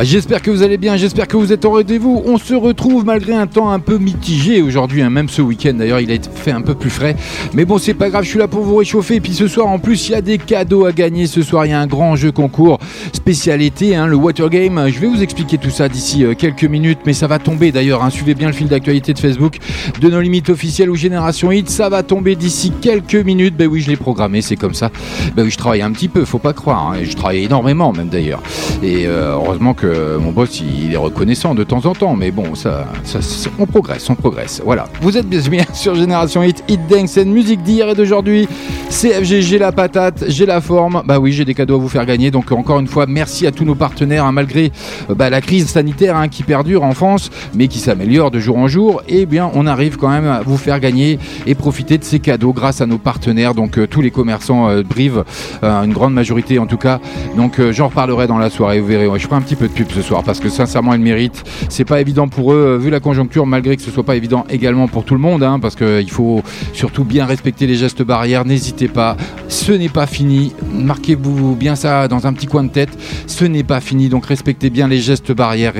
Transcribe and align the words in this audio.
J'espère 0.00 0.40
que 0.40 0.50
vous 0.50 0.62
allez 0.62 0.78
bien, 0.78 0.96
j'espère 0.96 1.28
que 1.28 1.36
vous 1.36 1.52
êtes 1.52 1.64
au 1.64 1.70
rendez-vous. 1.70 2.22
On 2.26 2.38
se 2.38 2.54
retrouve 2.54 3.04
malgré 3.04 3.34
un 3.34 3.46
temps 3.46 3.70
un 3.70 3.78
peu 3.78 3.98
mitigé 3.98 4.62
aujourd'hui, 4.62 5.02
hein, 5.02 5.10
même 5.10 5.28
ce 5.28 5.42
week-end 5.42 5.74
d'ailleurs, 5.74 6.00
il 6.00 6.10
a 6.10 6.16
fait 6.34 6.50
un 6.50 6.62
peu 6.62 6.74
plus 6.74 6.90
frais. 6.90 7.14
Mais 7.52 7.64
bon, 7.64 7.78
c'est 7.78 7.94
pas 7.94 8.08
grave, 8.08 8.24
je 8.24 8.30
suis 8.30 8.38
là 8.38 8.48
pour 8.48 8.62
vous 8.62 8.76
réchauffer. 8.76 9.16
Et 9.16 9.20
puis 9.20 9.34
ce 9.34 9.46
soir, 9.46 9.68
en 9.68 9.78
plus, 9.78 10.08
il 10.08 10.12
y 10.12 10.14
a 10.14 10.22
des 10.22 10.38
cadeaux 10.38 10.86
à 10.86 10.92
gagner. 10.92 11.26
Ce 11.26 11.42
soir, 11.42 11.66
il 11.66 11.70
y 11.70 11.72
a 11.72 11.80
un 11.80 11.86
grand 11.86 12.16
jeu 12.16 12.32
concours 12.32 12.78
spécialité, 13.12 13.94
hein, 13.94 14.06
le 14.06 14.16
Water 14.16 14.48
Game. 14.48 14.88
Je 14.88 14.98
vais 14.98 15.06
vous 15.06 15.22
expliquer 15.22 15.58
tout 15.58 15.70
ça 15.70 15.88
d'ici 15.88 16.24
euh, 16.24 16.34
quelques 16.34 16.64
minutes, 16.64 17.00
mais 17.06 17.12
ça 17.12 17.26
va 17.26 17.38
tomber 17.38 17.70
d'ailleurs. 17.70 18.02
Hein. 18.02 18.10
suivez 18.10 18.34
bien 18.34 18.48
le 18.48 18.54
fil 18.54 18.68
d'actualité 18.68 19.12
de 19.12 19.18
Facebook 19.18 19.58
de 20.00 20.08
nos 20.08 20.20
limites 20.20 20.48
officielles 20.48 20.90
ou 20.90 20.96
Génération 20.96 21.52
Hit. 21.52 21.68
Ça 21.68 21.88
va 21.88 22.02
tomber 22.02 22.34
d'ici 22.34 22.72
quelques 22.80 23.14
minutes. 23.14 23.56
Ben 23.56 23.68
oui, 23.68 23.80
je 23.80 23.90
l'ai 23.90 23.96
programmé, 23.96 24.40
c'est 24.40 24.56
comme 24.56 24.74
ça. 24.74 24.90
Ben 25.36 25.44
oui, 25.44 25.50
je 25.50 25.58
travaille 25.58 25.82
un 25.82 25.92
petit 25.92 26.08
peu, 26.08 26.24
faut 26.24 26.38
pas 26.38 26.54
croire. 26.54 26.94
Je 27.02 27.14
travaille 27.14 27.44
énormément 27.44 27.92
même 27.92 28.08
d'ailleurs. 28.08 28.42
Et 28.82 29.06
euh, 29.06 29.34
heureusement 29.34 29.74
que 29.74 29.81
mon 29.84 30.32
boss 30.32 30.60
il 30.60 30.92
est 30.92 30.96
reconnaissant 30.96 31.54
de 31.54 31.64
temps 31.64 31.86
en 31.86 31.94
temps, 31.94 32.16
mais 32.16 32.30
bon, 32.30 32.54
ça, 32.54 32.86
ça, 33.04 33.18
on 33.58 33.66
progresse, 33.66 34.08
on 34.10 34.14
progresse. 34.14 34.62
Voilà. 34.64 34.88
Vous 35.00 35.16
êtes 35.16 35.28
bien 35.28 35.64
sur 35.72 35.94
Génération 35.94 36.42
Hit, 36.42 36.62
Hit 36.68 36.80
Dance 36.88 37.18
and 37.18 37.26
musique 37.26 37.62
d'hier 37.62 37.88
et 37.88 37.94
d'aujourd'hui. 37.94 38.48
CFG, 38.90 39.40
j'ai 39.40 39.58
la 39.58 39.72
patate, 39.72 40.24
j'ai 40.28 40.46
la 40.46 40.60
forme. 40.60 41.02
Bah 41.06 41.18
oui, 41.18 41.32
j'ai 41.32 41.44
des 41.44 41.54
cadeaux 41.54 41.76
à 41.76 41.78
vous 41.78 41.88
faire 41.88 42.06
gagner. 42.06 42.30
Donc 42.30 42.52
encore 42.52 42.78
une 42.78 42.86
fois, 42.86 43.06
merci 43.06 43.46
à 43.46 43.52
tous 43.52 43.64
nos 43.64 43.74
partenaires, 43.74 44.24
hein, 44.24 44.32
malgré 44.32 44.70
euh, 45.10 45.14
bah, 45.14 45.30
la 45.30 45.40
crise 45.40 45.66
sanitaire 45.66 46.16
hein, 46.16 46.28
qui 46.28 46.42
perdure 46.42 46.84
en 46.84 46.92
France, 46.92 47.30
mais 47.54 47.68
qui 47.68 47.78
s'améliore 47.78 48.30
de 48.30 48.38
jour 48.38 48.58
en 48.58 48.68
jour. 48.68 49.02
Et 49.08 49.22
eh 49.22 49.26
bien, 49.26 49.50
on 49.54 49.66
arrive 49.66 49.96
quand 49.96 50.10
même 50.10 50.26
à 50.26 50.42
vous 50.42 50.56
faire 50.56 50.78
gagner 50.78 51.18
et 51.46 51.54
profiter 51.54 51.98
de 51.98 52.04
ces 52.04 52.20
cadeaux 52.20 52.52
grâce 52.52 52.80
à 52.80 52.86
nos 52.86 52.98
partenaires. 52.98 53.54
Donc 53.54 53.78
euh, 53.78 53.86
tous 53.86 54.02
les 54.02 54.10
commerçants 54.10 54.68
euh, 54.68 54.82
Brive, 54.82 55.24
une 55.62 55.92
grande 55.92 56.12
majorité 56.12 56.58
en 56.58 56.66
tout 56.66 56.76
cas. 56.76 57.00
Donc 57.36 57.60
j'en 57.70 57.88
reparlerai 57.88 58.26
dans 58.26 58.38
la 58.38 58.50
soirée. 58.50 58.80
Vous 58.80 58.86
verrez. 58.86 59.08
je 59.18 59.24
ferai 59.24 59.36
un 59.36 59.40
petit 59.40 59.56
peu 59.56 59.68
pub 59.72 59.90
ce 59.90 60.02
soir 60.02 60.22
parce 60.22 60.40
que 60.40 60.48
sincèrement, 60.48 60.94
ils 60.94 61.00
méritent. 61.00 61.42
C'est 61.68 61.84
pas 61.84 62.00
évident 62.00 62.28
pour 62.28 62.52
eux, 62.52 62.78
vu 62.80 62.90
la 62.90 63.00
conjoncture, 63.00 63.46
malgré 63.46 63.76
que 63.76 63.82
ce 63.82 63.90
soit 63.90 64.04
pas 64.04 64.16
évident 64.16 64.44
également 64.48 64.88
pour 64.88 65.04
tout 65.04 65.14
le 65.14 65.20
monde, 65.20 65.42
hein, 65.42 65.58
parce 65.60 65.74
qu'il 65.74 66.10
faut 66.10 66.42
surtout 66.72 67.04
bien 67.04 67.26
respecter 67.26 67.66
les 67.66 67.76
gestes 67.76 68.02
barrières. 68.02 68.44
N'hésitez 68.44 68.88
pas, 68.88 69.16
ce 69.48 69.72
n'est 69.72 69.88
pas 69.88 70.06
fini. 70.06 70.52
Marquez-vous 70.72 71.56
bien 71.56 71.74
ça 71.76 72.08
dans 72.08 72.26
un 72.26 72.32
petit 72.32 72.46
coin 72.46 72.64
de 72.64 72.70
tête. 72.70 72.96
Ce 73.26 73.44
n'est 73.44 73.64
pas 73.64 73.80
fini, 73.80 74.08
donc 74.08 74.26
respectez 74.26 74.70
bien 74.70 74.88
les 74.88 75.00
gestes 75.00 75.32
barrières 75.32 75.74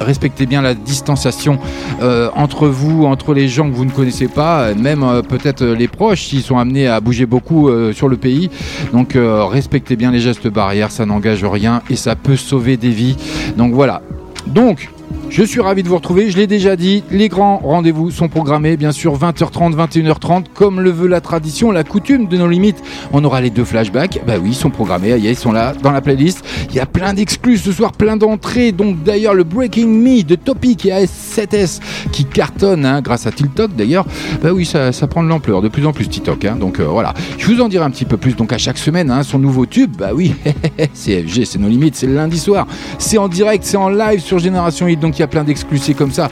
respectez 0.00 0.46
bien 0.46 0.62
la 0.62 0.74
distanciation 0.74 1.58
euh, 2.02 2.28
entre 2.34 2.68
vous, 2.68 3.04
entre 3.04 3.34
les 3.34 3.48
gens 3.48 3.68
que 3.68 3.74
vous 3.74 3.84
ne 3.84 3.90
connaissez 3.90 4.28
pas, 4.28 4.74
même 4.74 5.02
euh, 5.02 5.22
peut-être 5.22 5.64
les 5.64 5.88
proches 5.88 6.24
s'ils 6.24 6.42
sont 6.42 6.58
amenés 6.58 6.86
à 6.86 7.00
bouger 7.00 7.26
beaucoup 7.26 7.68
euh, 7.68 7.92
sur 7.92 8.08
le 8.08 8.16
pays. 8.16 8.50
Donc 8.92 9.16
respectez 9.16 9.96
bien 9.96 10.10
les 10.10 10.20
gestes 10.20 10.48
barrières, 10.48 10.90
ça 10.90 11.06
n'engage 11.06 11.44
rien 11.44 11.82
et 11.90 11.96
ça 11.96 12.16
peut 12.16 12.36
sauver 12.36 12.76
des 12.76 12.90
vies. 12.90 13.16
Donc 13.56 13.72
voilà. 13.74 14.02
Donc 14.46 14.90
je 15.34 15.42
suis 15.42 15.60
ravi 15.60 15.82
de 15.82 15.88
vous 15.88 15.96
retrouver, 15.96 16.30
je 16.30 16.36
l'ai 16.36 16.46
déjà 16.46 16.76
dit, 16.76 17.02
les 17.10 17.28
grands 17.28 17.56
rendez-vous 17.56 18.12
sont 18.12 18.28
programmés, 18.28 18.76
bien 18.76 18.92
sûr 18.92 19.18
20h30, 19.18 19.74
21h30, 19.74 20.44
comme 20.54 20.80
le 20.80 20.90
veut 20.90 21.08
la 21.08 21.20
tradition, 21.20 21.72
la 21.72 21.82
coutume 21.82 22.28
de 22.28 22.36
nos 22.36 22.46
limites. 22.46 22.80
On 23.12 23.24
aura 23.24 23.40
les 23.40 23.50
deux 23.50 23.64
flashbacks, 23.64 24.20
bah 24.24 24.34
oui, 24.40 24.50
ils 24.50 24.54
sont 24.54 24.70
programmés, 24.70 25.16
ils 25.18 25.36
sont 25.36 25.50
là 25.50 25.72
dans 25.82 25.90
la 25.90 26.00
playlist. 26.00 26.44
Il 26.70 26.76
y 26.76 26.78
a 26.78 26.86
plein 26.86 27.14
d'exclus 27.14 27.58
ce 27.58 27.72
soir, 27.72 27.90
plein 27.90 28.16
d'entrées, 28.16 28.70
donc 28.70 29.02
d'ailleurs 29.02 29.34
le 29.34 29.42
Breaking 29.42 29.88
Me 29.88 30.22
de 30.22 30.36
Topic 30.36 30.86
et 30.86 30.90
AS7S 30.90 31.80
qui 32.12 32.26
cartonne 32.26 32.86
hein, 32.86 33.00
grâce 33.00 33.26
à 33.26 33.32
TikTok 33.32 33.74
d'ailleurs, 33.74 34.06
bah 34.40 34.52
oui, 34.52 34.64
ça, 34.64 34.92
prend 35.08 35.24
de 35.24 35.28
l'ampleur, 35.28 35.62
de 35.62 35.68
plus 35.68 35.84
en 35.84 35.92
plus 35.92 36.08
TikTok, 36.08 36.44
hein, 36.44 36.54
donc 36.60 36.78
euh, 36.78 36.84
voilà. 36.84 37.12
Je 37.38 37.48
vous 37.48 37.60
en 37.60 37.68
dirai 37.68 37.84
un 37.84 37.90
petit 37.90 38.04
peu 38.04 38.18
plus, 38.18 38.36
donc 38.36 38.52
à 38.52 38.58
chaque 38.58 38.78
semaine, 38.78 39.10
hein, 39.10 39.24
son 39.24 39.40
nouveau 39.40 39.66
tube, 39.66 39.96
bah 39.98 40.10
oui, 40.14 40.32
c'est 40.94 41.24
FG, 41.24 41.44
c'est 41.44 41.58
nos 41.58 41.68
limites, 41.68 41.96
c'est 41.96 42.06
le 42.06 42.14
lundi 42.14 42.38
soir, 42.38 42.68
c'est 43.00 43.18
en 43.18 43.26
direct, 43.26 43.64
c'est 43.64 43.76
en 43.76 43.88
live 43.88 44.20
sur 44.20 44.38
Génération 44.38 44.86
Hit, 44.86 45.00
donc 45.00 45.18
il 45.18 45.23
plein 45.26 45.44
d'exclusifs 45.44 45.96
comme 45.96 46.12
ça. 46.12 46.28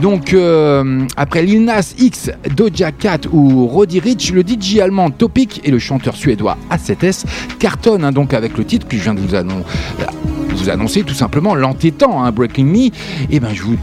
Donc 0.00 0.32
euh, 0.32 1.06
après 1.16 1.42
Lil 1.42 1.64
Nas 1.64 1.94
X, 1.98 2.30
Doja 2.54 2.92
Cat 2.92 3.20
ou 3.32 3.66
Roddy 3.66 4.00
Rich, 4.00 4.32
le 4.32 4.42
DJ 4.42 4.78
allemand 4.78 5.10
Topic 5.10 5.60
et 5.64 5.70
le 5.70 5.78
chanteur 5.78 6.16
suédois 6.16 6.56
A7S 6.70 7.24
cartonnent 7.58 8.04
hein, 8.04 8.12
donc 8.12 8.34
avec 8.34 8.56
le 8.58 8.64
titre 8.64 8.86
que 8.88 8.96
je 8.96 9.02
viens 9.02 9.14
de 9.14 9.20
vous, 9.20 9.34
annoncer, 10.68 11.02
tout 11.02 11.14
simplement 11.14 11.54
l'entêtant, 11.54 12.24
hein, 12.24 12.32
Breaking 12.32 12.64
Me. 12.64 12.78
Et 12.78 12.92
eh 13.30 13.40
ben 13.40 13.54
je 13.54 13.62
vous 13.62 13.76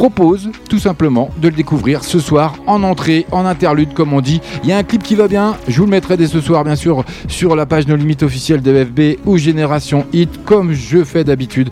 propose 0.00 0.48
tout 0.70 0.78
simplement 0.78 1.28
de 1.42 1.48
le 1.48 1.54
découvrir 1.54 2.04
ce 2.04 2.20
soir 2.20 2.54
en 2.66 2.82
entrée, 2.84 3.26
en 3.32 3.44
interlude 3.44 3.92
comme 3.92 4.14
on 4.14 4.22
dit. 4.22 4.40
Il 4.64 4.70
y 4.70 4.72
a 4.72 4.78
un 4.78 4.82
clip 4.82 5.02
qui 5.02 5.14
va 5.14 5.28
bien, 5.28 5.58
je 5.68 5.76
vous 5.78 5.84
le 5.84 5.90
mettrai 5.90 6.16
dès 6.16 6.26
ce 6.26 6.40
soir 6.40 6.64
bien 6.64 6.74
sûr 6.74 7.04
sur 7.28 7.54
la 7.54 7.66
page 7.66 7.86
No 7.86 7.96
Limites 7.96 8.22
officielle 8.22 8.62
de 8.62 8.82
FB 8.82 9.26
ou 9.26 9.36
Génération 9.36 10.06
Hit 10.14 10.42
comme 10.46 10.72
je 10.72 11.04
fais 11.04 11.22
d'habitude. 11.22 11.68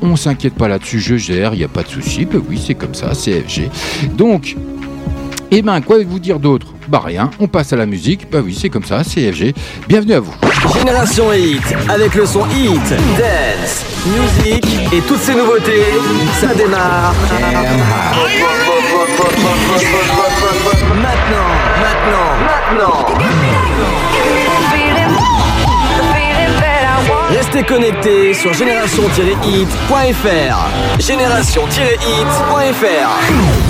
On 0.00 0.14
s'inquiète 0.14 0.54
pas 0.54 0.68
là-dessus, 0.68 1.00
je 1.00 1.16
gère, 1.16 1.54
il 1.54 1.58
n'y 1.58 1.64
a 1.64 1.68
pas 1.68 1.82
de 1.82 1.88
souci. 1.88 2.24
Ben 2.24 2.40
oui, 2.48 2.62
c'est 2.64 2.74
comme 2.74 2.94
ça, 2.94 3.14
c'est 3.14 3.40
FG. 3.40 3.68
Donc, 4.16 4.54
et 5.52 5.58
eh 5.58 5.62
ben, 5.62 5.80
quoi 5.82 5.98
vous 6.02 6.18
dire 6.18 6.38
d'autre? 6.38 6.68
Bah 6.88 7.02
rien, 7.04 7.30
on 7.38 7.46
passe 7.46 7.74
à 7.74 7.76
la 7.76 7.84
musique. 7.84 8.30
Bah 8.30 8.38
oui, 8.42 8.56
c'est 8.58 8.70
comme 8.70 8.84
ça, 8.84 9.04
c'est 9.04 9.30
FG. 9.30 9.52
Bienvenue 9.86 10.14
à 10.14 10.20
vous. 10.20 10.32
Génération 10.78 11.30
Hit, 11.30 11.60
avec 11.90 12.14
le 12.14 12.24
son 12.24 12.46
Hit, 12.46 12.88
Dance, 13.18 13.84
Music 14.06 14.64
et 14.94 15.02
toutes 15.02 15.20
ces 15.20 15.34
nouveautés, 15.34 15.84
ça 16.40 16.54
démarre. 16.54 17.14
Maintenant, 21.02 21.50
maintenant, 21.82 22.30
maintenant. 22.46 23.04
Restez 27.28 27.62
connectés 27.62 28.32
sur 28.32 28.54
génération-hit.fr. 28.54 30.98
Génération-hit.fr. 30.98 33.61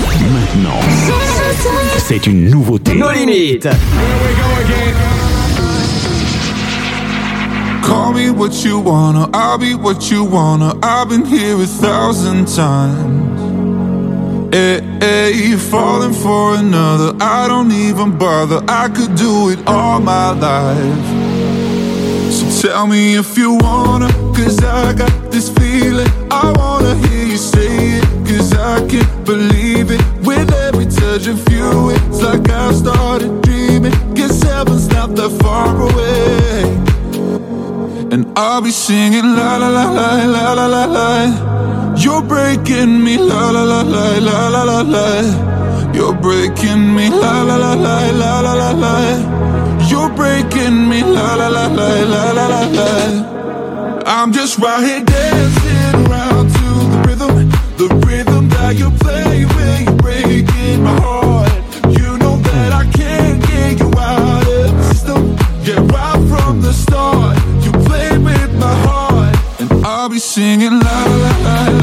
Maintenant, 2.03 2.19
c'est 2.23 2.27
une 2.27 2.49
nouveauté. 2.49 2.95
Nos 2.95 3.11
limites. 3.11 3.67
Call 7.83 8.13
me 8.13 8.29
what 8.29 8.63
you 8.63 8.79
wanna, 8.79 9.29
I'll 9.33 9.57
be 9.57 9.75
what 9.75 10.09
you 10.09 10.23
wanna. 10.23 10.73
I've 10.81 11.09
been 11.09 11.25
here 11.25 11.55
a 11.55 11.65
thousand 11.65 12.47
times. 12.47 13.39
Hey, 14.53 14.81
hey, 14.99 15.31
you're 15.33 15.57
falling 15.57 16.13
for 16.13 16.55
another. 16.55 17.13
I 17.19 17.47
don't 17.47 17.71
even 17.71 18.17
bother. 18.17 18.61
I 18.67 18.89
could 18.89 19.15
do 19.15 19.49
it 19.49 19.59
all 19.67 19.99
my 19.99 20.31
life. 20.31 21.07
So 22.31 22.67
tell 22.67 22.87
me 22.87 23.15
if 23.15 23.37
you 23.37 23.57
wanna, 23.61 24.09
cause 24.33 24.57
I 24.63 24.93
got 24.93 25.31
this 25.31 25.49
feeling. 25.49 26.09
I 26.31 26.51
wanna 26.57 26.95
hear 27.07 27.27
you 27.27 27.37
say 27.37 27.99
it, 27.99 28.05
cause 28.27 28.53
I 28.53 28.87
can't 28.87 29.25
believe 29.25 29.51
it. 29.51 29.53
With 29.53 29.62
touch 31.19 31.27
of 31.27 31.47
you, 31.53 31.91
it's 31.91 32.21
like 32.23 32.49
I've 32.49 32.75
started 32.75 33.41
dreaming. 33.43 33.93
Guess 34.15 34.41
heaven's 34.41 34.87
not 34.87 35.15
that 35.15 35.29
far 35.43 35.69
away. 35.87 36.63
And 38.11 38.25
I'll 38.35 38.61
be 38.61 38.71
singing 38.71 39.35
la 39.35 39.57
la 39.57 39.69
la 39.69 39.85
la 39.91 40.25
la 40.25 40.53
la 40.53 40.65
la 40.65 40.85
la. 40.85 41.95
You're 42.03 42.23
breaking 42.23 43.03
me 43.03 43.17
la 43.17 43.51
la 43.51 43.63
la 43.63 43.81
la 43.81 44.17
la 44.17 44.47
la 44.47 44.63
la 44.63 44.81
la. 44.81 45.93
You're 45.93 46.15
breaking 46.15 46.95
me 46.95 47.09
la 47.09 47.43
la 47.43 47.57
la 47.57 47.73
la 47.73 47.97
la 48.21 48.39
la 48.39 48.53
la 48.53 48.71
la. 48.83 48.95
You're 49.89 50.09
breaking 50.15 50.89
me 50.89 51.03
la 51.03 51.35
la 51.35 51.47
la 51.47 51.67
la 51.67 51.89
la 52.13 52.23
la 52.37 52.45
la 52.53 52.61
la. 52.77 52.89
I'm 54.07 54.33
just 54.33 54.57
right 54.57 54.83
here 54.83 55.03
dancing 55.03 55.93
around 56.07 56.49
to 56.57 56.67
the 56.91 56.99
rhythm, 57.05 57.49
the 57.77 57.87
rhythm 58.07 58.49
that 58.49 58.75
you 58.79 58.89
play 59.03 59.45
when 59.45 60.02
singing 70.33 70.79
la 70.79 71.05
la 71.05 71.69
la 71.69 71.82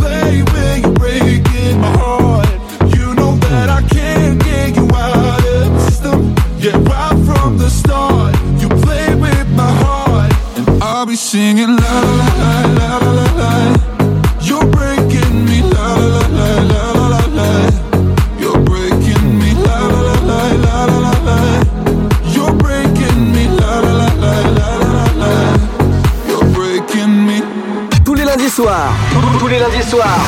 Tous 28.05 28.13
les 28.13 28.23
lundis 28.23 28.49
soirs, 28.49 28.93
tous 29.39 29.47
les 29.47 29.57
lundis 29.57 29.83
soirs, 29.89 30.19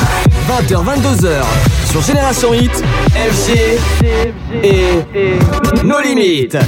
20h 0.48 0.84
22h 0.84 1.42
sur 1.90 2.02
Génération 2.02 2.52
Hit, 2.54 2.82
FG 3.12 3.78
et 4.64 5.84
nos 5.84 6.00
limites. 6.00 6.58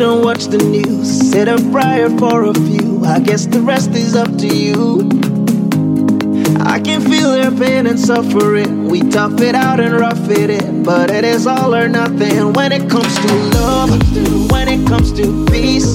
Sit 0.00 0.08
and 0.08 0.24
watch 0.24 0.44
the 0.46 0.56
news, 0.56 1.30
set 1.30 1.46
a 1.46 1.58
prayer 1.70 2.08
for 2.18 2.44
a 2.44 2.54
few. 2.54 3.04
I 3.04 3.20
guess 3.20 3.44
the 3.44 3.60
rest 3.60 3.90
is 3.90 4.16
up 4.16 4.34
to 4.38 4.46
you. 4.46 5.06
I 6.64 6.80
can 6.80 7.02
feel 7.02 7.32
their 7.32 7.50
pain 7.50 7.86
and 7.86 8.00
suffering. 8.00 8.86
We 8.88 9.00
tough 9.10 9.40
it 9.42 9.54
out 9.54 9.78
and 9.78 9.92
rough 9.92 10.30
it 10.30 10.48
in, 10.48 10.84
but 10.84 11.10
it 11.10 11.24
is 11.24 11.46
all 11.46 11.74
or 11.74 11.86
nothing 11.88 12.54
when 12.54 12.72
it 12.72 12.88
comes 12.88 13.14
to 13.14 13.34
love. 13.58 13.90
When 14.50 14.68
it 14.68 14.86
comes 14.88 15.12
to 15.12 15.44
peace, 15.46 15.94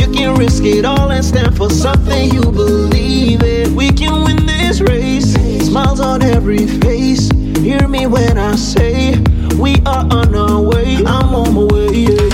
you 0.00 0.08
can 0.12 0.34
risk 0.36 0.64
it 0.64 0.84
all 0.84 1.12
and 1.12 1.24
stand 1.24 1.56
for 1.56 1.70
something 1.70 2.34
you 2.34 2.42
believe 2.42 3.42
in. 3.42 3.76
We 3.76 3.90
can 3.90 4.24
win 4.24 4.46
this 4.46 4.80
race. 4.80 5.32
Smiles 5.66 6.00
on 6.00 6.22
every 6.22 6.66
face. 6.66 7.30
Hear 7.58 7.86
me 7.86 8.06
when 8.08 8.36
I 8.36 8.56
say 8.56 9.22
we 9.60 9.76
are 9.86 10.06
on 10.10 10.34
our 10.34 10.60
way. 10.60 10.96
I'm 11.06 11.34
on 11.34 11.54
my 11.54 11.64
way. 11.72 11.90
Yeah, 11.94 12.33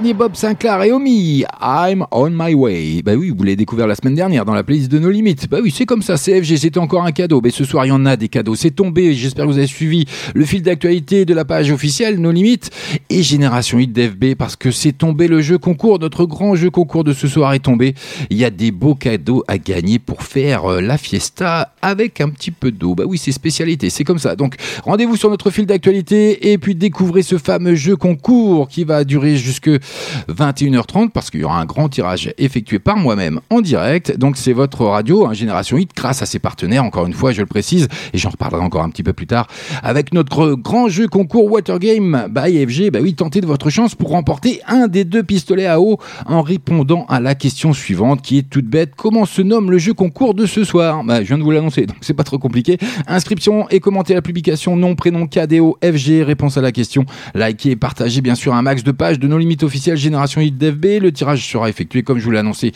dernier 0.00 0.14
Bob 0.14 0.34
Sinclair 0.34 0.82
et 0.82 0.92
Omi, 0.92 1.44
I'm 1.60 2.06
on 2.10 2.30
my 2.30 2.54
way. 2.54 3.02
Bah 3.04 3.12
oui, 3.16 3.34
vous 3.36 3.42
l'avez 3.42 3.56
découvert 3.56 3.86
la 3.86 3.94
semaine 3.94 4.14
dernière 4.14 4.46
dans 4.46 4.54
la 4.54 4.62
playlist 4.62 4.90
de 4.90 4.98
nos 4.98 5.10
limites. 5.10 5.46
Bah 5.50 5.58
oui, 5.62 5.70
c'est 5.76 5.84
comme 5.84 6.00
ça, 6.00 6.14
CFG, 6.16 6.56
c'était 6.56 6.78
encore 6.78 7.04
un 7.04 7.12
cadeau. 7.12 7.42
Mais 7.44 7.50
ce 7.50 7.66
soir, 7.66 7.84
il 7.84 7.90
y 7.90 7.92
en 7.92 8.06
a 8.06 8.16
des 8.16 8.28
cadeaux. 8.28 8.54
C'est 8.54 8.70
tombé. 8.70 9.12
J'espère 9.12 9.44
que 9.44 9.50
vous 9.50 9.58
avez 9.58 9.66
suivi 9.66 10.06
le 10.34 10.46
fil 10.46 10.62
d'actualité 10.62 11.26
de 11.26 11.34
la 11.34 11.44
page 11.44 11.70
officielle 11.70 12.18
Nos 12.18 12.30
limites 12.30 12.70
et 13.10 13.22
Génération 13.22 13.78
Hit 13.78 13.92
d'FB 13.92 14.36
parce 14.38 14.56
que 14.56 14.70
c'est 14.70 14.92
tombé 14.92 15.28
le 15.28 15.42
jeu 15.42 15.58
concours. 15.58 15.98
Notre 15.98 16.24
grand 16.24 16.54
jeu 16.54 16.70
concours 16.70 17.04
de 17.04 17.12
ce 17.12 17.28
soir 17.28 17.52
est 17.52 17.58
tombé. 17.58 17.94
Il 18.30 18.38
y 18.38 18.46
a 18.46 18.50
des 18.50 18.70
beaux 18.70 18.94
cadeaux 18.94 19.44
à 19.48 19.58
gagner 19.58 19.98
pour 19.98 20.22
faire 20.22 20.64
euh, 20.64 20.80
la 20.80 20.96
fiesta 20.96 21.74
avec 21.82 22.22
un 22.22 22.30
petit 22.30 22.52
peu 22.52 22.70
d'eau. 22.70 22.94
Bah 22.94 23.04
oui, 23.06 23.18
c'est 23.18 23.32
spécialité, 23.32 23.90
c'est 23.90 24.04
comme 24.04 24.18
ça. 24.18 24.34
Donc, 24.34 24.54
rendez-vous 24.82 25.16
sur 25.16 25.28
notre 25.28 25.50
fil 25.50 25.66
d'actualité 25.66 26.52
et 26.52 26.56
puis 26.56 26.74
découvrez 26.74 27.22
ce 27.22 27.36
fameux 27.36 27.74
jeu 27.74 27.96
concours 27.96 28.68
qui 28.68 28.84
va 28.84 29.04
durer 29.04 29.36
jusque 29.36 29.68
21h30 30.28 31.10
parce 31.10 31.30
qu'il 31.30 31.40
y 31.40 31.44
aura 31.44 31.60
un 31.60 31.64
grand 31.64 31.88
tirage 31.88 32.32
effectué 32.38 32.78
par 32.78 32.96
moi-même 32.96 33.40
en 33.50 33.60
direct. 33.60 34.16
Donc 34.16 34.36
c'est 34.36 34.52
votre 34.52 34.84
radio, 34.84 35.26
hein, 35.26 35.32
Génération 35.32 35.76
Hit, 35.76 35.90
grâce 35.94 36.22
à 36.22 36.26
ses 36.26 36.38
partenaires, 36.38 36.84
encore 36.84 37.06
une 37.06 37.12
fois, 37.12 37.32
je 37.32 37.40
le 37.40 37.46
précise, 37.46 37.88
et 38.12 38.18
j'en 38.18 38.30
reparlerai 38.30 38.62
encore 38.62 38.82
un 38.82 38.90
petit 38.90 39.02
peu 39.02 39.12
plus 39.12 39.26
tard, 39.26 39.46
avec 39.82 40.12
notre 40.12 40.54
grand 40.54 40.88
jeu 40.88 41.08
concours 41.08 41.50
Watergame 41.50 42.28
by 42.30 42.66
FG. 42.66 42.90
Bah 42.90 43.00
oui, 43.02 43.14
tentez 43.14 43.40
de 43.40 43.46
votre 43.46 43.70
chance 43.70 43.94
pour 43.94 44.10
remporter 44.10 44.60
un 44.66 44.88
des 44.88 45.04
deux 45.04 45.22
pistolets 45.22 45.66
à 45.66 45.80
eau 45.80 45.98
en 46.26 46.42
répondant 46.42 47.06
à 47.08 47.20
la 47.20 47.34
question 47.34 47.72
suivante 47.72 48.22
qui 48.22 48.38
est 48.38 48.48
toute 48.48 48.66
bête. 48.66 48.92
Comment 48.96 49.24
se 49.24 49.42
nomme 49.42 49.70
le 49.70 49.78
jeu 49.78 49.94
concours 49.94 50.34
de 50.34 50.46
ce 50.46 50.64
soir? 50.64 51.02
Bah 51.04 51.22
je 51.22 51.28
viens 51.28 51.38
de 51.38 51.42
vous 51.42 51.50
l'annoncer, 51.50 51.86
donc 51.86 51.98
c'est 52.00 52.14
pas 52.14 52.24
trop 52.24 52.38
compliqué. 52.38 52.78
Inscription 53.06 53.68
et 53.70 53.80
commenter 53.80 54.14
la 54.14 54.22
publication, 54.22 54.76
nom, 54.76 54.94
prénom, 54.94 55.26
KDO, 55.26 55.78
FG, 55.82 56.22
réponse 56.22 56.56
à 56.56 56.60
la 56.60 56.72
question. 56.72 57.04
Likez 57.34 57.70
et 57.70 57.76
partagez 57.76 58.20
bien 58.20 58.34
sûr 58.34 58.54
un 58.54 58.62
max 58.62 58.82
de 58.82 58.92
pages 58.92 59.18
de 59.18 59.26
nos 59.26 59.38
limites 59.38 59.62
officielles 59.62 59.79
Génération 59.94 60.40
Hit 60.40 60.56
d'FB. 60.56 61.02
Le 61.02 61.12
tirage 61.12 61.46
sera 61.46 61.68
effectué 61.68 62.02
comme 62.02 62.18
je 62.18 62.24
vous 62.24 62.30
l'ai 62.30 62.38
annoncé 62.38 62.72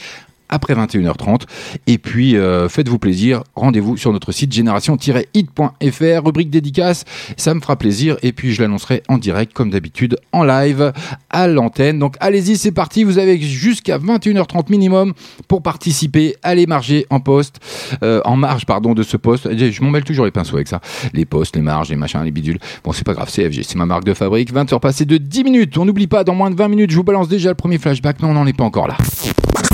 après 0.55 0.75
21h30. 0.75 1.43
Et 1.87 1.99
puis, 1.99 2.37
euh, 2.37 2.69
faites-vous 2.69 2.99
plaisir, 2.99 3.43
rendez-vous 3.57 3.97
sur 3.97 4.13
notre 4.13 4.31
site 4.31 4.53
génération-hit.fr, 4.53 6.25
rubrique 6.25 6.51
dédicace, 6.51 7.05
ça 7.37 7.55
me 7.55 7.61
fera 7.61 7.77
plaisir. 7.77 8.17
Et 8.23 8.33
puis, 8.33 8.55
je 8.55 8.63
l'annoncerai 8.63 9.03
en 9.09 9.19
direct, 9.19 9.53
comme 9.53 9.71
d'habitude, 9.71 10.17
en 10.33 10.45
live, 10.45 10.93
à 11.31 11.49
l'antenne. 11.49 11.99
Donc, 11.99 12.17
allez-y, 12.21 12.57
c'est 12.57 12.73
parti, 12.73 13.03
vous 13.03 13.19
avez 13.19 13.39
jusqu'à 13.41 13.99
21h30 13.99 14.71
minimum 14.71 15.13
pour 15.49 15.63
participer. 15.63 16.37
Allez 16.43 16.67
marger 16.67 17.07
en 17.11 17.19
poste, 17.19 17.61
euh, 18.03 18.21
en 18.25 18.37
marge, 18.37 18.65
pardon, 18.65 18.95
de 18.95 19.03
ce 19.03 19.17
poste. 19.17 19.49
Je 19.57 19.83
m'en 19.83 19.91
mêle 19.91 20.05
toujours 20.05 20.25
les 20.25 20.31
pinceaux 20.31 20.57
avec 20.57 20.69
ça. 20.69 20.81
Les 21.13 21.25
postes, 21.25 21.57
les 21.57 21.63
marges, 21.63 21.91
les 21.91 21.97
machins, 21.97 22.23
les 22.23 22.31
bidules. 22.31 22.59
Bon, 22.85 22.93
c'est 22.93 23.05
pas 23.05 23.15
grave, 23.15 23.29
c'est 23.29 23.51
c'est 23.53 23.77
ma 23.77 23.87
marque 23.87 24.05
de 24.05 24.15
fabrique. 24.15 24.53
20 24.53 24.71
h 24.73 24.81
passées 24.81 25.05
de 25.05 25.17
10 25.17 25.45
minutes. 25.45 25.77
On 25.79 25.85
n'oublie 25.85 26.07
pas, 26.07 26.23
dans 26.23 26.35
moins 26.35 26.51
de 26.51 26.57
20 26.57 26.69
minutes, 26.69 26.91
je 26.91 26.97
vous 26.97 27.05
balance 27.05 27.29
déjà 27.29 27.49
le 27.49 27.55
premier 27.57 27.79
flashback. 27.79 28.21
Non, 28.23 28.31
on 28.31 28.35
n'en 28.35 28.47
est 28.47 28.57
pas 28.57 28.65
encore 28.65 28.87
là. 28.87 28.97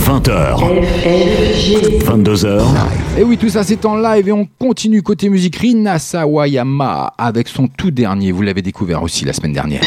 20h. 0.00 0.69
22h. 2.04 2.62
Et 3.18 3.22
oui, 3.24 3.36
tout 3.36 3.48
ça 3.48 3.64
c'est 3.64 3.84
en 3.84 3.96
live 3.96 4.28
et 4.28 4.32
on 4.32 4.46
continue 4.58 5.02
côté 5.02 5.28
musique 5.28 5.56
Rina 5.56 5.98
Sawayama 5.98 7.12
avec 7.18 7.48
son 7.48 7.66
tout 7.66 7.90
dernier. 7.90 8.32
Vous 8.32 8.42
l'avez 8.42 8.62
découvert 8.62 9.02
aussi 9.02 9.24
la 9.24 9.32
semaine 9.32 9.52
dernière. 9.52 9.82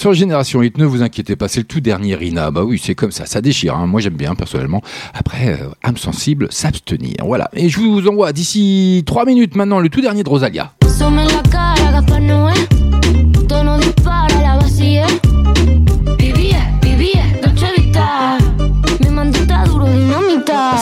Sur 0.00 0.14
Génération 0.14 0.62
Hit, 0.62 0.78
ne 0.78 0.86
vous 0.86 1.02
inquiétez 1.02 1.36
pas, 1.36 1.46
c'est 1.46 1.60
le 1.60 1.66
tout 1.66 1.80
dernier 1.80 2.14
Rina. 2.14 2.50
Bah 2.50 2.64
oui, 2.64 2.80
c'est 2.82 2.94
comme 2.94 3.12
ça, 3.12 3.26
ça 3.26 3.42
déchire. 3.42 3.74
Hein. 3.74 3.86
Moi 3.86 4.00
j'aime 4.00 4.14
bien 4.14 4.34
personnellement. 4.34 4.80
Après, 5.12 5.60
euh, 5.60 5.68
âme 5.82 5.98
sensible, 5.98 6.48
s'abstenir. 6.50 7.16
Voilà. 7.22 7.50
Et 7.52 7.68
je 7.68 7.78
vous 7.80 8.08
envoie 8.08 8.32
d'ici 8.32 9.02
3 9.04 9.26
minutes 9.26 9.56
maintenant 9.56 9.78
le 9.78 9.90
tout 9.90 10.00
dernier 10.00 10.22
de 10.22 10.28
Rosalia. 10.30 10.72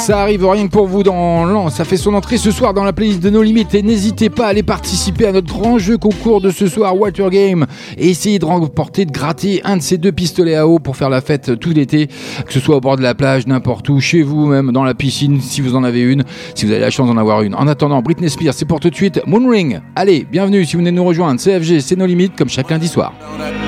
Ça 0.09 0.23
arrive 0.23 0.47
rien 0.47 0.67
que 0.69 0.73
pour 0.73 0.87
vous 0.87 1.03
dans 1.03 1.45
l'an. 1.45 1.69
Ça 1.69 1.85
fait 1.85 1.99
son 1.99 2.15
entrée 2.15 2.39
ce 2.39 2.51
soir 2.51 2.73
dans 2.73 2.83
la 2.83 2.95
playlist 2.95 3.23
de 3.23 3.29
nos 3.29 3.43
limites. 3.43 3.75
Et 3.75 3.83
n'hésitez 3.83 4.31
pas 4.31 4.47
à 4.47 4.49
aller 4.49 4.63
participer 4.63 5.27
à 5.27 5.33
notre 5.33 5.49
grand 5.49 5.77
jeu 5.79 5.99
concours 5.99 6.41
de 6.41 6.49
ce 6.49 6.67
soir, 6.67 6.97
Water 6.97 7.29
Game. 7.29 7.67
Et 7.99 8.09
essayez 8.09 8.39
de 8.39 8.47
remporter, 8.47 9.05
de 9.05 9.13
gratter 9.13 9.61
un 9.65 9.77
de 9.77 9.83
ces 9.83 9.99
deux 9.99 10.11
pistolets 10.11 10.55
à 10.55 10.67
eau 10.67 10.79
pour 10.79 10.97
faire 10.97 11.11
la 11.11 11.21
fête 11.21 11.61
tout 11.61 11.73
l'été. 11.73 12.07
Que 12.47 12.55
ce 12.55 12.59
soit 12.59 12.77
au 12.77 12.81
bord 12.81 12.97
de 12.97 13.03
la 13.03 13.15
plage, 13.15 13.47
n'importe 13.47 13.87
où, 13.91 14.01
chez 14.01 14.23
vous, 14.23 14.47
même 14.47 14.73
dans 14.73 14.83
la 14.83 14.95
piscine, 14.95 15.43
si 15.43 15.61
vous 15.61 15.77
en 15.77 15.85
avez 15.85 16.01
une. 16.01 16.25
Si 16.55 16.65
vous 16.65 16.73
avez 16.73 16.81
la 16.81 16.89
chance 16.89 17.07
d'en 17.07 17.19
avoir 17.19 17.43
une. 17.43 17.55
En 17.55 17.69
attendant, 17.69 18.01
Britney 18.01 18.31
Spears, 18.31 18.55
c'est 18.55 18.65
pour 18.65 18.81
tout 18.81 18.89
de 18.89 18.97
suite 18.97 19.21
Moonring. 19.27 19.81
Allez, 19.95 20.27
bienvenue 20.33 20.65
si 20.65 20.73
vous 20.73 20.79
venez 20.79 20.91
nous 20.91 21.05
rejoindre. 21.05 21.39
CFG, 21.39 21.81
c'est 21.81 21.97
nos 21.97 22.07
limites, 22.07 22.35
comme 22.35 22.49
chaque 22.49 22.71
lundi 22.71 22.89
soir. 22.89 23.13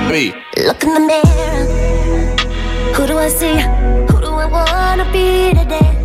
Look 0.09 0.85
in 0.87 0.95
the 0.95 1.01
mirror. 1.01 1.67
Who 2.97 3.07
do 3.07 3.19
I 3.19 3.29
see? 3.29 3.61
Who 4.09 4.23
do 4.23 4.31
I 4.33 5.05
be 5.13 5.55
today? 5.55 6.00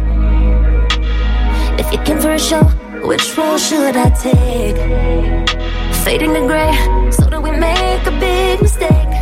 Came 2.04 2.20
for 2.20 2.34
a 2.34 2.38
show, 2.38 2.62
which 3.08 3.36
role 3.36 3.58
should 3.58 3.96
I 3.98 4.10
take? 4.12 4.78
Fading 6.04 6.36
to 6.36 6.42
gray, 6.46 6.72
so 7.10 7.26
that 7.32 7.42
we 7.42 7.50
make 7.50 8.06
a 8.06 8.12
big 8.20 8.62
mistake. 8.62 9.14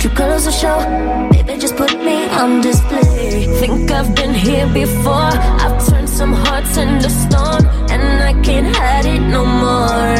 True 0.00 0.10
colors 0.12 0.46
will 0.46 0.52
show, 0.52 0.78
baby, 1.30 1.58
just 1.58 1.76
put 1.76 1.92
me 1.98 2.26
on 2.30 2.62
display. 2.62 3.44
Think 3.60 3.90
I've 3.90 4.14
been 4.14 4.32
here 4.32 4.68
before. 4.72 5.32
I've 5.62 5.86
turned 5.86 6.08
some 6.08 6.32
hearts 6.32 6.78
into 6.78 7.10
stone, 7.10 7.66
and 7.90 8.22
I 8.22 8.32
can't 8.42 8.74
hide 8.74 9.04
it 9.04 9.20
no 9.20 9.44
more. 9.44 10.16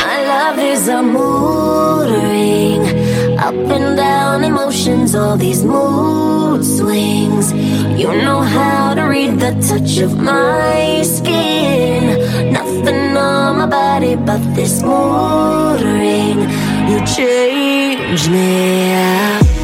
My 0.00 0.16
love 0.32 0.58
is 0.58 0.88
a 0.88 1.02
mood 1.02 2.08
ring. 2.22 2.55
Up 3.46 3.54
and 3.54 3.96
down 3.96 4.42
emotions, 4.42 5.14
all 5.14 5.36
these 5.36 5.62
mood 5.62 6.64
swings. 6.64 7.52
You 7.96 8.08
know 8.08 8.40
how 8.40 8.92
to 8.94 9.02
read 9.02 9.38
the 9.38 9.52
touch 9.68 9.98
of 9.98 10.18
my 10.18 11.02
skin. 11.04 12.52
Nothing 12.52 13.16
on 13.16 13.58
my 13.58 13.66
body 13.66 14.16
but 14.16 14.42
this 14.56 14.82
mood 14.82 15.80
ring. 15.80 16.40
You 16.90 16.98
change 17.06 18.28
me. 18.28 19.55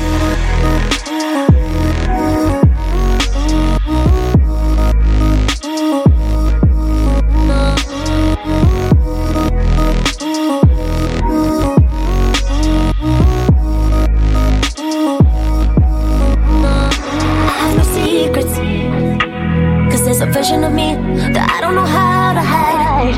Version 20.43 20.65
of 20.65 20.73
me 20.73 20.89
that 21.35 21.49
I 21.55 21.61
don't 21.61 21.77
know 21.77 21.91
how 21.99 22.33
to 22.39 22.43
hide. 22.55 23.17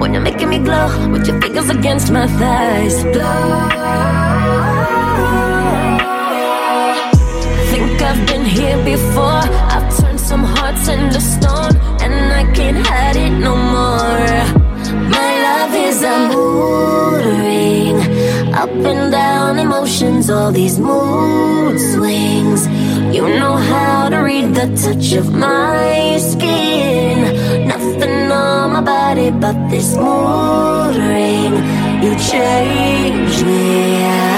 When 0.00 0.12
you're 0.12 0.26
making 0.30 0.48
me 0.48 0.58
glow 0.58 0.88
with 1.12 1.24
your 1.28 1.40
fingers 1.40 1.70
against 1.70 2.10
my 2.10 2.26
thighs. 2.26 2.96
Think 7.70 8.02
I've 8.10 8.26
been 8.26 8.44
here 8.44 8.78
before. 8.84 9.42
I've 9.74 9.88
turned 9.98 10.18
some 10.18 10.42
hearts 10.42 10.88
into 10.88 11.20
stone, 11.20 11.74
and 12.04 12.14
I 12.40 12.42
can't 12.56 12.84
hide 12.84 13.16
it 13.16 13.34
no 13.46 13.54
more. 13.76 14.34
My 15.16 15.30
love 15.46 15.74
is 15.88 16.02
a 16.02 16.16
mood 16.28 17.37
up 18.68 18.84
and 18.86 19.12
down 19.12 19.58
emotions, 19.58 20.30
all 20.30 20.52
these 20.52 20.78
mood 20.78 21.78
swings. 21.80 22.66
You 23.14 23.22
know 23.22 23.56
how 23.56 24.08
to 24.08 24.18
read 24.18 24.54
the 24.54 24.66
touch 24.82 25.12
of 25.12 25.32
my 25.32 26.18
skin. 26.18 27.66
Nothing 27.66 28.30
on 28.30 28.72
my 28.72 28.80
body 28.80 29.30
but 29.30 29.56
this 29.70 29.96
mood 29.96 30.96
ring. 30.96 31.54
You 32.02 32.14
change 32.30 33.44
me. 33.44 34.37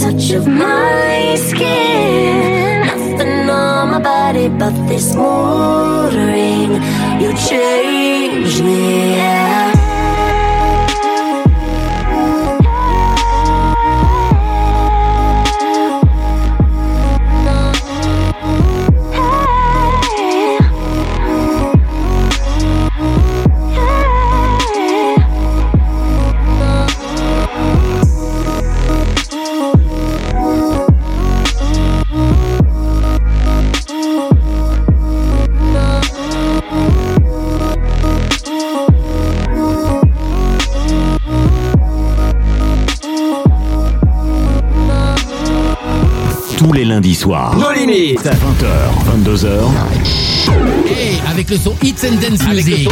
Touch 0.00 0.30
of 0.32 0.46
my 0.46 1.36
skin. 1.36 2.86
Nothing 2.86 3.50
on 3.50 3.90
my 3.90 3.98
body 3.98 4.48
but 4.48 4.74
this 4.88 5.14
mood 5.14 6.14
ring. 6.14 6.72
You 7.20 7.32
change 7.48 8.62
me. 8.62 9.06
lundi 9.16 9.75
soir. 47.26 47.56
Nos 47.56 47.72
limites. 47.72 48.20
20h, 48.20 49.24
22h. 49.24 49.48
Hey, 50.88 51.20
avec 51.28 51.50
le 51.50 51.56
son 51.56 51.74
Hits 51.82 51.94
and 52.04 52.16
Dance 52.22 52.46
Music. 52.48 52.88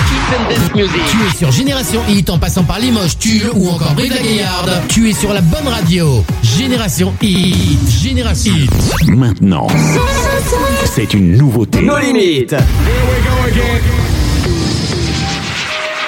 Tu 0.75 0.81
es 0.81 1.39
sur 1.39 1.53
Génération 1.53 2.01
Hit 2.09 2.29
en 2.31 2.39
passant 2.39 2.65
par 2.65 2.81
Limoges, 2.81 3.17
Tulle 3.19 3.51
ou 3.55 3.69
encore 3.69 3.93
Brive 3.95 4.13
la 4.13 4.23
Gaillarde. 4.23 4.83
Tu 4.89 5.09
es 5.09 5.13
sur 5.13 5.33
la 5.33 5.41
bonne 5.41 5.69
radio. 5.69 6.25
Génération 6.43 7.15
Hit. 7.23 7.79
Génération 8.03 8.55
Hit. 8.57 9.09
Maintenant, 9.09 9.69
c'est 10.85 11.15
une 11.15 11.37
nouveauté. 11.37 11.83
Nos 11.83 11.99
limites. 11.99 12.57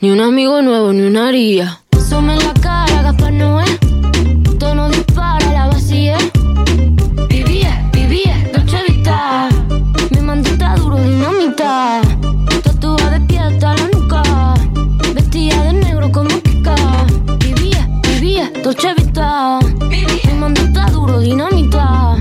Ni 0.00 0.10
un 0.12 0.20
amigo 0.20 0.62
nuevo, 0.62 0.92
ni 0.92 1.02
una 1.02 1.26
haría. 1.26 1.80
Sume 2.08 2.34
en 2.34 2.38
la 2.38 2.54
cara, 2.54 3.02
Gaspar 3.02 3.32
Noé. 3.32 3.64
Tono 4.60 4.88
dispara, 4.90 5.52
la 5.52 5.66
vacía. 5.66 6.16
Vivía, 7.28 7.90
vivía, 7.92 8.36
Dolce 8.54 8.78
Vita. 8.86 9.48
Mi 10.10 10.20
mandita 10.20 10.76
duro, 10.76 10.98
dinamita. 10.98 12.00
Tatuada 12.62 13.10
de 13.10 13.20
pie 13.26 13.40
hasta 13.40 13.74
la 13.74 13.88
nuca. 13.92 14.22
Vestida 15.16 15.64
de 15.64 15.72
negro 15.72 16.12
como 16.12 16.28
Kika. 16.42 16.76
Vivía, 17.40 17.88
vivía, 18.04 18.52
Dolce 18.62 18.94
Vita. 18.94 19.58
Mi 19.90 20.32
mandita 20.38 20.86
duro, 20.92 21.18
dinamita. 21.18 22.14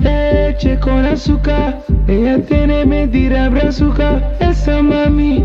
Leche 0.00 0.80
con 0.80 1.04
azúcar. 1.04 1.84
Ella 2.08 2.42
tiene 2.46 2.86
medida 2.86 3.50
brazuca. 3.50 4.22
Esa 4.40 4.82
mami 4.82 5.44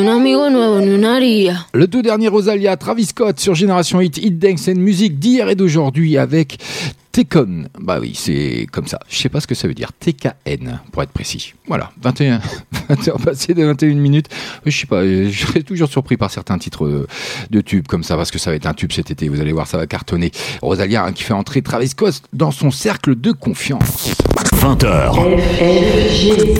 Un 0.00 0.08
amigo 0.08 0.48
nuevo, 0.48 0.80
ni 0.80 0.94
una 0.94 1.16
haría. 1.16 1.66
Le 1.74 1.86
tout 1.86 2.00
dernier 2.00 2.28
Rosalia, 2.28 2.76
Travis 2.76 3.06
Scott 3.06 3.38
sur 3.38 3.54
Génération 3.54 4.00
Hit, 4.00 4.16
Hit 4.16 4.38
Dance 4.38 4.68
and 4.68 4.76
Music 4.78 5.18
d'hier 5.18 5.48
et 5.50 5.54
d'aujourd'hui 5.54 6.16
avec 6.16 6.58
Tekon. 7.12 7.64
Bah 7.78 7.98
oui, 8.00 8.12
c'est 8.14 8.66
comme 8.72 8.86
ça. 8.86 8.98
Je 9.08 9.18
sais 9.18 9.28
pas 9.28 9.40
ce 9.40 9.46
que 9.46 9.54
ça 9.54 9.68
veut 9.68 9.74
dire. 9.74 9.92
TKN, 9.92 10.80
pour 10.90 11.02
être 11.02 11.10
précis. 11.10 11.54
Voilà, 11.66 11.90
21, 12.02 12.40
20h 12.88 13.22
passées 13.24 13.52
de 13.52 13.64
21 13.64 13.94
minutes. 13.96 14.28
Je 14.64 14.74
sais 14.74 14.86
pas, 14.86 15.04
je 15.04 15.30
serais 15.30 15.62
toujours 15.62 15.88
surpris 15.88 16.16
par 16.16 16.30
certains 16.30 16.56
titres 16.56 16.86
euh, 16.86 17.06
de 17.50 17.60
tubes 17.60 17.86
comme 17.86 18.04
ça, 18.04 18.16
parce 18.16 18.30
que 18.30 18.38
ça 18.38 18.50
va 18.50 18.56
être 18.56 18.66
un 18.66 18.74
tube 18.74 18.92
cet 18.92 19.10
été. 19.10 19.28
Vous 19.28 19.40
allez 19.40 19.52
voir, 19.52 19.66
ça 19.66 19.76
va 19.76 19.86
cartonner. 19.86 20.30
Rosalia 20.62 21.04
hein, 21.04 21.12
qui 21.12 21.24
fait 21.24 21.34
entrer 21.34 21.60
Travis 21.60 21.88
Scott 21.88 22.22
dans 22.32 22.52
son 22.52 22.70
cercle 22.70 23.20
de 23.20 23.32
confiance. 23.32 24.14
20h. 24.54 25.40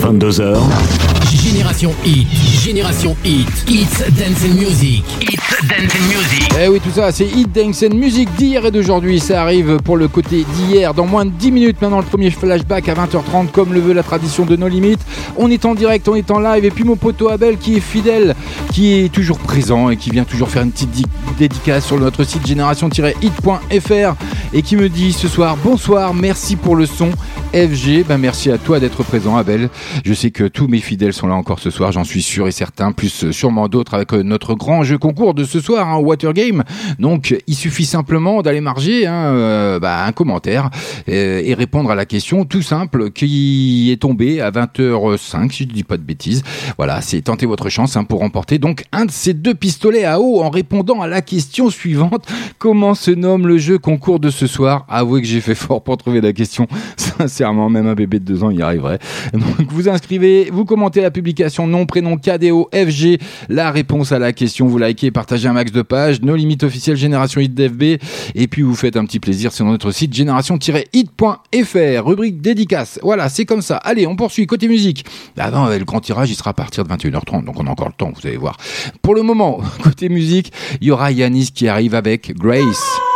22h. 0.00 1.09
Génération 1.34 1.94
Hit, 2.04 2.26
Génération 2.62 3.16
Hit, 3.24 3.46
Hits 3.68 3.86
Dance 4.18 4.44
and 4.44 4.54
Music, 4.54 5.04
Hits 5.20 5.36
Dance 5.62 5.92
and 5.94 6.08
Music. 6.08 6.48
Eh 6.62 6.68
oui, 6.68 6.80
tout 6.80 6.90
ça, 6.90 7.12
c'est 7.12 7.26
Hit 7.26 7.52
Dance 7.52 7.84
and 7.84 7.94
Music 7.94 8.28
d'hier 8.36 8.66
et 8.66 8.70
d'aujourd'hui. 8.70 9.20
Ça 9.20 9.40
arrive 9.42 9.78
pour 9.84 9.96
le 9.96 10.08
côté 10.08 10.44
d'hier. 10.54 10.92
Dans 10.92 11.06
moins 11.06 11.24
de 11.24 11.30
10 11.30 11.52
minutes, 11.52 11.76
maintenant, 11.80 11.98
le 11.98 12.04
premier 12.04 12.30
flashback 12.30 12.88
à 12.88 12.94
20h30, 12.94 13.50
comme 13.52 13.72
le 13.72 13.80
veut 13.80 13.92
la 13.94 14.02
tradition 14.02 14.44
de 14.44 14.56
nos 14.56 14.68
limites. 14.68 15.00
On 15.36 15.48
est 15.50 15.64
en 15.64 15.74
direct, 15.74 16.08
on 16.08 16.16
est 16.16 16.30
en 16.30 16.40
live. 16.40 16.64
Et 16.64 16.70
puis 16.70 16.84
mon 16.84 16.96
poteau 16.96 17.28
Abel, 17.30 17.56
qui 17.58 17.76
est 17.76 17.80
fidèle, 17.80 18.34
qui 18.72 18.92
est 18.94 19.12
toujours 19.12 19.38
présent 19.38 19.88
et 19.90 19.96
qui 19.96 20.10
vient 20.10 20.24
toujours 20.24 20.48
faire 20.48 20.62
une 20.62 20.72
petite 20.72 20.90
di- 20.90 21.06
dédicace 21.38 21.86
sur 21.86 21.98
notre 21.98 22.24
site 22.24 22.46
génération-hit.fr 22.46 24.14
et 24.52 24.62
qui 24.62 24.76
me 24.76 24.88
dit 24.88 25.12
ce 25.12 25.28
soir 25.28 25.56
bonsoir, 25.62 26.12
merci 26.12 26.56
pour 26.56 26.74
le 26.76 26.86
son. 26.86 27.10
FG, 27.52 28.04
ben 28.06 28.16
merci 28.18 28.48
à 28.52 28.58
toi 28.58 28.78
d'être 28.78 29.02
présent, 29.02 29.36
Abel. 29.36 29.70
Je 30.04 30.14
sais 30.14 30.30
que 30.30 30.44
tous 30.44 30.68
mes 30.68 30.78
fidèles 30.78 31.12
sont 31.12 31.19
là 31.28 31.34
encore 31.34 31.58
ce 31.58 31.70
soir, 31.70 31.92
j'en 31.92 32.04
suis 32.04 32.22
sûr 32.22 32.48
et 32.48 32.52
certain, 32.52 32.92
plus 32.92 33.30
sûrement 33.30 33.68
d'autres 33.68 33.94
avec 33.94 34.12
euh, 34.12 34.22
notre 34.22 34.54
grand 34.54 34.82
jeu 34.82 34.98
concours 34.98 35.34
de 35.34 35.44
ce 35.44 35.60
soir, 35.60 35.88
hein, 35.88 35.98
Water 35.98 36.32
Game. 36.32 36.64
Donc, 36.98 37.36
il 37.46 37.54
suffit 37.54 37.84
simplement 37.84 38.42
d'aller 38.42 38.60
marger 38.60 39.06
hein, 39.06 39.24
euh, 39.26 39.78
bah, 39.78 40.04
un 40.04 40.12
commentaire 40.12 40.70
euh, 41.08 41.42
et 41.44 41.54
répondre 41.54 41.90
à 41.90 41.94
la 41.94 42.06
question 42.06 42.44
tout 42.44 42.62
simple 42.62 43.10
qui 43.10 43.90
est 43.92 44.00
tombée 44.00 44.40
à 44.40 44.50
20h05, 44.50 45.52
si 45.52 45.64
je 45.64 45.68
dis 45.68 45.84
pas 45.84 45.96
de 45.96 46.02
bêtises. 46.02 46.42
Voilà, 46.76 47.00
c'est 47.00 47.20
tenter 47.22 47.46
votre 47.46 47.68
chance 47.68 47.96
hein, 47.96 48.04
pour 48.04 48.20
remporter 48.20 48.58
donc 48.58 48.84
un 48.92 49.04
de 49.04 49.10
ces 49.10 49.34
deux 49.34 49.54
pistolets 49.54 50.04
à 50.04 50.20
eau 50.20 50.40
en 50.40 50.50
répondant 50.50 51.00
à 51.00 51.06
la 51.06 51.22
question 51.22 51.70
suivante. 51.70 52.26
Comment 52.58 52.94
se 52.94 53.10
nomme 53.10 53.46
le 53.46 53.58
jeu 53.58 53.78
concours 53.78 54.20
de 54.20 54.30
ce 54.30 54.46
soir? 54.46 54.86
Avouez 54.88 55.20
que 55.20 55.26
j'ai 55.26 55.40
fait 55.40 55.54
fort 55.54 55.82
pour 55.82 55.96
trouver 55.96 56.20
la 56.20 56.32
question. 56.32 56.66
Sincèrement, 56.96 57.68
même 57.68 57.86
un 57.86 57.94
bébé 57.94 58.18
de 58.18 58.24
deux 58.24 58.44
ans 58.44 58.50
y 58.50 58.62
arriverait. 58.62 58.98
Donc 59.32 59.70
vous 59.70 59.88
inscrivez, 59.88 60.50
vous 60.52 60.64
commentez 60.64 61.00
la 61.00 61.09
publication 61.10 61.66
nom, 61.66 61.86
prénom, 61.86 62.16
KDO, 62.16 62.70
FG, 62.72 63.18
la 63.48 63.70
réponse 63.70 64.12
à 64.12 64.18
la 64.18 64.32
question, 64.32 64.66
vous 64.66 64.78
likez, 64.78 65.10
partagez 65.10 65.48
un 65.48 65.52
max 65.52 65.72
de 65.72 65.82
pages, 65.82 66.22
nos 66.22 66.36
limites 66.36 66.62
officielles 66.62 66.96
Génération 66.96 67.40
Hit 67.40 67.54
d'FB, 67.54 67.82
et 68.34 68.46
puis 68.48 68.62
vous 68.62 68.74
faites 68.74 68.96
un 68.96 69.04
petit 69.04 69.20
plaisir 69.20 69.52
sur 69.52 69.64
notre 69.64 69.90
site 69.90 70.14
génération-hit.fr, 70.14 72.06
rubrique 72.06 72.40
dédicace. 72.40 72.98
Voilà, 73.02 73.28
c'est 73.28 73.44
comme 73.44 73.62
ça. 73.62 73.76
Allez, 73.76 74.06
on 74.06 74.16
poursuit 74.16 74.46
côté 74.46 74.68
musique. 74.68 75.04
Ah 75.36 75.50
non, 75.50 75.66
le 75.66 75.84
grand 75.84 76.00
tirage, 76.00 76.30
il 76.30 76.34
sera 76.34 76.50
à 76.50 76.54
partir 76.54 76.84
de 76.84 76.92
21h30, 76.92 77.44
donc 77.44 77.58
on 77.58 77.66
a 77.66 77.70
encore 77.70 77.88
le 77.88 77.94
temps, 77.94 78.12
vous 78.14 78.26
allez 78.26 78.36
voir. 78.36 78.56
Pour 79.02 79.14
le 79.14 79.22
moment, 79.22 79.60
côté 79.82 80.08
musique, 80.08 80.52
il 80.80 80.88
y 80.88 80.90
aura 80.90 81.12
Yanis 81.12 81.50
qui 81.52 81.68
arrive 81.68 81.94
avec 81.94 82.36
Grace. 82.36 83.09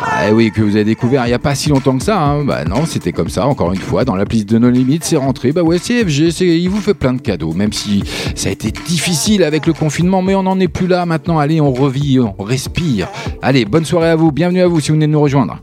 Ah 0.00 0.32
oui, 0.32 0.50
que 0.50 0.62
vous 0.62 0.76
avez 0.76 0.84
découvert 0.84 1.24
il 1.26 1.28
n'y 1.28 1.34
a 1.34 1.38
pas 1.38 1.54
si 1.54 1.68
longtemps 1.68 1.96
que 1.96 2.04
ça. 2.04 2.20
Hein. 2.20 2.44
Bah 2.44 2.64
non, 2.64 2.86
c'était 2.86 3.12
comme 3.12 3.28
ça, 3.28 3.46
encore 3.46 3.72
une 3.72 3.80
fois, 3.80 4.04
dans 4.04 4.14
la 4.14 4.24
liste 4.24 4.48
de 4.48 4.58
nos 4.58 4.70
limites, 4.70 5.04
c'est 5.04 5.16
rentré. 5.16 5.52
Bah 5.52 5.62
ouais, 5.62 5.78
CFG, 5.78 6.30
il 6.40 6.68
vous 6.68 6.80
fait 6.80 6.94
plein 6.94 7.12
de 7.12 7.20
cadeaux, 7.20 7.52
même 7.52 7.72
si 7.72 8.02
ça 8.34 8.48
a 8.48 8.52
été 8.52 8.70
difficile 8.70 9.42
avec 9.42 9.66
le 9.66 9.72
confinement, 9.72 10.22
mais 10.22 10.34
on 10.34 10.42
n'en 10.42 10.58
est 10.60 10.68
plus 10.68 10.86
là 10.86 11.06
maintenant. 11.06 11.38
Allez, 11.38 11.60
on 11.60 11.72
revit, 11.72 12.18
on 12.20 12.42
respire. 12.42 13.08
Allez, 13.42 13.64
bonne 13.64 13.84
soirée 13.84 14.10
à 14.10 14.16
vous, 14.16 14.32
bienvenue 14.32 14.60
à 14.60 14.68
vous 14.68 14.80
si 14.80 14.88
vous 14.88 14.94
venez 14.94 15.06
de 15.06 15.12
nous 15.12 15.20
rejoindre. 15.20 15.58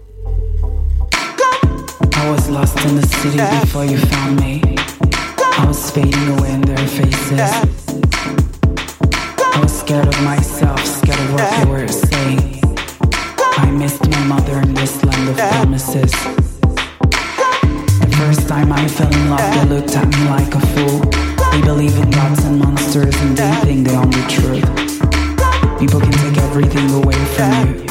This 15.25 15.37
promises. 15.37 16.11
The 18.01 18.15
first 18.17 18.47
time 18.47 18.71
I 18.71 18.87
fell 18.87 19.11
in 19.11 19.29
love, 19.29 19.53
they 19.55 19.75
looked 19.75 19.95
at 19.95 20.07
me 20.07 20.23
like 20.29 20.53
a 20.53 20.59
fool. 20.73 20.99
They 21.51 21.61
believe 21.61 21.97
in 21.97 22.11
gods 22.11 22.43
and 22.45 22.59
monsters 22.59 23.15
and 23.21 23.35
they 23.37 23.51
think 23.65 23.87
they 23.87 23.95
own 23.95 24.11
the 24.11 24.25
truth. 24.29 24.69
People 25.79 25.99
can 25.99 26.11
take 26.11 26.37
everything 26.43 26.89
away 26.91 27.19
from 27.35 27.75
you. 27.75 27.85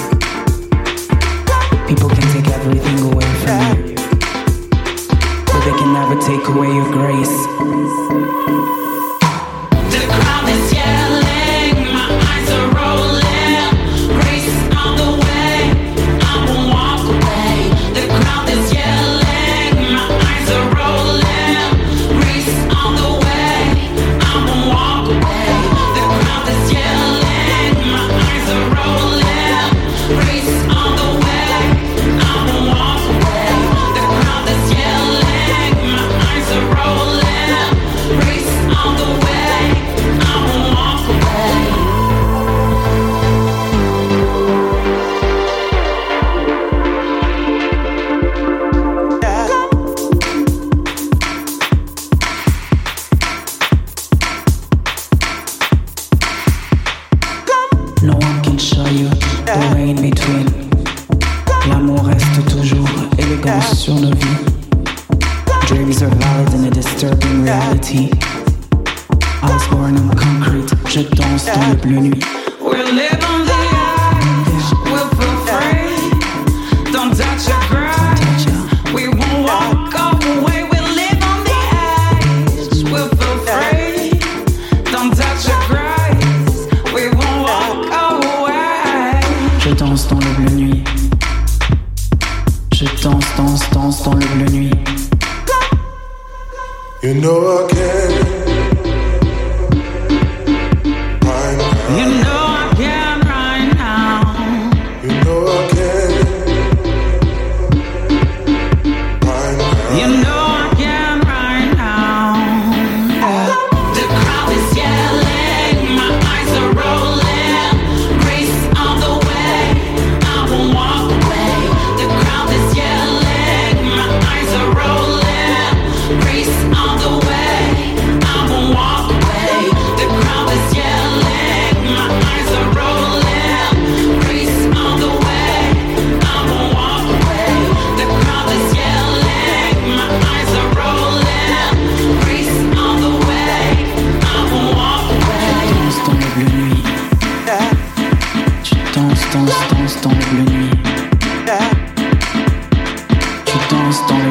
People 1.88 2.08
can 2.08 2.26
take 2.32 2.48
everything 2.54 2.98
away 3.10 3.30
from 3.42 3.84
you. 3.88 3.96
But 5.46 5.60
they 5.64 5.74
can 5.78 5.92
never 5.92 6.16
take 6.20 6.46
away 6.48 6.68
your 6.68 6.90
grace. 6.92 8.83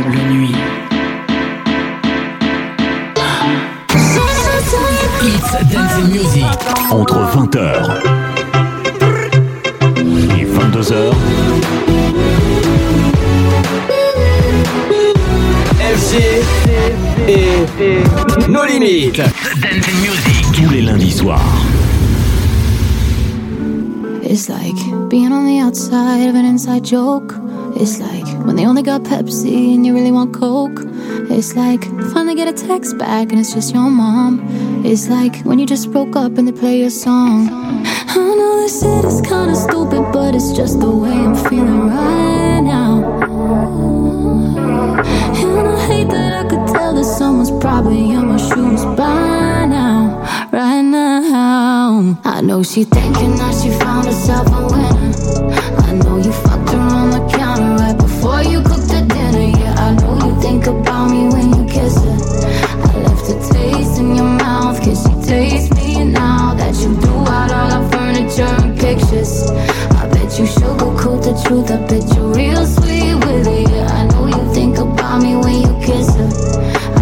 semble 0.03 0.17
nuit. 0.29 0.55
It's 5.21 5.51
Dance 5.71 6.07
Music. 6.09 6.45
Entre 6.91 7.19
20h 7.33 7.57
et 10.39 10.45
22h. 10.45 11.13
FG 15.95 16.13
et 17.27 18.49
nos 18.49 18.65
limites. 18.65 19.17
Dance 19.17 19.87
Music. 20.01 20.45
Tous 20.53 20.69
les 20.69 20.81
lundis 20.81 21.11
soirs. 21.11 21.39
It's 24.23 24.49
like 24.49 24.75
being 25.09 25.31
on 25.31 25.45
the 25.45 25.59
outside 25.61 26.27
of 26.27 26.35
an 26.35 26.45
inside 26.45 26.83
joke. 26.83 27.35
It's 27.75 27.99
like 27.99 28.22
when 28.45 28.55
they 28.55 28.65
only 28.65 28.83
got 28.83 29.03
Pepsi 29.03 29.73
and 29.75 29.85
you 29.85 29.93
really 29.93 30.11
want 30.11 30.33
Coke. 30.33 30.79
It's 31.29 31.55
like 31.55 31.83
finally 32.13 32.35
get 32.35 32.47
a 32.47 32.53
text 32.53 32.97
back 32.97 33.31
and 33.31 33.39
it's 33.39 33.53
just 33.53 33.73
your 33.73 33.89
mom. 33.89 34.41
It's 34.85 35.07
like 35.07 35.41
when 35.43 35.59
you 35.59 35.65
just 35.65 35.91
broke 35.91 36.15
up 36.15 36.37
and 36.37 36.47
they 36.47 36.51
play 36.51 36.79
your 36.79 36.89
song. 36.89 37.49
I 37.49 38.15
know 38.15 38.57
this 38.61 38.81
shit 38.81 39.05
is 39.05 39.21
kinda 39.21 39.55
stupid, 39.55 40.11
but 40.11 40.35
it's 40.35 40.51
just 40.51 40.79
the 40.79 40.91
way 40.91 41.11
I'm 41.11 41.35
feeling 41.35 41.87
right 41.87 42.61
now. 42.61 42.93
And 45.35 45.67
I 45.67 45.85
hate 45.87 46.09
that 46.09 46.45
I 46.45 46.49
could 46.49 46.67
tell 46.67 46.93
that 46.95 47.05
someone's 47.05 47.51
probably 47.51 48.11
in 48.11 48.27
my 48.27 48.37
shoes 48.37 48.83
by 48.97 49.65
now, 49.65 50.49
right 50.51 50.81
now. 50.81 52.17
I 52.23 52.41
know 52.41 52.61
she 52.63 52.83
thinking 52.83 53.35
that 53.37 53.53
she 53.61 53.69
found 53.71 54.05
herself 54.05 54.47
a 54.47 54.61
winner. 54.71 55.13
I 55.87 55.93
know 55.93 56.17
you. 56.17 56.52
truth 71.53 71.69
up 71.69 71.87
that 71.87 72.03
you're 72.15 72.33
real 72.33 72.65
sweet 72.65 73.13
with 73.25 73.47
it. 73.47 73.69
I 73.69 74.07
know 74.07 74.25
you 74.25 74.53
think 74.55 74.77
about 74.79 75.21
me 75.21 75.35
when 75.35 75.61
you 75.61 75.73
kiss 75.85 76.09
her. 76.15 76.29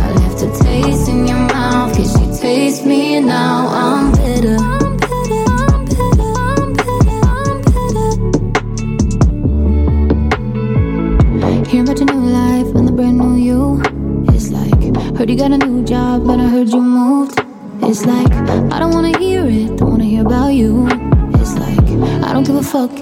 I 0.03 0.11
left 0.19 0.43
a 0.43 0.49
taste 0.63 1.07
in 1.07 1.25
your 1.25 1.37
mouth, 1.55 1.95
cause 1.95 2.19
you 2.19 2.27
taste 2.37 2.85
me 2.85 3.15
and 3.15 3.27
now 3.27 3.67
I'm 3.69 4.11
bitter. 4.11 4.57
I'm 4.59 4.97
bitter, 5.03 5.43
I'm 5.55 5.85
bitter, 5.91 6.31
I'm 6.49 6.73
bitter, 6.79 7.19
I'm 7.39 7.57
bitter. 7.71 8.09
Hear 11.69 11.81
about 11.83 11.97
your 11.99 12.09
new 12.13 12.23
life 12.41 12.69
and 12.75 12.85
the 12.89 12.91
brand 12.91 13.17
new 13.19 13.35
you. 13.47 13.81
It's 14.35 14.49
like, 14.49 14.83
heard 15.17 15.29
you 15.29 15.37
got 15.37 15.51
a 15.53 15.57
new 15.59 15.85
job, 15.85 16.27
but 16.27 16.41
I 16.41 16.47
heard 16.47 16.67
you 16.67 16.81
moved. 16.81 17.39
It's 17.83 18.05
like, 18.05 18.33
I 18.73 18.79
don't 18.79 18.93
wanna 18.93 19.17
hear 19.17 19.45
it, 19.45 19.77
don't 19.77 19.91
wanna 19.91 20.03
hear 20.03 20.23
about 20.25 20.49
you. 20.49 20.89
It's 21.39 21.53
like, 21.57 21.87
I 22.27 22.33
don't 22.33 22.45
give 22.45 22.57
a 22.57 22.63
fuck 22.63 23.00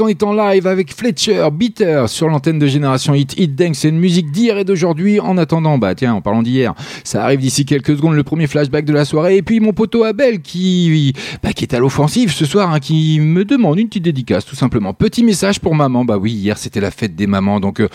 on 0.00 0.08
est 0.08 0.22
en 0.22 0.32
live 0.32 0.66
avec 0.66 0.94
Fletcher, 0.94 1.48
Bitter 1.52 2.04
sur 2.08 2.28
l'antenne 2.28 2.58
de 2.58 2.66
Génération 2.66 3.14
Hit. 3.14 3.38
Hit 3.38 3.54
Dance, 3.54 3.78
c'est 3.78 3.88
une 3.88 3.98
musique 3.98 4.30
d'hier 4.30 4.58
et 4.58 4.64
d'aujourd'hui. 4.64 5.18
En 5.18 5.38
attendant, 5.38 5.78
bah 5.78 5.94
tiens, 5.94 6.14
en 6.14 6.20
parlant 6.20 6.42
d'hier, 6.42 6.74
ça 7.04 7.24
arrive 7.24 7.40
d'ici 7.40 7.64
quelques 7.64 7.96
secondes, 7.96 8.14
le 8.14 8.22
premier 8.22 8.46
flashback 8.46 8.84
de 8.84 8.92
la 8.92 9.04
soirée. 9.04 9.36
Et 9.36 9.42
puis 9.42 9.60
mon 9.60 9.72
poteau 9.72 10.04
Abel 10.04 10.40
qui, 10.40 11.14
qui 11.58 11.64
est 11.64 11.74
à 11.74 11.80
l'offensive 11.80 12.30
ce 12.32 12.44
soir, 12.46 12.72
hein, 12.72 12.78
qui 12.78 13.18
me 13.18 13.44
demande 13.44 13.80
une 13.80 13.88
petite 13.88 14.04
dédicace 14.04 14.44
tout 14.44 14.54
simplement. 14.54 14.94
Petit 14.94 15.24
message 15.24 15.58
pour 15.58 15.74
maman. 15.74 16.04
Bah 16.04 16.16
oui, 16.16 16.30
hier 16.30 16.56
c'était 16.56 16.80
la 16.80 16.92
fête 16.92 17.16
des 17.16 17.26
mamans, 17.26 17.58
donc 17.58 17.80
euh, 17.80 17.88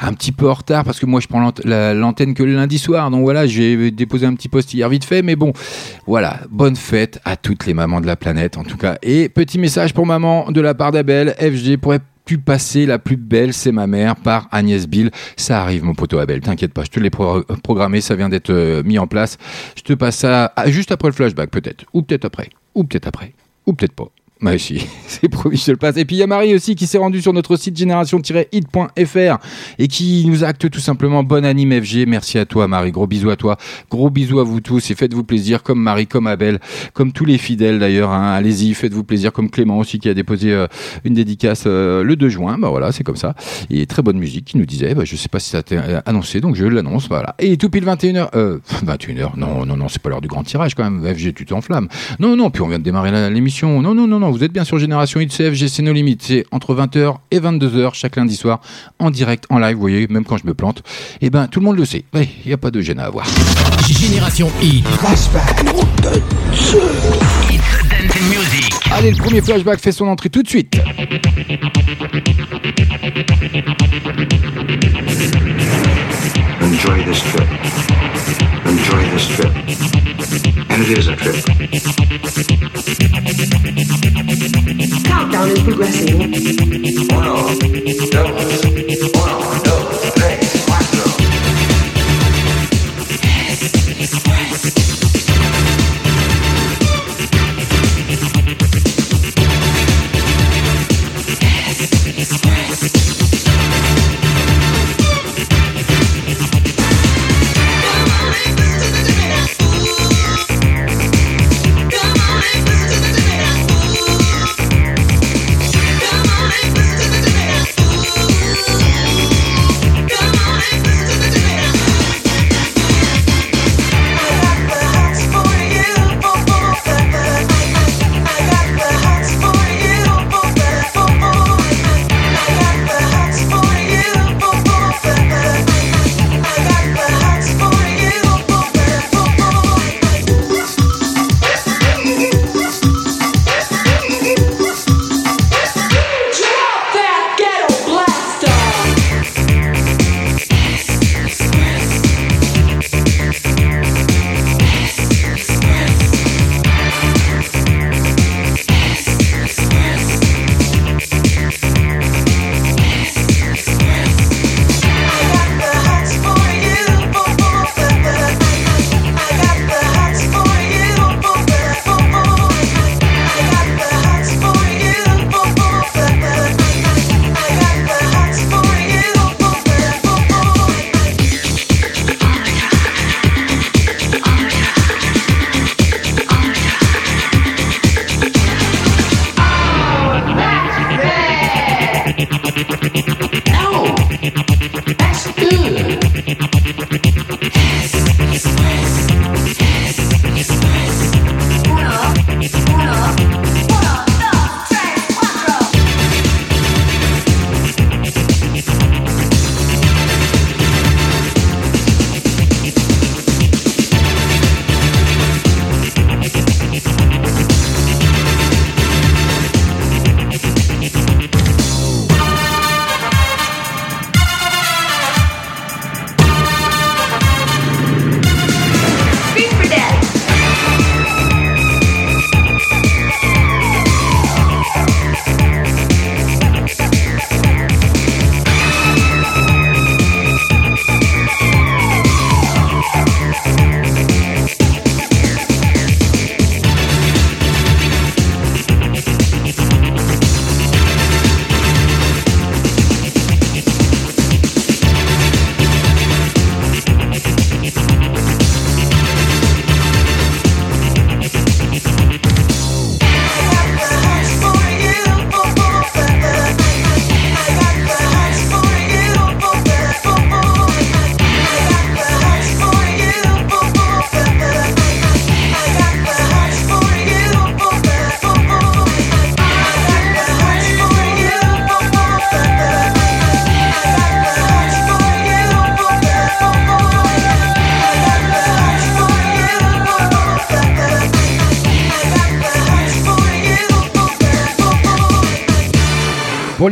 un 0.00 0.14
petit 0.14 0.32
peu 0.32 0.48
en 0.48 0.54
retard 0.54 0.82
parce 0.82 0.98
que 0.98 1.04
moi 1.04 1.20
je 1.20 1.28
prends 1.28 1.40
l'ant- 1.40 1.52
la- 1.64 1.92
l'antenne 1.92 2.32
que 2.32 2.42
le 2.42 2.54
lundi 2.54 2.78
soir. 2.78 3.10
Donc 3.10 3.20
voilà, 3.20 3.46
j'ai 3.46 3.90
déposé 3.90 4.24
un 4.24 4.34
petit 4.34 4.48
post 4.48 4.72
hier 4.72 4.88
vite 4.88 5.04
fait, 5.04 5.20
mais 5.20 5.36
bon, 5.36 5.52
voilà, 6.06 6.40
bonne 6.50 6.74
fête 6.74 7.20
à 7.26 7.36
toutes 7.36 7.66
les 7.66 7.74
mamans 7.74 8.00
de 8.00 8.06
la 8.06 8.16
planète 8.16 8.56
en 8.56 8.64
tout 8.64 8.78
cas. 8.78 8.96
Et 9.02 9.28
petit 9.28 9.58
message 9.58 9.92
pour 9.92 10.06
maman 10.06 10.50
de 10.50 10.60
la 10.62 10.72
part 10.72 10.90
d'Abel, 10.90 11.34
FG 11.38 11.76
pourrait 11.76 12.00
pu 12.24 12.38
passer 12.38 12.86
la 12.86 12.98
plus 12.98 13.16
belle, 13.18 13.52
c'est 13.52 13.72
ma 13.72 13.86
mère, 13.86 14.16
par 14.16 14.48
Agnès 14.52 14.86
Bill. 14.88 15.10
Ça 15.36 15.60
arrive, 15.60 15.84
mon 15.84 15.92
poteau 15.94 16.18
Abel, 16.18 16.40
t'inquiète 16.40 16.72
pas, 16.72 16.84
je 16.84 16.90
te 16.90 16.98
l'ai 16.98 17.10
pro- 17.10 17.42
programmé, 17.62 18.00
ça 18.00 18.14
vient 18.14 18.30
d'être 18.30 18.48
euh, 18.50 18.82
mis 18.84 18.98
en 18.98 19.06
place. 19.06 19.36
Je 19.76 19.82
te 19.82 19.92
passe 19.92 20.16
ça 20.16 20.50
ah, 20.56 20.70
juste 20.70 20.92
après 20.92 21.08
le 21.08 21.14
flashback, 21.14 21.50
peut-être, 21.50 21.84
ou 21.92 22.00
peut-être 22.02 22.24
après, 22.24 22.48
ou 22.74 22.84
peut-être 22.84 23.06
après, 23.06 23.34
ou 23.66 23.72
peut-être 23.74 23.94
pas. 23.94 24.10
Ouais, 24.42 24.58
si, 24.58 24.84
c'est 25.06 25.28
promis, 25.28 25.56
je 25.56 25.70
le 25.70 25.76
passe. 25.76 25.96
Et 25.96 26.04
puis 26.04 26.16
il 26.16 26.18
y 26.18 26.22
a 26.22 26.26
Marie 26.26 26.52
aussi 26.54 26.74
qui 26.74 26.86
s'est 26.88 26.98
rendue 26.98 27.22
sur 27.22 27.32
notre 27.32 27.56
site 27.56 27.76
génération-hit.fr 27.76 29.38
et 29.78 29.88
qui 29.88 30.24
nous 30.26 30.42
acte 30.44 30.68
tout 30.68 30.80
simplement 30.80 31.22
bonne 31.22 31.44
anime 31.44 31.80
FG. 31.80 32.06
Merci 32.08 32.38
à 32.38 32.44
toi, 32.44 32.66
Marie. 32.66 32.90
Gros 32.90 33.06
bisous 33.06 33.30
à 33.30 33.36
toi. 33.36 33.56
Gros 33.90 34.10
bisous 34.10 34.40
à 34.40 34.44
vous 34.44 34.60
tous 34.60 34.90
et 34.90 34.94
faites-vous 34.96 35.22
plaisir 35.24 35.62
comme 35.62 35.80
Marie, 35.80 36.06
comme 36.06 36.26
Abel, 36.26 36.58
comme 36.92 37.12
tous 37.12 37.24
les 37.24 37.38
fidèles 37.38 37.78
d'ailleurs. 37.78 38.10
hein. 38.10 38.32
Allez-y, 38.32 38.74
faites-vous 38.74 39.04
plaisir 39.04 39.32
comme 39.32 39.48
Clément 39.48 39.78
aussi 39.78 39.98
qui 40.00 40.08
a 40.08 40.14
déposé 40.14 40.52
euh, 40.52 40.66
une 41.04 41.14
dédicace 41.14 41.64
euh, 41.66 42.02
le 42.02 42.16
2 42.16 42.28
juin. 42.28 42.58
Bah 42.58 42.68
voilà, 42.70 42.90
c'est 42.90 43.04
comme 43.04 43.16
ça. 43.16 43.34
Et 43.70 43.86
très 43.86 44.02
bonne 44.02 44.18
musique 44.18 44.44
qui 44.46 44.58
nous 44.58 44.66
disait, 44.66 44.94
bah, 44.94 45.04
je 45.04 45.14
sais 45.14 45.28
pas 45.28 45.38
si 45.38 45.50
ça 45.50 45.58
a 45.58 45.60
été 45.60 45.78
euh, 45.78 46.00
annoncé, 46.04 46.40
donc 46.40 46.56
je 46.56 46.64
l'annonce. 46.64 47.06
Voilà. 47.08 47.34
Et 47.38 47.56
tout 47.56 47.70
pile 47.70 47.84
21h, 47.84 48.28
euh, 48.34 48.58
21h, 48.84 49.36
non, 49.36 49.64
non, 49.66 49.76
non, 49.76 49.88
c'est 49.88 50.02
pas 50.02 50.08
l'heure 50.10 50.20
du 50.20 50.28
grand 50.28 50.42
tirage 50.42 50.74
quand 50.74 50.88
même. 50.90 51.02
FG, 51.14 51.32
tu 51.34 51.44
t'enflammes. 51.46 51.86
Non, 52.18 52.34
non, 52.36 52.50
puis 52.50 52.62
on 52.62 52.68
vient 52.68 52.78
de 52.80 52.84
démarrer 52.84 53.30
l'émission. 53.30 53.80
Non, 53.82 53.94
non, 53.94 54.06
non, 54.08 54.18
non, 54.18 54.31
vous 54.32 54.42
êtes 54.42 54.52
bien 54.52 54.64
sur 54.64 54.78
Génération 54.78 55.20
Hit 55.20 55.30
CFG, 55.30 55.68
c'est 55.68 55.82
nos 55.82 55.92
limites. 55.92 56.22
C'est 56.22 56.44
entre 56.50 56.74
20h 56.74 57.16
et 57.30 57.38
22h 57.38 57.94
chaque 57.94 58.16
lundi 58.16 58.34
soir 58.34 58.60
en 58.98 59.10
direct, 59.10 59.44
en 59.50 59.58
live. 59.58 59.74
Vous 59.74 59.80
voyez, 59.80 60.06
même 60.08 60.24
quand 60.24 60.38
je 60.38 60.46
me 60.46 60.54
plante, 60.54 60.82
et 61.20 61.30
ben 61.30 61.48
tout 61.48 61.60
le 61.60 61.66
monde 61.66 61.76
le 61.76 61.84
sait. 61.84 62.04
Il 62.14 62.28
n'y 62.46 62.52
a 62.52 62.56
pas 62.56 62.70
de 62.70 62.80
gêne 62.80 62.98
à 62.98 63.04
avoir. 63.04 63.26
Génération 63.86 64.50
Hit. 64.62 64.84
Allez, 68.90 69.10
le 69.10 69.16
premier 69.16 69.42
flashback 69.42 69.80
fait 69.80 69.92
son 69.92 70.06
entrée 70.06 70.30
tout 70.30 70.42
de 70.42 70.48
suite. 70.48 70.80
Enjoy 76.60 77.04
this 77.04 77.22
trip. 77.22 77.91
Enjoy 78.92 79.10
this 79.10 79.26
trip. 79.28 79.52
And 80.68 80.82
it 80.82 80.98
is 80.98 81.08
a 81.08 81.16
trip. 81.16 81.42
Countdown 85.06 85.48
is 85.48 85.60
progressing. 85.62 86.20
Uno, 87.10 87.48
dos, 88.12 88.64
uno, 89.14 89.60
dos, 89.64 90.12
tres, 90.14 90.64
cuatro. 90.66 91.04
Come 94.24 94.81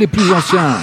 les 0.01 0.07
plus 0.07 0.33
anciens. 0.33 0.79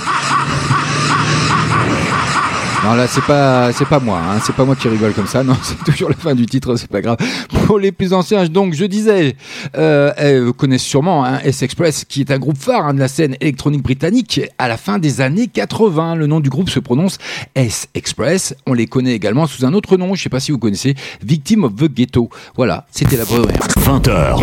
Non 2.84 2.94
là 2.94 3.08
c'est 3.08 3.24
pas 3.24 3.74
c'est 3.74 3.88
pas 3.88 4.00
moi, 4.00 4.20
hein. 4.20 4.40
c'est 4.44 4.56
pas 4.56 4.64
moi 4.64 4.76
qui 4.76 4.88
rigole 4.88 5.14
comme 5.14 5.26
ça, 5.26 5.44
non 5.44 5.58
c'est 5.64 5.84
toujours 5.84 6.10
la 6.10 6.16
fin 6.16 6.36
du 6.36 6.46
titre, 6.46 6.76
c'est 6.76 6.90
pas 6.90 7.02
grave. 7.02 7.18
Pour 7.66 7.80
les 7.80 7.92
plus 7.92 8.14
anciens, 8.14 8.46
donc 8.46 8.76
je 8.76 8.86
disais, 8.86 9.36
euh, 9.78 10.44
vous 10.46 10.54
connaissez 10.54 10.86
sûrement 10.88 11.26
hein, 11.26 11.40
S-Express 11.44 12.06
qui 12.06 12.22
est 12.22 12.32
un 12.32 12.40
groupe 12.40 12.58
phare 12.58 12.86
hein, 12.86 12.94
de 12.94 13.00
la 13.00 13.08
scène 13.08 13.36
électronique 13.42 13.84
britannique 13.84 14.42
à 14.58 14.68
la 14.68 14.78
fin 14.78 15.00
des 15.00 15.22
années 15.22 15.48
80. 15.48 16.16
Le 16.16 16.28
nom 16.28 16.40
du 16.40 16.50
groupe 16.50 16.70
se 16.70 16.80
prononce 16.80 17.18
S-Express. 17.56 18.56
On 18.66 18.74
les 18.74 18.88
connaît 18.88 19.14
également 19.14 19.48
sous 19.48 19.66
un 19.66 19.74
autre 19.74 19.98
nom, 19.98 20.16
je 20.16 20.24
sais 20.24 20.30
pas 20.30 20.40
si 20.40 20.52
vous 20.52 20.58
connaissez, 20.58 20.96
Victim 21.24 21.64
of 21.64 21.76
the 21.76 21.92
Ghetto. 21.92 22.30
Voilà, 22.56 22.86
c'était 22.92 23.18
la 23.18 23.26
première. 23.26 23.60
20h. 23.78 24.38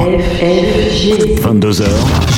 22h. 1.41 1.85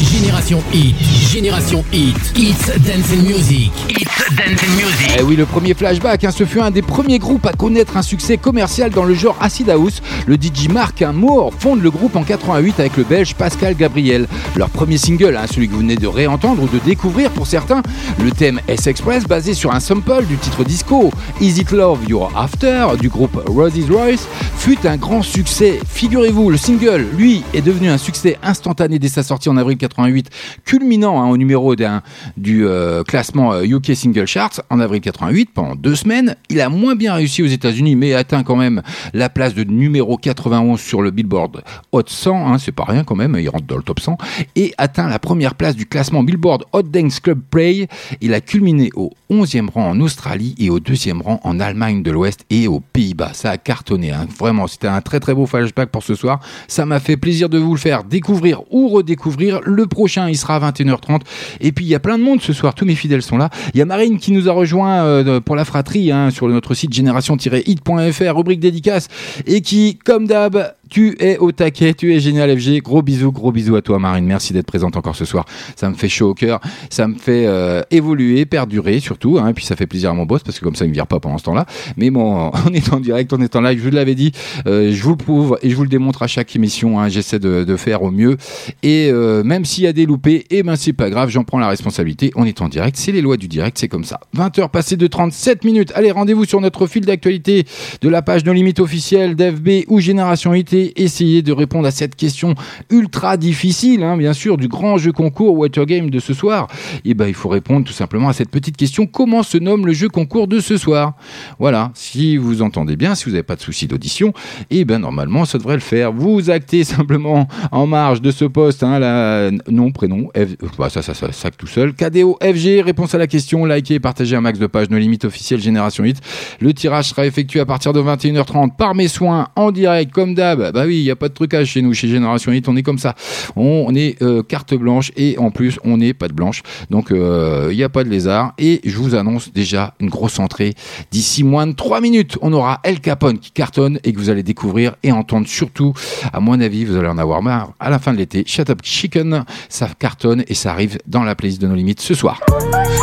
Génération 0.02 0.62
Hit, 0.72 0.96
Génération 1.30 1.84
Hit, 1.92 2.16
It's 2.36 2.66
Dancing 2.80 3.22
Music, 3.26 3.70
It's 3.88 4.34
Dancing 4.36 4.70
Music. 4.70 5.16
Eh 5.18 5.22
oui, 5.22 5.36
le 5.36 5.46
premier 5.46 5.74
flashback, 5.74 6.24
hein, 6.24 6.30
ce 6.30 6.44
fut 6.44 6.60
un 6.60 6.70
des 6.70 6.82
premiers 6.82 7.18
groupes 7.18 7.46
à 7.46 7.52
connaître 7.52 7.96
un 7.96 8.02
succès 8.02 8.36
commercial 8.36 8.90
dans 8.90 9.04
le 9.04 9.14
genre 9.14 9.36
acid 9.40 9.68
house. 9.70 10.02
Le 10.26 10.36
DJ 10.36 10.68
Mark 10.68 11.02
Moore 11.02 11.52
fonde 11.58 11.82
le 11.82 11.90
groupe 11.90 12.16
en 12.16 12.22
88 12.22 12.80
avec 12.80 12.85
le 12.96 13.04
belge 13.04 13.34
Pascal 13.34 13.74
Gabriel. 13.74 14.28
Leur 14.54 14.70
premier 14.70 14.98
single, 14.98 15.36
hein, 15.36 15.46
celui 15.50 15.68
que 15.68 15.72
vous 15.72 15.80
venez 15.80 15.96
de 15.96 16.06
réentendre 16.06 16.62
ou 16.62 16.68
de 16.68 16.78
découvrir 16.84 17.30
pour 17.30 17.46
certains, 17.46 17.82
le 18.22 18.30
thème 18.30 18.60
S-Express 18.68 19.24
basé 19.24 19.54
sur 19.54 19.74
un 19.74 19.80
sample 19.80 20.24
du 20.26 20.36
titre 20.36 20.62
disco 20.62 21.10
Is 21.40 21.58
It 21.60 21.72
Love 21.72 22.00
You're 22.08 22.30
After 22.36 22.88
du 23.00 23.08
groupe 23.08 23.42
Rosie's 23.48 23.90
Royce 23.90 24.28
fut 24.56 24.86
un 24.86 24.96
grand 24.96 25.22
succès. 25.22 25.80
Figurez-vous, 25.86 26.50
le 26.50 26.56
single, 26.56 27.06
lui, 27.16 27.42
est 27.54 27.62
devenu 27.62 27.88
un 27.88 27.98
succès 27.98 28.36
instantané 28.42 28.98
dès 28.98 29.08
sa 29.08 29.22
sortie 29.22 29.48
en 29.48 29.56
avril 29.56 29.76
88, 29.76 30.30
culminant 30.64 31.22
hein, 31.22 31.28
au 31.28 31.36
numéro 31.36 31.76
d'un 31.76 32.02
du 32.36 32.66
euh, 32.66 33.02
classement 33.02 33.52
euh, 33.52 33.64
UK 33.64 33.96
Single 33.96 34.26
Charts 34.26 34.60
en 34.70 34.80
avril 34.80 35.00
88 35.00 35.50
pendant 35.54 35.74
deux 35.74 35.94
semaines. 35.94 36.36
Il 36.50 36.60
a 36.60 36.68
moins 36.68 36.94
bien 36.94 37.14
réussi 37.14 37.42
aux 37.42 37.46
États-Unis, 37.46 37.96
mais 37.96 38.14
atteint 38.14 38.42
quand 38.42 38.56
même 38.56 38.82
la 39.14 39.28
place 39.28 39.54
de 39.54 39.64
numéro 39.64 40.16
91 40.16 40.80
sur 40.80 41.02
le 41.02 41.10
Billboard 41.10 41.62
Hot 41.92 42.02
100, 42.06 42.52
hein, 42.52 42.58
c'est 42.66 42.72
pas 42.72 42.84
rien 42.84 43.04
quand 43.04 43.14
même, 43.14 43.36
il 43.38 43.48
rentre 43.48 43.66
dans 43.66 43.76
le 43.76 43.82
top 43.82 44.00
100, 44.00 44.18
et 44.56 44.74
atteint 44.76 45.08
la 45.08 45.20
première 45.20 45.54
place 45.54 45.76
du 45.76 45.86
classement 45.86 46.24
Billboard 46.24 46.64
Hot 46.72 46.82
Dance 46.82 47.20
Club 47.20 47.40
Play. 47.48 47.86
Il 48.20 48.34
a 48.34 48.40
culminé 48.40 48.90
au 48.96 49.12
11e 49.30 49.70
rang 49.70 49.90
en 49.90 50.00
Australie 50.00 50.56
et 50.58 50.68
au 50.68 50.80
deuxième 50.80 51.22
rang 51.22 51.40
en 51.44 51.60
Allemagne 51.60 52.02
de 52.02 52.10
l'Ouest 52.10 52.44
et 52.50 52.66
aux 52.66 52.80
Pays-Bas. 52.80 53.30
Ça 53.34 53.50
a 53.50 53.56
cartonné, 53.56 54.10
hein. 54.10 54.26
vraiment, 54.38 54.66
c'était 54.66 54.88
un 54.88 55.00
très 55.00 55.20
très 55.20 55.32
beau 55.32 55.46
flashback 55.46 55.90
pour 55.90 56.02
ce 56.02 56.16
soir. 56.16 56.40
Ça 56.66 56.86
m'a 56.86 56.98
fait 56.98 57.16
plaisir 57.16 57.48
de 57.48 57.58
vous 57.58 57.74
le 57.74 57.78
faire 57.78 58.02
découvrir 58.02 58.62
ou 58.72 58.88
redécouvrir. 58.88 59.60
Le 59.64 59.86
prochain, 59.86 60.28
il 60.28 60.36
sera 60.36 60.56
à 60.56 60.72
21h30. 60.72 61.20
Et 61.60 61.70
puis, 61.70 61.84
il 61.84 61.88
y 61.88 61.94
a 61.94 62.00
plein 62.00 62.18
de 62.18 62.24
monde 62.24 62.40
ce 62.42 62.52
soir, 62.52 62.74
tous 62.74 62.84
mes 62.84 62.96
fidèles 62.96 63.22
sont 63.22 63.38
là. 63.38 63.48
Il 63.74 63.78
y 63.78 63.82
a 63.82 63.84
Marine 63.84 64.18
qui 64.18 64.32
nous 64.32 64.48
a 64.48 64.52
rejoint 64.52 65.04
euh, 65.04 65.40
pour 65.40 65.54
la 65.54 65.64
fratrie 65.64 66.10
hein, 66.10 66.30
sur 66.30 66.48
notre 66.48 66.74
site 66.74 66.92
génération-hit.fr, 66.92 68.36
rubrique 68.36 68.60
dédicace, 68.60 69.06
et 69.46 69.60
qui, 69.60 69.98
comme 70.04 70.26
d'hab, 70.26 70.74
tu 70.96 71.14
es 71.20 71.36
au 71.36 71.52
taquet, 71.52 71.92
tu 71.92 72.14
es 72.14 72.20
génial 72.20 72.58
FG. 72.58 72.80
Gros 72.80 73.02
bisous, 73.02 73.30
gros 73.30 73.52
bisous 73.52 73.76
à 73.76 73.82
toi 73.82 73.98
Marine. 73.98 74.24
Merci 74.24 74.54
d'être 74.54 74.64
présente 74.64 74.96
encore 74.96 75.14
ce 75.14 75.26
soir. 75.26 75.44
Ça 75.76 75.90
me 75.90 75.94
fait 75.94 76.08
chaud 76.08 76.30
au 76.30 76.32
cœur, 76.32 76.58
ça 76.88 77.06
me 77.06 77.16
fait 77.16 77.44
euh, 77.46 77.82
évoluer, 77.90 78.46
perdurer 78.46 78.98
surtout. 78.98 79.36
Hein, 79.38 79.50
et 79.50 79.52
puis 79.52 79.66
ça 79.66 79.76
fait 79.76 79.86
plaisir 79.86 80.08
à 80.08 80.14
mon 80.14 80.24
boss 80.24 80.42
parce 80.42 80.58
que 80.58 80.64
comme 80.64 80.74
ça 80.74 80.86
il 80.86 80.88
me 80.88 80.94
vire 80.94 81.06
pas 81.06 81.20
pendant 81.20 81.36
ce 81.36 81.44
temps-là. 81.44 81.66
Mais 81.98 82.08
bon, 82.08 82.50
on 82.66 82.72
est 82.72 82.90
en 82.94 82.98
direct, 82.98 83.30
on 83.34 83.42
est 83.42 83.54
en 83.56 83.60
live. 83.60 83.78
Je 83.78 83.84
vous 83.84 83.94
l'avais 83.94 84.14
dit, 84.14 84.32
euh, 84.66 84.90
je 84.90 85.02
vous 85.02 85.10
le 85.10 85.16
prouve 85.16 85.58
et 85.60 85.68
je 85.68 85.76
vous 85.76 85.82
le 85.82 85.90
démontre 85.90 86.22
à 86.22 86.28
chaque 86.28 86.56
émission. 86.56 86.98
Hein, 86.98 87.10
J'essaie 87.10 87.40
de, 87.40 87.64
de 87.64 87.76
faire 87.76 88.02
au 88.02 88.10
mieux. 88.10 88.38
Et 88.82 89.10
euh, 89.12 89.44
même 89.44 89.66
s'il 89.66 89.84
y 89.84 89.88
a 89.88 89.92
des 89.92 90.06
loupés, 90.06 90.46
eh 90.48 90.62
ben 90.62 90.76
c'est 90.76 90.94
pas 90.94 91.10
grave, 91.10 91.28
j'en 91.28 91.44
prends 91.44 91.58
la 91.58 91.68
responsabilité. 91.68 92.32
On 92.36 92.46
est 92.46 92.62
en 92.62 92.70
direct, 92.70 92.96
c'est 92.96 93.12
les 93.12 93.20
lois 93.20 93.36
du 93.36 93.48
direct, 93.48 93.76
c'est 93.76 93.88
comme 93.88 94.04
ça. 94.04 94.18
20h 94.34 94.70
passées 94.70 94.96
de 94.96 95.06
37 95.06 95.62
minutes. 95.62 95.92
Allez, 95.94 96.10
rendez-vous 96.10 96.46
sur 96.46 96.62
notre 96.62 96.86
fil 96.86 97.04
d'actualité 97.04 97.66
de 98.00 98.08
la 98.08 98.22
page 98.22 98.46
No 98.46 98.54
Limite 98.54 98.80
officielle 98.80 99.36
d'FB 99.36 99.84
ou 99.88 100.00
Génération 100.00 100.54
IT 100.54 100.85
et 100.86 101.02
essayez 101.02 101.42
de 101.42 101.52
répondre 101.52 101.86
à 101.86 101.90
cette 101.90 102.16
question 102.16 102.54
ultra 102.90 103.36
difficile, 103.36 104.02
hein, 104.02 104.16
bien 104.16 104.32
sûr, 104.32 104.56
du 104.56 104.68
grand 104.68 104.98
jeu 104.98 105.12
concours 105.12 105.56
Water 105.56 105.86
Game 105.86 106.10
de 106.10 106.18
ce 106.18 106.34
soir. 106.34 106.68
Et 107.04 107.14
ben, 107.14 107.26
il 107.26 107.34
faut 107.34 107.48
répondre 107.48 107.86
tout 107.86 107.92
simplement 107.92 108.28
à 108.28 108.32
cette 108.32 108.50
petite 108.50 108.76
question 108.76 109.06
comment 109.06 109.42
se 109.42 109.58
nomme 109.58 109.86
le 109.86 109.92
jeu 109.92 110.08
concours 110.08 110.48
de 110.48 110.60
ce 110.60 110.76
soir? 110.76 111.14
Voilà, 111.58 111.90
si 111.94 112.36
vous 112.36 112.62
entendez 112.62 112.96
bien, 112.96 113.14
si 113.14 113.24
vous 113.24 113.32
n'avez 113.32 113.42
pas 113.42 113.56
de 113.56 113.60
souci 113.60 113.86
d'audition, 113.86 114.32
et 114.70 114.84
ben 114.84 114.98
normalement 114.98 115.44
ça 115.44 115.58
devrait 115.58 115.74
le 115.74 115.80
faire. 115.80 116.12
Vous 116.12 116.50
actez 116.50 116.84
simplement 116.84 117.48
en 117.72 117.86
marge 117.86 118.20
de 118.20 118.30
ce 118.30 118.44
poste, 118.44 118.82
hein, 118.82 118.98
la 118.98 119.50
nom, 119.68 119.90
prénom, 119.90 120.28
F... 120.36 120.56
bah, 120.78 120.90
ça, 120.90 121.02
ça, 121.02 121.14
ça, 121.14 121.32
ça, 121.32 121.50
tout 121.50 121.66
seul. 121.66 121.94
KDO, 121.94 122.38
FG, 122.42 122.82
réponse 122.82 123.14
à 123.14 123.18
la 123.18 123.26
question, 123.26 123.64
likez, 123.64 124.00
partagez 124.00 124.36
un 124.36 124.40
max 124.40 124.58
de 124.58 124.66
pages, 124.66 124.90
nos 124.90 124.98
limites 124.98 125.24
officielles 125.24 125.60
Génération 125.60 126.04
8. 126.04 126.20
Le 126.60 126.72
tirage 126.72 127.06
sera 127.06 127.26
effectué 127.26 127.60
à 127.60 127.66
partir 127.66 127.92
de 127.92 128.00
21h30 128.00 128.76
par 128.76 128.94
mes 128.94 129.08
soins 129.08 129.48
en 129.56 129.72
direct, 129.72 130.12
comme 130.12 130.34
d'hab. 130.34 130.65
Bah 130.72 130.84
oui, 130.86 130.98
il 130.98 131.02
n'y 131.02 131.10
a 131.10 131.16
pas 131.16 131.28
de 131.28 131.34
trucage 131.34 131.68
chez 131.68 131.82
nous, 131.82 131.94
chez 131.94 132.08
Génération 132.08 132.52
8, 132.52 132.68
on 132.68 132.76
est 132.76 132.82
comme 132.82 132.98
ça. 132.98 133.14
On, 133.56 133.94
est 133.94 134.20
euh, 134.22 134.42
carte 134.42 134.74
blanche 134.74 135.12
et 135.16 135.38
en 135.38 135.50
plus, 135.50 135.78
on 135.84 135.98
n'est 135.98 136.14
pas 136.14 136.28
de 136.28 136.32
blanche. 136.32 136.62
Donc, 136.90 137.10
euh, 137.10 137.68
il 137.70 137.76
n'y 137.76 137.84
a 137.84 137.88
pas 137.88 138.04
de 138.04 138.08
lézard. 138.08 138.54
Et 138.58 138.80
je 138.84 138.96
vous 138.96 139.14
annonce 139.14 139.52
déjà 139.52 139.94
une 140.00 140.08
grosse 140.08 140.38
entrée. 140.38 140.74
D'ici 141.10 141.44
moins 141.44 141.66
de 141.66 141.72
3 141.72 142.00
minutes, 142.00 142.38
on 142.42 142.52
aura 142.52 142.80
El 142.82 143.00
Capone 143.00 143.38
qui 143.38 143.50
cartonne 143.50 143.98
et 144.04 144.12
que 144.12 144.18
vous 144.18 144.30
allez 144.30 144.42
découvrir 144.42 144.94
et 145.02 145.12
entendre 145.12 145.46
surtout, 145.46 145.92
à 146.32 146.40
mon 146.40 146.60
avis, 146.60 146.84
vous 146.84 146.96
allez 146.96 147.08
en 147.08 147.18
avoir 147.18 147.42
marre 147.42 147.72
à 147.80 147.90
la 147.90 147.98
fin 147.98 148.12
de 148.12 148.18
l'été. 148.18 148.44
Shut 148.46 148.70
Up 148.70 148.80
Chicken, 148.82 149.44
ça 149.68 149.88
cartonne 149.98 150.44
et 150.48 150.54
ça 150.54 150.72
arrive 150.72 150.98
dans 151.06 151.22
la 151.22 151.34
playlist 151.34 151.60
de 151.60 151.66
nos 151.66 151.74
limites 151.74 152.00
ce 152.00 152.14
soir. 152.14 152.40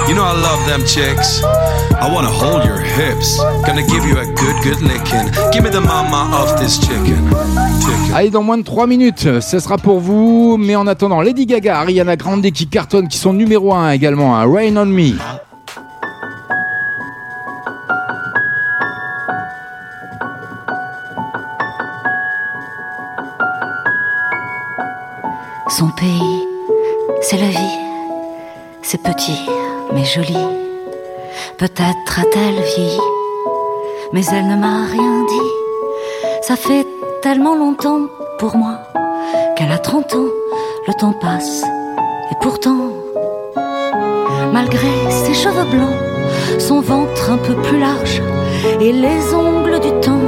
You 0.07 0.15
know 0.15 0.23
I 0.23 0.33
love 0.33 0.65
them 0.67 0.85
chicks. 0.85 1.41
I 1.99 2.11
wanna 2.11 2.29
hold 2.29 2.65
your 2.65 2.79
hips. 2.79 3.37
Gonna 3.65 3.81
give 3.81 4.05
you 4.05 4.17
a 4.17 4.25
good, 4.25 4.61
good 4.63 4.81
licking. 4.81 5.31
Give 5.51 5.63
me 5.63 5.69
the 5.69 5.81
mama 5.81 6.29
of 6.35 6.59
this 6.59 6.77
chicken. 6.79 7.52
Allez, 8.15 8.29
dans 8.29 8.43
moins 8.43 8.59
de 8.59 8.63
3 8.63 8.85
minutes, 8.85 9.39
ce 9.41 9.59
sera 9.59 9.77
pour 9.77 9.99
vous. 9.99 10.57
Mais 10.57 10.75
en 10.75 10.85
attendant, 10.85 11.21
Lady 11.21 11.47
Gaga, 11.47 11.79
Ariana 11.79 12.15
Grande 12.15 12.49
qui 12.51 12.67
cartonnent, 12.67 13.07
qui 13.07 13.17
sont 13.17 13.33
numéro 13.33 13.73
1 13.73 13.91
également, 13.91 14.35
hein, 14.35 14.45
Rain 14.45 14.77
on 14.77 14.85
Me. 14.85 15.17
Son 25.69 25.89
pays, 25.89 26.43
c'est 27.21 27.37
la 27.37 27.47
vie. 27.47 27.79
C'est 28.83 29.01
petit, 29.01 29.39
mais 29.91 30.05
joli. 30.05 30.37
Peut-être 31.57 32.19
a-t-elle 32.19 32.61
vieilli, 32.75 32.99
mais 34.11 34.23
elle 34.31 34.47
ne 34.47 34.55
m'a 34.55 34.85
rien 34.85 35.25
dit. 35.27 35.49
Ça 36.43 36.55
fait 36.55 36.85
tellement 37.23 37.55
longtemps 37.55 38.09
pour 38.37 38.57
moi 38.57 38.79
qu'elle 39.55 39.71
a 39.71 39.77
30 39.77 40.13
ans, 40.15 40.27
le 40.85 40.93
temps 40.99 41.13
passe. 41.13 41.63
Et 42.29 42.35
pourtant, 42.41 42.89
malgré 44.51 44.89
ses 45.09 45.33
cheveux 45.33 45.63
blancs, 45.71 46.59
son 46.59 46.81
ventre 46.81 47.31
un 47.31 47.37
peu 47.37 47.55
plus 47.55 47.79
large 47.79 48.21
et 48.81 48.91
les 48.91 49.33
ongles 49.33 49.79
du 49.79 49.91
temps 50.01 50.27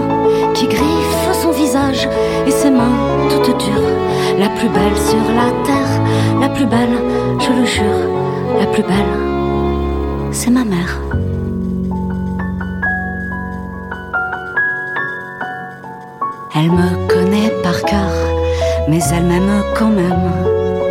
qui 0.54 0.68
griffent 0.68 1.34
son 1.42 1.52
visage 1.52 2.08
et 2.48 2.52
ses 2.52 2.72
mains 2.72 2.98
toutes 3.30 3.58
dures, 3.58 3.92
la 4.40 4.48
plus 4.48 4.70
belle 4.70 4.98
sur 4.98 5.26
la 5.36 5.52
terre, 5.66 6.02
la 6.40 6.48
plus 6.48 6.66
belle, 6.66 6.98
je 7.40 7.60
le 7.60 7.66
jure, 7.66 8.58
la 8.58 8.68
plus 8.68 8.84
belle, 8.84 10.32
c'est 10.32 10.50
ma 10.50 10.64
mère. 10.64 11.02
Elle 16.58 16.72
me 16.72 17.08
connaît 17.10 17.52
par 17.64 17.82
cœur, 17.82 18.14
mais 18.88 19.02
elle 19.14 19.26
m'aime 19.26 19.62
quand 19.78 19.90
même. 19.90 20.32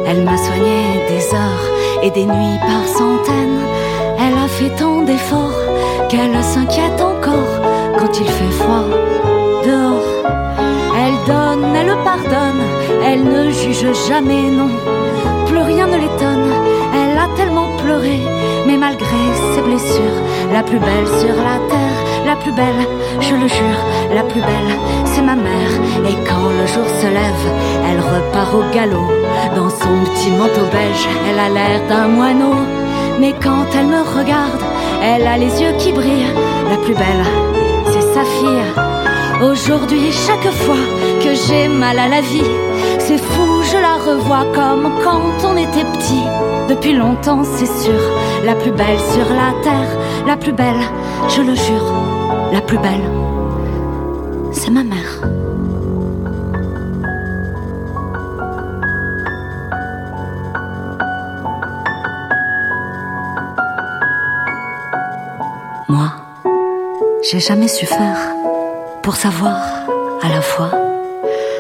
Elle 0.07 0.23
m'a 0.23 0.37
soigné 0.37 0.83
des 1.09 1.35
heures 1.35 1.67
et 2.03 2.11
des 2.11 2.27
nuits 2.27 2.61
par 2.61 2.87
centaines. 2.87 3.63
Elle 4.19 4.35
a 4.35 4.47
fait 4.47 4.69
tant 4.77 5.01
d'efforts 5.01 5.59
qu'elle 6.11 6.43
s'inquiète 6.43 7.01
encore 7.01 7.55
quand 7.99 8.21
il 8.21 8.27
fait 8.27 8.55
froid 8.61 8.85
dehors. 9.65 10.11
Elle 11.01 11.33
donne, 11.33 11.75
elle 11.75 11.97
pardonne, 12.05 12.65
elle 13.03 13.25
ne 13.25 13.51
juge 13.51 13.87
jamais, 14.07 14.51
non. 14.51 14.69
Plus 15.47 15.61
rien 15.61 15.87
ne 15.87 15.97
l'étonne, 15.97 16.53
elle 16.93 17.17
a 17.17 17.29
tellement 17.37 17.75
pleuré, 17.79 18.21
mais 18.67 18.77
malgré 18.77 19.17
ses 19.55 19.63
blessures, 19.63 20.21
la 20.53 20.63
plus 20.63 20.79
belle 20.79 21.09
sur 21.21 21.37
la 21.37 21.59
terre, 21.71 22.01
la 22.27 22.37
plus 22.37 22.53
belle, 22.53 22.87
je 23.21 23.35
le 23.35 23.49
jure, 23.49 23.81
la 24.15 24.23
plus 24.23 24.41
belle, 24.41 24.73
c'est 25.05 25.23
ma 25.23 25.35
mère. 25.37 25.73
Et 26.09 26.17
quand 26.29 26.49
le 26.61 26.67
jour 26.67 26.87
se 27.01 27.07
lève, 27.07 27.45
elle 27.89 28.01
repart 28.01 28.55
au 28.55 28.65
galop. 28.75 29.11
Dans 29.57 29.71
son 29.71 29.95
petit 30.05 30.31
manteau 30.31 30.67
beige, 30.73 31.09
elle 31.29 31.39
a 31.39 31.49
l'air 31.49 31.81
d'un 31.89 32.09
moineau. 32.09 32.57
Mais 33.21 33.35
quand 33.43 33.67
elle 33.79 33.87
me 33.87 34.03
regarde, 34.03 34.63
elle 35.03 35.27
a 35.27 35.37
les 35.37 35.63
yeux 35.63 35.75
qui 35.79 35.93
brillent. 35.93 36.35
La 36.71 36.77
plus 36.77 36.95
belle, 36.95 37.25
c'est 37.87 38.15
sa 38.15 38.25
fille. 38.25 38.83
Aujourd'hui, 39.43 40.11
chaque 40.27 40.53
fois 40.53 40.85
que 41.23 41.35
j'ai 41.35 41.69
mal 41.69 41.99
à 41.99 42.09
la 42.09 42.21
vie, 42.21 42.51
c'est 42.99 43.19
fou, 43.19 43.63
je 43.71 43.79
la 43.79 43.95
revois 43.95 44.47
comme 44.55 44.91
quand 45.03 45.49
on 45.49 45.57
était 45.57 45.85
petit. 45.85 46.25
depuis 46.69 46.95
longtemps, 46.95 47.45
c'est 47.45 47.67
sûr. 47.67 48.01
La 48.45 48.55
plus 48.55 48.71
belle 48.73 48.99
sur 49.13 49.29
la 49.35 49.53
terre, 49.63 49.99
la 50.27 50.37
plus 50.37 50.53
belle, 50.53 50.83
je 51.29 51.43
le 51.43 51.55
jure, 51.55 51.93
la 52.53 52.61
plus 52.61 52.79
belle, 52.79 53.11
c'est 54.53 54.71
ma 54.71 54.85
mère. 54.85 55.21
Moi, 65.89 66.11
j'ai 67.23 67.41
jamais 67.41 67.69
su 67.69 67.87
faire 67.87 68.19
pour 69.03 69.17
savoir 69.17 69.59
à 70.23 70.29
la 70.29 70.41
fois 70.41 70.71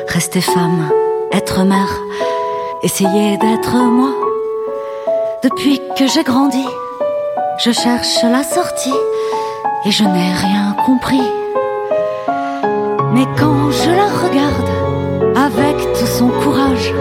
rester 0.08 0.40
femme, 0.40 0.90
être 1.32 1.64
mère, 1.64 2.00
essayer 2.82 3.36
d'être 3.38 3.74
moi. 3.74 4.10
Depuis 5.42 5.80
que 5.98 6.06
j'ai 6.06 6.22
grandi, 6.22 6.64
je 7.58 7.70
cherche 7.70 8.22
la 8.22 8.42
sortie 8.42 8.94
et 9.86 9.90
je 9.90 10.04
n'ai 10.04 10.32
rien 10.32 10.74
compris. 10.86 11.20
Mais 13.12 13.26
quand 13.38 13.70
je 13.70 13.90
la 13.90 14.08
regarde 14.24 14.70
avec 15.36 15.76
tout 15.92 16.06
son 16.06 16.28
courage 16.28 16.92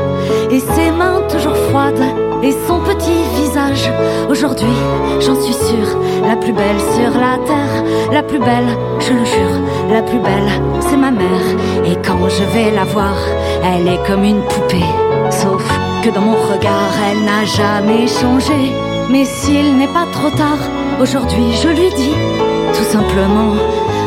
et 0.52 0.60
ses 0.60 0.92
mains 0.92 1.22
toujours 1.30 1.56
froides 1.70 2.04
et 2.44 2.52
son 2.68 2.80
petit 2.80 3.24
visage, 3.36 3.90
aujourd'hui, 4.30 4.76
j'en 5.22 5.40
suis 5.42 5.54
sûre, 5.54 5.98
la 6.28 6.36
plus 6.36 6.52
belle 6.52 6.80
sur 6.96 7.12
la 7.20 7.38
terre, 7.46 7.84
la 8.12 8.22
plus 8.22 8.40
belle, 8.40 8.78
je 9.00 9.14
le 9.14 9.26
jure, 9.26 9.60
la 9.90 10.02
plus 10.02 10.20
belle, 10.20 10.52
c'est 10.82 10.98
ma 10.98 11.12
mère. 11.12 11.48
Et 11.86 11.96
quand 12.06 12.28
je 12.28 12.44
vais 12.54 12.72
la 12.72 12.84
voir, 12.84 13.16
elle 13.64 13.88
est 13.88 14.06
comme 14.06 14.26
une 14.26 14.42
poupée, 14.42 14.90
sauf 15.32 15.64
que 16.04 16.10
dans 16.10 16.22
mon 16.22 16.34
regard, 16.54 16.94
elle 17.10 17.24
n'a 17.24 17.46
jamais 17.46 18.08
changé. 18.08 18.74
Mais 19.10 19.26
s'il 19.26 19.78
n'est 19.78 19.88
pas 19.88 20.06
trop 20.12 20.30
tard, 20.30 20.60
aujourd'hui, 21.00 21.54
je 21.62 21.70
lui 21.70 21.90
dis 21.96 22.53
tout 22.76 22.84
simplement 22.84 23.54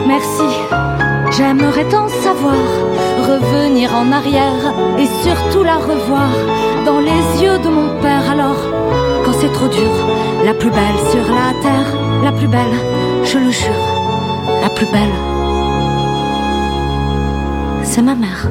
merci. 0.07 0.49
J'aimerais 1.37 1.85
tant 1.89 2.09
savoir, 2.09 2.55
revenir 3.19 3.95
en 3.95 4.11
arrière 4.13 4.75
et 4.99 5.07
surtout 5.25 5.63
la 5.63 5.77
revoir 5.77 6.31
dans 6.85 7.01
les 7.01 7.43
yeux 7.43 7.59
de 7.59 7.69
mon 7.69 8.01
père. 8.01 8.31
Alors, 8.31 8.57
quand 9.25 9.33
c'est 9.33 9.53
trop 9.53 9.69
dur, 9.69 9.93
la 10.45 10.55
plus 10.55 10.71
belle 10.71 10.99
sur 11.11 11.27
la 11.35 11.53
terre, 11.61 11.91
la 12.23 12.33
plus 12.33 12.49
belle, 12.49 12.77
je 13.25 13.39
le 13.39 13.51
jure, 13.51 13.85
la 14.63 14.71
plus 14.71 14.87
belle, 14.87 15.17
c'est 17.83 18.03
ma 18.03 18.15
mère. 18.15 18.49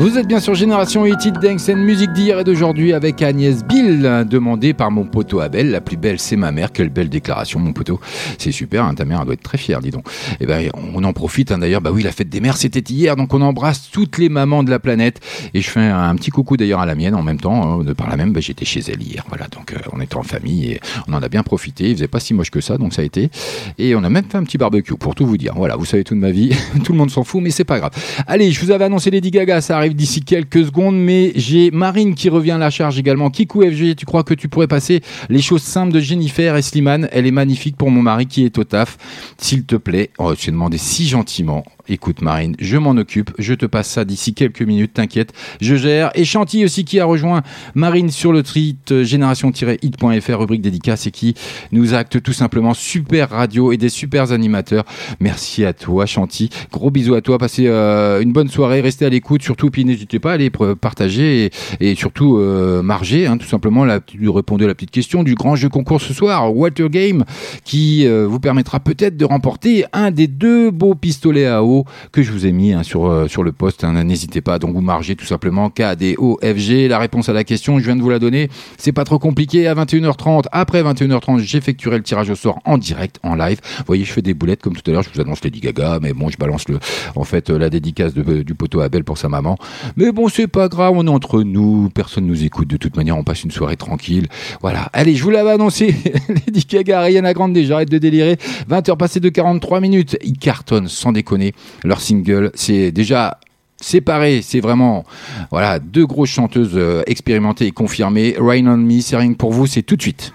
Vous 0.00 0.16
êtes 0.16 0.26
bien 0.26 0.40
sur 0.40 0.54
Génération 0.54 1.04
Hit 1.04 1.26
It 1.26 1.34
Dance 1.42 1.68
and 1.68 1.76
musique 1.76 2.14
d'hier 2.14 2.38
et 2.38 2.44
d'aujourd'hui 2.44 2.94
avec 2.94 3.20
Agnès 3.20 3.62
Bill, 3.62 4.00
demandée 4.26 4.72
par 4.72 4.90
mon 4.90 5.04
poteau 5.04 5.40
Abel. 5.40 5.70
La 5.70 5.82
plus 5.82 5.98
belle, 5.98 6.18
c'est 6.18 6.36
ma 6.36 6.52
mère. 6.52 6.72
Quelle 6.72 6.88
belle 6.88 7.10
déclaration, 7.10 7.60
mon 7.60 7.74
poteau. 7.74 8.00
C'est 8.38 8.50
super, 8.50 8.86
hein, 8.86 8.94
ta 8.94 9.04
mère 9.04 9.26
doit 9.26 9.34
être 9.34 9.42
très 9.42 9.58
fière, 9.58 9.82
dis 9.82 9.90
donc. 9.90 10.06
Et 10.40 10.46
ben, 10.46 10.70
on 10.94 11.04
en 11.04 11.12
profite 11.12 11.52
hein, 11.52 11.58
d'ailleurs. 11.58 11.82
Bah 11.82 11.90
oui, 11.92 12.02
la 12.02 12.12
fête 12.12 12.30
des 12.30 12.40
mères, 12.40 12.56
c'était 12.56 12.80
hier, 12.80 13.14
donc 13.14 13.34
on 13.34 13.42
embrasse 13.42 13.90
toutes 13.90 14.16
les 14.16 14.30
mamans 14.30 14.62
de 14.62 14.70
la 14.70 14.78
planète. 14.78 15.20
Et 15.52 15.60
je 15.60 15.68
fais 15.68 15.80
un, 15.80 16.08
un 16.08 16.14
petit 16.14 16.30
coucou 16.30 16.56
d'ailleurs 16.56 16.80
à 16.80 16.86
la 16.86 16.94
mienne 16.94 17.14
en 17.14 17.22
même 17.22 17.38
temps. 17.38 17.80
hein, 17.80 17.84
de 17.84 17.92
par 17.92 18.08
la 18.08 18.16
même, 18.16 18.32
bah, 18.32 18.40
j'étais 18.40 18.64
chez 18.64 18.80
elle 18.88 19.02
hier. 19.02 19.26
Voilà, 19.28 19.48
donc 19.48 19.74
euh, 19.74 19.76
on 19.92 20.00
était 20.00 20.16
en 20.16 20.22
famille 20.22 20.72
et 20.72 20.80
on 21.08 21.12
en 21.12 21.22
a 21.22 21.28
bien 21.28 21.42
profité. 21.42 21.90
Il 21.90 21.96
faisait 21.96 22.08
pas 22.08 22.20
si 22.20 22.32
moche 22.32 22.50
que 22.50 22.62
ça, 22.62 22.78
donc 22.78 22.94
ça 22.94 23.02
a 23.02 23.04
été. 23.04 23.28
Et 23.76 23.94
on 23.94 24.02
a 24.02 24.08
même 24.08 24.24
fait 24.24 24.38
un 24.38 24.44
petit 24.44 24.56
barbecue 24.56 24.94
pour 24.94 25.14
tout 25.14 25.26
vous 25.26 25.36
dire. 25.36 25.52
Voilà, 25.56 25.76
vous 25.76 25.84
savez 25.84 26.04
toute 26.04 26.16
ma 26.16 26.30
vie. 26.30 26.56
tout 26.84 26.92
le 26.92 26.98
monde 26.98 27.10
s'en 27.10 27.22
fout, 27.22 27.42
mais 27.42 27.50
c'est 27.50 27.64
pas 27.64 27.78
grave. 27.78 27.92
Allez, 28.26 28.50
je 28.50 28.64
vous 28.64 28.70
avais 28.70 28.86
annoncé 28.86 29.10
Lady 29.10 29.30
Gaga, 29.30 29.60
ça 29.60 29.76
arrive 29.76 29.89
d'ici 29.94 30.22
quelques 30.22 30.64
secondes, 30.64 30.96
mais 30.96 31.32
j'ai 31.36 31.70
Marine 31.70 32.14
qui 32.14 32.28
revient 32.28 32.52
à 32.52 32.58
la 32.58 32.70
charge 32.70 32.98
également. 32.98 33.30
Kikou 33.30 33.62
FG, 33.62 33.96
tu 33.96 34.06
crois 34.06 34.24
que 34.24 34.34
tu 34.34 34.48
pourrais 34.48 34.68
passer 34.68 35.00
les 35.28 35.42
choses 35.42 35.62
simples 35.62 35.92
de 35.92 36.00
Jennifer 36.00 36.56
et 36.56 36.62
Slimane 36.62 37.08
Elle 37.12 37.26
est 37.26 37.32
magnifique 37.32 37.76
pour 37.76 37.90
mon 37.90 38.02
mari 38.02 38.26
qui 38.26 38.44
est 38.44 38.58
au 38.58 38.64
taf. 38.64 38.98
S'il 39.38 39.64
te 39.64 39.76
plaît, 39.76 40.10
oh, 40.18 40.32
je 40.36 40.46
t'ai 40.46 40.50
demandé 40.50 40.78
si 40.78 41.06
gentiment. 41.06 41.64
Écoute 41.92 42.22
Marine, 42.22 42.54
je 42.60 42.76
m'en 42.76 42.92
occupe, 42.92 43.32
je 43.40 43.52
te 43.52 43.66
passe 43.66 43.90
ça 43.90 44.04
d'ici 44.04 44.32
quelques 44.32 44.62
minutes, 44.62 44.92
t'inquiète, 44.94 45.32
je 45.60 45.74
gère. 45.74 46.12
Et 46.14 46.24
Chantilly 46.24 46.64
aussi 46.64 46.84
qui 46.84 47.00
a 47.00 47.04
rejoint 47.04 47.42
Marine 47.74 48.10
sur 48.10 48.32
le 48.32 48.44
tweet 48.44 48.92
euh, 48.92 49.02
génération-hit.fr, 49.02 50.38
rubrique 50.38 50.62
dédicace 50.62 51.08
et 51.08 51.10
qui 51.10 51.34
nous 51.72 51.92
acte 51.92 52.22
tout 52.22 52.32
simplement 52.32 52.74
super 52.74 53.30
radio 53.30 53.72
et 53.72 53.76
des 53.76 53.88
super 53.88 54.30
animateurs. 54.30 54.84
Merci 55.18 55.64
à 55.64 55.72
toi 55.72 56.06
Chantilly, 56.06 56.50
gros 56.70 56.92
bisous 56.92 57.16
à 57.16 57.22
toi, 57.22 57.38
passez 57.38 57.66
euh, 57.66 58.20
une 58.20 58.30
bonne 58.30 58.48
soirée, 58.48 58.80
restez 58.80 59.06
à 59.06 59.08
l'écoute. 59.08 59.42
Surtout, 59.42 59.70
puis 59.70 59.84
n'hésitez 59.84 60.20
pas 60.20 60.30
à 60.30 60.34
aller 60.34 60.50
partager 60.80 61.50
et, 61.80 61.94
surtout 61.96 62.36
euh, 62.38 62.82
marger, 62.82 63.26
hein, 63.26 63.36
tout 63.36 63.48
simplement, 63.48 63.84
la, 63.84 63.98
répondre 64.32 64.62
à 64.62 64.68
la 64.68 64.76
petite 64.76 64.92
question 64.92 65.24
du 65.24 65.34
grand 65.34 65.56
jeu 65.56 65.68
concours 65.68 66.00
ce 66.00 66.14
soir, 66.14 66.54
Water 66.54 66.88
Game, 66.88 67.24
qui 67.64 68.06
vous 68.06 68.38
permettra 68.38 68.78
peut-être 68.78 69.16
de 69.16 69.24
remporter 69.24 69.86
un 69.92 70.12
des 70.12 70.28
deux 70.28 70.70
beaux 70.70 70.94
pistolets 70.94 71.46
à 71.46 71.64
eau 71.64 71.79
que 72.12 72.22
je 72.22 72.32
vous 72.32 72.46
ai 72.46 72.52
mis 72.52 72.72
hein, 72.72 72.82
sur, 72.82 73.06
euh, 73.06 73.28
sur 73.28 73.42
le 73.42 73.52
poste. 73.52 73.84
hein. 73.84 74.02
N'hésitez 74.04 74.40
pas, 74.40 74.58
donc 74.58 74.74
vous 74.74 74.80
margez 74.80 75.16
tout 75.16 75.24
simplement 75.26 75.70
KDOFG. 75.70 76.88
La 76.88 76.98
réponse 76.98 77.28
à 77.28 77.32
la 77.32 77.44
question, 77.44 77.78
je 77.78 77.84
viens 77.84 77.96
de 77.96 78.02
vous 78.02 78.10
la 78.10 78.18
donner. 78.18 78.48
C'est 78.78 78.92
pas 78.92 79.04
trop 79.04 79.18
compliqué. 79.18 79.66
À 79.66 79.74
21h30, 79.74 80.44
après 80.52 80.82
21h30, 80.82 81.40
j'effectuerai 81.40 81.96
le 81.98 82.02
tirage 82.02 82.30
au 82.30 82.34
sort 82.34 82.58
en 82.64 82.78
direct, 82.78 83.18
en 83.22 83.34
live. 83.34 83.58
Vous 83.78 83.84
voyez, 83.86 84.04
je 84.04 84.12
fais 84.12 84.22
des 84.22 84.34
boulettes 84.34 84.62
comme 84.62 84.74
tout 84.74 84.88
à 84.90 84.92
l'heure. 84.92 85.02
Je 85.02 85.10
vous 85.12 85.20
annonce 85.20 85.42
Lady 85.44 85.60
Gaga, 85.60 85.98
mais 86.00 86.12
bon, 86.12 86.28
je 86.28 86.36
balance 86.38 86.68
le, 86.68 86.78
en 87.16 87.24
fait, 87.24 87.50
euh, 87.50 87.58
la 87.58 87.70
dédicace 87.70 88.14
du 88.14 88.54
poteau 88.54 88.80
Abel 88.80 89.04
pour 89.04 89.18
sa 89.18 89.28
maman. 89.28 89.56
Mais 89.96 90.12
bon, 90.12 90.28
c'est 90.28 90.46
pas 90.48 90.68
grave, 90.68 90.94
on 90.96 91.06
est 91.06 91.10
entre 91.10 91.42
nous. 91.42 91.90
Personne 91.94 92.26
nous 92.26 92.44
écoute. 92.44 92.68
De 92.68 92.76
toute 92.76 92.96
manière, 92.96 93.16
on 93.16 93.24
passe 93.24 93.44
une 93.44 93.50
soirée 93.50 93.76
tranquille. 93.76 94.26
Voilà. 94.60 94.90
Allez, 94.92 95.14
je 95.14 95.22
vous 95.22 95.30
l'avais 95.30 95.50
annoncé. 95.50 95.94
Lady 96.28 96.66
Gaga, 96.68 97.00
Ariana 97.00 97.32
Grande, 97.34 97.56
j'arrête 97.58 97.90
de 97.90 97.98
délirer. 97.98 98.36
20h 98.70 98.96
passées 98.96 99.20
de 99.20 99.28
43 99.28 99.80
minutes. 99.80 100.16
Ils 100.22 100.38
cartonnent, 100.38 100.88
sans 100.88 101.12
déconner. 101.12 101.52
Leur 101.84 102.00
single, 102.00 102.50
c'est 102.54 102.92
déjà 102.92 103.38
séparé, 103.80 104.42
c'est 104.42 104.60
vraiment 104.60 105.04
voilà 105.50 105.78
deux 105.78 106.06
grosses 106.06 106.30
chanteuses 106.30 106.72
euh, 106.74 107.02
expérimentées 107.06 107.66
et 107.66 107.70
confirmées. 107.70 108.36
Rain 108.38 108.66
on 108.66 108.76
Me, 108.76 109.00
c'est 109.00 109.16
rien 109.16 109.32
pour 109.32 109.52
vous, 109.52 109.66
c'est 109.66 109.82
tout 109.82 109.96
de 109.96 110.02
suite. 110.02 110.32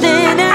Didn't 0.00 0.40
ask 0.40 0.44
for 0.44 0.51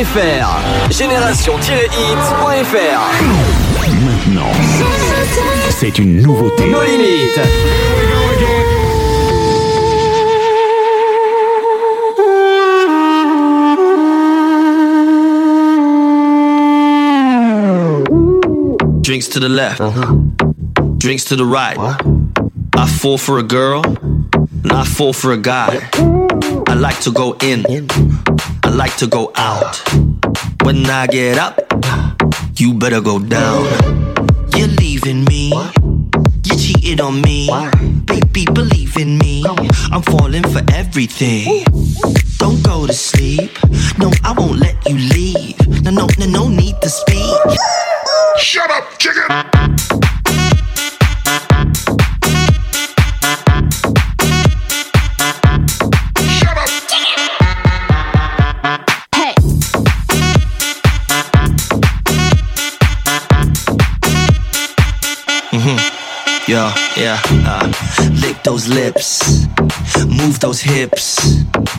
génération-hit.fr. 0.00 0.90
Génération-hit.fr. 0.90 3.00
Maintenant, 4.04 4.52
c'est 5.70 5.98
une 5.98 6.22
nouveauté. 6.22 6.70
No 6.70 6.82
limites. 6.82 7.40
Drinks 19.02 19.28
to 19.28 19.40
the 19.40 19.48
left. 19.48 19.80
Uh-huh. 19.80 20.14
Drinks 20.98 21.24
to 21.26 21.36
the 21.36 21.44
right. 21.44 21.76
I 22.74 22.86
fall 22.86 23.18
for 23.18 23.38
a 23.38 23.42
girl, 23.42 23.82
and 23.84 24.72
I 24.72 24.84
fall 24.84 25.12
for 25.12 25.32
a 25.32 25.36
guy. 25.36 25.80
I 26.68 26.74
like 26.74 27.00
to 27.00 27.10
go 27.10 27.36
in, 27.42 27.66
I 27.68 27.80
like 28.80 28.96
to 28.96 29.06
go 29.06 29.30
out. 29.36 29.76
When 30.62 30.86
I 30.86 31.06
get 31.06 31.36
up, 31.36 31.60
you 32.56 32.72
better 32.72 33.02
go 33.02 33.18
down. 33.18 33.66
You're 34.56 34.68
leaving 34.68 35.26
me, 35.26 35.52
you 36.44 36.56
cheated 36.56 36.98
on 36.98 37.20
me. 37.20 37.50
Baby, 38.06 38.46
believe 38.46 38.96
in 38.96 39.18
me, 39.18 39.44
I'm 39.92 40.00
falling 40.00 40.44
for 40.44 40.62
everything. 40.72 41.62
Don't 42.38 42.62
go 42.62 42.86
to 42.86 42.94
sleep, 42.94 43.50
no, 43.98 44.10
I 44.24 44.32
won't 44.32 44.58
let 44.58 44.76
you 44.88 44.96
leave. 44.96 45.58
No, 45.82 45.90
no, 45.90 46.06
no, 46.18 46.24
no 46.24 46.48
need 46.48 46.80
to 46.80 46.88
speak. 46.88 47.36
Shut 48.38 48.70
up, 48.70 48.98
chicken! 48.98 49.59
Lips, 68.70 69.46
move 70.06 70.38
those 70.40 70.60
hips. 70.60 71.18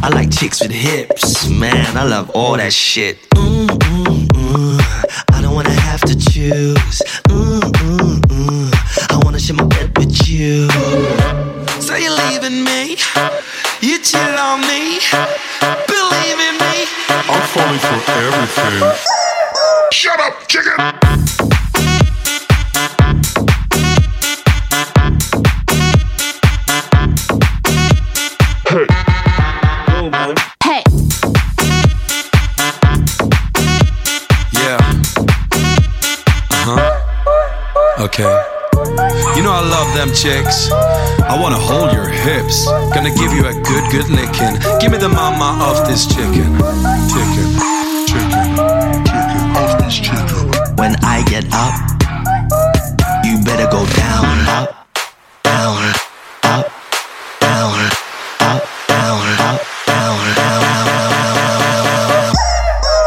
I 0.03 0.09
like 0.09 0.31
chicks 0.31 0.61
with 0.61 0.71
hips, 0.71 1.49
man. 1.49 1.97
I 1.97 2.03
love 2.03 2.29
all 2.31 2.57
that 2.57 2.73
shit. 2.73 3.30
Okay. 38.01 38.23
You 39.35 39.43
know 39.43 39.53
I 39.53 39.61
love 39.61 39.93
them 39.93 40.09
chicks. 40.09 40.71
I 40.71 41.37
wanna 41.39 41.61
hold 41.61 41.93
your 41.93 42.07
hips. 42.07 42.65
Gonna 42.95 43.13
give 43.13 43.31
you 43.31 43.45
a 43.45 43.53
good, 43.53 43.85
good 43.91 44.09
licking. 44.09 44.57
Give 44.81 44.91
me 44.91 44.97
the 44.97 45.07
mama 45.07 45.53
of 45.69 45.85
this 45.87 46.07
chicken. 46.07 46.57
Chicken. 47.13 47.47
Chicken. 48.09 48.57
Chicken 49.05 49.41
of 49.53 49.77
this 49.85 49.99
chicken. 50.01 50.49
When 50.81 50.95
I 51.05 51.21
get 51.29 51.45
up, 51.53 51.77
you 53.23 53.37
better 53.45 53.69
go 53.69 53.85
down, 53.93 54.25
up, 54.49 54.87
down, 55.43 55.93
up, 56.41 56.73
down, 57.39 57.77
up, 58.41 58.65
down, 58.89 59.21
up, 59.45 59.61
down, 59.85 60.17
down, 60.41 60.73
down. 61.53 62.33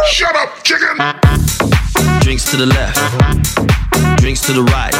Shut 0.07 0.37
up, 0.37 0.51
chicken! 0.63 0.97
Drinks 2.21 2.45
to 2.53 2.57
the 2.57 2.67
left, 2.67 2.99
drinks 4.25 4.41
to 4.41 4.55
the 4.55 4.63
right. 4.63 4.95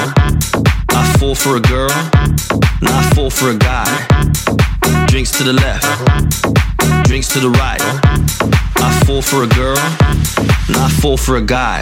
I 0.91 1.17
fall 1.19 1.35
for 1.35 1.57
a 1.57 1.61
girl, 1.61 1.91
and 2.83 2.91
I 2.91 3.03
fall 3.15 3.31
for 3.31 3.49
a 3.49 3.55
guy. 3.57 3.89
Drinks 5.07 5.31
to 5.39 5.45
the 5.45 5.55
left, 5.55 5.87
drinks 7.07 7.29
to 7.29 7.41
the 7.41 7.49
right. 7.49 7.81
I 8.77 8.91
fall 9.07 9.23
for 9.23 9.43
a 9.43 9.47
girl, 9.47 9.79
and 10.69 10.77
I 10.77 10.91
fall 11.01 11.17
for 11.17 11.39
a 11.39 11.41
guy. 11.41 11.81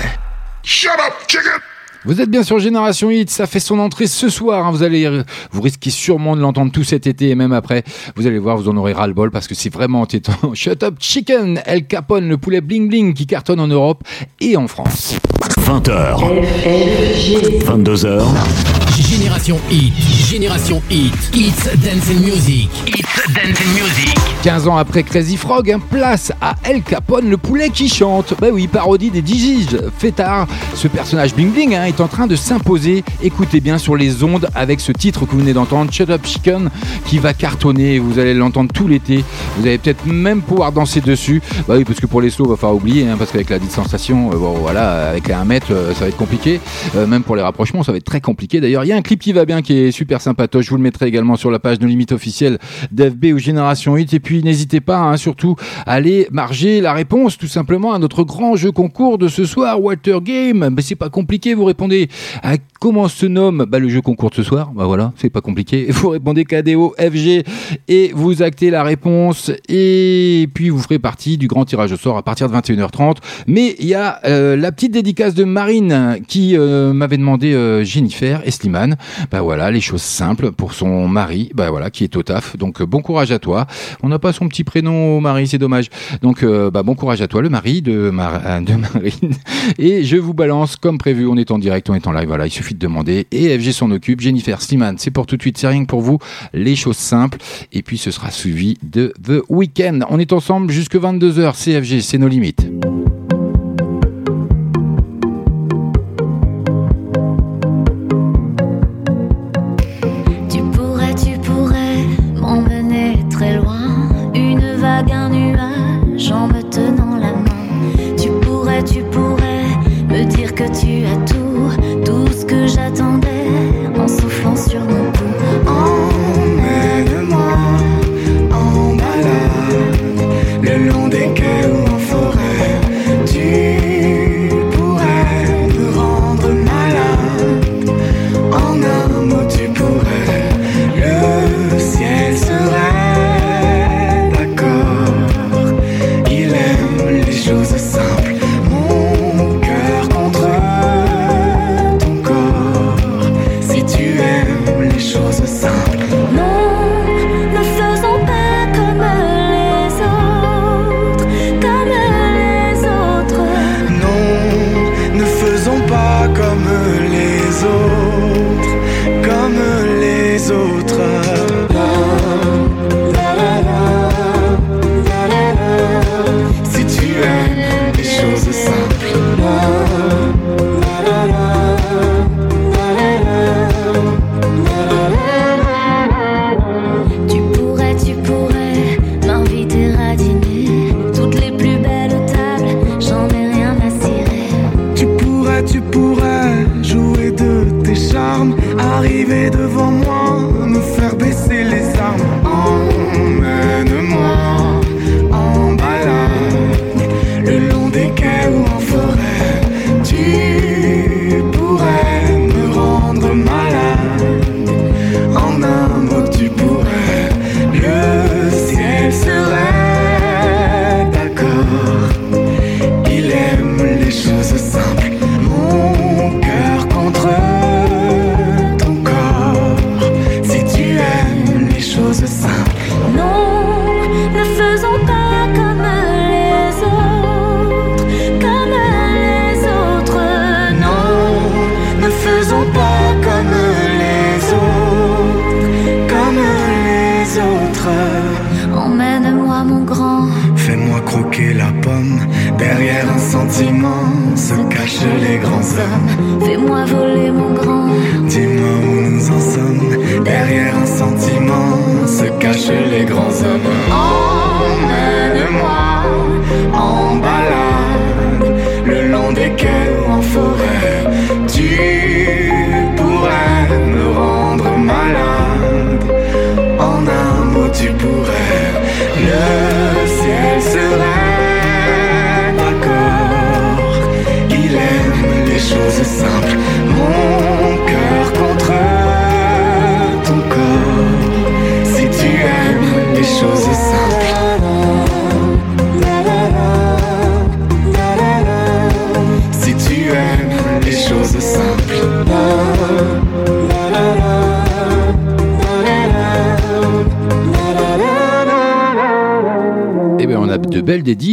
Shut 0.63 1.01
up, 1.01 1.27
chicken! 1.27 1.61
Vous 2.05 2.21
êtes 2.21 2.31
bien 2.31 2.45
sur 2.45 2.61
Génération 2.61 3.11
Hit, 3.11 3.29
ça 3.29 3.49
fait 3.49 3.59
son 3.59 3.81
entrée 3.81 4.07
ce 4.07 4.29
soir. 4.29 4.65
hein. 4.65 4.71
Vous 4.71 4.85
allez, 4.85 5.23
vous 5.51 5.63
risquez 5.63 5.91
sûrement 5.91 6.37
de 6.37 6.41
l'entendre 6.41 6.71
tout 6.71 6.85
cet 6.85 7.09
été 7.09 7.31
et 7.31 7.35
même 7.35 7.53
après. 7.53 7.83
Vous 8.15 8.29
allez 8.29 8.39
voir, 8.39 8.57
vous 8.57 8.69
en 8.69 8.77
aurez 8.77 8.93
ras 8.93 9.09
le 9.09 9.15
bol 9.15 9.33
parce 9.33 9.49
que 9.49 9.57
c'est 9.57 9.73
vraiment 9.73 10.03
entêtant. 10.03 10.33
Shut 10.55 10.85
up 10.85 10.95
Chicken, 11.01 11.61
El 11.67 11.89
Capone, 11.89 12.29
le 12.29 12.37
poulet 12.37 12.61
bling 12.61 12.89
bling 12.89 13.15
qui 13.15 13.27
cartonne 13.27 13.59
en 13.59 13.69
Europe 13.69 14.05
et 14.41 14.57
en 14.57 14.69
France. 14.69 15.17
20h, 15.63 16.19
22h, 17.65 18.72
Génération 19.01 19.59
Hit, 19.71 19.95
Génération 20.29 20.83
Hit, 20.91 21.15
It's 21.35 21.65
Dancing 21.79 22.21
Music, 22.21 22.69
It's 22.87 23.33
Dancing 23.33 23.73
Music. 23.73 24.15
15 24.43 24.69
ans 24.69 24.77
après 24.77 25.03
Crazy 25.03 25.37
Frog, 25.37 25.71
hein, 25.71 25.81
place 25.91 26.33
à 26.41 26.57
El 26.65 26.83
Capone, 26.83 27.31
le 27.31 27.37
poulet 27.37 27.71
qui 27.71 27.89
chante. 27.89 28.35
Bah 28.41 28.49
oui, 28.53 28.67
parodie 28.67 29.11
des 29.11 29.23
Digis. 29.23 29.69
Fêtard, 29.97 30.47
ce 30.75 30.89
personnage 30.89 31.35
bling 31.35 31.53
bling 31.53 31.75
hein, 31.75 31.85
est 31.85 32.01
en 32.01 32.09
train 32.09 32.27
de 32.27 32.37
s'imposer. 32.37 33.05
Écoutez 33.23 33.61
bien 33.61 33.79
sur 33.79 33.97
les 33.97 34.25
ondes 34.25 34.49
avec 34.55 34.81
ce 34.81 34.93
titre 34.93 35.25
que 35.25 35.33
vous 35.33 35.39
venez 35.39 35.55
d'entendre, 35.55 35.93
Shut 35.93 36.11
Up 36.11 36.27
Chicken, 36.27 36.69
qui 37.07 37.19
va 37.19 37.33
cartonner. 37.33 37.99
Vous 37.99 38.19
allez 38.19 38.35
l'entendre 38.35 38.73
tout 38.75 38.89
l'été. 38.89 39.25
Vous 39.57 39.67
allez 39.67 39.79
peut-être 39.79 40.05
même 40.07 40.43
pouvoir 40.43 40.73
danser 40.73 41.01
dessus. 41.01 41.41
Bah 41.67 41.75
oui, 41.79 41.85
parce 41.85 42.01
que 42.01 42.07
pour 42.07 42.21
les 42.21 42.31
sauts, 42.31 42.47
va 42.47 42.57
falloir 42.57 42.77
oublier, 42.77 43.09
hein, 43.09 43.17
parce 43.17 43.31
qu'avec 43.31 43.49
la 43.49 43.59
distanciation, 43.59 44.31
euh, 44.33 44.37
bon, 44.37 44.55
voilà, 44.55 45.11
avec 45.11 45.31
1 45.31 45.45
mètre, 45.45 45.69
euh, 45.71 45.95
ça 45.95 46.01
va 46.01 46.09
être 46.09 46.17
compliqué. 46.17 46.61
Euh, 46.97 47.07
même 47.07 47.23
pour 47.23 47.37
les 47.37 47.43
rapprochements, 47.43 47.83
ça 47.83 47.93
va 47.93 47.99
être 47.99 48.05
très 48.05 48.21
compliqué. 48.21 48.61
D'ailleurs, 48.61 48.82
Il 48.85 48.89
y 48.89 48.93
a 48.93 48.97
un 48.97 49.03
clip 49.03 49.21
qui 49.21 49.33
va 49.33 49.45
bien, 49.45 49.63
qui 49.63 49.75
est 49.75 49.91
super 49.91 50.21
sympatoche. 50.21 50.67
Je 50.67 50.71
vous 50.71 50.77
le 50.77 50.83
mettrai 50.83 51.07
également 51.07 51.37
sur 51.37 51.51
la 51.51 51.59
page 51.59 51.79
de 51.79 51.87
limite 51.87 52.13
officielle 52.13 52.59
d'FB 52.91 53.27
ou 53.35 53.39
Génération 53.39 53.95
8. 53.95 54.15
Et 54.15 54.21
puis 54.21 54.43
n'hésitez 54.43 54.81
pas, 54.81 54.99
hein, 54.99 55.17
surtout, 55.17 55.57
à 55.87 55.93
aller 55.93 56.29
marger 56.31 56.81
la 56.81 56.93
réponse 56.93 57.39
tout 57.39 57.47
simplement 57.47 57.93
à 57.93 57.99
notre 57.99 58.25
grand 58.25 58.57
jeu 58.57 58.73
concours 58.73 59.19
de 59.19 59.29
ce 59.29 59.45
soir, 59.45 59.81
Water 59.83 60.21
Game. 60.21 60.71
Mais 60.75 60.83
c'est 60.83 60.95
pas 60.95 61.11
compliqué, 61.11 61.55
vous 61.55 61.65
répondez 61.65 62.09
à 62.43 62.57
comment 62.81 63.09
se 63.09 63.27
nomme 63.27 63.65
bah, 63.69 63.79
le 63.79 63.89
jeu 63.89 64.01
concours 64.01 64.31
de 64.31 64.35
ce 64.35 64.43
soir. 64.43 64.73
Bah 64.75 64.87
voilà, 64.87 65.13
c'est 65.17 65.31
pas 65.31 65.41
compliqué. 65.41 65.87
Vous 65.91 66.09
répondez 66.09 66.45
KDO, 66.45 66.95
FG 66.99 67.45
et 67.87 68.11
vous 68.15 68.43
actez 68.43 68.71
la 68.71 68.83
réponse. 68.83 69.53
Et 69.69 70.49
puis 70.53 70.69
vous 70.69 70.81
ferez 70.81 70.99
partie 70.99 71.39
du 71.39 71.47
grand 71.47 71.65
tirage 71.65 71.93
au 71.93 71.97
sort 71.97 72.17
à 72.17 72.23
partir 72.23 72.49
de 72.49 72.55
21h30. 72.57 73.19
Mais 73.47 73.77
il 73.79 73.87
y 73.87 73.95
a 73.95 74.21
euh, 74.25 74.57
la 74.57 74.73
petite 74.73 74.93
dédicace 74.93 75.35
de 75.35 75.45
Marine 75.45 76.19
qui 76.27 76.57
euh, 76.57 76.93
m'avait 76.93 77.19
demandé 77.19 77.53
euh, 77.55 77.85
Jennifer 77.85 78.43
et 78.45 78.51
Slimane. 78.73 78.97
Bah 79.31 79.43
voilà, 79.43 79.71
les 79.71 79.81
choses 79.81 80.01
simples 80.03 80.51
pour 80.53 80.73
son 80.73 81.07
mari, 81.07 81.51
bah 81.55 81.71
voilà, 81.71 81.91
qui 81.91 82.05
est 82.05 82.17
au 82.17 82.23
taf. 82.23 82.57
Donc 82.57 82.81
euh, 82.81 82.87
bon 82.87 83.03
courage 83.03 83.31
à 83.31 83.39
toi. 83.39 83.67
On 84.03 84.09
n'a 84.09 84.19
pas 84.19 84.33
son 84.33 84.49
petit 84.49 84.65
prénom 84.65 85.19
au 85.19 85.21
mari, 85.21 85.47
c'est 85.47 85.59
dommage. 85.59 85.89
Donc 86.23 86.43
euh, 86.43 86.71
bah, 86.71 86.83
bon 86.83 86.95
courage 86.95 87.21
à 87.21 87.29
toi, 87.29 87.43
le 87.43 87.51
mari 87.51 87.83
de, 87.83 88.09
Mar- 88.11 88.41
de 88.63 88.75
Marine. 88.75 89.35
Et 89.79 90.05
je 90.05 90.17
vous 90.17 90.33
balance 90.35 90.77
comme 90.77 90.97
prévu. 90.99 91.27
On 91.27 91.37
est 91.37 91.51
en 91.51 91.59
direct, 91.59 91.91
on 91.91 91.95
est 91.95 92.07
en 92.07 92.13
live. 92.13 92.29
Voilà, 92.29 92.47
il 92.47 92.51
suffit 92.51 92.75
de 92.75 92.79
demander. 92.79 93.27
Et 93.31 93.59
FG 93.59 93.73
s'en 93.73 93.91
occupe. 93.91 94.21
Jennifer 94.21 94.61
Slimane, 94.63 94.97
c'est 94.99 95.11
pour 95.11 95.27
tout 95.27 95.37
de 95.37 95.43
suite. 95.43 95.59
C'est 95.59 95.69
rien 95.69 95.83
que 95.83 95.89
pour 95.89 96.01
vous. 96.01 96.19
Les 96.55 96.77
choses 96.77 96.97
simples. 96.97 97.39
Et 97.73 97.83
puis 97.83 97.99
ce 97.99 98.11
sera 98.11 98.31
suivi 98.31 98.79
de 98.83 99.13
The 99.23 99.43
Weekend. 99.51 100.05
On 100.09 100.19
est 100.19 100.33
ensemble 100.33 100.71
jusque 100.73 100.97
22h. 100.97 101.53
CFG, 101.63 102.01
c'est 102.01 102.19
nos 102.19 102.29
limites. 102.29 102.67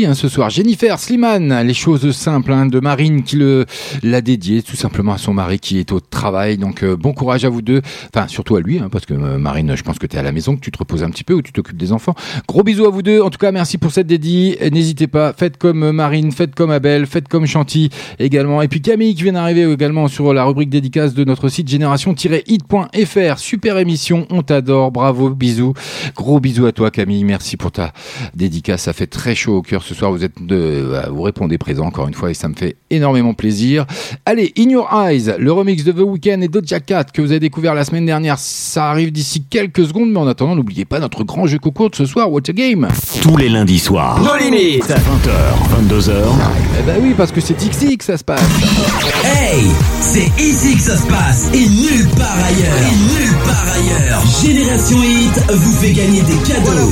Hein, 0.09 0.15
ce 0.15 0.27
soir. 0.27 0.49
Jennifer 0.49 0.99
Slimane, 0.99 1.61
les 1.61 1.73
choses 1.73 2.11
simples 2.11 2.51
hein, 2.51 2.65
de 2.65 2.79
Marine 2.79 3.23
qui 3.23 3.37
l'a 4.03 4.21
dédié 4.21 4.61
tout 4.63 4.75
simplement 4.75 5.13
à 5.13 5.17
son 5.17 5.33
mari 5.33 5.59
qui 5.59 5.79
est 5.79 5.91
au 5.91 5.99
travail. 6.19 6.57
Donc 6.57 6.83
euh, 6.83 6.95
bon 6.95 7.13
courage 7.13 7.45
à 7.45 7.49
vous 7.49 7.61
deux. 7.61 7.81
Enfin, 8.13 8.27
surtout 8.27 8.55
à 8.55 8.61
lui, 8.61 8.79
hein, 8.79 8.89
parce 8.91 9.05
que 9.05 9.13
euh, 9.13 9.37
Marine, 9.37 9.75
je 9.75 9.83
pense 9.83 9.99
que 9.99 10.07
tu 10.07 10.15
es 10.15 10.19
à 10.19 10.23
la 10.23 10.31
maison, 10.31 10.55
que 10.55 10.61
tu 10.61 10.71
te 10.71 10.77
reposes 10.77 11.03
un 11.03 11.09
petit 11.09 11.23
peu 11.23 11.33
ou 11.33 11.41
tu 11.41 11.51
t'occupes 11.51 11.77
des 11.77 11.91
enfants. 11.91 12.15
Gros 12.47 12.63
bisous 12.63 12.85
à 12.85 12.89
vous 12.89 13.01
deux. 13.01 13.21
En 13.21 13.29
tout 13.29 13.37
cas, 13.37 13.51
merci 13.51 13.77
pour 13.77 13.91
cette 13.91 14.07
dédie. 14.07 14.57
N'hésitez 14.71 15.07
pas, 15.07 15.33
faites 15.33 15.57
comme 15.57 15.83
euh, 15.83 15.91
Marine, 15.91 16.31
faites 16.31 16.55
comme 16.55 16.71
Abel, 16.71 17.05
faites 17.05 17.27
comme 17.27 17.45
Chanty 17.45 17.89
également. 18.19 18.61
Et 18.61 18.67
puis 18.67 18.81
Camille 18.81 19.15
qui 19.15 19.23
vient 19.23 19.33
d'arriver 19.33 19.71
également 19.71 20.07
sur 20.07 20.33
la 20.33 20.43
rubrique 20.43 20.69
dédicace 20.69 21.13
de 21.13 21.23
notre 21.23 21.49
site 21.49 21.67
génération-hit.fr. 21.67 23.39
Super 23.39 23.77
émission, 23.77 24.27
on 24.29 24.41
t'adore, 24.41 24.91
bravo, 24.91 25.29
bisous. 25.29 25.73
Gros 26.15 26.39
bisous 26.39 26.65
à 26.65 26.71
toi 26.71 26.91
Camille, 26.91 27.23
merci 27.23 27.57
pour 27.57 27.71
ta 27.71 27.93
dédicace 28.35 28.79
ça 28.79 28.93
fait 28.93 29.07
très 29.07 29.35
chaud 29.35 29.57
au 29.57 29.61
cœur 29.61 29.83
ce 29.83 29.93
soir. 29.93 30.11
Vous 30.11 30.23
êtes 30.23 30.41
de, 30.41 31.03
vous 31.09 31.21
répondez 31.21 31.57
présent 31.57 31.85
encore 31.85 32.07
une 32.07 32.13
fois 32.13 32.31
et 32.31 32.33
ça 32.33 32.47
me 32.47 32.55
fait 32.55 32.75
énormément 32.89 33.33
plaisir. 33.33 33.85
Allez, 34.25 34.53
In 34.57 34.69
Your 34.69 34.89
Eyes, 34.93 35.35
le 35.37 35.51
remix 35.51 35.83
de 35.83 35.91
The 35.91 35.99
Weeknd 36.09 36.41
et 36.41 36.47
Doja 36.47 36.79
Cat 36.79 37.05
que 37.05 37.21
vous 37.21 37.31
avez 37.31 37.39
découvert 37.39 37.73
la 37.73 37.83
semaine 37.85 38.05
dernière, 38.05 38.37
ça 38.37 38.89
arrive 38.89 39.11
d'ici 39.11 39.43
quelques 39.49 39.85
secondes. 39.85 40.11
Mais 40.11 40.19
en 40.19 40.27
attendant, 40.27 40.55
n'oubliez 40.55 40.85
pas 40.85 40.99
notre 40.99 41.23
grand 41.23 41.47
jeu 41.47 41.59
concours 41.59 41.89
de 41.89 41.95
ce 41.95 42.05
soir, 42.05 42.31
What 42.31 42.41
a 42.49 42.53
Game. 42.53 42.87
Tous 43.21 43.37
les 43.37 43.49
lundis 43.49 43.79
soirs. 43.79 44.19
No 44.21 44.35
limites. 44.37 44.83
20h, 44.83 45.87
22h. 45.87 46.11
Eh 46.79 46.83
bah 46.83 46.93
oui, 47.01 47.13
parce 47.15 47.31
que 47.31 47.41
c'est 47.41 47.55
que 47.97 48.03
ça 48.03 48.17
se 48.17 48.23
passe. 48.23 48.41
Hey, 49.23 49.65
c'est 50.01 50.27
ici 50.41 50.75
que 50.75 50.81
ça 50.81 50.95
se 50.95 51.05
passe 51.07 51.49
et 51.53 51.67
nulle 51.67 52.07
part 52.15 52.37
ailleurs. 52.37 52.77
Et 52.77 52.95
nulle 52.95 53.37
part 53.43 53.65
ailleurs. 53.75 54.23
Génération 54.41 54.97
Hit 55.03 55.43
vous 55.51 55.71
fait 55.73 55.91
gagner 55.93 56.21
des 56.21 56.37
cadeaux. 56.47 56.89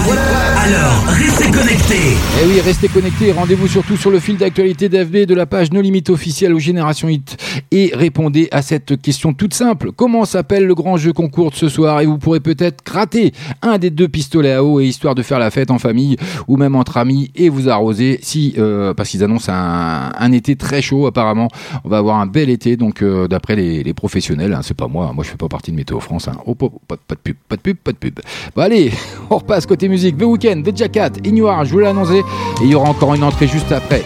Alors, 0.57 1.03
restez 1.07 1.49
connectés. 1.51 2.17
Eh 2.41 2.47
oui, 2.47 2.59
restez 2.61 2.87
connectés. 2.89 3.31
Rendez-vous 3.31 3.67
surtout 3.67 3.95
sur 3.95 4.09
le 4.11 4.19
fil 4.19 4.35
d'actualité 4.37 4.89
d'FB 4.89 5.25
de 5.27 5.35
la 5.35 5.45
page 5.45 5.71
No 5.71 5.79
Limite 5.79 6.09
officielle 6.09 6.53
aux 6.53 6.59
Génération 6.59 7.07
Hit 7.07 7.37
et 7.71 7.91
répondez 7.93 8.49
à 8.51 8.61
cette 8.61 8.99
question 9.01 9.33
toute 9.33 9.53
simple. 9.53 9.91
Comment 9.95 10.25
s'appelle 10.25 10.65
le 10.65 10.75
grand 10.75 10.97
jeu 10.97 11.13
concours 11.13 11.51
de 11.51 11.55
ce 11.55 11.69
soir? 11.69 12.01
Et 12.01 12.05
vous 12.07 12.17
pourrez 12.17 12.39
peut-être 12.39 12.83
gratter 12.83 13.31
un 13.61 13.77
des 13.77 13.89
deux 13.91 14.07
pistolets 14.07 14.53
à 14.53 14.63
eau 14.63 14.79
et 14.81 14.85
histoire 14.85 15.15
de 15.15 15.21
faire 15.21 15.39
la 15.39 15.51
fête 15.51 15.71
en 15.71 15.79
famille 15.79 16.17
ou 16.47 16.57
même 16.57 16.75
entre 16.75 16.97
amis 16.97 17.31
et 17.35 17.47
vous 17.49 17.69
arroser 17.69 18.19
si 18.21 18.55
euh, 18.57 18.93
parce 18.93 19.09
qu'ils 19.09 19.23
annoncent 19.23 19.51
un, 19.53 20.11
un 20.17 20.31
été 20.31 20.55
très 20.55 20.81
chaud 20.81 21.05
apparemment. 21.07 21.47
On 21.85 21.89
va 21.89 21.97
avoir 21.99 22.06
un 22.15 22.25
bel 22.25 22.49
été 22.49 22.77
donc 22.77 23.01
euh, 23.01 23.27
d'après 23.27 23.55
les, 23.55 23.93
professionnels. 23.93 24.53
hein, 24.53 24.61
c'est 24.63 24.75
pas 24.77 24.87
moi, 24.87 25.11
moi 25.13 25.23
je 25.23 25.29
fais 25.29 25.37
pas 25.37 25.47
partie 25.47 25.71
de 25.71 25.75
Météo 25.75 25.99
France. 25.99 26.27
Hein. 26.27 26.37
Oh, 26.45 26.55
pas, 26.55 26.69
de 26.69 27.15
pub, 27.15 27.35
pas 27.47 27.55
de 27.55 27.61
pub, 27.61 27.77
pas 27.77 27.91
de 27.91 27.97
pub. 27.97 28.19
Bon 28.55 28.61
allez, 28.61 28.91
on 29.29 29.37
repasse 29.37 29.65
côté 29.65 29.87
musique. 29.89 30.17
The 30.17 30.23
Weeknd, 30.23 30.63
The 30.63 30.75
Jacket, 30.75 31.25
Ignore, 31.25 31.65
je 31.65 31.71
vous 31.71 31.79
l'ai 31.79 31.87
et 31.87 32.23
il 32.61 32.69
y 32.69 32.75
aura 32.75 32.89
encore 32.89 33.13
une 33.13 33.23
entrée 33.23 33.47
juste 33.47 33.71
après. 33.71 34.03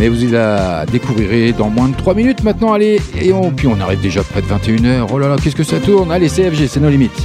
Mais 0.00 0.08
vous 0.08 0.32
la 0.32 0.86
découvrirez 0.86 1.52
dans 1.52 1.70
moins 1.70 1.88
de 1.88 1.96
3 1.96 2.14
minutes 2.14 2.42
maintenant. 2.42 2.72
Allez, 2.72 3.00
et 3.20 3.32
on, 3.32 3.50
puis 3.50 3.68
on 3.68 3.78
arrive 3.80 4.00
déjà 4.00 4.22
près 4.24 4.42
de 4.42 4.46
21h. 4.46 5.06
Oh 5.12 5.18
là 5.18 5.28
là, 5.28 5.36
qu'est-ce 5.42 5.56
que 5.56 5.62
ça 5.62 5.78
tourne? 5.78 6.10
Allez, 6.10 6.28
CFG, 6.28 6.66
c'est 6.66 6.80
nos 6.80 6.90
limites. 6.90 7.24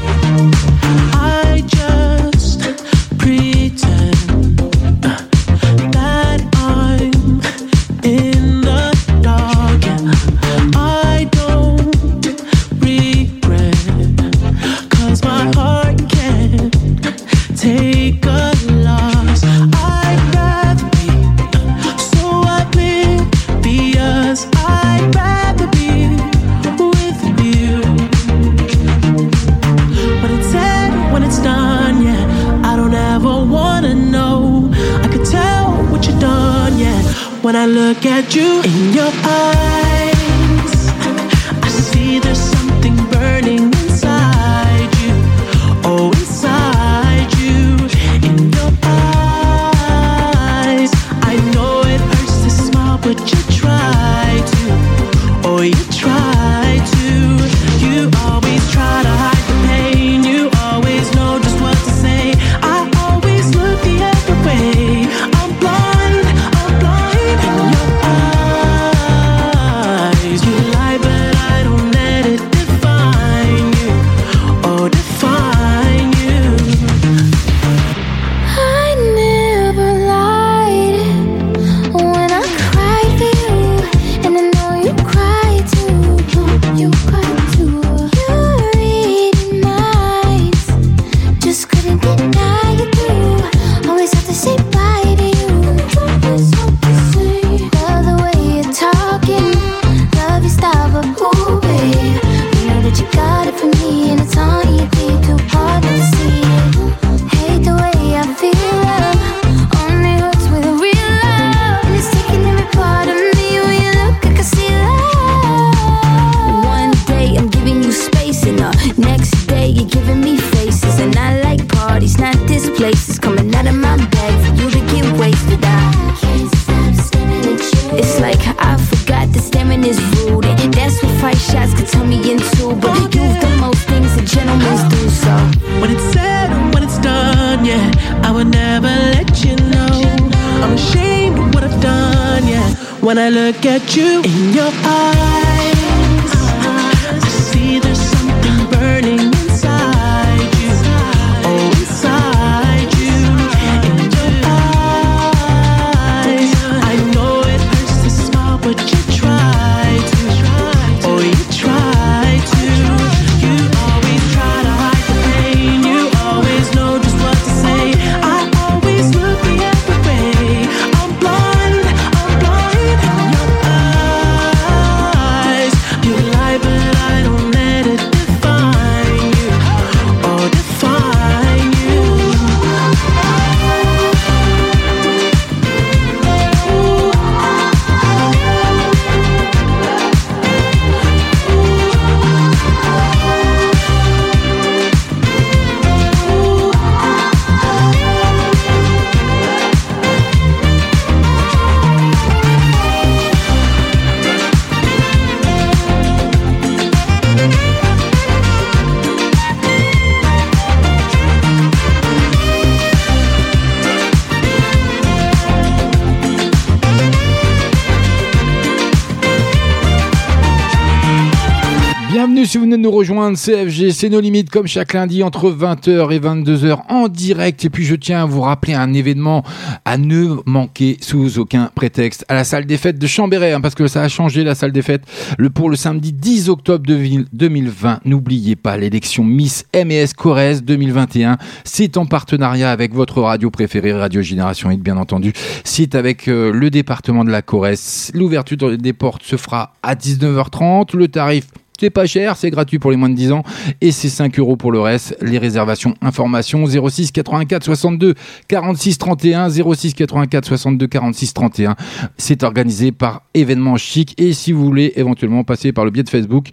Bienvenue 222.29 222.45
si 222.45 222.57
vous 222.59 222.65
venez 222.65 222.77
de 222.77 222.81
nous 222.83 222.91
rejoindre, 222.91 223.35
CFG, 223.39 223.89
c'est 223.89 224.07
nos 224.07 224.19
limites 224.19 224.51
comme 224.51 224.67
chaque 224.67 224.93
lundi 224.93 225.23
entre 225.23 225.49
20h 225.49 226.11
et 226.13 226.19
22h 226.19 226.77
en 226.87 227.07
direct. 227.07 227.65
Et 227.65 227.71
puis 227.71 227.85
je 227.85 227.95
tiens 227.95 228.21
à 228.21 228.25
vous 228.27 228.41
rappeler 228.41 228.75
un 228.75 228.93
événement 228.93 229.43
à 229.83 229.97
ne 229.97 230.35
manquer 230.45 230.97
sous 231.01 231.39
aucun 231.39 231.71
prétexte 231.73 232.25
à 232.27 232.35
la 232.35 232.43
salle 232.43 232.67
des 232.67 232.77
fêtes 232.77 232.99
de 232.99 233.07
Chambéry, 233.07 233.51
hein, 233.51 233.61
parce 233.61 233.73
que 233.73 233.87
ça 233.87 234.03
a 234.03 234.09
changé 234.09 234.43
la 234.43 234.53
salle 234.53 234.71
des 234.71 234.83
fêtes 234.83 235.01
le, 235.39 235.49
pour 235.49 235.71
le 235.71 235.75
samedi 235.75 236.13
10 236.13 236.49
octobre 236.49 236.85
de- 236.85 237.25
2020. 237.33 238.01
N'oubliez 238.05 238.55
pas 238.55 238.77
l'élection 238.77 239.23
Miss 239.23 239.65
MES 239.73 240.09
Corrèze 240.15 240.63
2021. 240.63 241.39
C'est 241.63 241.97
en 241.97 242.05
partenariat 242.05 242.69
avec 242.69 242.93
votre 242.93 243.23
radio 243.23 243.49
préférée, 243.49 243.91
Radio 243.93 244.21
Génération 244.21 244.69
Hit 244.69 244.81
bien 244.83 244.97
entendu. 244.97 245.33
C'est 245.63 245.95
avec 245.95 246.27
euh, 246.27 246.51
le 246.51 246.69
département 246.69 247.23
de 247.23 247.31
la 247.31 247.41
Corrèze. 247.41 248.11
L'ouverture 248.13 248.77
des 248.77 248.93
portes 248.93 249.23
se 249.23 249.35
fera 249.35 249.73
à 249.81 249.95
19h30. 249.95 250.95
Le 250.95 251.07
tarif 251.07 251.47
c'est 251.79 251.89
pas 251.89 252.05
cher, 252.05 252.35
c'est 252.35 252.49
gratuit 252.49 252.79
pour 252.79 252.91
les 252.91 252.97
moins 252.97 253.09
de 253.09 253.15
10 253.15 253.31
ans 253.31 253.43
et 253.81 253.91
c'est 253.91 254.09
5 254.09 254.37
euros 254.39 254.55
pour 254.55 254.71
le 254.71 254.79
reste. 254.79 255.15
Les 255.21 255.37
réservations, 255.37 255.95
informations 256.01 256.65
06 256.65 257.11
84 257.11 257.63
62 257.63 258.15
46 258.47 258.97
31 258.97 259.49
06 259.49 259.93
84 259.93 260.45
62 260.45 260.87
46 260.87 261.33
31. 261.33 261.75
C'est 262.17 262.43
organisé 262.43 262.91
par 262.91 263.23
événement 263.33 263.77
chic 263.77 264.13
et 264.17 264.33
si 264.33 264.51
vous 264.51 264.65
voulez 264.65 264.93
éventuellement 264.95 265.43
passer 265.43 265.71
par 265.71 265.85
le 265.85 265.91
biais 265.91 266.03
de 266.03 266.09
Facebook, 266.09 266.47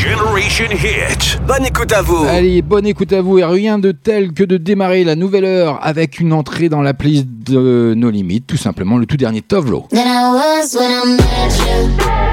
Generation 0.00 0.66
Hit. 0.70 1.40
Bonne 1.44 1.66
écoute 1.66 1.92
à 1.92 2.02
vous. 2.02 2.24
Allez, 2.24 2.62
bonne 2.62 2.86
écoute 2.86 3.12
à 3.12 3.20
vous 3.20 3.40
et 3.40 3.44
rien 3.44 3.80
de 3.80 3.90
tel 3.90 4.32
que 4.32 4.44
de 4.44 4.56
démarrer 4.56 5.02
la 5.02 5.16
nouvelle 5.16 5.44
heure 5.44 5.80
avec 5.82 6.20
une 6.20 6.32
entrée 6.32 6.68
dans 6.68 6.82
la 6.82 6.94
playlist 6.94 7.26
de 7.26 7.94
nos 7.96 8.08
limites, 8.08 8.46
tout 8.46 8.56
simplement 8.56 8.96
le 8.96 9.06
tout 9.06 9.16
dernier 9.16 9.42
Tovlo. 9.42 9.88
Than 9.90 9.98
I 9.98 10.30
was 10.32 10.76
when 10.76 10.88
I 10.88 11.16
met 11.16 11.58
you. 11.58 12.27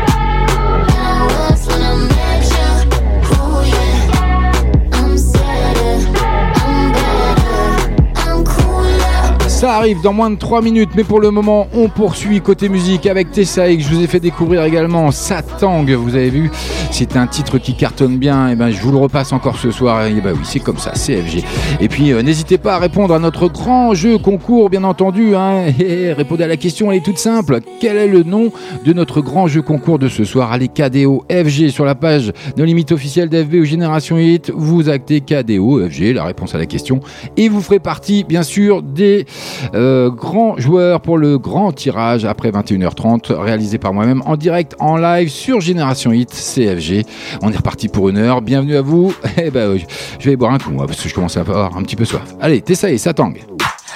Ça 9.55 9.77
arrive 9.77 10.01
dans 10.01 10.11
moins 10.11 10.29
de 10.29 10.35
3 10.35 10.61
minutes, 10.61 10.89
mais 10.97 11.05
pour 11.05 11.21
le 11.21 11.31
moment, 11.31 11.67
on 11.73 11.87
poursuit 11.87 12.41
côté 12.41 12.67
musique 12.67 13.07
avec 13.07 13.31
Tessaï, 13.31 13.77
que 13.77 13.83
je 13.83 13.87
vous 13.87 14.03
ai 14.03 14.07
fait 14.07 14.19
découvrir 14.19 14.65
également 14.65 15.11
Satang. 15.11 15.85
Vous 15.95 16.15
avez 16.15 16.29
vu, 16.29 16.51
c'est 16.91 17.15
un 17.15 17.25
titre 17.25 17.57
qui 17.57 17.73
cartonne 17.73 18.17
bien. 18.17 18.49
Et 18.49 18.57
ben, 18.57 18.69
je 18.69 18.81
vous 18.81 18.91
le 18.91 18.97
repasse 18.97 19.31
encore 19.31 19.57
ce 19.57 19.71
soir. 19.71 20.07
Et 20.07 20.19
ben 20.19 20.33
oui, 20.33 20.43
c'est 20.43 20.59
comme 20.59 20.77
ça, 20.77 20.91
CFG. 20.91 21.45
Et 21.79 21.87
puis, 21.87 22.11
euh, 22.11 22.21
n'hésitez 22.21 22.57
pas 22.57 22.75
à 22.75 22.79
répondre 22.79 23.13
à 23.13 23.19
notre 23.19 23.47
grand 23.47 23.93
jeu 23.93 24.17
concours, 24.17 24.69
bien 24.69 24.83
entendu. 24.83 25.37
Hein. 25.37 25.67
Et 25.79 26.11
répondez 26.11 26.43
à 26.43 26.47
la 26.47 26.57
question, 26.57 26.91
elle 26.91 26.97
est 26.97 27.05
toute 27.05 27.17
simple. 27.17 27.59
Quel 27.79 27.95
est 27.95 28.09
le 28.09 28.23
nom 28.23 28.51
de 28.85 28.91
notre 28.91 29.21
grand 29.21 29.47
jeu 29.47 29.61
concours 29.61 29.99
de 29.99 30.09
ce 30.09 30.25
soir? 30.25 30.51
Allez, 30.51 30.67
KDO 30.67 31.23
FG 31.31 31.69
sur 31.69 31.85
la 31.85 31.95
page 31.95 32.33
de 32.57 32.63
limite 32.65 32.91
officielle 32.91 33.29
d'FB 33.29 33.53
ou 33.53 33.63
Génération 33.63 34.17
Hit. 34.17 34.51
Vous 34.53 34.89
actez 34.89 35.21
KDO 35.21 35.87
FG, 35.89 36.13
la 36.13 36.25
réponse 36.25 36.53
à 36.55 36.57
la 36.57 36.65
question. 36.65 36.99
Et 37.37 37.47
vous 37.47 37.61
ferez 37.61 37.79
partie, 37.79 38.25
bien 38.25 38.43
sûr, 38.43 38.83
des 38.83 39.25
euh, 39.73 40.09
grands 40.09 40.57
joueurs 40.57 41.01
pour 41.01 41.17
le 41.17 41.37
grand 41.37 41.71
tirage 41.71 42.25
après 42.25 42.51
21h30, 42.51 43.33
réalisé 43.33 43.77
par 43.77 43.93
moi-même 43.93 44.21
en 44.25 44.35
direct, 44.35 44.75
en 44.79 44.97
live 44.97 45.29
sur 45.29 45.61
Génération 45.61 46.11
Hit 46.11 46.31
CFG. 46.31 47.05
On 47.41 47.51
est 47.51 47.57
reparti 47.57 47.87
pour 47.87 48.09
une 48.09 48.17
heure. 48.17 48.41
Bienvenue 48.41 48.75
à 48.75 48.81
vous. 48.81 49.13
Eh 49.37 49.51
ben, 49.51 49.77
je 50.19 50.29
vais 50.29 50.35
boire 50.37 50.53
un 50.53 50.57
coup, 50.57 50.71
moi, 50.71 50.87
parce 50.87 51.01
que 51.01 51.09
je 51.09 51.13
commence 51.13 51.37
à 51.37 51.41
avoir 51.41 51.75
un 51.77 51.83
petit 51.83 51.95
peu 51.95 52.05
soif. 52.05 52.35
Allez, 52.39 52.61
t'essayes, 52.61 52.97
ça 52.97 53.13
tangue. 53.13 53.43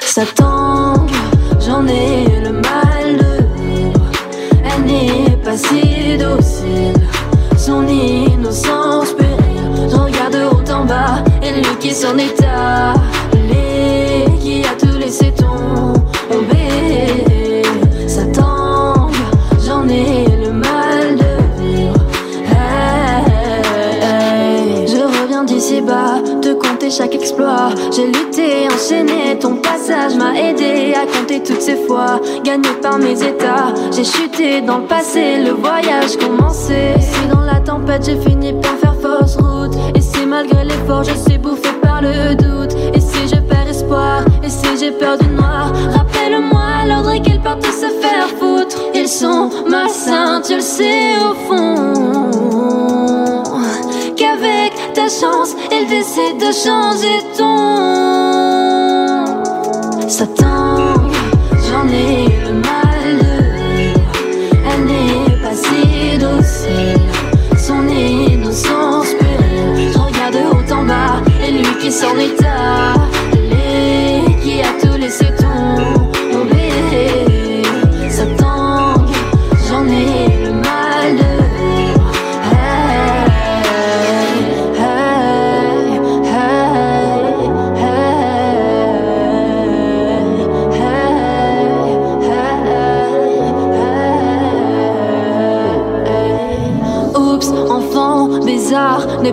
Ça 0.02 0.24
tangue, 0.36 1.10
j'en 1.66 1.88
ai 1.88 2.26
le 2.44 2.52
mal 2.52 3.18
de 3.18 3.62
vivre. 3.62 4.12
Elle 4.64 4.86
n'est 4.86 5.38
pas 5.38 5.58
si 5.58 6.18
docile, 6.18 7.02
son 7.58 7.88
innocence 7.88 9.16
haut 10.44 10.72
en 10.72 10.86
bas, 10.86 11.24
et 11.42 11.52
lui 11.52 11.76
qui 11.80 11.92
s'en 11.94 12.18
est 12.18 12.42
allé, 12.44 13.69
laissé 15.10 15.32
tomber. 15.32 16.04
Ça 18.08 18.22
j'en 19.66 19.88
ai 19.90 20.26
le 20.44 20.52
mal 20.52 21.16
de 21.16 21.64
vivre. 21.64 21.96
Je 24.86 25.02
reviens 25.24 25.44
d'ici 25.44 25.82
bas, 25.82 26.22
te 26.44 26.54
compter 26.54 26.92
chaque 26.92 27.16
exploit. 27.16 27.70
J'ai 27.92 28.06
lutté, 28.06 28.68
enchaîné, 28.72 29.40
ton 29.40 29.56
passage 29.56 30.16
m'a 30.16 30.40
aidé 30.40 30.94
à 30.94 31.08
compter 31.08 31.42
toutes 31.42 31.62
ces 31.62 31.78
fois. 31.88 32.20
Gagné 32.44 32.70
par 32.80 33.00
mes 33.00 33.20
états, 33.24 33.74
j'ai 33.92 34.04
chuté 34.04 34.62
dans 34.62 34.78
le 34.78 34.86
passé, 34.86 35.38
le 35.44 35.54
voyage 35.54 36.18
commencé. 36.18 36.94
Si 37.00 37.28
dans 37.28 37.42
la 37.42 37.60
tempête 37.62 38.06
j'ai 38.06 38.20
fini 38.30 38.54
par 38.54 38.76
faire 38.76 38.96
fausse 39.02 39.38
route, 39.38 39.76
et 39.96 40.02
si 40.02 40.24
malgré 40.28 40.66
l'effort 40.66 41.04
je 41.04 41.16
suis 41.16 41.40
bouffé 41.40 41.70
par 41.82 42.00
le 42.04 42.36
doute, 42.36 42.76
et 42.94 43.00
si 43.00 43.28
je 43.28 43.49
et 44.44 44.50
si 44.50 44.78
j'ai 44.80 44.92
peur 44.92 45.18
du 45.18 45.28
noir, 45.30 45.72
rappelle-moi 45.92 46.86
l'ordre 46.88 47.12
et 47.12 47.22
qu'ils 47.22 47.40
partent 47.40 47.66
se 47.66 47.90
faire 48.02 48.30
foutre. 48.40 48.78
Ils 48.94 49.08
sont 49.08 49.50
malsains, 49.68 50.42
tu 50.46 50.56
le 50.56 50.62
sais 50.62 51.16
au 51.18 51.34
fond 51.48 51.90
qu'avec 54.16 54.74
ta 54.94 55.08
chance, 55.08 55.56
elle 55.72 55.88
décide 55.88 56.38
de 56.38 56.52
changer 56.52 57.20
ton. 57.38 57.56
Ça 60.08 60.28
tangue, 60.28 61.12
j'en 61.68 61.88
ai 61.88 62.28
le 62.46 62.54
mal. 62.54 63.20
Elle 64.70 64.84
n'est 64.86 65.38
pas 65.42 65.56
si 65.56 66.18
docile, 66.18 67.02
son 67.58 67.88
innocence 67.88 69.14
pérille. 69.20 69.92
Je 69.94 69.98
regarde 69.98 70.34
de 70.34 70.40
haut 70.40 70.74
en 70.74 70.84
bas, 70.84 71.22
et 71.44 71.52
lui 71.52 71.78
qui 71.80 71.92
s'en 71.92 72.16
est 72.18 72.36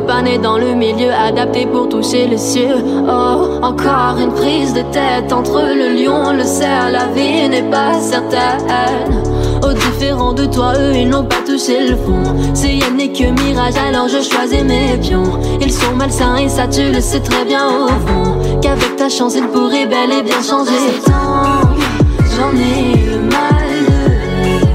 pas 0.01 0.23
né 0.23 0.39
dans 0.39 0.59
le 0.59 0.75
milieu 0.75 1.11
adapté 1.13 1.67
pour 1.67 1.89
toucher 1.89 2.27
les 2.27 2.39
cieux. 2.39 2.77
Oh, 3.09 3.59
encore 3.63 4.17
une 4.21 4.33
prise 4.33 4.75
de 4.75 4.83
tête 4.93 5.33
entre 5.33 5.61
le 5.61 5.95
lion, 6.03 6.33
le 6.33 6.45
cerf, 6.45 6.91
la 6.91 7.07
vie 7.07 7.49
n'est 7.49 7.71
pas 7.71 7.95
certaine. 8.01 9.23
Au 9.63 9.73
différent 9.73 10.33
de 10.33 10.47
toi, 10.47 10.73
eux, 10.79 10.95
ils 10.95 11.09
n'ont 11.09 11.25
pas 11.25 11.43
touché 11.47 11.89
le 11.89 11.97
fond. 11.97 12.23
C'est 12.55 12.79
n'est 12.97 13.13
que 13.13 13.25
mirage, 13.25 13.77
alors 13.77 14.09
je 14.09 14.21
choisis 14.23 14.63
mes 14.63 14.97
pions. 14.99 15.39
Ils 15.61 15.73
sont 15.73 15.95
malsains 15.95 16.37
et 16.37 16.49
ça, 16.49 16.67
tu 16.67 16.91
le 16.91 17.01
sais 17.01 17.21
très 17.21 17.45
bien 17.45 17.67
au 17.67 17.89
fond. 17.89 18.61
Qu'avec 18.61 18.97
ta 18.97 19.09
chance, 19.09 19.35
ils 19.37 19.47
pourraient 19.49 19.87
bel 19.87 20.13
et 20.13 20.23
bien 20.23 20.43
changer. 20.43 21.01
J'en 22.37 22.51
ai 22.51 23.11
le 23.11 23.21
mal 23.21 23.69
de. 23.89 24.67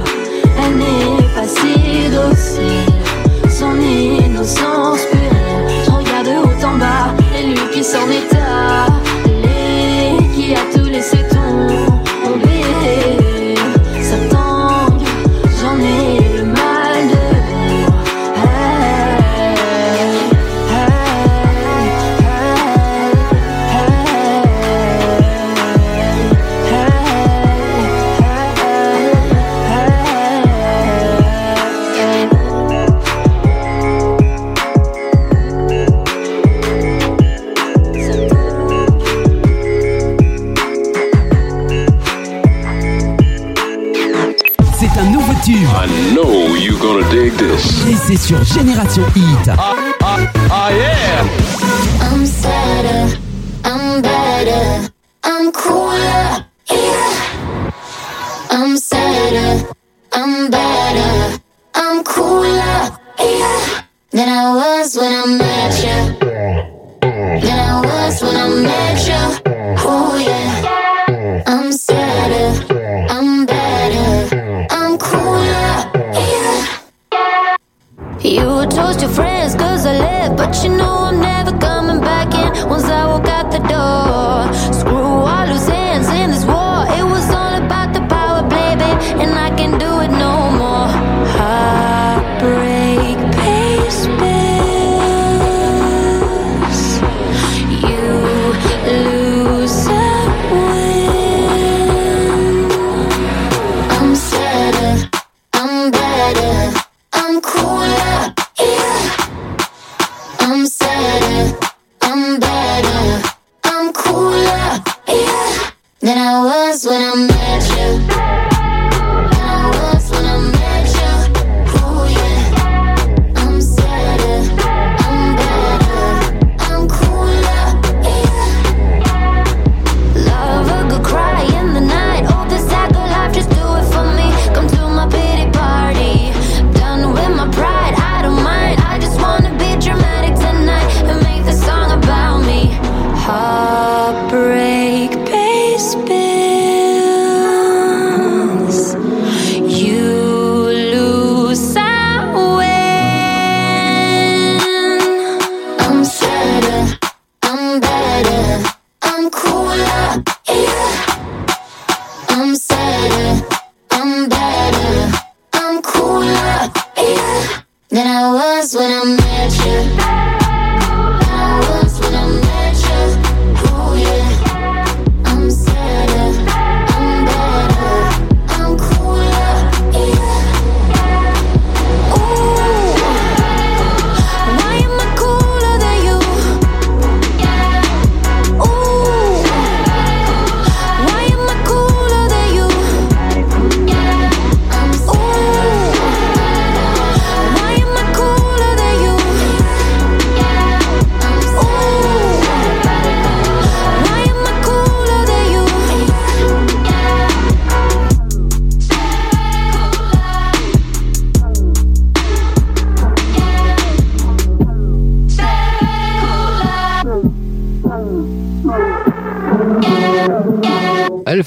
Elle 0.63 0.77
n'est 0.77 1.27
pas 1.35 1.47
si 1.47 2.09
docile, 2.09 3.49
son 3.49 3.75
innocence 3.79 5.10
lui 7.83 8.27
qui 8.27 8.90
sur 48.21 48.43
Génération 48.43 49.03
Hit. 49.15 49.80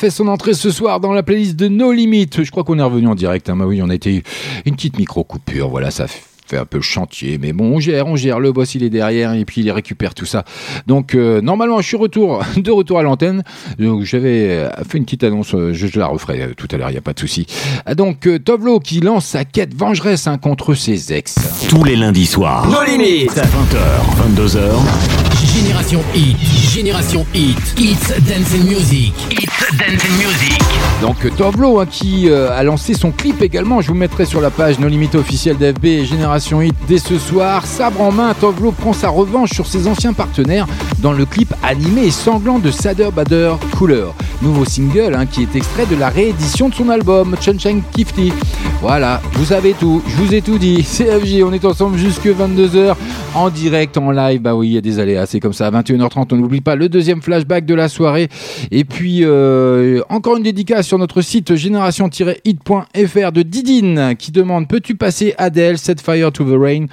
Fait 0.05 0.11
son 0.11 0.29
entrée 0.29 0.53
ce 0.53 0.71
soir 0.71 1.01
dans 1.01 1.15
la 1.15 1.23
playlist 1.23 1.57
de 1.57 1.67
No 1.67 1.91
Limit. 1.91 2.29
Je 2.37 2.51
crois 2.51 2.63
qu'on 2.63 2.79
est 2.79 2.83
revenu 2.83 3.07
en 3.09 3.15
direct. 3.15 3.49
Hein. 3.49 3.57
Bah 3.57 3.65
oui, 3.67 3.81
on 3.83 3.89
a 3.89 3.95
été 3.95 4.23
une 4.67 4.75
petite 4.75 4.99
micro-coupure. 4.99 5.71
Voilà, 5.71 5.91
ça 5.91 6.05
fait 6.07 6.59
un 6.59 6.67
peu 6.67 6.77
le 6.77 6.83
chantier. 6.83 7.39
Mais 7.41 7.55
bon, 7.55 7.77
on 7.77 7.81
gère, 7.81 8.07
on 8.07 8.15
gère. 8.15 8.39
Le 8.39 8.53
boss, 8.53 8.75
il 8.75 8.83
est 8.83 8.91
derrière 8.91 9.33
et 9.33 9.47
puis 9.47 9.63
il 9.63 9.71
récupère 9.71 10.13
tout 10.13 10.27
ça. 10.27 10.45
Donc, 10.87 11.15
euh, 11.15 11.41
normalement, 11.41 11.81
je 11.81 11.87
suis 11.87 11.97
retour, 11.97 12.45
de 12.59 12.71
retour 12.71 12.99
à 12.99 13.03
l'antenne. 13.03 13.45
Donc, 13.79 14.03
j'avais 14.03 14.51
euh, 14.51 14.69
fait 14.87 14.99
une 14.99 15.05
petite 15.07 15.25
annonce. 15.25 15.55
euh, 15.55 15.73
Je, 15.73 15.87
je 15.87 15.99
la 15.99 16.07
referai 16.07 16.51
tout 16.55 16.69
à 16.71 16.77
l'heure, 16.77 16.91
il 16.91 16.93
n'y 16.93 16.99
a 16.99 17.03
pas 17.03 17.15
de 17.15 17.21
souci. 17.21 17.47
Ah, 17.87 17.95
Donc, 17.95 18.27
euh, 18.27 18.39
Tovlo 18.39 18.81
qui 18.81 19.01
lance 19.01 19.25
sa 19.25 19.47
quête 19.47 19.75
vengeresse 19.75 20.27
hein, 20.27 20.37
contre 20.37 20.75
ses 20.75 21.15
ex. 21.15 21.35
Tous 21.71 21.83
les 21.83 21.97
lundis 21.97 22.27
soirs. 22.27 22.69
No 22.69 22.83
Limit. 22.85 23.29
20h, 23.29 24.37
22h. 24.37 25.34
Génération 25.55 26.01
Hit, 26.17 26.37
Génération 26.73 27.25
Hit, 27.33 27.57
Hits 27.79 28.09
Dance 28.27 28.55
and 28.55 28.65
Music, 28.65 29.15
Hits 29.31 29.77
Dance 29.79 30.03
and 30.05 30.17
Music. 30.19 30.59
Donc 31.01 31.25
euh, 31.25 31.31
Tovlo 31.31 31.79
hein, 31.79 31.87
qui 31.87 32.29
euh, 32.29 32.51
a 32.51 32.65
lancé 32.65 32.93
son 32.95 33.13
clip 33.13 33.41
également, 33.41 33.81
je 33.81 33.89
vous 33.89 33.95
mettrai 33.95 34.25
sur 34.25 34.41
la 34.41 34.51
page 34.51 34.81
No 34.81 34.89
Limit 34.89 35.11
officielle 35.15 35.57
d'FB 35.57 35.85
et 35.85 36.05
Génération 36.07 36.61
Hit 36.61 36.75
dès 36.89 36.99
ce 36.99 37.19
soir. 37.19 37.67
Sabre 37.67 38.01
en 38.01 38.11
main, 38.11 38.35
Tovlo 38.35 38.73
prend 38.73 38.93
sa 38.93 39.11
revanche 39.11 39.51
sur 39.51 39.69
ses 39.69 39.87
anciens 39.87 40.13
partenaires 40.13 40.67
dans 40.99 41.13
le 41.13 41.25
clip 41.25 41.55
animé 41.63 42.07
et 42.07 42.11
sanglant 42.11 42.59
de 42.59 42.73
Sadder 42.73 43.11
Badder 43.15 43.55
Cooler. 43.79 44.07
Nouveau 44.43 44.65
single 44.65 45.15
hein, 45.15 45.27
qui 45.27 45.43
est 45.43 45.55
extrait 45.55 45.87
de 45.87 45.95
la 45.95 46.09
réédition 46.09 46.69
de 46.69 46.75
son 46.75 46.89
album 46.89 47.37
Sunshine 47.41 47.83
Kifty. 47.93 48.33
Voilà, 48.81 49.23
vous 49.35 49.47
savez 49.47 49.75
tout, 49.79 50.03
je 50.07 50.17
vous 50.17 50.35
ai 50.35 50.43
tout 50.43 50.59
dit. 50.59 50.83
CFG, 50.83 51.45
on 51.45 51.53
est 51.53 51.65
ensemble 51.65 51.97
jusque 51.97 52.27
22h 52.27 52.95
en 53.35 53.51
direct, 53.51 53.97
en 53.99 54.11
live. 54.11 54.41
Bah 54.41 54.55
oui, 54.55 54.69
il 54.69 54.73
y 54.75 54.79
a 54.79 54.81
des 54.81 54.99
aléas, 54.99 55.27
c'est 55.27 55.41
comme 55.45 55.53
ça. 55.53 55.67
À 55.67 55.71
21h30, 55.71 56.29
on 56.33 56.37
n'oublie 56.37 56.63
pas 56.63 56.75
le 56.75 56.89
deuxième 56.89 57.21
flashback 57.21 57.67
de 57.67 57.75
la 57.75 57.91
soirée. 57.91 58.31
Et 58.71 58.85
puis, 58.85 59.19
euh, 59.25 60.01
encore 60.09 60.39
une 60.39 60.43
dédicace 60.43 60.87
sur 60.87 60.97
notre 60.97 61.21
site 61.21 61.55
génération-hit.fr 61.55 63.33
de 63.33 63.43
Didine 63.43 64.15
qui 64.19 64.33
demande 64.33 64.69
Peux-tu 64.69 64.95
passer 64.95 65.35
Adele, 65.37 65.77
Set 65.77 66.01
Fire 66.01 66.33
to 66.33 66.45
the 66.45 66.59
Rain? 66.59 66.87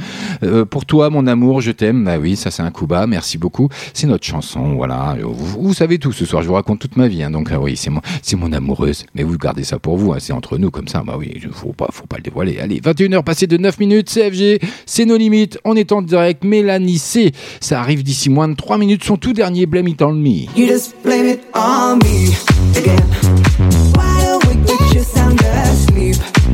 Euh, 0.44 0.66
Pour 0.66 0.86
toi, 0.86 1.10
mon 1.10 1.28
amour, 1.28 1.62
je 1.62 1.72
t'aime. 1.72 2.04
Bah 2.04 2.18
oui, 2.20 2.36
ça 2.36 2.52
c'est 2.52 2.62
un 2.62 2.72
coup 2.72 2.88
bas, 2.88 3.08
merci 3.08 3.38
beaucoup. 3.38 3.70
C'est 3.94 4.08
notre 4.08 4.26
chanson, 4.26 4.74
voilà. 4.76 5.16
Vous, 5.24 5.74
savez 5.74 5.98
tout 5.98 6.12
ce 6.12 6.26
soir, 6.26 6.42
je 6.42 6.50
vous 6.50 6.56
raconte 6.56 6.80
toute 6.80 6.98
ma 6.98 7.08
vie. 7.08 7.24
hein. 7.24 7.32
Donc, 7.32 7.52
ah 7.54 7.60
oui, 7.62 7.78
c'est 7.78 7.90
mon, 7.90 8.02
mon 8.36 8.52
amoureuse. 8.52 9.06
Mais 9.16 9.24
vous 9.24 9.38
gardez 9.38 9.64
ça 9.64 9.80
pour 9.80 9.96
vous, 9.96 10.12
hein, 10.12 10.18
c'est 10.20 10.34
entre 10.34 10.58
nous 10.58 10.72
comme 10.72 10.90
ça. 10.90 11.04
Bah 11.08 11.16
oui, 11.18 11.42
faut 11.54 11.72
pas, 11.72 11.88
faut 11.94 12.06
pas 12.06 12.18
le 12.18 12.24
dévoiler. 12.24 12.60
Allez, 12.60 12.82
21h 12.82 13.24
passées 13.24 13.48
de 13.48 13.56
9 13.56 13.80
minutes, 13.80 14.10
CFG, 14.10 14.60
c'est 14.86 15.06
nos 15.06 15.16
limites. 15.16 15.58
On 15.64 15.78
est 15.78 15.94
en 15.94 16.02
direct. 16.02 16.44
Mélanie 16.44 16.98
C. 16.98 17.32
Ça 17.62 17.80
arrive 17.80 18.04
d'ici 18.04 18.30
moins 18.30 18.41
de 18.48 18.56
3 18.56 18.78
minutes. 18.78 19.04
Son 19.04 19.18
tout 19.18 19.34
dernier 19.34 19.66
Blame 19.66 19.88
It 19.88 20.02
On 20.02 20.14
Me. 20.14 20.48
You 20.56 20.68
just 20.68 20.96
blame 21.04 21.26
it 21.26 21.42
on 21.54 21.98
me 22.00 22.30
again. 22.78 23.02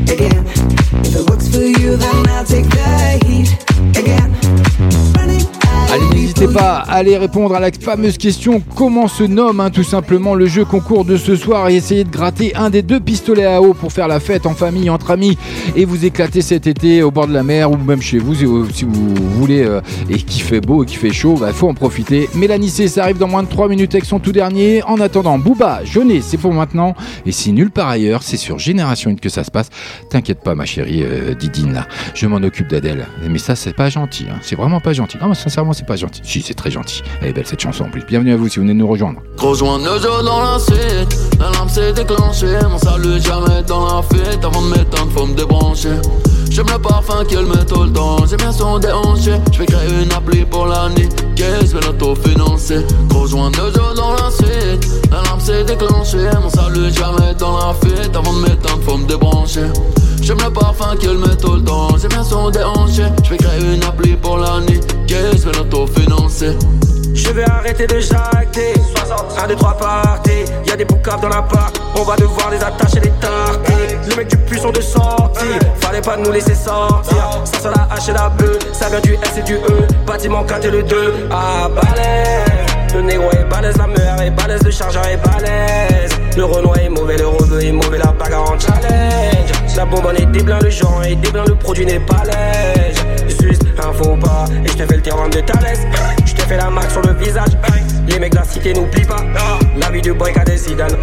Again? 0.10 0.46
If 1.04 1.16
it 1.16 1.30
works 1.30 1.50
for 1.50 1.62
you, 1.62 1.98
then 1.98 2.28
I'll 2.30 2.46
take 2.46 2.70
the 2.70 3.26
heat 3.26 3.98
again. 3.98 4.37
N'hésitez 6.14 6.48
pas 6.48 6.78
à 6.78 6.94
aller 6.96 7.18
répondre 7.18 7.56
à 7.56 7.60
la 7.60 7.72
fameuse 7.72 8.18
question 8.18 8.62
comment 8.76 9.08
se 9.08 9.24
nomme 9.24 9.60
hein, 9.60 9.70
tout 9.70 9.84
simplement 9.84 10.36
le 10.36 10.46
jeu 10.46 10.66
concours 10.66 11.06
de 11.06 11.18
ce 11.18 11.36
soir 11.36 11.70
et 11.70 11.76
essayer 11.76 12.04
de 12.04 12.10
gratter 12.10 12.56
un 12.56 12.70
des 12.70 12.82
deux 12.82 13.00
pistolets 13.00 13.46
à 13.46 13.62
eau 13.62 13.74
pour 13.74 13.92
faire 13.92 14.08
la 14.08 14.20
fête 14.20 14.46
en 14.46 14.54
famille, 14.54 14.90
entre 14.90 15.12
amis 15.12 15.38
et 15.76 15.86
vous 15.86 16.06
éclater 16.06 16.42
cet 16.42 16.68
été 16.68 17.04
au 17.04 17.12
bord 17.12 17.28
de 17.28 17.34
la 17.34 17.44
mer 17.44 17.72
ou 17.72 17.78
même 17.78 18.02
chez 18.02 18.20
vous 18.20 18.36
si 18.36 18.46
vous, 18.46 18.66
voulez 19.16 19.64
euh, 19.64 19.82
et 20.10 20.18
qu'il 20.18 20.42
fait 20.42 20.62
beau 20.62 20.84
et 20.84 20.86
qu'il 20.86 20.98
fait 20.98 21.14
chaud, 21.14 21.40
il 21.46 21.54
faut 21.54 21.70
en 21.70 21.74
profiter. 21.74 22.30
Mélanie 22.36 22.70
ça 22.70 23.04
arrive 23.04 23.18
dans 23.18 23.28
moins 23.28 23.44
de 23.44 23.50
3 23.50 23.68
minutes 23.70 23.96
avec 23.96 24.06
son 24.06 24.20
tout 24.20 24.32
dernier. 24.32 24.84
En 24.84 25.00
attendant, 25.00 25.40
Booba, 25.40 25.84
Jeunet, 25.84 26.22
c'est 26.22 26.38
pour 26.38 26.54
maintenant. 26.54 26.96
Et 27.26 27.32
si 27.32 27.52
nulle 27.54 27.72
part 27.72 27.88
ailleurs, 27.88 28.22
c'est 28.24 28.38
sur 28.38 28.60
Génération 28.60 29.10
1 29.12 29.16
que 29.16 29.30
ça 29.30 29.44
se 29.44 29.52
passe. 29.52 29.70
T'inquiète 30.10 30.42
pas, 30.44 30.54
ma 30.54 30.66
chérie 30.66 31.02
euh, 31.04 31.34
Didine, 31.34 31.86
je 32.14 32.28
m'en 32.28 32.38
occupe 32.38 32.68
d'Adèle. 32.68 33.08
Mais 33.28 33.40
ça, 33.40 33.56
c'est 33.56 33.74
pas 33.74 33.90
gentil. 33.90 34.26
hein. 34.30 34.38
C'est 34.42 34.56
vraiment 34.56 34.80
pas 34.80 34.94
gentil. 34.94 35.18
Non, 35.20 35.30
mais 35.30 35.36
sincèrement, 35.36 35.74
c'est 35.74 35.87
pas 35.88 35.96
gentil. 35.96 36.22
Si, 36.24 36.42
c'est 36.42 36.54
très 36.54 36.70
gentil. 36.70 37.02
Elle 37.22 37.30
est 37.30 37.34
belle 37.34 37.48
cette 37.48 37.62
chanson 37.62 37.86
en 37.86 37.90
plus. 37.90 38.04
Bienvenue 38.06 38.34
à 38.34 38.38
vous 38.38 38.48
si 38.48 38.58
vous 38.58 38.64
venez 38.64 38.74
de 38.74 38.80
nous 38.80 38.88
rejoindre. 38.88 39.22
Rejoins 39.38 39.80
nos 39.80 39.98
jours 40.00 40.22
dans 40.24 40.42
la 40.42 40.60
suite, 40.60 41.18
la 41.40 41.50
lampe 41.58 41.70
s'est 41.70 41.94
déclenchée. 41.94 42.60
Mon 42.70 42.78
salut 42.78 43.20
jamais 43.22 43.64
dans 43.66 43.86
la 43.86 44.04
fête. 44.04 44.44
Avant 44.44 44.62
de 44.62 44.68
m'éteindre, 44.68 45.12
faut 45.14 45.26
me 45.26 45.36
débrancher. 45.36 45.90
J'aime 46.50 46.68
le 46.72 46.80
parfum 46.80 47.24
qu'elle 47.26 47.46
met 47.46 47.64
tout 47.66 47.84
le 47.84 47.92
temps. 47.92 48.26
J'aime 48.28 48.40
bien 48.40 48.52
son 48.52 48.80
déhanché. 48.80 49.34
Je 49.52 49.60
vais 49.60 49.66
créer 49.66 50.04
une 50.04 50.12
appli 50.12 50.46
pour 50.46 50.66
la 50.68 50.90
nuit. 50.90 51.10
Qu'est-ce 51.36 51.76
que 51.76 51.86
l'autofinancer? 51.86 52.86
Rejoins 53.14 53.52
nos 53.52 53.72
jours 53.72 53.94
dans 53.96 54.14
la 54.14 54.32
suite, 54.32 54.88
la 55.12 55.22
lampe 55.30 55.42
s'est 55.42 55.64
déclenchée. 55.64 56.30
Mon 56.42 56.50
salut 56.50 56.92
jamais 56.92 57.34
dans 57.38 57.58
la 57.58 57.74
fête. 57.74 58.16
Avant 58.16 58.34
de 58.34 58.40
m'éteindre, 58.40 58.82
faut 58.84 58.98
me 58.98 59.06
débrancher. 59.08 59.68
J'aime 60.22 60.40
le 60.44 60.52
parfum 60.52 60.96
qu'elle 61.00 61.18
met 61.18 61.36
tout 61.36 61.54
le 61.54 61.64
temps. 61.64 61.90
J'aime 61.98 62.10
bien 62.10 62.24
son 62.24 62.50
déhanché. 62.50 63.04
Je 63.24 63.30
vais 63.30 63.38
créer 63.38 63.76
une 63.76 63.84
appli 63.84 64.16
pour 64.16 64.38
la 64.38 64.60
nuit. 64.62 64.80
Qu'est-ce 65.08 65.46
que 65.46 65.56
l'autofinancer? 65.56 66.56
Je 67.14 67.30
vais 67.30 67.44
arrêter 67.50 67.88
de 67.88 68.00
jacter. 68.00 68.74
1, 69.44 69.48
2, 69.48 69.56
3 69.56 69.78
parties 69.78 70.46
Y'a 70.66 70.76
des 70.76 70.86
boucaves 70.86 71.22
dans 71.22 71.30
la 71.30 71.42
part. 71.42 71.72
On 71.96 72.04
va 72.04 72.16
devoir 72.16 72.50
les 72.52 72.64
attacher 72.64 73.00
les 73.00 73.12
tarter. 73.20 73.98
Le 74.10 74.16
mec 74.16 74.28
du 74.28 74.38
puissant 74.38 74.72
de 74.72 74.82
sortie. 74.82 75.46
Fallait 75.80 76.02
pas 76.02 76.18
nous 76.18 76.32
laisser 76.32 76.56
sortir. 76.56 77.42
Ça 77.46 77.60
sur 77.60 77.72
la 77.72 77.88
H 77.96 78.10
et 78.10 78.14
la 78.14 78.30
B 78.30 78.42
Ça 78.74 78.90
vient 78.90 79.00
du 79.00 79.14
S 79.14 79.38
et 79.38 79.44
du 79.44 79.56
E. 79.56 79.88
Bâtiment 80.06 80.44
4 80.44 80.66
et 80.66 80.72
le 80.72 80.84
2 80.84 81.14
Ah 81.32 81.70
balèze. 81.70 82.94
Le 82.94 83.02
négro 83.02 83.30
est 83.32 83.50
balèze. 83.50 83.78
La 83.78 83.88
meilleure 83.88 84.22
est 84.22 84.32
balèze. 84.32 84.64
Le 84.64 84.72
chargeur 84.72 85.06
est 85.08 85.18
balèze. 85.18 86.12
Le 86.36 86.46
Renoir 86.46 86.78
est 86.78 86.90
mauvais. 86.90 87.18
Le 87.18 87.28
rebeu 87.28 87.64
est 87.64 87.72
mauvais. 87.72 87.98
La 87.98 88.12
bagarre 88.12 88.52
en 88.52 88.60
challenge. 88.60 89.58
La 89.78 89.86
bonbonne 89.86 90.18
est 90.18 90.26
déblin 90.26 90.58
Le 90.60 90.72
genre 90.72 91.04
est 91.04 91.16
déblin 91.16 91.44
Le 91.46 91.54
produit 91.54 91.86
n'est 91.86 92.00
pas 92.00 92.24
Juste 92.24 92.77
un 93.80 93.94
faux 93.94 94.16
pas 94.18 94.46
Et 94.66 94.68
je 94.68 94.74
te 94.74 94.86
fais 94.86 94.96
le 94.96 95.02
terrain 95.02 95.30
de 95.30 95.40
Thalès 95.40 95.80
Je 96.26 96.34
te 96.34 96.42
fais 96.42 96.58
la 96.58 96.70
marque 96.70 96.92
sur 96.92 97.02
le 97.02 97.14
visage 97.14 97.52
Les 98.08 98.20
mecs 98.20 98.32
de 98.32 98.38
la 98.38 98.44
cité 98.44 98.74
n'oublient 98.74 99.06
pas 99.06 99.24
La 99.80 99.90
vie 99.92 100.02
du 100.02 100.14
boy 100.14 100.34
qu'a 100.34 100.44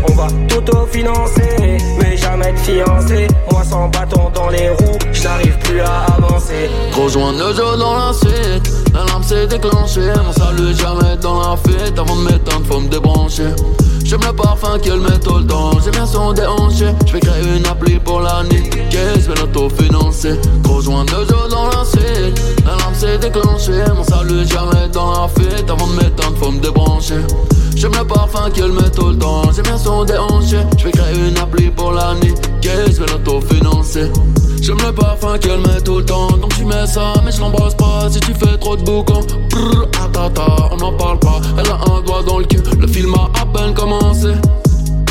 On 0.09 0.13
va 0.15 0.27
tout 0.49 0.87
financer 0.91 1.79
Mais 2.01 2.17
jamais 2.17 2.53
de 2.53 2.59
fiancé 2.59 3.27
Moi 3.51 3.63
sans 3.65 3.89
bâton 3.89 4.31
dans 4.35 4.49
les 4.49 4.71
roues 4.71 4.99
Je 5.13 5.23
n'arrive 5.25 5.59
plus 5.59 5.81
à 5.81 6.05
avancer 6.17 6.71
Rejoins 6.93 7.33
nos 7.33 7.53
jours 7.53 7.77
dans 7.77 7.97
la 7.97 8.13
suite, 8.13 8.73
la 8.93 9.05
lampe 9.13 9.25
s'est 9.25 9.47
déclenchée. 9.47 10.13
Mon 10.25 10.33
salut 10.33 10.75
jamais 10.75 11.17
dans 11.21 11.41
la 11.41 11.57
fête. 11.57 11.99
Avant 11.99 12.17
de 12.17 12.23
m'éteindre, 12.23 12.67
faut 12.67 12.81
me 12.81 12.89
débrancher. 12.89 13.51
J'aime 14.05 14.21
le 14.27 14.33
parfum 14.33 14.79
qu'elle 14.79 15.01
met 15.01 15.19
tout 15.19 15.39
le 15.39 15.47
temps. 15.47 15.73
J'aime 15.83 15.95
bien 15.95 16.07
son 16.07 16.33
déhanché. 16.33 16.87
Je 17.07 17.13
vais 17.13 17.21
créer 17.21 17.57
une 17.57 17.67
appli 17.67 17.99
pour 17.99 18.21
la 18.21 18.45
nuit. 18.45 18.71
Qu'est-ce 18.91 19.29
que 19.29 19.41
l'autofinancer? 19.41 20.39
Rejoins 20.69 21.05
nos 21.05 21.27
jours 21.27 21.49
dans 21.51 21.67
la 21.67 21.85
suite, 21.85 21.94
la 22.65 22.73
lampe 22.73 22.95
s'est 22.95 23.19
déclenchée. 23.19 23.85
Mon 23.95 24.05
salut 24.05 24.47
jamais 24.47 24.89
dans 24.93 25.12
la 25.12 25.28
fête. 25.28 25.69
Avant 25.69 25.86
de 25.86 25.95
m'éteindre, 25.95 26.36
faut 26.39 26.51
me 26.51 26.61
débrancher. 26.61 27.20
J'aime 27.77 27.93
le 27.99 28.05
parfum 28.05 28.51
qu'elle 28.51 28.73
met 28.73 28.91
tout 28.91 29.09
le 29.09 29.19
temps. 29.19 29.43
J'aime 29.55 29.65
bien 29.65 29.78
son 29.78 30.05
déhanché. 30.05 30.59
Je 30.78 30.85
vais 30.85 30.93
créer 30.93 31.28
une 31.28 31.39
appli 31.39 31.70
pour 31.70 31.93
la 31.93 32.15
nuit. 32.15 32.35
Qu'est-ce 32.61 33.01
que 33.01 33.11
l'autofinancer? 33.11 34.11
J'aime 34.62 34.78
le 34.86 34.93
parfum 34.93 35.39
qu'elle 35.39 35.61
met 35.61 35.81
tout 35.85 35.99
le 35.99 36.05
temps. 36.05 36.28
Donc 36.28 36.55
tu 36.57 36.65
mets 36.65 36.86
ça, 36.86 37.12
mais 37.24 37.32
je 37.32 37.41
l'embrasse 37.41 37.74
pas. 37.74 38.09
Si 38.11 38.20
tu 38.20 38.32
fais 38.35 38.57
trop 38.59 38.77
de 38.77 38.82
boucan, 38.82 39.20
brrr, 39.51 39.89
atata, 40.03 40.70
on 40.73 40.77
n'en 40.77 40.93
parle 40.93 41.19
pas. 41.19 41.41
Elle 41.59 41.70
a 41.70 41.78
un 41.93 42.01
doigt 42.03 42.23
dans 42.27 42.39
le 42.39 42.45
cul. 42.45 42.62
Le 42.78 42.86
film 42.86 43.15
a 43.15 43.41
à 43.41 43.47
peine 43.47 43.74
commencé. 43.74 44.28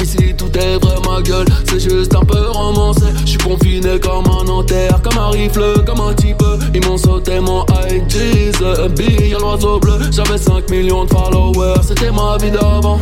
Ici 0.03 0.35
tout 0.37 0.51
est 0.57 0.77
vrai 0.83 0.95
ma 1.07 1.21
gueule, 1.21 1.47
c'est 1.69 1.79
juste 1.79 2.13
un 2.13 2.25
peu 2.25 2.49
romancé. 2.49 3.05
Je 3.21 3.29
suis 3.29 3.37
confiné 3.37 3.97
comme 4.01 4.25
un 4.25 4.49
enterre, 4.49 5.01
comme 5.01 5.17
un 5.17 5.29
rifle, 5.29 5.81
comme 5.85 6.01
un 6.01 6.13
type. 6.13 6.43
Ils 6.73 6.85
m'ont 6.85 6.97
sauté 6.97 7.39
mon 7.39 7.63
IG, 7.89 8.51
the 8.51 9.29
y'a 9.29 9.37
l'oiseau 9.39 9.79
bleu. 9.79 9.99
J'avais 10.11 10.37
5 10.37 10.69
millions 10.69 11.05
de 11.05 11.09
followers, 11.09 11.83
c'était 11.87 12.11
ma 12.11 12.35
vie 12.37 12.51
d'avant. 12.51 12.99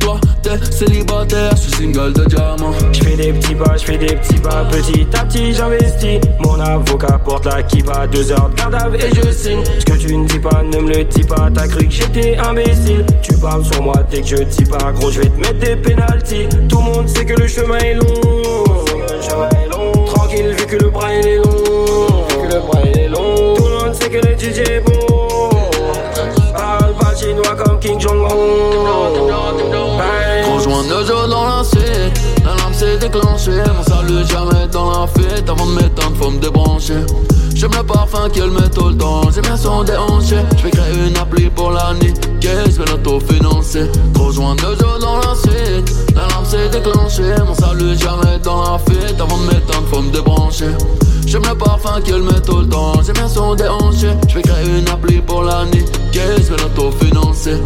Toi, 0.00 0.20
t'es 0.42 0.58
célibataire, 0.70 1.50
je 1.56 1.62
suis 1.62 1.72
single 1.72 2.12
de 2.12 2.24
diamant. 2.24 2.72
Je 2.92 3.02
fais 3.02 3.16
des 3.16 3.32
petits 3.32 3.54
pas, 3.54 3.76
je 3.76 3.84
fais 3.84 3.98
des 3.98 4.14
petits 4.16 4.40
pas, 4.40 4.64
petit 4.70 5.06
à 5.14 5.24
petit 5.24 5.52
j'investis. 5.54 6.20
Mon 6.40 6.58
avocat 6.60 7.18
porte 7.24 7.46
la 7.46 7.62
kippa, 7.62 8.06
deux 8.06 8.30
heures 8.32 8.50
de 8.50 8.56
garde 8.56 8.94
et 8.94 9.14
je 9.14 9.30
signe. 9.32 9.62
Ce 9.78 9.84
que 9.84 9.96
tu 9.96 10.16
ne 10.16 10.26
dis 10.26 10.38
pas, 10.38 10.62
ne 10.62 10.78
me 10.78 10.94
le 10.94 11.04
dis 11.04 11.24
pas, 11.24 11.48
t'as 11.52 11.66
cru 11.66 11.86
que 11.86 11.92
j'étais 11.92 12.36
imbécile. 12.36 13.04
Tu 13.22 13.34
parles 13.34 13.64
sur 13.64 13.82
moi 13.82 13.96
dès 14.10 14.20
que 14.20 14.28
je 14.28 14.42
dis 14.42 14.64
pas, 14.64 14.92
gros, 14.92 15.10
je 15.10 15.20
vais 15.20 15.28
te 15.28 15.38
mettre 15.38 15.58
des 15.58 15.76
pénalties. 15.76 16.48
Tout 16.68 16.78
le 16.78 16.84
monde 16.84 17.08
sait 17.08 17.24
que 17.24 17.40
le 17.40 17.46
chemin 17.46 17.78
est 17.78 17.94
long. 17.94 18.66
Tranquille, 20.06 20.54
vu 20.56 20.66
que 20.66 20.76
le 20.76 20.90
bras 20.90 21.12
il 21.12 21.26
est 21.26 21.36
long. 21.36 22.24
Vu 22.28 22.48
que 22.48 22.54
le 22.54 22.60
bras 22.60 22.80
est 22.82 23.08
long. 23.08 23.54
Tout 23.56 23.64
le 23.64 23.84
monde 23.84 23.94
sait 23.94 24.08
que 24.08 24.26
le 24.26 24.72
est 24.72 24.80
bon. 24.80 25.35
Chinois 27.16 27.56
comme 27.56 27.78
King 27.80 27.98
Jong-un. 27.98 28.28
Rejoins 30.52 30.82
nos 30.84 31.28
dans 31.28 31.46
la 31.46 31.64
suite, 31.64 32.20
la 32.44 32.50
lampe 32.50 32.74
s'est 32.74 32.98
déclenchée. 32.98 33.62
Mon 33.74 33.82
salut 33.82 34.26
jamais 34.26 34.66
dans 34.70 34.90
la 34.90 35.06
fête. 35.06 35.48
Avant 35.48 35.66
de 35.66 35.72
m'éteindre, 35.72 36.16
faut 36.20 36.30
me 36.30 36.38
débrancher. 36.38 37.04
J'aime 37.56 37.70
le 37.74 37.82
parfum 37.82 38.28
qu'elle 38.28 38.50
met 38.50 38.68
tout 38.68 38.90
le 38.90 38.96
temps. 38.98 39.30
J'aime 39.30 39.44
bien 39.44 39.56
son 39.56 39.82
déhanché. 39.82 40.36
Je 40.58 40.62
vais 40.64 40.70
créer 40.70 41.08
une 41.08 41.16
appli 41.16 41.48
pour 41.48 41.70
la 41.70 41.94
nuit. 41.94 42.12
Qu'est-ce 42.38 42.78
que 42.78 42.90
l'autofinancer? 42.90 43.90
Rejoins 44.14 44.54
nos 44.56 44.78
jours 44.78 44.98
dans 45.00 45.16
la 45.16 45.34
suite, 45.34 45.90
la 46.14 46.22
lampe 46.28 46.44
s'est 46.44 46.68
déclenchée. 46.68 47.34
Mon 47.46 47.54
salut 47.54 47.96
jamais 47.96 48.38
dans 48.42 48.62
la 48.62 48.78
fête. 48.78 49.18
Avant 49.18 49.38
de 49.38 49.44
m'éteindre, 49.46 49.88
faut 49.90 50.02
me 50.02 50.10
débrancher. 50.10 50.68
J'aime 51.26 51.44
le 51.48 51.56
parfum 51.56 51.98
qu'elle 52.02 52.22
met 52.22 52.40
tout 52.44 52.58
le 52.58 52.68
temps. 52.68 53.00
J'aime 53.02 53.14
bien 53.14 53.28
son 53.28 53.54
déhanché. 53.54 54.10
Je 54.28 54.34
vais 54.34 54.42
créer 54.42 54.78
une 54.78 54.88
appli 54.88 55.22
pour 55.22 55.42
la 55.42 55.64
nuit. 55.64 55.86
Qu'est-ce 56.12 56.50
que 56.50 56.60
l'autofinancer? 56.60 57.62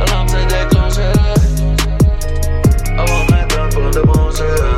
La 0.00 0.06
lampe 0.06 0.28
s'est 0.28 0.46
déclenchée. 0.48 1.12
Avant 2.98 3.24
de 3.24 3.32
m'éteindre, 3.32 3.72
faut 3.72 3.80
me 3.80 3.92
débrancher. 3.92 4.71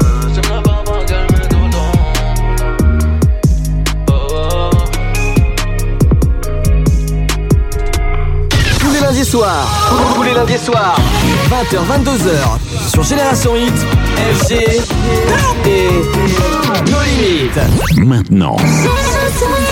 Soirs, 9.35 9.67
tous 10.15 10.23
les 10.23 10.33
lundis 10.33 10.59
soirs, 10.59 10.97
20h, 11.51 11.79
22h, 11.91 12.89
sur 12.89 13.03
Génération 13.03 13.57
Hit, 13.57 13.75
FG 14.39 14.53
et 15.67 16.03
nos 16.89 17.03
limites. 17.03 17.99
Maintenant, 17.99 18.57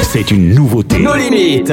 c'est 0.03 0.33
une 0.33 0.53
nouveauté. 0.53 0.99
Nos 0.99 1.15
limites. 1.15 1.73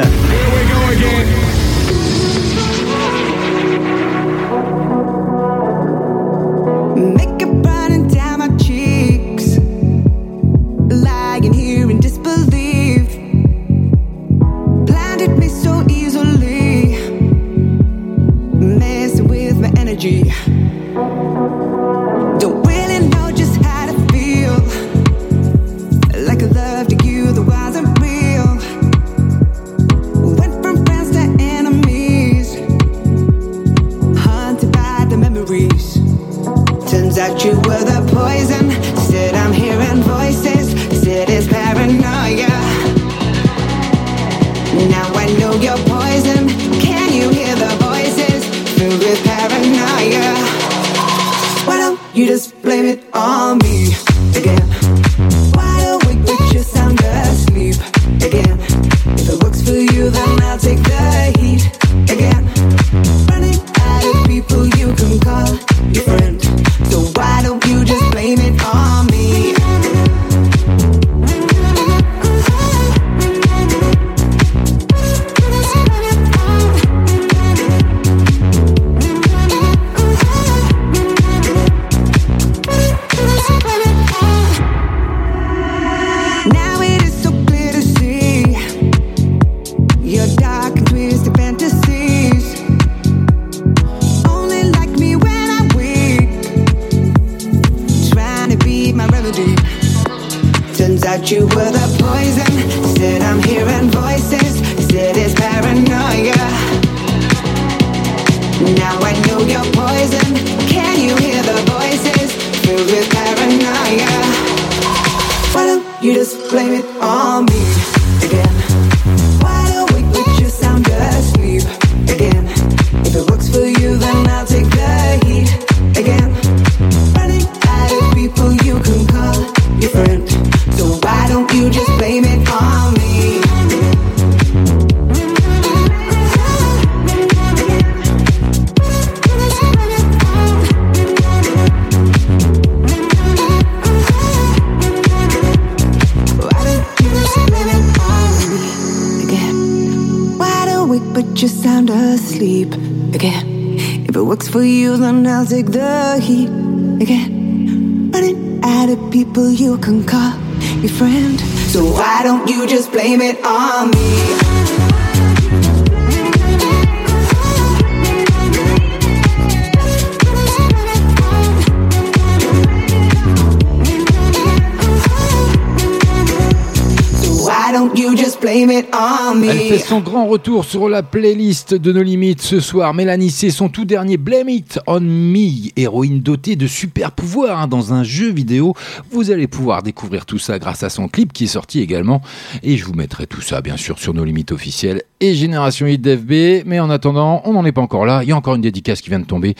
Retour 180.29 180.63
sur 180.63 180.87
la 180.89 181.01
playlist 181.01 181.73
de 181.73 181.91
nos 181.91 182.03
limites 182.03 182.41
ce 182.41 182.59
soir. 182.59 182.93
Mélanie, 182.93 183.31
c'est 183.31 183.49
son 183.49 183.67
tout 183.67 183.83
dernier 183.83 184.17
Blame 184.17 184.49
It 184.49 184.79
on 184.85 184.99
Me, 185.01 185.71
héroïne 185.75 186.21
dotée 186.21 186.55
de 186.55 186.67
super 186.67 187.11
pouvoirs 187.11 187.59
hein, 187.59 187.67
dans 187.67 187.93
un 187.93 188.03
jeu 188.03 188.31
vidéo. 188.31 188.75
Vous 189.11 189.31
allez 189.31 189.47
pouvoir 189.47 189.81
découvrir 189.81 190.25
tout 190.27 190.37
ça 190.37 190.59
grâce 190.59 190.83
à 190.83 190.89
son 190.89 191.07
clip 191.07 191.33
qui 191.33 191.45
est 191.45 191.47
sorti 191.47 191.79
également. 191.81 192.21
Et 192.61 192.77
je 192.77 192.85
vous 192.85 192.93
mettrai 192.93 193.25
tout 193.25 193.41
ça, 193.41 193.61
bien 193.61 193.75
sûr, 193.75 193.97
sur 193.97 194.13
nos 194.13 194.23
limites 194.23 194.51
officielles 194.51 195.01
et 195.19 195.33
Génération 195.33 195.87
Hit 195.87 196.01
d'FB. 196.01 196.65
Mais 196.65 196.79
en 196.79 196.89
attendant, 196.89 197.41
on 197.45 197.53
n'en 197.53 197.65
est 197.65 197.71
pas 197.71 197.81
encore 197.81 198.05
là. 198.05 198.21
Il 198.23 198.29
y 198.29 198.31
a 198.31 198.35
encore 198.37 198.55
une 198.55 198.61
dédicace 198.61 199.01
qui 199.01 199.09
vient 199.09 199.19
de 199.19 199.25
tomber. 199.25 199.55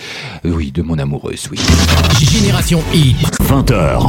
Euh, 0.45 0.51
Oui, 0.55 0.71
de 0.71 0.81
mon 0.81 0.97
amoureuse, 0.99 1.47
oui. 1.51 1.59
Génération 2.21 2.81
Hit. 2.93 3.17
20h. 3.41 4.07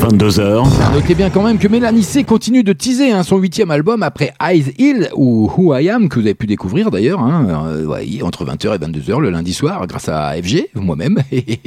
22h. 0.00 0.92
Notez 0.94 1.14
bien 1.14 1.30
quand 1.30 1.42
même 1.42 1.58
que 1.58 1.68
Mélanie 1.68 2.02
C 2.02 2.24
continue 2.24 2.62
de 2.62 2.72
teaser 2.72 3.12
hein, 3.12 3.22
son 3.22 3.38
huitième 3.38 3.70
album 3.70 4.02
après 4.02 4.32
Eyes 4.40 4.72
Ou 5.14 5.50
Who 5.56 5.74
I 5.74 5.88
Am, 5.90 6.08
que 6.08 6.16
vous 6.16 6.26
avez 6.26 6.34
pu 6.34 6.46
découvrir 6.46 6.90
d'ailleurs, 6.90 7.20
hein, 7.20 7.46
euh, 7.66 8.20
entre 8.22 8.44
20h 8.44 8.74
et 8.74 8.78
22h 8.78 9.20
le 9.20 9.30
lundi 9.30 9.52
soir, 9.52 9.86
grâce 9.86 10.08
à 10.08 10.32
FG, 10.40 10.68
moi-même. 10.74 11.18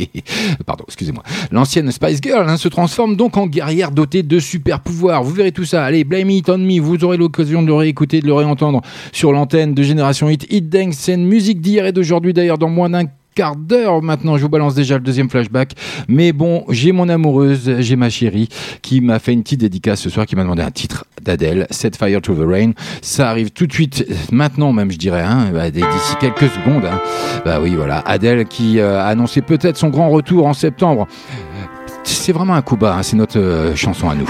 Pardon, 0.65 0.83
excusez-moi. 0.87 1.23
L'ancienne 1.51 1.91
Spice 1.91 2.19
Girl 2.21 2.47
hein, 2.47 2.57
se 2.57 2.67
transforme 2.67 3.15
donc 3.15 3.37
en 3.37 3.47
guerrière 3.47 3.91
dotée 3.91 4.23
de 4.23 4.39
super 4.39 4.79
pouvoirs. 4.79 5.23
Vous 5.23 5.33
verrez 5.33 5.51
tout 5.51 5.65
ça. 5.65 5.83
Allez, 5.83 6.03
Blame 6.03 6.29
It 6.29 6.49
On 6.49 6.57
Me, 6.57 6.79
vous 6.79 7.03
aurez 7.03 7.17
l'occasion 7.17 7.61
de 7.61 7.67
le 7.67 7.73
réécouter, 7.73 8.21
de 8.21 8.27
le 8.27 8.33
réentendre 8.33 8.81
sur 9.11 9.31
l'antenne 9.31 9.73
de 9.73 9.83
Génération 9.83 10.29
Hit. 10.29 10.45
Hit 10.51 10.69
Dance, 10.69 10.95
c'est 10.97 11.13
une 11.13 11.27
musique 11.27 11.61
d'hier 11.61 11.85
et 11.85 11.91
d'aujourd'hui 11.91 12.33
d'ailleurs 12.33 12.57
dans 12.57 12.69
moins 12.69 12.89
d'un 12.89 13.05
quart 13.33 13.55
d'heure 13.55 14.01
maintenant. 14.01 14.37
Je 14.37 14.43
vous 14.43 14.49
balance 14.49 14.75
déjà 14.75 14.95
le 14.95 15.01
deuxième 15.01 15.29
flashback. 15.29 15.73
Mais 16.07 16.31
bon, 16.33 16.65
j'ai 16.69 16.91
mon 16.91 17.09
amoureuse, 17.09 17.77
j'ai 17.79 17.95
ma 17.95 18.09
chérie 18.09 18.49
qui 18.81 19.01
m'a 19.01 19.19
fait 19.19 19.33
une 19.33 19.43
petite 19.43 19.59
dédicace 19.61 20.01
ce 20.01 20.09
soir, 20.09 20.25
qui 20.25 20.35
m'a 20.35 20.43
demandé 20.43 20.61
un 20.61 20.71
titre 20.71 21.05
d'Adèle, 21.21 21.67
Set 21.69 21.95
Fire 21.95 22.21
to 22.21 22.33
the 22.33 22.45
Rain. 22.47 22.71
Ça 23.01 23.29
arrive 23.29 23.51
tout 23.51 23.65
de 23.67 23.73
suite, 23.73 24.05
maintenant 24.31 24.73
même, 24.73 24.91
je 24.91 24.97
dirais, 24.97 25.21
hein, 25.23 25.49
bah, 25.53 25.71
d'ici 25.71 26.15
quelques 26.19 26.49
secondes. 26.49 26.85
hein. 26.85 26.99
Bah 27.45 27.59
oui, 27.61 27.73
voilà. 27.75 27.99
Adèle 27.99 28.45
qui 28.45 28.79
euh, 28.79 28.99
a 28.99 29.05
annoncé 29.05 29.41
peut-être 29.41 29.77
son 29.77 29.89
grand 29.89 30.09
retour 30.09 30.45
en 30.45 30.53
septembre. 30.53 31.07
C'est 32.03 32.33
vraiment 32.33 32.53
un 32.55 32.61
coup 32.61 32.75
bas, 32.75 32.95
hein, 32.97 33.03
c'est 33.03 33.15
notre 33.15 33.39
euh, 33.39 33.75
chanson 33.75 34.09
à 34.09 34.15
nous. 34.15 34.27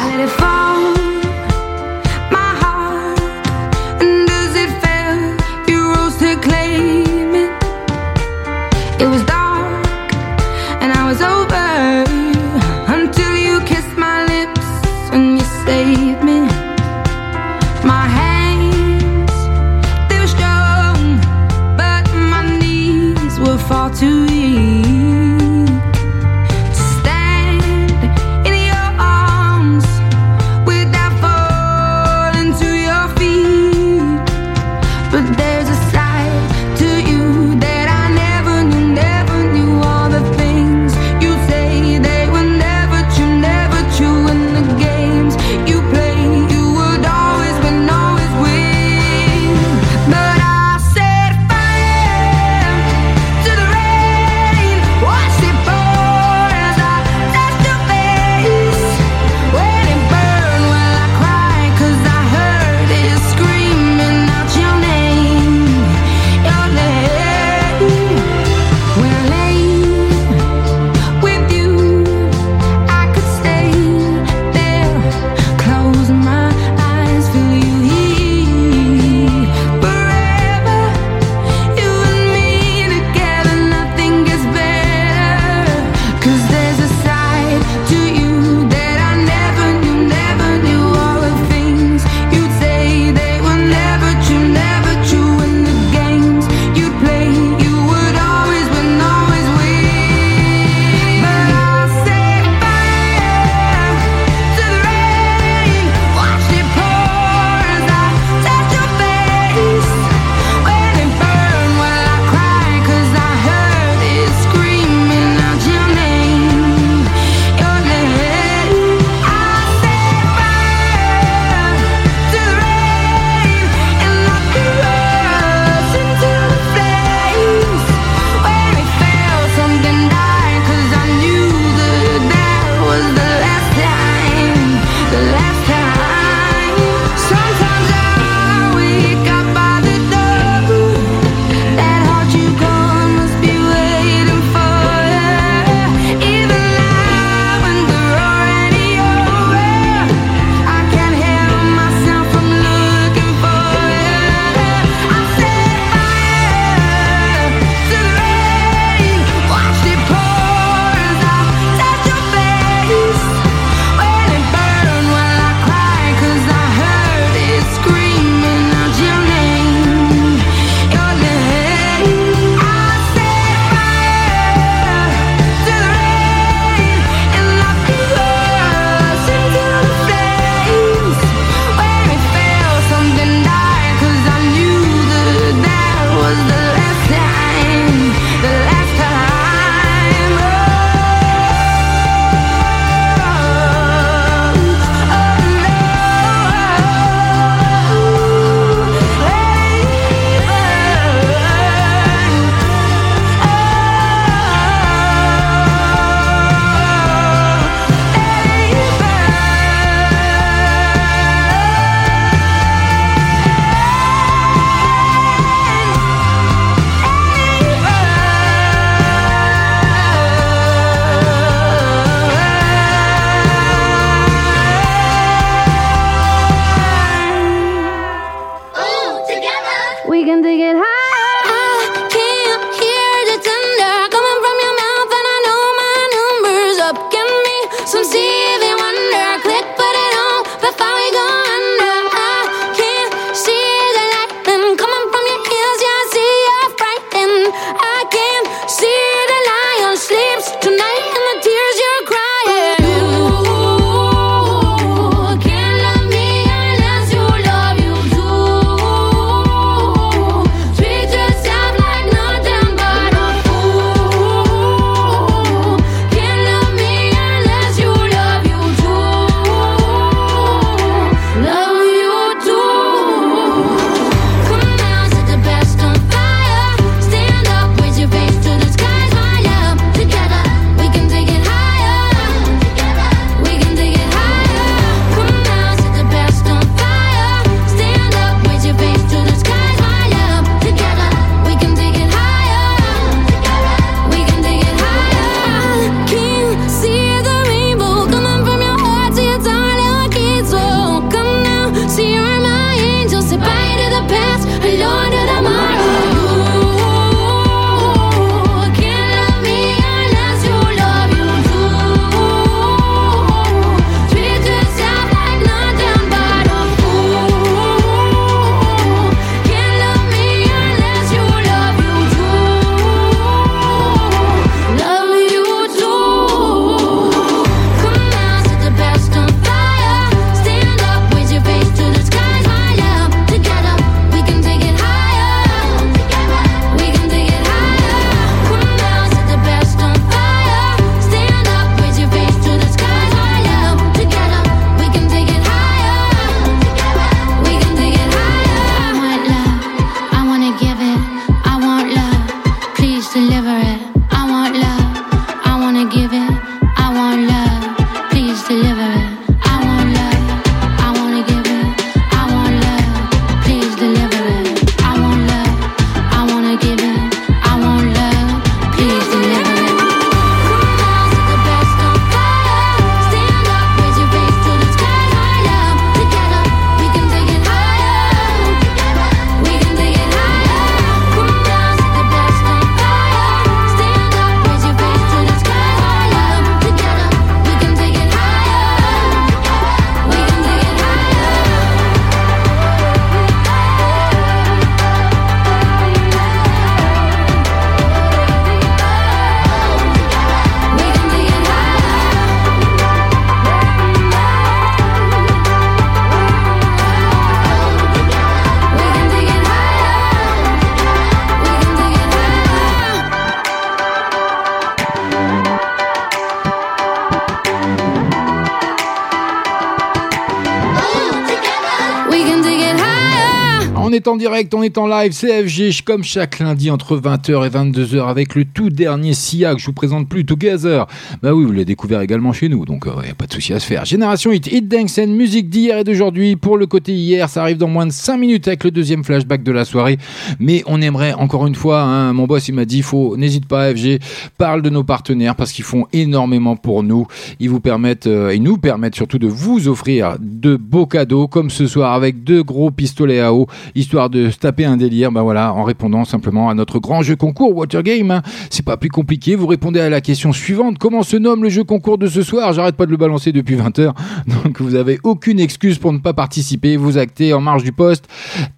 Direct, 424.24 424.54
on 424.54 424.64
est 424.64 424.78
en 424.78 424.88
live, 424.88 425.12
CFG, 425.12 425.84
comme 425.84 426.02
chaque 426.02 426.40
lundi 426.40 426.72
entre 426.72 426.96
20h 426.96 427.46
et 427.46 427.50
22h 427.50 428.08
avec 428.08 428.36
le 428.36 428.46
tout 428.46 428.70
dernier 428.70 429.14
SIA 429.14 429.54
que 429.54 429.60
je 429.60 429.66
vous 429.66 429.74
présente 429.74 430.08
plus, 430.08 430.24
Together. 430.24 430.88
Bah 431.22 431.34
oui, 431.34 431.44
vous 431.44 431.52
l'avez 431.52 431.66
découvert 431.66 432.00
également 432.00 432.32
chez 432.32 432.48
nous, 432.48 432.64
donc 432.64 432.86
il 432.86 433.04
n'y 433.04 433.12
a 433.12 433.16
pas 433.16 433.26
de 433.26 433.34
souci 433.34 433.52
à 433.52 433.60
se 433.60 433.66
faire. 433.66 433.84
Génération 433.84 434.32
Hit, 434.32 434.48
Hit 434.48 434.70
Dance 434.70 434.98
musique 435.00 435.50
d'hier 435.50 435.80
et 435.80 435.84
d'aujourd'hui. 435.84 436.38
Pour 436.38 436.58
le 436.58 436.68
côté 436.68 436.94
hier, 436.94 437.28
ça 437.28 437.42
arrive 437.42 437.58
dans 437.58 437.68
moins 437.68 437.86
de 437.86 437.92
5 437.92 438.16
minutes 438.16 438.48
avec 438.48 438.64
le 438.64 438.72
deuxième 438.72 439.04
flashback 439.04 439.44
de 439.44 439.52
la 439.52 439.66
soirée. 439.66 439.98
Mais 440.40 440.64
on 440.68 440.82
aimerait 440.82 441.12
encore 441.12 441.46
une 441.46 441.56
fois, 441.56 441.82
hein, 441.82 442.14
mon 442.14 442.26
boss 442.26 442.48
il 442.48 442.56
m'a 442.56 442.64
dit, 442.64 442.82
faut, 442.82 443.18
n'hésite 443.18 443.46
pas 443.46 443.76
FG, 443.76 444.00
parle 444.38 444.62
de 444.62 444.70
nos 444.70 444.86
partenaires 444.86 445.36
parce 445.36 445.52
qu'ils 445.52 445.66
font 445.66 445.86
énormément 445.92 446.56
pour 446.56 446.82
nous. 446.82 447.08
Ils 447.42 447.50
vous 447.50 447.60
permettent, 447.60 448.08
euh, 448.08 448.34
ils 448.34 448.42
nous 448.42 448.58
permettent 448.58 448.96
surtout 448.96 449.20
de 449.20 449.28
vous 449.28 449.68
offrir 449.68 450.16
de 450.22 450.56
beaux 450.56 450.86
cadeaux 450.86 451.28
comme 451.28 451.50
ce 451.50 451.68
soir 451.68 451.92
avec 451.92 452.24
deux 452.24 452.42
gros 452.42 452.72
pistolets 452.72 453.20
à 453.20 453.34
eau 453.34 453.48
histoire 453.76 454.10
de 454.10 454.13
se 454.30 454.38
taper 454.38 454.66
un 454.66 454.78
délire, 454.78 455.12
ben 455.12 455.22
voilà, 455.22 455.54
en 455.54 455.64
répondant 455.64 456.06
simplement 456.06 456.50
à 456.50 456.54
notre 456.54 456.80
grand 456.80 457.02
jeu 457.02 457.16
concours 457.16 457.56
Water 457.56 457.84
Game. 457.84 458.12
hein. 458.12 458.22
C'est 458.50 458.66
pas 458.66 458.78
plus 458.78 458.90
compliqué. 458.90 459.36
Vous 459.36 459.48
répondez 459.48 459.80
à 459.80 459.90
la 459.90 460.02
question 460.02 460.34
suivante 460.34 460.78
comment 460.78 461.04
se 461.04 461.18
nomme 461.18 461.44
le 461.44 461.50
jeu 461.50 461.64
concours 461.64 461.98
de 461.98 462.08
ce 462.08 462.22
soir? 462.22 462.54
J'arrête 462.54 462.76
pas 462.76 462.86
de 462.86 462.92
le 462.92 462.98
balancer 462.98 463.32
depuis 463.32 463.56
20 463.56 463.80
heures, 463.80 463.94
donc 464.44 464.62
vous 464.62 464.76
avez 464.76 465.00
aucune 465.04 465.40
excuse 465.40 465.78
pour 465.78 465.94
ne 465.94 466.00
pas 466.00 466.14
participer. 466.14 466.78
Vous 466.78 466.98
actez 466.98 467.34
en 467.34 467.42
marge 467.42 467.64
du 467.64 467.72
poste 467.72 468.08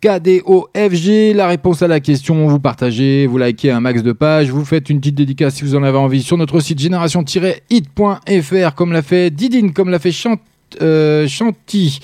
KDOFG 0.02 1.34
la 1.36 1.48
réponse 1.48 1.82
à 1.82 1.88
la 1.88 2.00
question. 2.00 2.48
Vous 2.48 2.60
partagez, 2.60 3.28
vous 3.28 3.38
likez 3.38 3.72
un 3.72 3.80
max 3.80 4.04
de 4.04 4.12
pages, 4.12 4.50
vous 4.50 4.66
faites 4.66 4.90
une 4.90 5.00
petite 5.00 5.16
dédicace 5.16 5.56
si 5.56 5.64
vous 5.64 5.76
en 5.76 5.84
avez 5.84 5.98
envie 5.98 6.22
sur 6.22 6.38
notre 6.38 6.60
site 6.60 6.80
génération-hit.fr 6.80 8.76
comme 8.76 8.92
l'a 8.92 9.02
fait 9.02 9.30
Didine, 9.30 9.74
comme 9.74 9.90
l'a 9.90 10.00
fait 10.00 10.12
Chant 10.12 10.38
euh, 10.82 11.28
Chanty, 11.28 12.00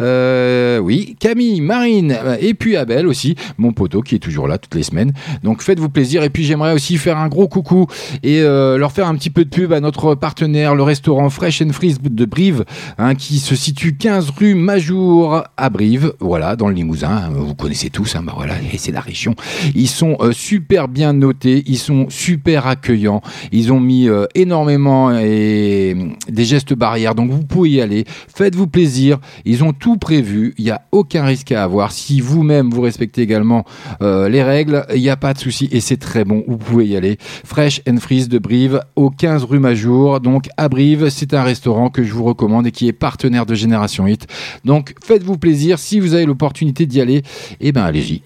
euh, 0.00 0.78
oui, 0.78 1.16
Camille, 1.18 1.60
Marine, 1.60 2.16
euh, 2.18 2.36
et 2.40 2.54
puis 2.54 2.76
Abel 2.76 3.06
aussi, 3.06 3.36
mon 3.58 3.72
poteau 3.72 4.02
qui 4.02 4.14
est 4.14 4.18
toujours 4.18 4.48
là 4.48 4.58
toutes 4.58 4.74
les 4.74 4.82
semaines. 4.82 5.12
Donc 5.42 5.62
faites-vous 5.62 5.88
plaisir. 5.88 6.22
Et 6.22 6.30
puis 6.30 6.44
j'aimerais 6.44 6.72
aussi 6.72 6.96
faire 6.96 7.18
un 7.18 7.28
gros 7.28 7.48
coucou 7.48 7.86
et 8.22 8.40
euh, 8.40 8.76
leur 8.78 8.92
faire 8.92 9.06
un 9.06 9.14
petit 9.14 9.30
peu 9.30 9.44
de 9.44 9.50
pub 9.50 9.72
à 9.72 9.80
notre 9.80 10.14
partenaire, 10.14 10.74
le 10.74 10.82
restaurant 10.82 11.30
Fresh 11.30 11.62
and 11.62 11.70
Freeze 11.72 11.98
de 12.02 12.24
Brive, 12.24 12.64
hein, 12.98 13.14
qui 13.14 13.38
se 13.38 13.54
situe 13.54 13.94
15 13.96 14.30
rue 14.30 14.54
Majour 14.54 15.42
à 15.56 15.70
Brive, 15.70 16.14
voilà, 16.20 16.56
dans 16.56 16.68
le 16.68 16.74
Limousin. 16.74 17.30
Vous 17.34 17.54
connaissez 17.54 17.90
tous, 17.90 18.16
hein, 18.16 18.22
bah 18.24 18.32
voilà, 18.36 18.54
c'est 18.76 18.92
la 18.92 19.00
région. 19.00 19.34
Ils 19.74 19.88
sont 19.88 20.18
super 20.32 20.88
bien 20.88 21.12
notés, 21.12 21.62
ils 21.66 21.78
sont 21.78 22.06
super 22.08 22.66
accueillants, 22.66 23.22
ils 23.52 23.72
ont 23.72 23.80
mis 23.80 24.08
énormément 24.34 25.16
et, 25.18 25.96
des 26.28 26.44
gestes 26.44 26.74
barrières. 26.74 27.14
Donc 27.14 27.30
vous 27.30 27.44
pouvez 27.44 27.70
y 27.70 27.80
aller. 27.80 28.04
Faites-vous 28.34 28.66
plaisir. 28.66 29.18
Ils 29.44 29.64
ont 29.64 29.72
tout 29.72 29.96
prévu. 29.96 30.54
Il 30.58 30.64
n'y 30.64 30.70
a 30.70 30.82
aucun 30.92 31.24
risque 31.24 31.52
à 31.52 31.62
avoir. 31.62 31.92
Si 31.92 32.20
vous-même 32.20 32.70
vous 32.70 32.80
respectez 32.80 33.22
également 33.22 33.64
euh, 34.02 34.28
les 34.28 34.42
règles, 34.42 34.86
il 34.94 35.00
n'y 35.00 35.10
a 35.10 35.16
pas 35.16 35.34
de 35.34 35.38
souci 35.38 35.68
et 35.72 35.80
c'est 35.80 35.96
très 35.96 36.24
bon. 36.24 36.44
Vous 36.46 36.56
pouvez 36.56 36.86
y 36.86 36.96
aller. 36.96 37.18
Fresh 37.44 37.82
and 37.88 37.98
Freeze 37.98 38.28
de 38.28 38.38
Brive 38.38 38.80
au 38.96 39.10
15 39.10 39.44
rue 39.44 39.58
Majour. 39.58 40.20
Donc 40.20 40.48
à 40.56 40.68
Brive, 40.68 41.08
c'est 41.10 41.34
un 41.34 41.42
restaurant 41.42 41.90
que 41.90 42.02
je 42.02 42.12
vous 42.12 42.24
recommande 42.24 42.66
et 42.66 42.70
qui 42.70 42.88
est 42.88 42.92
partenaire 42.92 43.46
de 43.46 43.54
Génération 43.54 44.06
Hit. 44.06 44.26
Donc 44.64 44.94
faites-vous 45.04 45.38
plaisir. 45.38 45.78
Si 45.78 46.00
vous 46.00 46.14
avez 46.14 46.26
l'opportunité 46.26 46.86
d'y 46.86 47.00
aller, 47.00 47.22
eh 47.60 47.72
ben 47.72 47.82
allez-y. 47.82 48.22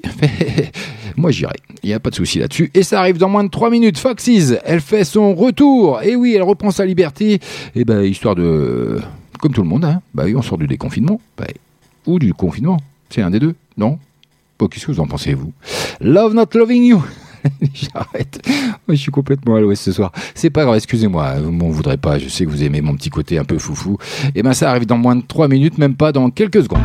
Moi 1.16 1.30
j'irai. 1.30 1.56
Il 1.82 1.88
n'y 1.88 1.94
a 1.94 2.00
pas 2.00 2.10
de 2.10 2.14
souci 2.14 2.38
là-dessus. 2.38 2.70
Et 2.74 2.82
ça 2.82 3.00
arrive 3.00 3.18
dans 3.18 3.28
moins 3.28 3.44
de 3.44 3.48
3 3.48 3.70
minutes. 3.70 3.98
Foxys, 3.98 4.54
elle 4.64 4.80
fait 4.80 5.04
son 5.04 5.34
retour. 5.34 6.02
Et 6.02 6.16
oui, 6.16 6.34
elle 6.34 6.42
reprend 6.42 6.70
sa 6.70 6.84
liberté. 6.84 7.38
Et 7.74 7.84
ben 7.84 8.02
histoire 8.02 8.34
de... 8.34 9.00
Comme 9.40 9.52
tout 9.52 9.62
le 9.62 9.68
monde, 9.68 9.84
hein. 9.84 10.00
Bah 10.14 10.24
on 10.34 10.42
sort 10.42 10.58
du 10.58 10.66
déconfinement. 10.66 11.20
Bah, 11.36 11.46
ou 12.06 12.18
du 12.18 12.32
confinement. 12.34 12.78
C'est 13.10 13.22
un 13.22 13.30
des 13.30 13.40
deux, 13.40 13.54
non 13.76 13.98
Qu'est-ce 14.58 14.86
que 14.86 14.92
vous 14.92 15.00
en 15.00 15.06
pensez, 15.06 15.34
vous? 15.34 15.52
Love 16.00 16.34
Not 16.34 16.46
Loving 16.54 16.84
You 16.84 17.04
J'arrête. 17.74 18.40
Je 18.88 18.94
suis 18.94 19.12
complètement 19.12 19.56
à 19.56 19.60
l'ouest 19.60 19.82
ce 19.82 19.92
soir. 19.92 20.12
C'est 20.34 20.50
pas 20.50 20.64
grave, 20.64 20.76
excusez-moi. 20.76 21.40
Vous 21.40 21.50
m'en 21.52 21.68
voudrez 21.68 21.96
pas. 21.96 22.18
Je 22.18 22.28
sais 22.28 22.44
que 22.44 22.50
vous 22.50 22.62
aimez 22.62 22.80
mon 22.80 22.94
petit 22.94 23.10
côté 23.10 23.38
un 23.38 23.44
peu 23.44 23.58
foufou. 23.58 23.98
Et 24.34 24.42
ben, 24.42 24.52
ça 24.52 24.70
arrive 24.70 24.86
dans 24.86 24.98
moins 24.98 25.16
de 25.16 25.22
3 25.22 25.48
minutes, 25.48 25.78
même 25.78 25.94
pas 25.94 26.12
dans 26.12 26.30
quelques 26.30 26.62
secondes. 26.62 26.80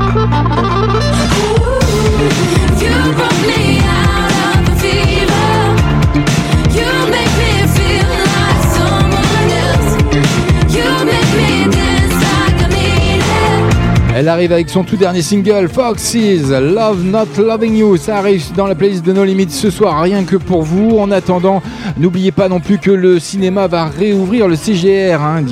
Elle 14.21 14.29
arrive 14.29 14.51
avec 14.51 14.69
son 14.69 14.83
tout 14.83 14.97
dernier 14.97 15.23
single, 15.23 15.67
Foxes, 15.67 16.13
Love 16.51 17.03
Not 17.03 17.41
Loving 17.41 17.75
You. 17.75 17.97
Ça 17.97 18.19
arrive 18.19 18.53
dans 18.55 18.67
la 18.67 18.75
playlist 18.75 19.03
de 19.03 19.13
No 19.13 19.23
Limits 19.23 19.49
ce 19.49 19.71
soir, 19.71 19.99
rien 19.99 20.25
que 20.25 20.35
pour 20.35 20.61
vous. 20.61 20.99
En 20.99 21.09
attendant, 21.09 21.63
n'oubliez 21.97 22.31
pas 22.31 22.47
non 22.47 22.59
plus 22.59 22.77
que 22.77 22.91
le 22.91 23.17
cinéma 23.17 23.65
va 23.65 23.85
réouvrir, 23.85 24.47
le 24.47 24.55
CGR 24.55 25.19
hein, 25.19 25.43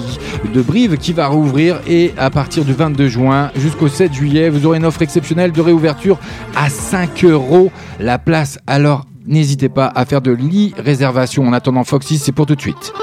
de 0.54 0.62
Brive 0.62 0.98
qui 0.98 1.14
va 1.14 1.26
rouvrir. 1.26 1.82
Et 1.88 2.14
à 2.16 2.30
partir 2.30 2.64
du 2.64 2.74
22 2.74 3.08
juin 3.08 3.50
jusqu'au 3.56 3.88
7 3.88 4.14
juillet, 4.14 4.50
vous 4.50 4.68
aurez 4.68 4.78
une 4.78 4.86
offre 4.86 5.02
exceptionnelle 5.02 5.52
de 5.52 5.62
réouverture 5.62 6.20
à 6.56 6.70
5 6.70 7.24
euros 7.24 7.72
la 8.00 8.20
place. 8.20 8.60
Alors, 8.68 9.08
n'hésitez 9.26 9.70
pas 9.70 9.92
à 9.96 10.06
faire 10.06 10.22
de 10.22 10.30
l'e-réservation. 10.30 11.48
En 11.48 11.54
attendant, 11.54 11.84
Foxes, 11.84 12.20
c'est 12.20 12.34
pour 12.34 12.46
tout 12.46 12.54
de 12.54 12.62
suite. 12.62 12.94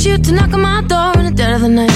I 0.00 0.02
you 0.02 0.16
to 0.16 0.32
knock 0.32 0.54
on 0.54 0.62
my 0.62 0.80
door 0.80 1.12
in 1.18 1.26
the 1.26 1.30
dead 1.30 1.52
of 1.56 1.60
the 1.60 1.68
night. 1.68 1.92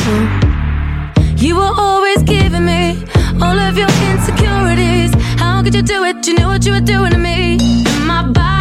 You 1.41 1.57
were 1.57 1.73
always 1.75 2.23
giving 2.23 2.67
me 2.67 3.03
all 3.41 3.59
of 3.59 3.79
your 3.79 3.89
insecurities. 4.11 5.15
How 5.41 5.63
could 5.63 5.75
you 5.75 5.81
do 5.81 6.05
it? 6.05 6.27
You 6.27 6.35
knew 6.35 6.47
what 6.47 6.67
you 6.67 6.73
were 6.73 6.83
doing 6.83 7.13
to 7.13 7.19
me. 7.19 7.57
And 7.87 8.07
my 8.07 8.23
body 8.31 8.54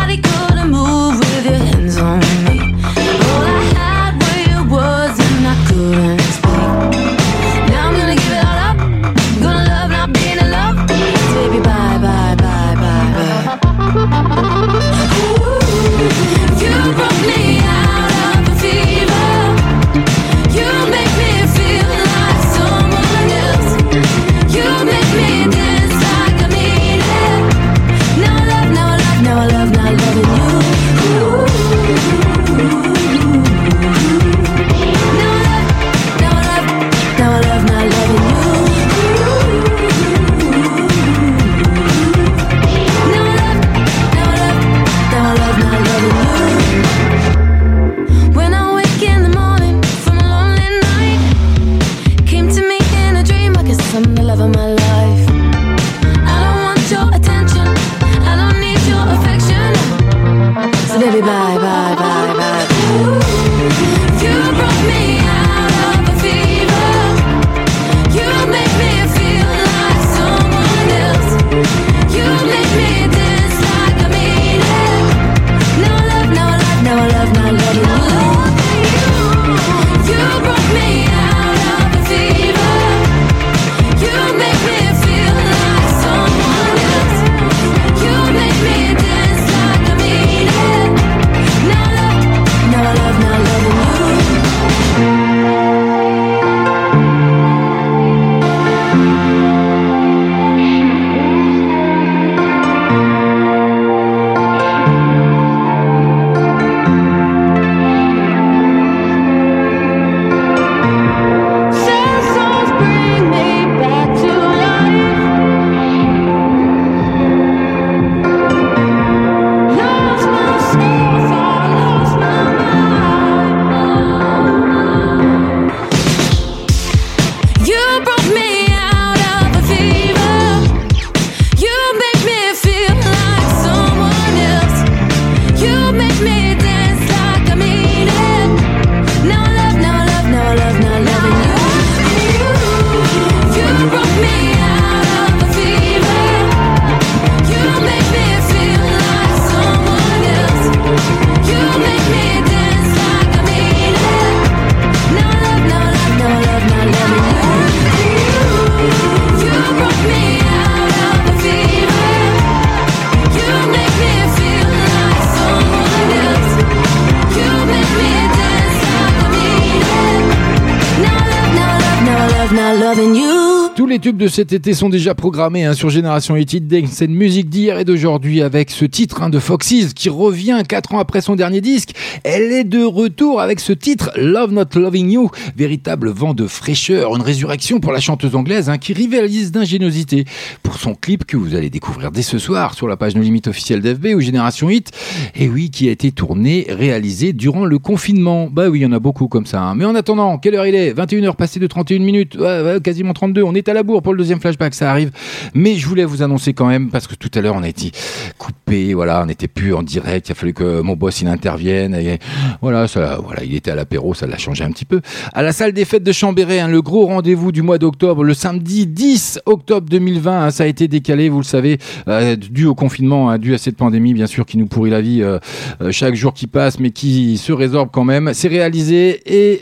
de 174.24 174.30
cet 174.30 174.54
été 174.54 174.74
sont 174.74 174.88
déjà 174.88 175.14
programmés 175.16 175.66
hein, 175.66 175.74
sur 175.74 175.90
Génération 175.90 176.36
Dance. 176.36 176.90
C'est 176.92 177.06
une 177.06 177.16
musique 177.16 177.50
d'hier 177.50 177.78
et 177.78 177.84
d'aujourd'hui 177.84 178.42
avec 178.42 178.72
ce 178.72 178.86
titre 178.86 179.22
hein, 179.22 179.30
de 179.30 179.38
Foxys 179.38 179.94
qui 179.94 180.08
revient 180.08 180.62
4 180.66 180.94
ans 180.96 181.00
après 181.00 181.20
son 181.20 181.36
dernier 181.36 181.60
disque. 181.60 181.90
Elle 182.24 182.54
est 182.54 182.64
de 182.64 182.86
retour 182.86 183.42
avec 183.42 183.60
ce 183.60 183.74
titre 183.74 184.12
Love 184.16 184.54
Not 184.54 184.80
Loving 184.80 185.12
You, 185.12 185.30
véritable 185.58 186.10
vent 186.10 186.34
de 186.34 186.48
fraîcheur, 186.48 187.14
une 187.18 187.22
résurrection 187.22 187.82
pour 187.82 187.92
la 187.92 188.00
chanteuse 188.00 188.34
anglaise 188.34 188.70
hein, 188.70 188.78
qui 188.78 188.94
rivalise 188.94 189.52
d'ingéniosité 189.52 190.24
pour 190.62 190.78
son 190.78 190.96
clip 190.96 191.26
que 191.26 191.36
vous 191.36 191.54
allez 191.54 191.70
découvrir 191.70 192.10
dès 192.10 192.22
ce 192.22 192.38
soir 192.38 192.76
sur 192.76 192.88
la 192.88 192.96
page 192.96 193.16
No 193.16 193.22
Limite 193.22 193.48
officielle 193.50 193.82
d'FB 193.82 194.08
ou 194.16 194.22
Génération 194.22 194.70
Hit. 194.70 194.92
Et 195.36 195.50
oui, 195.50 195.70
qui 195.70 195.90
a 195.90 195.92
été 195.92 196.14
tourné, 196.14 196.66
réalisé 196.70 197.34
durant 197.34 197.66
le 197.66 197.78
confinement. 197.78 198.48
Bah 198.50 198.70
oui, 198.70 198.80
il 198.80 198.84
y 198.84 198.86
en 198.86 198.94
a 198.94 199.00
beaucoup 199.00 199.28
comme 199.28 199.46
ça. 199.46 199.62
hein. 199.62 199.76
Mais 199.76 199.84
en 199.84 199.96
attendant, 199.96 200.38
quelle 200.38 200.56
heure 200.56 200.66
il 200.66 200.76
est? 200.76 200.94
21h 200.94 201.36
passées 201.36 201.60
de 201.60 201.68
31 201.68 202.00
minutes, 202.00 202.36
ouais, 202.36 202.62
ouais, 202.62 202.78
quasiment 202.82 203.12
32. 203.12 203.44
On 203.44 203.54
est 203.54 203.68
à 203.68 203.74
la 203.74 203.84
bourre 203.84 204.02
pour 204.02 204.13
le 204.14 204.20
deuxième 204.20 204.40
flashback, 204.40 204.74
ça 204.74 204.90
arrive. 204.90 205.12
Mais 205.54 205.76
je 205.76 205.88
voulais 205.88 206.06
vous 206.06 206.22
annoncer 206.22 206.54
quand 206.54 206.68
même, 206.68 206.90
parce 206.90 207.08
que 207.08 207.16
tout 207.16 207.32
à 207.34 207.42
l'heure 207.42 207.56
on 207.56 207.64
a 207.64 207.70
été 207.70 207.92
coupé, 208.38 208.94
voilà, 208.94 209.22
on 209.24 209.26
n'était 209.26 209.48
plus 209.48 209.74
en 209.74 209.84
direct, 209.84 210.30
il 210.30 210.32
a 210.32 210.36
fallu 210.36 210.54
que 210.54 210.82
mon 210.82 210.96
boss 210.96 211.22
il 211.22 211.28
intervienne. 211.28 211.96
Et 211.96 212.20
voilà, 212.62 212.88
ça, 212.88 213.20
voilà, 213.24 213.44
il 213.44 213.56
était 213.56 213.72
à 213.72 213.76
l'apéro, 213.76 214.14
ça 214.14 214.28
l'a 214.28 214.38
changé 214.38 214.64
un 214.64 214.72
petit 214.72 214.86
peu. 214.86 215.02
À 215.34 215.42
la 215.42 215.52
salle 215.52 215.74
des 215.74 215.86
fêtes 215.86 216.04
de 216.04 216.12
Chambéry, 216.12 216.60
hein, 216.60 216.68
le 216.68 216.82
gros 216.82 217.06
rendez-vous 217.06 217.52
du 217.52 217.62
mois 217.62 217.78
d'octobre, 217.78 218.24
le 218.24 218.34
samedi 218.34 218.88
10 218.88 219.42
octobre 219.46 219.88
2020, 219.90 220.46
hein, 220.46 220.52
ça 220.52 220.64
a 220.64 220.68
été 220.68 220.88
décalé, 220.88 221.30
vous 221.30 221.40
le 221.40 221.44
savez, 221.44 221.78
euh, 222.08 222.36
dû 222.36 222.66
au 222.66 222.76
confinement, 222.76 223.30
hein, 223.30 223.38
dû 223.38 223.54
à 223.54 223.58
cette 223.58 223.78
pandémie, 223.78 224.14
bien 224.14 224.28
sûr, 224.28 224.46
qui 224.46 224.58
nous 224.58 224.68
pourrit 224.68 224.90
la 224.90 225.02
vie 225.02 225.22
euh, 225.22 225.40
euh, 225.82 225.92
chaque 225.92 226.16
jour 226.16 226.34
qui 226.34 226.48
passe, 226.48 226.80
mais 226.80 226.92
qui 226.92 227.38
se 227.38 227.52
résorbe 227.52 227.90
quand 227.92 228.04
même. 228.04 228.32
C'est 228.34 228.48
réalisé 228.48 229.22
et 229.26 229.62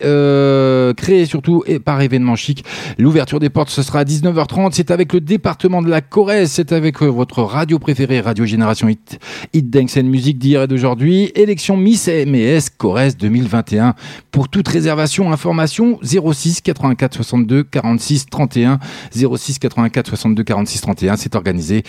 créé 0.95 1.26
surtout 1.26 1.64
et 1.68 1.80
par 1.80 2.02
événement 2.02 2.36
chic. 2.36 2.64
L'ouverture 2.98 3.40
des 3.40 3.49
portes, 3.49 3.69
ce 3.69 3.82
sera 3.82 3.99
à 3.99 4.03
19h30. 4.41 4.72
C'est 4.73 4.91
avec 4.91 5.13
le 5.13 5.22
département 5.22 5.81
de 5.81 5.89
la 5.89 6.01
Corrèze, 6.01 6.51
c'est 6.51 6.72
avec 6.72 7.01
euh, 7.01 7.07
votre 7.07 7.41
radio 7.43 7.80
préférée, 7.80 8.19
Radio 8.22 8.45
Génération 8.45 8.88
Hit, 8.88 9.19
Hit 9.53 9.69
Dance 9.69 9.97
and 9.97 10.03
Music 10.03 10.38
d'hier 10.38 10.63
et 10.63 10.68
d'aujourd'hui. 10.68 11.31
Élection 11.35 11.77
Miss 11.77 12.07
MES 12.07 12.59
Corrèze 12.77 13.18
2021. 13.18 13.95
Pour 14.31 14.49
toute 14.49 14.68
réservation, 14.68 15.31
information 15.31 15.99
06 16.01 16.61
84 16.61 17.15
62 17.15 17.63
46 17.63 18.26
31. 18.27 18.80
06 19.11 19.59
84 19.59 20.07
62 20.07 20.43
46 20.43 20.81
31. 20.81 21.15
C'est 21.18 21.35
organisé, 21.35 21.84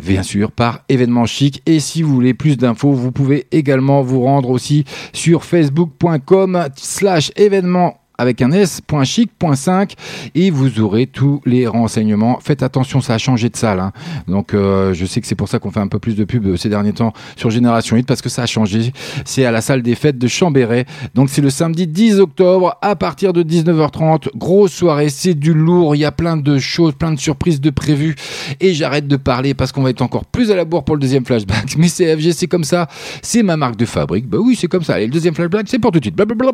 bien 0.00 0.22
sûr, 0.22 0.52
par 0.52 0.80
événement 0.88 1.26
chic. 1.26 1.62
Et 1.66 1.80
si 1.80 2.02
vous 2.02 2.14
voulez 2.14 2.34
plus 2.34 2.56
d'infos, 2.56 2.92
vous 2.92 3.12
pouvez 3.12 3.46
également 3.52 4.02
vous 4.02 4.22
rendre 4.22 4.50
aussi 4.50 4.84
sur 5.12 5.44
facebook.com 5.44 6.68
slash 6.76 7.32
événement 7.36 8.01
avec 8.22 8.40
un 8.40 8.50
s.chic.5 8.52 9.92
et 10.34 10.50
vous 10.50 10.80
aurez 10.80 11.06
tous 11.06 11.40
les 11.44 11.66
renseignements. 11.66 12.38
Faites 12.40 12.62
attention, 12.62 13.00
ça 13.00 13.14
a 13.14 13.18
changé 13.18 13.48
de 13.50 13.56
salle. 13.56 13.80
hein. 13.80 13.92
Donc 14.28 14.54
euh, 14.54 14.94
je 14.94 15.04
sais 15.04 15.20
que 15.20 15.26
c'est 15.26 15.34
pour 15.34 15.48
ça 15.48 15.58
qu'on 15.58 15.70
fait 15.70 15.80
un 15.80 15.88
peu 15.88 15.98
plus 15.98 16.16
de 16.16 16.24
pub 16.24 16.46
euh, 16.46 16.56
ces 16.56 16.68
derniers 16.68 16.92
temps 16.92 17.12
sur 17.36 17.50
Génération 17.50 17.96
8 17.96 18.06
parce 18.06 18.22
que 18.22 18.28
ça 18.28 18.42
a 18.42 18.46
changé. 18.46 18.92
C'est 19.24 19.44
à 19.44 19.50
la 19.50 19.60
salle 19.60 19.82
des 19.82 19.94
fêtes 19.94 20.18
de 20.18 20.26
Chambéry. 20.28 20.84
Donc 21.14 21.28
c'est 21.28 21.42
le 21.42 21.50
samedi 21.50 21.86
10 21.86 22.20
octobre 22.20 22.76
à 22.80 22.96
partir 22.96 23.32
de 23.32 23.42
19h30. 23.42 24.28
Grosse 24.36 24.72
soirée, 24.72 25.08
c'est 25.10 25.34
du 25.34 25.52
lourd. 25.52 25.94
Il 25.94 25.98
y 25.98 26.04
a 26.04 26.12
plein 26.12 26.36
de 26.36 26.58
choses, 26.58 26.94
plein 26.94 27.12
de 27.12 27.18
surprises 27.20 27.60
de 27.60 27.70
prévues. 27.70 28.14
Et 28.60 28.72
j'arrête 28.74 29.06
de 29.08 29.16
parler 29.16 29.54
parce 29.54 29.72
qu'on 29.72 29.82
va 29.82 29.90
être 29.90 30.02
encore 30.02 30.24
plus 30.24 30.50
à 30.50 30.56
la 30.56 30.64
bourre 30.64 30.84
pour 30.84 30.96
le 30.96 31.00
deuxième 31.00 31.24
flashback. 31.26 31.74
Mais 31.76 31.88
c'est 31.88 32.16
FG, 32.16 32.30
c'est 32.32 32.46
comme 32.46 32.64
ça. 32.64 32.88
C'est 33.22 33.42
ma 33.42 33.56
marque 33.56 33.76
de 33.76 33.84
fabrique. 33.84 34.28
Bah 34.28 34.38
oui, 34.40 34.56
c'est 34.58 34.68
comme 34.68 34.82
ça. 34.84 34.94
Allez, 34.94 35.06
le 35.06 35.12
deuxième 35.12 35.34
flashback, 35.34 35.66
c'est 35.68 35.78
pour 35.78 35.90
tout 35.90 35.98
de 35.98 36.04
suite. 36.04 36.16
Blablabla. 36.16 36.52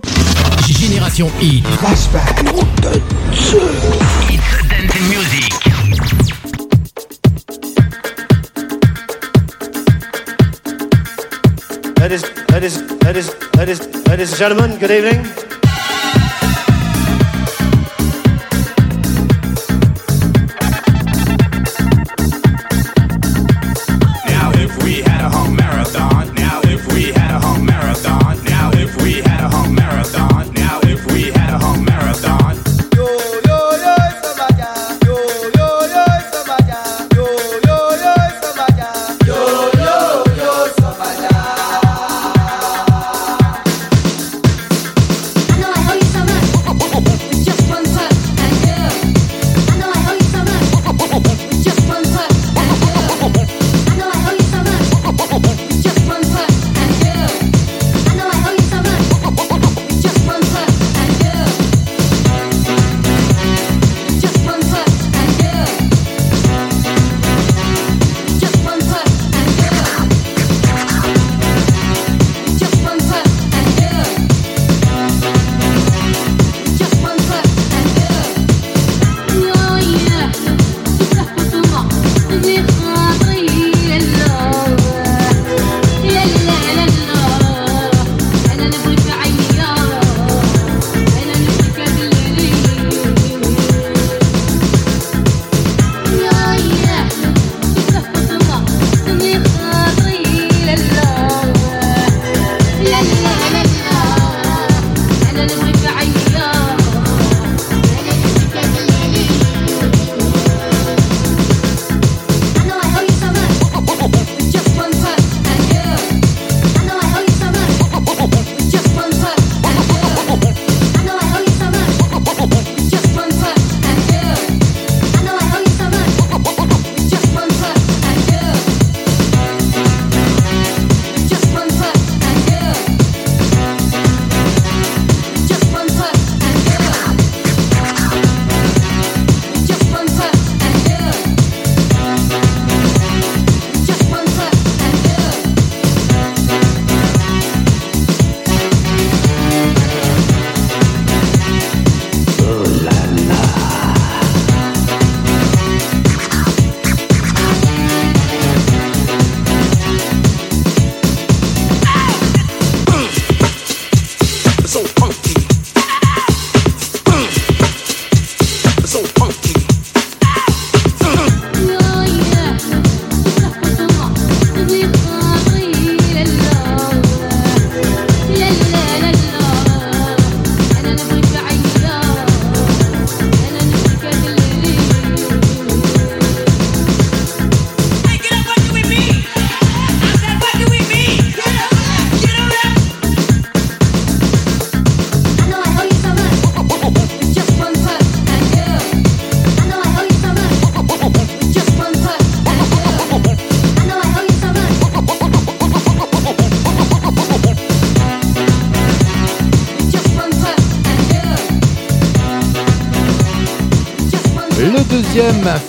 Génération 0.66 1.28
Hit. 1.58 1.66
Flashback. 1.80 2.38
Hit 4.28 4.40
Dance 4.70 4.94
Music. 5.08 5.52
Ladies, 11.98 12.24
ladies, 12.52 12.76
ladies, 13.02 13.28
ladies, 13.56 13.80
ladies 14.06 14.30
and 14.30 14.38
gentlemen, 14.38 14.78
good 14.78 14.90
evening. 14.92 15.67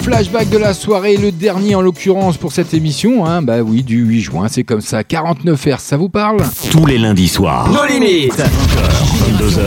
Flashback 0.09 0.49
de 0.49 0.57
la 0.57 0.73
soirée, 0.73 1.17
le 1.17 1.31
dernier 1.31 1.75
en 1.75 1.81
l'occurrence 1.81 2.35
pour 2.35 2.51
cette 2.51 2.73
émission. 2.73 3.27
Hein, 3.27 3.43
bah 3.43 3.61
oui, 3.61 3.83
du 3.83 3.97
8 3.99 4.21
juin, 4.21 4.47
c'est 4.49 4.63
comme 4.63 4.81
ça. 4.81 5.03
49 5.03 5.67
Hz, 5.67 5.75
ça 5.77 5.97
vous 5.97 6.09
parle? 6.09 6.41
Tous 6.71 6.87
les 6.87 6.97
lundis 6.97 7.27
soirs. 7.27 7.69
Nos 7.69 7.85
limites 7.85 8.33
22h. 8.33 9.59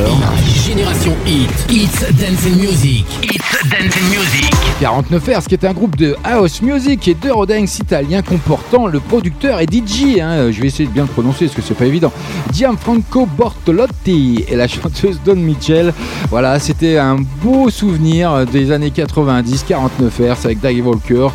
Génération 0.66 1.14
Hit. 1.28 1.48
Hits 1.70 2.12
Dance 2.18 2.44
and 2.44 2.56
Music. 2.56 3.06
Hits 3.22 3.68
Dance 3.70 3.94
and 3.96 4.08
Music. 4.10 4.50
49 4.80 5.28
Hz, 5.28 5.46
qui 5.46 5.54
est 5.54 5.64
un 5.64 5.72
groupe 5.72 5.94
de 5.94 6.16
house 6.24 6.60
music 6.60 7.06
et 7.06 7.14
d'eurodance 7.14 7.78
italien 7.78 8.20
comportant 8.22 8.88
le 8.88 8.98
producteur 8.98 9.60
et 9.60 9.66
DJ, 9.66 10.18
hein, 10.20 10.50
je 10.50 10.60
vais 10.60 10.66
essayer 10.66 10.86
de 10.88 10.92
bien 10.92 11.04
le 11.04 11.08
prononcer 11.08 11.44
parce 11.44 11.54
que 11.54 11.62
c'est 11.62 11.74
pas 11.74 11.86
évident, 11.86 12.12
Gianfranco 12.52 13.26
Bortolotti 13.26 14.44
et 14.46 14.56
la 14.56 14.68
chanteuse 14.68 15.18
Don 15.24 15.36
Mitchell. 15.36 15.94
Voilà, 16.28 16.58
c'était 16.58 16.98
un 16.98 17.16
beau 17.42 17.70
souvenir 17.70 18.44
des 18.46 18.70
années 18.70 18.90
90, 18.90 19.64
49 19.66 20.20
Hz 20.20 20.44
avec 20.44 20.60
Dave 20.60 20.86
Walker. 20.86 21.28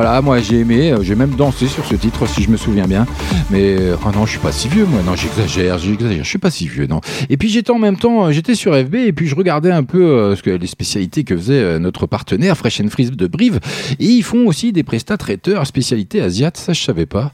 Voilà, 0.00 0.22
moi 0.22 0.38
j'ai 0.38 0.60
aimé, 0.60 0.92
euh, 0.92 1.02
j'ai 1.02 1.16
même 1.16 1.34
dansé 1.34 1.66
sur 1.66 1.84
ce 1.84 1.96
titre 1.96 2.24
si 2.28 2.44
je 2.44 2.50
me 2.50 2.56
souviens 2.56 2.86
bien. 2.86 3.04
Mais 3.50 3.76
euh, 3.80 3.96
oh 4.06 4.10
non, 4.14 4.26
je 4.26 4.30
suis 4.30 4.38
pas 4.38 4.52
si 4.52 4.68
vieux, 4.68 4.84
moi. 4.84 5.00
Non, 5.04 5.16
j'exagère, 5.16 5.76
j'exagère. 5.76 6.22
Je 6.22 6.28
suis 6.28 6.38
pas 6.38 6.52
si 6.52 6.68
vieux, 6.68 6.86
non. 6.86 7.00
Et 7.28 7.36
puis 7.36 7.48
j'étais 7.48 7.72
en 7.72 7.80
même 7.80 7.96
temps, 7.96 8.26
euh, 8.26 8.30
j'étais 8.30 8.54
sur 8.54 8.76
FB 8.76 8.94
et 8.94 9.12
puis 9.12 9.26
je 9.26 9.34
regardais 9.34 9.72
un 9.72 9.82
peu 9.82 10.36
ce 10.36 10.42
que 10.44 10.50
les 10.50 10.68
spécialités 10.68 11.24
que 11.24 11.36
faisait 11.36 11.80
notre 11.80 12.06
partenaire 12.06 12.56
Fresh 12.56 12.80
and 12.80 12.90
Freeze 12.90 13.10
de 13.10 13.26
Brive. 13.26 13.58
Et 13.98 14.04
ils 14.04 14.22
font 14.22 14.46
aussi 14.46 14.70
des 14.70 14.84
prestats 14.84 15.16
traiteurs 15.16 15.66
spécialité 15.66 16.20
asiate. 16.20 16.58
Ça, 16.58 16.74
je 16.74 16.80
savais 16.80 17.06
pas. 17.06 17.32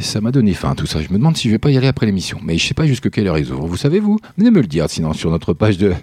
Ça 0.00 0.20
m'a 0.20 0.30
donné 0.30 0.52
faim 0.52 0.76
tout 0.76 0.86
ça. 0.86 1.00
Je 1.00 1.08
me 1.08 1.18
demande 1.18 1.36
si 1.36 1.48
je 1.48 1.52
vais 1.52 1.58
pas 1.58 1.72
y 1.72 1.76
aller 1.76 1.88
après 1.88 2.06
l'émission. 2.06 2.38
Mais 2.44 2.58
je 2.58 2.64
sais 2.64 2.74
pas 2.74 2.86
jusque 2.86 3.10
quelle 3.10 3.26
heure 3.26 3.38
ils 3.38 3.50
ouvrent. 3.50 3.66
Vous 3.66 3.76
savez 3.76 3.98
vous? 3.98 4.20
Venez 4.36 4.52
me 4.52 4.60
le 4.60 4.68
dire. 4.68 4.88
Sinon 4.88 5.14
sur 5.14 5.32
notre 5.32 5.52
page 5.52 5.78
de, 5.78 5.94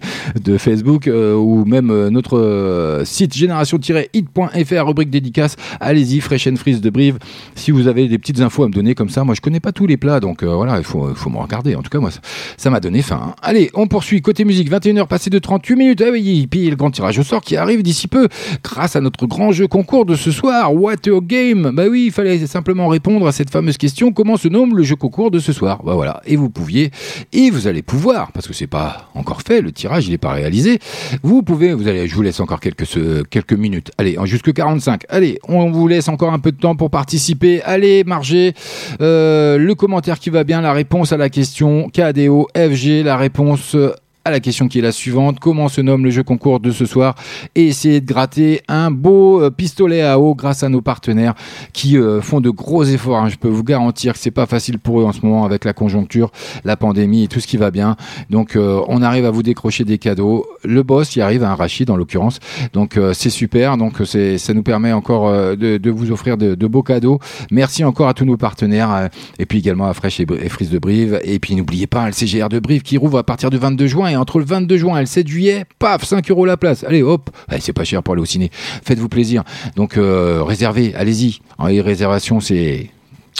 de 0.43 0.57
Facebook 0.57 1.09
ou 1.09 1.63
même 1.63 2.09
notre 2.09 3.03
site 3.05 3.33
génération-hit.fr 3.33 4.85
rubrique 4.85 5.09
dédicace. 5.09 5.55
Allez-y, 5.85 6.19
Fresh 6.19 6.47
and 6.47 6.53
de 6.53 6.89
Brive. 6.89 7.19
Si 7.53 7.69
vous 7.69 7.87
avez 7.87 8.07
des 8.07 8.17
petites 8.17 8.41
infos 8.41 8.63
à 8.63 8.67
me 8.67 8.73
donner 8.73 8.95
comme 8.95 9.09
ça, 9.09 9.23
moi 9.23 9.35
je 9.35 9.41
connais 9.41 9.59
pas 9.59 9.71
tous 9.71 9.85
les 9.85 9.97
plats, 9.97 10.19
donc 10.19 10.41
euh, 10.41 10.47
voilà, 10.55 10.79
il 10.79 10.83
faut, 10.83 11.13
faut 11.13 11.29
me 11.29 11.37
regarder. 11.37 11.75
En 11.75 11.83
tout 11.83 11.91
cas, 11.91 11.99
moi, 11.99 12.09
ça- 12.57 12.69
m'a 12.71 12.79
donné 12.79 13.03
faim. 13.03 13.35
Allez, 13.43 13.69
on 13.75 13.85
poursuit. 13.85 14.23
Côté 14.23 14.45
musique, 14.45 14.71
21h 14.71 15.05
passé 15.07 15.29
de 15.29 15.37
38 15.37 15.75
minutes. 15.75 16.03
Ah 16.03 16.09
oui, 16.11 16.47
puis 16.49 16.67
le 16.71 16.75
grand 16.75 16.89
tirage 16.89 17.19
au 17.19 17.23
sort 17.23 17.41
qui 17.41 17.55
arrive 17.55 17.83
d'ici 17.83 18.07
peu, 18.07 18.27
grâce 18.63 18.95
à 18.95 19.01
notre 19.01 19.27
grand 19.27 19.51
jeu 19.51 19.67
concours 19.67 20.07
de 20.07 20.15
ce 20.15 20.31
soir, 20.31 20.73
What 20.73 20.93
a 21.07 21.19
Game. 21.21 21.71
Bah 21.75 21.83
oui, 21.89 22.05
il 22.07 22.11
fallait 22.11 22.47
simplement 22.47 22.87
répondre 22.87 23.27
à 23.27 23.31
cette 23.31 23.51
fameuse 23.51 23.77
question 23.77 24.11
comment 24.11 24.37
se 24.37 24.47
nomme 24.47 24.75
le 24.75 24.81
jeu 24.81 24.95
concours 24.95 25.29
de 25.29 25.37
ce 25.37 25.53
soir? 25.53 25.83
Bah 25.83 25.93
voilà, 25.93 26.21
et 26.25 26.35
vous 26.35 26.49
pouviez, 26.49 26.89
et 27.31 27.51
vous 27.51 27.67
allez 27.67 27.83
pouvoir, 27.83 28.31
parce 28.31 28.47
que 28.47 28.53
c'est 28.53 28.65
pas 28.65 29.09
encore 29.13 29.43
fait, 29.43 29.61
le 29.61 29.71
tirage 29.71 30.07
il 30.07 30.13
est 30.13 30.17
pas 30.17 30.31
réalisé. 30.33 30.79
Vous 31.21 31.43
pouvez, 31.43 31.73
vous 31.73 31.87
allez, 31.87 32.07
je 32.07 32.15
vous 32.15 32.23
laisse 32.23 32.39
encore 32.39 32.59
quelques 32.59 32.85
quelques 33.29 33.53
minutes. 33.53 33.91
Allez, 33.99 34.17
jusque 34.25 34.51
45. 34.51 35.03
Allez, 35.09 35.39
on 35.47 35.64
vous 35.71 35.87
laisse 35.87 36.07
encore 36.07 36.33
un 36.33 36.39
peu 36.39 36.51
de 36.51 36.57
temps 36.57 36.75
pour 36.75 36.89
participer. 36.89 37.61
Allez, 37.63 38.03
margez 38.03 38.53
euh, 39.01 39.57
le 39.57 39.75
commentaire 39.75 40.19
qui 40.19 40.29
va 40.29 40.43
bien, 40.43 40.61
la 40.61 40.73
réponse 40.73 41.11
à 41.11 41.17
la 41.17 41.29
question 41.29 41.89
KDO 41.89 42.47
FG, 42.55 43.03
la 43.03 43.17
réponse 43.17 43.75
euh, 43.75 43.93
à 44.25 44.31
la 44.31 44.39
question 44.39 44.67
qui 44.67 44.79
est 44.79 44.81
la 44.81 44.91
suivante. 44.91 45.39
Comment 45.39 45.69
se 45.69 45.81
nomme 45.81 46.03
le 46.03 46.09
jeu 46.09 46.23
concours 46.23 46.59
de 46.59 46.71
ce 46.71 46.85
soir 46.85 47.13
Et 47.53 47.67
essayer 47.67 48.01
de 48.01 48.05
gratter 48.07 48.61
un 48.67 48.89
beau 48.89 49.39
euh, 49.39 49.51
pistolet 49.51 50.01
à 50.01 50.19
eau 50.19 50.33
grâce 50.33 50.63
à 50.63 50.69
nos 50.69 50.81
partenaires 50.81 51.35
qui 51.73 51.97
euh, 51.97 52.21
font 52.21 52.41
de 52.41 52.49
gros 52.49 52.83
efforts. 52.83 53.17
hein. 53.17 53.29
Je 53.29 53.35
peux 53.35 53.47
vous 53.47 53.63
garantir 53.63 54.13
que 54.13 54.19
c'est 54.19 54.31
pas 54.31 54.47
facile 54.47 54.79
pour 54.79 54.99
eux 54.99 55.03
en 55.03 55.11
ce 55.11 55.21
moment 55.21 55.45
avec 55.45 55.63
la 55.63 55.73
conjoncture, 55.73 56.31
la 56.63 56.75
pandémie 56.75 57.25
et 57.25 57.27
tout 57.27 57.39
ce 57.39 57.45
qui 57.45 57.57
va 57.57 57.69
bien. 57.69 57.95
Donc 58.31 58.55
euh, 58.55 58.81
on 58.87 59.03
arrive 59.03 59.25
à 59.25 59.31
vous 59.31 59.43
décrocher 59.43 59.83
des 59.83 59.99
cadeaux. 59.99 60.47
Le 60.63 60.81
boss 60.81 61.15
y 61.15 61.21
arrive, 61.21 61.43
un 61.43 61.53
Rachid 61.53 61.91
en 61.91 61.95
l'occurrence. 61.95 62.39
Donc 62.73 62.99
c'est 63.13 63.29
super. 63.29 63.77
Donc 63.77 64.01
ça 64.05 64.53
nous 64.53 64.63
permet 64.63 64.91
encore 64.91 65.31
de, 65.55 65.89
vous 65.89 66.11
offrir 66.11 66.37
de, 66.37 66.67
beaux 66.67 66.81
cadeaux. 66.81 67.19
Merci 67.51 67.83
encore 67.83 68.07
à 68.07 68.15
tous 68.15 68.25
nos 68.25 68.37
partenaires 68.37 69.09
et 69.37 69.45
puis 69.45 69.59
également 69.59 69.85
à 69.85 69.93
Fresh 69.93 70.19
et, 70.19 70.49
Frise 70.49 70.71
de 70.71 70.79
Brive. 70.79 71.19
Et 71.23 71.37
puis 71.37 71.55
n'oubliez 71.55 71.87
pas 71.87 72.07
le 72.07 72.13
CGR 72.13 72.49
de 72.49 72.59
Brive 72.59 72.81
qui 72.81 72.97
rouvre 72.97 73.19
à 73.19 73.23
partir 73.23 73.49
du 73.49 73.57
22 73.57 73.85
juin 73.87 74.14
entre 74.17 74.39
le 74.39 74.45
22 74.45 74.77
juin 74.77 74.97
et 74.97 75.01
le 75.01 75.05
7 75.05 75.27
juillet, 75.27 75.65
paf, 75.79 76.03
5 76.03 76.29
euros 76.31 76.45
la 76.45 76.57
place. 76.57 76.83
Allez 76.83 77.01
hop, 77.03 77.29
c'est 77.59 77.73
pas 77.73 77.83
cher 77.83 78.01
pour 78.03 78.13
aller 78.13 78.21
au 78.21 78.25
ciné. 78.25 78.49
Faites-vous 78.53 79.09
plaisir. 79.09 79.43
Donc 79.75 79.97
euh, 79.97 80.43
réservez, 80.43 80.93
allez-y. 80.95 81.39
En 81.57 81.67
les 81.67 81.81
réservations 81.81 82.39
c'est 82.39 82.89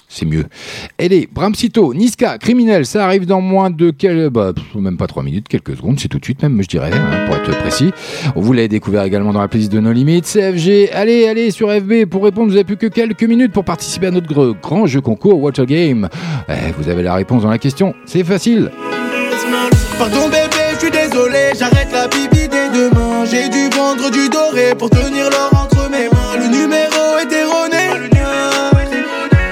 c'est 0.08 0.26
mieux. 0.26 0.46
Allez, 1.00 1.28
Bramsito, 1.30 1.94
Niska, 1.94 2.38
criminel, 2.38 2.86
ça 2.86 3.04
arrive 3.06 3.26
dans 3.26 3.42
moins 3.42 3.70
de 3.70 3.92
quel, 3.92 4.30
bah, 4.30 4.54
même 4.76 4.96
pas 4.98 5.08
3 5.08 5.24
minutes, 5.24 5.48
quelques 5.50 5.76
secondes, 5.76 6.00
c'est 6.00 6.08
tout 6.08 6.20
de 6.20 6.24
suite 6.24 6.42
même, 6.44 6.62
je 6.62 6.68
dirais, 6.68 6.92
hein, 6.94 7.26
pour 7.26 7.36
être 7.36 7.58
précis. 7.60 7.92
Vous 8.36 8.54
l'avez 8.54 8.68
découvert 8.70 9.04
également 9.04 9.34
dans 9.34 9.42
la 9.42 9.48
playlist 9.48 9.72
de 9.74 9.80
No 9.80 9.92
Limites, 9.92 10.26
CFG. 10.26 10.92
Allez, 10.94 11.28
allez 11.28 11.52
sur 11.52 11.70
FB 11.70 12.06
pour 12.10 12.24
répondre, 12.24 12.48
vous 12.50 12.56
avez 12.56 12.64
plus 12.64 12.78
que 12.78 12.88
quelques 12.88 13.24
minutes 13.24 13.52
pour 13.52 13.66
participer 13.66 14.08
à 14.08 14.12
notre 14.12 14.28
gr- 14.32 14.56
grand 14.62 14.86
jeu 14.86 15.02
concours 15.02 15.42
Water 15.42 15.66
Game. 15.66 16.08
Eh, 16.50 16.72
vous 16.78 16.88
avez 16.88 17.02
la 17.04 17.16
réponse 17.16 17.44
dans 17.44 17.50
la 17.50 17.58
question, 17.58 17.94
c'est 18.06 18.24
facile. 18.24 18.72
Pardon 19.98 20.30
pour 24.78 24.90
tenir 24.90 25.30
l'or 25.30 25.52
entre 25.54 25.90
mes 25.90 26.08
mains. 26.10 26.38
Le 26.38 26.48
numéro 26.48 27.18
est 27.22 27.32
erroné. 27.32 28.10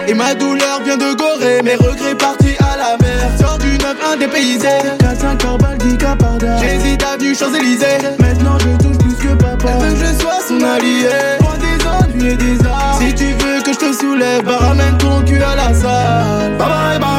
Et 0.07 0.13
ma 0.13 0.33
douleur 0.33 0.81
vient 0.83 0.97
de 0.97 1.13
Gorée, 1.13 1.61
mes 1.61 1.75
regrets 1.75 2.15
partis 2.15 2.55
à 2.59 2.77
la 2.77 2.97
mer. 3.01 3.29
Sors 3.39 3.57
du 3.57 3.77
9-1 3.77 4.19
dépaysé. 4.19 4.67
4-5 4.99 5.45
heures 5.45 5.57
baldi 5.57 5.97
caparda. 5.97 6.57
J'hésite 6.61 7.03
avenue 7.03 7.35
Champs-Élysées. 7.35 7.97
Maintenant 8.19 8.57
je 8.59 8.77
touche 8.77 8.97
plus 8.97 9.15
que 9.15 9.33
papa. 9.33 9.69
Elle 9.69 9.87
veut 9.87 9.93
que 9.93 10.05
je 10.05 10.21
sois 10.21 10.39
son 10.47 10.61
allié? 10.63 11.09
Loin 11.41 11.57
des 11.57 11.85
ennuis 11.85 12.31
et 12.31 12.35
des 12.35 12.65
arts. 12.65 12.99
Si 12.99 13.13
tu 13.13 13.25
veux 13.25 13.61
que 13.61 13.73
je 13.73 13.79
te 13.79 13.93
soulève, 13.93 14.43
bah 14.43 14.57
ramène 14.57 14.97
ton 14.97 15.21
cul 15.23 15.41
à 15.41 15.55
la 15.55 15.73
salle. 15.73 16.57
Bye 16.57 16.67
bye 16.67 16.99
bye. 16.99 17.12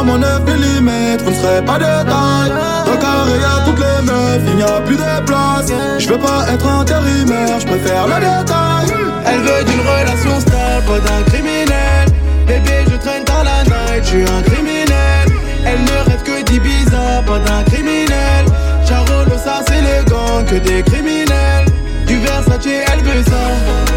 Charme 0.00 0.12
en 0.12 0.18
9 0.18 0.40
mm, 0.46 0.90
vous 1.24 1.30
ne 1.30 1.34
serez 1.34 1.62
pas 1.62 1.76
de 1.76 1.84
taille. 1.84 2.52
Dans 2.86 2.92
le 2.92 2.96
carré 2.96 3.38
y'a 3.38 3.64
toutes 3.66 3.80
les 3.80 4.06
meufs, 4.06 4.42
il 4.46 4.56
n'y 4.56 4.62
a 4.62 4.80
plus 4.80 4.96
de 4.96 5.26
place. 5.26 5.70
Je 5.98 6.08
veux 6.08 6.18
pas 6.18 6.46
être 6.50 6.66
intérimaire, 6.66 7.60
je 7.60 7.66
préfère 7.66 8.06
le 8.06 8.14
détail. 8.14 8.86
Elle 9.26 9.40
veut 9.40 9.62
d'une 9.62 9.80
relation 9.80 10.40
stable, 10.40 10.86
pas 10.86 11.00
d'un 11.00 11.22
criminel. 11.24 12.06
Bébé, 12.46 12.86
je 12.90 12.96
traîne 12.96 13.24
dans 13.24 13.42
la 13.42 13.62
night, 13.64 14.02
je 14.04 14.08
suis 14.08 14.22
un 14.22 14.40
criminel. 14.40 15.26
Elle 15.66 15.82
ne 15.82 16.10
rêve 16.10 16.22
que 16.22 16.44
d'Ibiza, 16.44 17.22
pas 17.26 17.38
d'un 17.38 17.62
criminel. 17.64 18.46
Charolo, 18.88 19.36
ça 19.36 19.60
c'est 19.68 19.82
les 19.82 20.02
gangs, 20.08 20.46
que 20.46 20.56
des 20.66 20.82
criminels. 20.82 21.66
Du 22.06 22.16
Versace, 22.20 22.64
elle 22.64 23.00
veut 23.04 23.22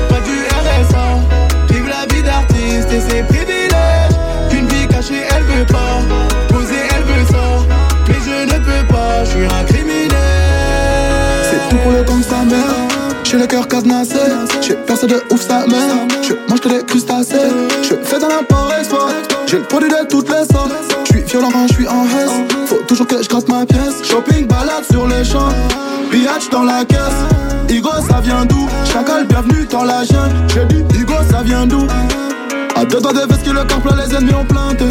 pas 0.09 0.19
du 0.19 0.35
RSA. 0.51 1.05
Vive 1.69 1.87
la 1.87 2.13
vie 2.13 2.23
d'artiste 2.23 2.91
et 2.91 2.99
ses 2.99 3.23
privilèges. 3.23 3.62
Elle 5.11 5.43
veut 5.43 5.65
pas. 5.65 5.99
Poser, 6.47 6.75
elle 6.95 7.03
veut 7.03 7.25
ça. 7.29 7.43
Mais 8.07 8.15
je 8.25 8.45
ne 8.45 8.59
peux 8.59 8.93
pas, 8.93 9.25
je 9.25 9.29
suis 9.31 9.45
un 9.45 9.63
criminel. 9.65 10.09
C'est 11.43 11.69
tout 11.69 11.75
pour 11.83 11.91
le 11.91 12.03
de 12.03 12.23
sa 12.23 12.43
mère. 12.43 12.75
J'ai 13.25 13.37
le 13.37 13.47
cœur 13.47 13.67
cadenassé. 13.67 14.15
J'ai 14.61 14.75
percé 14.75 15.07
de 15.07 15.21
ouf 15.29 15.41
sa 15.41 15.67
mère. 15.67 15.95
Je 16.21 16.33
mange 16.49 16.61
que 16.61 16.69
des 16.69 16.85
crustacés. 16.85 17.35
Je 17.81 17.95
fais 18.01 18.19
dans 18.19 18.29
l'import-export. 18.29 19.09
J'ai 19.45 19.57
le 19.57 19.63
produit 19.63 19.89
de 19.89 20.07
toutes 20.07 20.29
les 20.29 20.45
sortes. 20.45 20.71
Je 21.05 21.17
suis 21.17 21.23
violent 21.23 21.49
quand 21.51 21.67
je 21.67 21.73
suis 21.73 21.87
en 21.87 22.05
hesse. 22.05 22.67
Faut 22.67 22.83
toujours 22.87 23.07
que 23.07 23.21
je 23.21 23.27
gratte 23.27 23.49
ma 23.49 23.65
pièce. 23.65 24.03
Shopping, 24.03 24.47
balade 24.47 24.85
sur 24.89 25.05
les 25.07 25.25
champs. 25.25 25.49
Pillage 26.11 26.49
dans 26.49 26.63
la 26.63 26.85
caisse. 26.85 26.99
Igo, 27.69 27.89
ça 28.07 28.21
vient 28.21 28.45
d'où? 28.45 28.69
Chacal, 28.85 29.25
bienvenue 29.27 29.65
dans 29.69 29.83
la 29.83 30.03
jungle. 30.03 30.35
J'ai 30.53 30.65
dit, 30.65 30.99
Igo, 30.99 31.15
ça 31.29 31.41
vient 31.43 31.65
d'où? 31.65 31.87
À 32.93 32.95
deux 32.97 33.01
doigts 33.01 33.13
de 33.13 33.27
veste 33.27 33.43
que 33.43 33.49
le 33.49 33.63
corps 33.63 33.81
plein, 33.81 33.95
les 33.95 34.15
ennemis 34.15 34.35
ont 34.35 34.45
planté. 34.45 34.85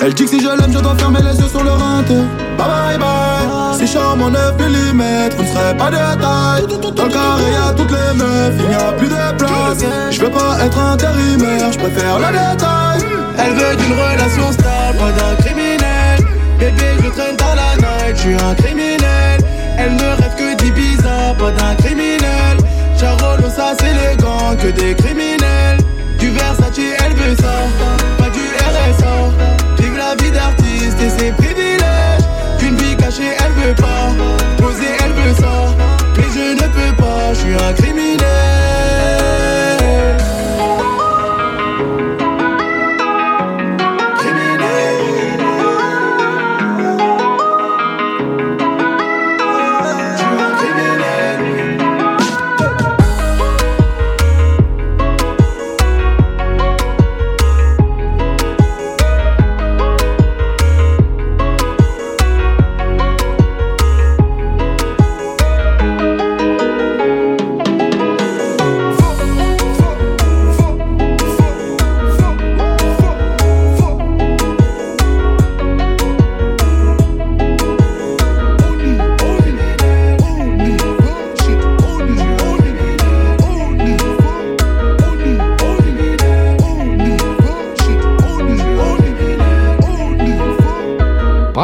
Elle 0.00 0.14
dit 0.14 0.22
que 0.22 0.30
si 0.30 0.40
je 0.40 0.46
l'aime, 0.46 0.72
je 0.72 0.78
dois 0.78 0.94
fermer 0.96 1.18
les 1.20 1.36
yeux 1.36 1.48
sur 1.48 1.64
le 1.64 1.72
rinté. 1.72 2.14
Bye 2.56 2.68
bye 2.68 2.96
bye. 2.96 3.76
Si 3.76 3.88
charme 3.92 4.22
en 4.22 4.30
9 4.30 4.54
mm, 4.56 5.02
vous 5.36 5.42
ne 5.42 5.48
serez 5.48 5.76
pas 5.76 5.90
de 5.90 5.96
taille. 5.96 6.94
Dans 6.94 7.04
le 7.04 7.10
carré, 7.10 7.50
y'a 7.50 7.72
toutes 7.72 7.90
les 7.90 8.16
meufs, 8.16 8.54
il 8.56 8.68
n'y 8.68 8.74
a 8.76 8.92
plus 8.92 9.08
de 9.08 9.36
place. 9.36 9.84
Je 10.12 10.20
veux 10.20 10.30
pas 10.30 10.64
être 10.64 10.78
intérimaire, 10.78 11.72
je 11.72 11.78
préfère 11.78 12.20
le 12.20 12.26
détail. 12.26 13.00
Elle 13.36 13.52
veut 13.54 13.76
d'une 13.76 13.94
relation 13.94 14.52
stable, 14.52 14.98
pas 14.98 15.10
d'un 15.10 15.34
criminel. 15.42 16.20
Bébé, 16.60 16.84
je 17.02 17.08
traîne 17.08 17.36
dans 17.36 17.54
la 17.56 17.74
night, 17.78 18.14
je 18.14 18.20
suis 18.20 18.34
un 18.34 18.54
criminel. 18.54 19.01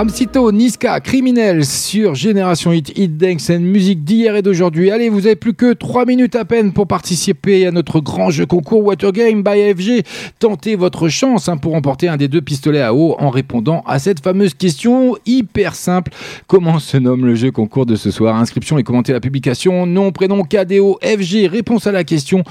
Ramsito, 0.08 0.50
Niska, 0.52 1.00
Criminel 1.00 1.66
sur 1.66 2.14
Génération 2.14 2.72
Hit, 2.72 2.96
Hit 2.96 3.18
Dance 3.18 3.50
and 3.50 3.60
musique 3.60 4.04
d'hier 4.04 4.36
et 4.36 4.40
d'aujourd'hui. 4.40 4.90
Allez, 4.90 5.10
vous 5.10 5.26
avez 5.26 5.36
plus 5.36 5.52
que 5.52 5.74
3 5.74 6.06
minutes 6.06 6.34
à 6.34 6.46
peine 6.46 6.72
pour 6.72 6.86
participer 6.86 7.66
à 7.66 7.72
notre 7.72 8.00
grand 8.00 8.30
jeu 8.30 8.46
concours 8.46 8.82
Water 8.82 9.12
Game 9.12 9.42
by 9.42 9.50
AFG. 9.50 10.06
Tentez 10.38 10.76
votre 10.76 11.10
chance 11.10 11.50
hein, 11.50 11.58
pour 11.58 11.72
remporter 11.72 12.08
un 12.08 12.16
des 12.16 12.26
deux 12.26 12.40
pistolets 12.40 12.80
à 12.80 12.94
eau 12.94 13.16
en 13.18 13.28
répondant 13.28 13.82
à 13.86 13.98
cette 13.98 14.24
fameuse 14.24 14.54
question 14.54 15.14
hyper 15.26 15.74
simple. 15.74 16.10
Comment 16.46 16.78
se 16.78 16.96
nomme 16.96 17.26
le 17.26 17.34
jeu 17.34 17.50
concours 17.50 17.84
de 17.84 17.94
ce 17.94 18.10
soir? 18.10 18.34
Inscription 18.36 18.78
et 18.78 18.84
commenter 18.84 19.12
la 19.12 19.20
publication. 19.20 19.84
Nom, 19.84 20.10
prénom, 20.10 20.42
KDO, 20.42 20.98
FG. 21.02 21.48
Réponse 21.50 21.86
à 21.86 21.92
la 21.92 22.04
question. 22.04 22.44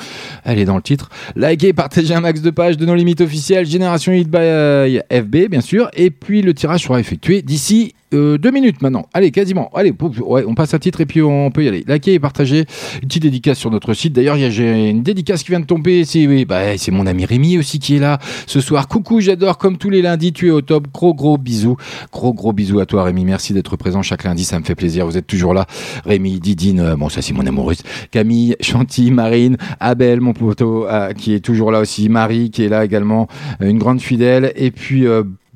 Elle 0.44 0.60
est 0.60 0.66
dans 0.66 0.76
le 0.76 0.84
titre. 0.84 1.10
Likez, 1.36 1.74
partagez 1.74 2.14
un 2.14 2.22
max 2.22 2.40
de 2.42 2.52
pages 2.52 2.78
de 2.78 2.86
nos 2.86 2.94
limites 2.94 3.22
officielles. 3.22 3.66
Génération 3.66 4.14
Hit 4.14 4.30
by 4.30 4.38
euh, 4.42 5.00
FB, 5.12 5.50
bien 5.50 5.62
sûr. 5.62 5.90
Et 5.96 6.12
puis 6.12 6.44
le 6.44 6.54
tirage 6.54 6.84
sera 6.84 7.00
effectué 7.00 7.42
d'ici 7.48 7.94
euh, 8.14 8.38
deux 8.38 8.52
minutes 8.52 8.82
maintenant. 8.82 9.08
Allez, 9.14 9.32
quasiment. 9.32 9.70
Allez, 9.74 9.94
on 10.00 10.54
passe 10.54 10.74
à 10.74 10.80
titre 10.80 11.02
et 11.02 11.06
puis 11.06 11.22
on 11.22 11.50
peut 11.50 11.64
y 11.64 11.68
aller. 11.68 11.84
Likez 11.88 12.14
et 12.14 12.20
partagez. 12.20 12.66
Une 13.02 13.08
petite 13.08 13.24
dédicace 13.24 13.58
sur 13.58 13.72
notre 13.72 13.94
site. 13.94 14.14
D'ailleurs, 14.14 14.38
j'ai 14.38 14.90
une 14.90 15.02
dédicace 15.02 15.44
qui 15.44 15.50
vient 15.50 15.60
de 15.60 15.66
tomber. 15.66 16.04
Bah, 16.46 16.78
c'est 16.78 16.92
mon 16.92 17.06
ami 17.06 17.26
Rémi 17.26 17.58
aussi 17.58 17.80
qui 17.80 17.96
est 17.96 18.00
là 18.00 18.20
ce 18.46 18.62
soir. 18.62 18.88
Coucou, 18.88 19.20
j'adore 19.20 19.58
comme 19.58 19.78
tous 19.78 19.90
les 19.90 20.02
lundis. 20.02 20.34
Tu 20.34 20.48
es 20.48 20.52
au 20.52 20.62
top. 20.62 20.88
Gros, 20.94 21.14
gros 21.14 21.38
bisous. 21.38 21.78
Gros, 22.12 22.34
gros 22.34 22.54
bisous 22.54 22.80
à 22.80 22.86
toi, 22.86 23.04
Rémi. 23.04 23.26
Merci 23.26 23.54
d'être 23.54 23.76
présent 23.78 24.02
chaque 24.02 24.24
lundi. 24.24 24.44
Ça 24.44 24.60
me 24.60 24.66
fait 24.66 24.76
plaisir. 24.76 25.06
Vous 25.06 25.18
êtes 25.18 25.28
toujours 25.28 25.54
là. 25.54 25.66
Rémi, 26.06 26.40
Didine, 26.40 26.80
euh, 26.80 26.96
bon, 26.96 27.10
ça 27.10 27.22
c'est 27.22 27.34
mon 27.34 27.46
amoureuse. 27.46 27.82
Camille, 28.12 28.56
Chanty, 28.62 29.12
Marine, 29.12 29.58
Abel, 29.80 30.22
mon 30.22 30.34
poteau, 30.34 30.86
euh, 30.88 31.14
qui 31.14 31.34
est 31.34 31.40
toujours 31.40 31.72
là 31.72 31.80
aussi. 31.80 32.10
Marie, 32.10 32.52
qui 32.52 32.64
est 32.64 32.70
là 32.70 32.86
également. 32.86 33.28
une 33.60 33.80
grande 33.80 34.02
fidèle. 34.02 34.54
Et 34.56 34.72
puis, 34.72 35.06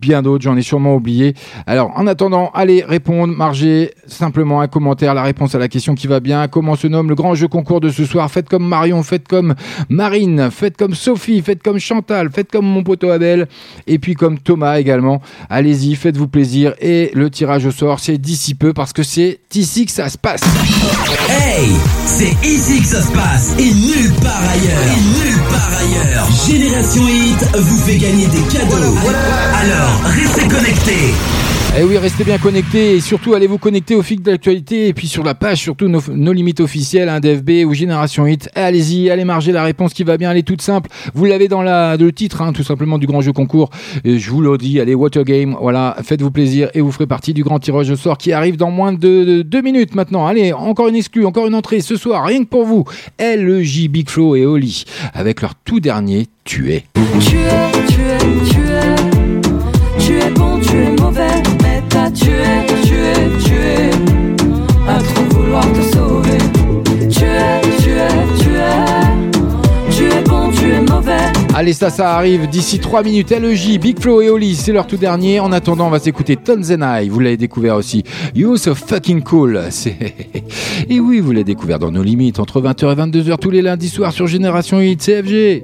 bien 0.01 0.23
d'autres, 0.23 0.43
j'en 0.43 0.57
ai 0.57 0.61
sûrement 0.63 0.95
oublié. 0.95 1.35
Alors, 1.67 1.91
en 1.95 2.07
attendant, 2.07 2.49
allez 2.53 2.83
répondre, 2.83 3.33
margez 3.33 3.91
simplement 4.07 4.59
un 4.59 4.67
commentaire, 4.67 5.13
la 5.13 5.23
réponse 5.23 5.55
à 5.55 5.59
la 5.59 5.67
question 5.67 5.95
qui 5.95 6.07
va 6.07 6.19
bien. 6.19 6.47
Comment 6.47 6.75
se 6.75 6.87
nomme 6.87 7.07
le 7.07 7.15
grand 7.15 7.35
jeu 7.35 7.47
concours 7.47 7.79
de 7.79 7.89
ce 7.89 8.05
soir? 8.05 8.29
Faites 8.31 8.49
comme 8.49 8.67
Marion, 8.67 9.03
faites 9.03 9.27
comme 9.27 9.53
Marine, 9.89 10.49
faites 10.51 10.75
comme 10.75 10.95
Sophie, 10.95 11.41
faites 11.41 11.61
comme 11.61 11.79
Chantal, 11.79 12.29
faites 12.33 12.51
comme 12.51 12.65
mon 12.65 12.83
poteau 12.83 13.11
Abel, 13.11 13.47
et 13.87 13.99
puis 13.99 14.15
comme 14.15 14.39
Thomas 14.39 14.79
également. 14.79 15.21
Allez-y, 15.49 15.95
faites-vous 15.95 16.27
plaisir. 16.27 16.73
Et 16.81 17.11
le 17.13 17.29
tirage 17.29 17.65
au 17.67 17.71
sort, 17.71 17.99
c'est 17.99 18.17
d'ici 18.17 18.55
peu 18.55 18.73
parce 18.73 18.93
que 18.93 19.03
c'est 19.03 19.39
ici 19.53 19.85
que 19.85 19.91
ça 19.91 20.09
se 20.09 20.17
passe. 20.17 20.41
Hey, 21.29 21.69
c'est 22.05 22.47
ici 22.47 22.81
que 22.81 22.87
ça 22.87 23.01
se 23.01 23.11
passe 23.11 23.55
et 23.59 23.71
nulle 23.71 24.13
part 24.21 24.41
ailleurs. 24.41 24.83
Et 24.87 25.01
nulle 25.19 25.41
part 25.49 25.71
ailleurs. 25.79 26.27
Génération 26.47 27.03
Hit 27.07 27.57
vous 27.57 27.77
fait 27.77 27.97
gagner 27.97 28.27
des 28.27 28.41
cadeaux. 28.51 28.95
Alors, 29.53 29.90
restez 30.03 30.47
connectés. 30.47 31.13
Eh 31.79 31.83
oui, 31.83 31.97
restez 31.97 32.25
bien 32.25 32.37
connectés 32.37 32.97
et 32.97 32.99
surtout 32.99 33.33
allez 33.33 33.47
vous 33.47 33.57
connecter 33.57 33.95
au 33.95 34.01
fil 34.01 34.21
de 34.21 34.29
l'actualité 34.29 34.89
et 34.89 34.93
puis 34.93 35.07
sur 35.07 35.23
la 35.23 35.33
page 35.33 35.59
surtout 35.59 35.87
nos, 35.87 36.01
nos 36.13 36.33
limites 36.33 36.59
officielles, 36.59 37.07
hein, 37.07 37.21
DFB 37.21 37.65
ou 37.65 37.73
Génération 37.73 38.27
Hit. 38.27 38.49
Allez-y, 38.55 39.09
allez 39.09 39.23
marger 39.23 39.53
la 39.53 39.63
réponse 39.63 39.93
qui 39.93 40.03
va 40.03 40.17
bien, 40.17 40.31
elle 40.31 40.37
est 40.37 40.43
toute 40.43 40.61
simple. 40.61 40.89
Vous 41.13 41.23
l'avez 41.23 41.47
dans 41.47 41.61
la, 41.61 41.95
le 41.95 42.11
titre, 42.11 42.41
hein, 42.41 42.51
tout 42.51 42.63
simplement 42.63 42.97
du 42.97 43.07
grand 43.07 43.21
jeu 43.21 43.31
concours. 43.31 43.69
Et 44.03 44.19
je 44.19 44.29
vous 44.31 44.41
le 44.41 44.57
dis, 44.57 44.81
allez 44.81 44.93
Water 44.95 45.23
Game, 45.23 45.55
voilà, 45.61 45.95
faites-vous 46.03 46.31
plaisir 46.31 46.69
et 46.73 46.81
vous 46.81 46.91
ferez 46.91 47.07
partie 47.07 47.33
du 47.33 47.43
grand 47.43 47.59
tirage 47.59 47.89
au 47.89 47.95
sort 47.95 48.17
qui 48.17 48.33
arrive 48.33 48.57
dans 48.57 48.71
moins 48.71 48.91
de, 48.91 48.97
de 48.97 49.41
deux 49.41 49.61
minutes 49.61 49.95
maintenant. 49.95 50.27
Allez, 50.27 50.51
encore 50.51 50.89
une 50.89 50.95
exclue, 50.95 51.25
encore 51.25 51.47
une 51.47 51.55
entrée 51.55 51.79
ce 51.79 51.95
soir, 51.95 52.25
rien 52.25 52.43
que 52.43 52.49
pour 52.49 52.65
vous. 52.65 52.83
LJ 53.17 53.87
Big 53.87 54.09
Flo 54.09 54.35
et 54.35 54.45
Oli 54.45 54.83
avec 55.13 55.41
leur 55.41 55.55
tout 55.55 55.79
dernier 55.79 56.27
tué. 56.43 56.83
Tu 56.93 57.37
es, 57.37 57.87
tu 57.87 58.01
es, 58.01 58.17
tu 58.19 58.41
es. 58.41 58.51
Tu 58.51 58.60
T'as 62.11 62.25
tué, 62.25 62.33
tu 62.83 62.93
es, 62.93 63.43
tu 63.43 63.53
es. 63.53 63.89
À 64.87 64.97
trop 64.99 65.39
vouloir 65.39 65.63
te 65.71 65.81
sauver. 65.95 66.37
Tu 67.09 67.23
es, 67.23 67.61
tu 67.81 67.89
es, 67.91 68.43
tu 68.43 68.49
es. 68.49 69.91
Tu 69.95 70.03
es 70.03 70.21
bon, 70.23 70.49
tu 70.51 70.71
es 70.71 70.81
mauvais. 70.81 71.31
Allez, 71.55 71.73
ça, 71.73 71.89
ça 71.89 72.15
arrive 72.15 72.49
d'ici 72.49 72.79
3 72.79 73.03
minutes. 73.03 73.31
LEJ, 73.31 73.79
Big 73.79 73.99
Flo 73.99 74.21
et 74.21 74.29
Oli, 74.29 74.55
c'est 74.55 74.73
leur 74.73 74.87
tout 74.87 74.97
dernier. 74.97 75.39
En 75.39 75.51
attendant, 75.51 75.87
on 75.87 75.89
va 75.89 75.99
s'écouter 75.99 76.35
Tons 76.35 76.71
and 76.71 77.01
I. 77.01 77.07
Vous 77.07 77.19
l'avez 77.19 77.37
découvert 77.37 77.75
aussi. 77.75 78.03
You 78.35 78.57
so 78.57 78.75
fucking 78.75 79.21
cool. 79.21 79.61
Et 80.89 80.99
oui, 80.99 81.19
vous 81.19 81.31
l'avez 81.31 81.43
découvert 81.43 81.79
dans 81.79 81.91
nos 81.91 82.03
limites 82.03 82.39
entre 82.39 82.61
20h 82.61 82.91
et 82.91 82.95
22h 82.95 83.37
tous 83.37 83.51
les 83.51 83.61
lundis 83.61 83.89
soirs 83.89 84.11
sur 84.11 84.27
Génération 84.27 84.81
Hit 84.81 85.01
CFG. 85.01 85.63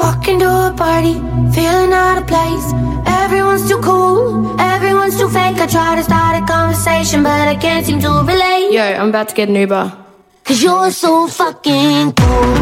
Walk 0.00 0.26
into 0.28 0.48
a 0.48 0.72
party, 0.76 1.14
feeling 1.54 1.92
out 1.92 2.16
of 2.18 2.26
place. 2.26 2.66
Everyone's 3.22 3.68
too 3.68 3.80
cool, 3.80 4.58
everyone's 4.58 5.18
too 5.18 5.28
fake. 5.28 5.58
I 5.58 5.66
try 5.66 5.94
to 5.96 6.02
start 6.02 6.42
a 6.42 6.46
conversation, 6.46 7.22
but 7.22 7.46
I 7.48 7.54
can't 7.54 7.84
seem 7.84 8.00
to 8.00 8.08
relate. 8.32 8.72
Yo, 8.72 8.82
I'm 8.82 9.10
about 9.10 9.28
to 9.28 9.34
get 9.34 9.48
an 9.50 9.56
Uber. 9.56 9.92
Cause 10.44 10.62
you're 10.62 10.90
so 10.90 11.28
fucking 11.28 12.12
cool. 12.12 12.56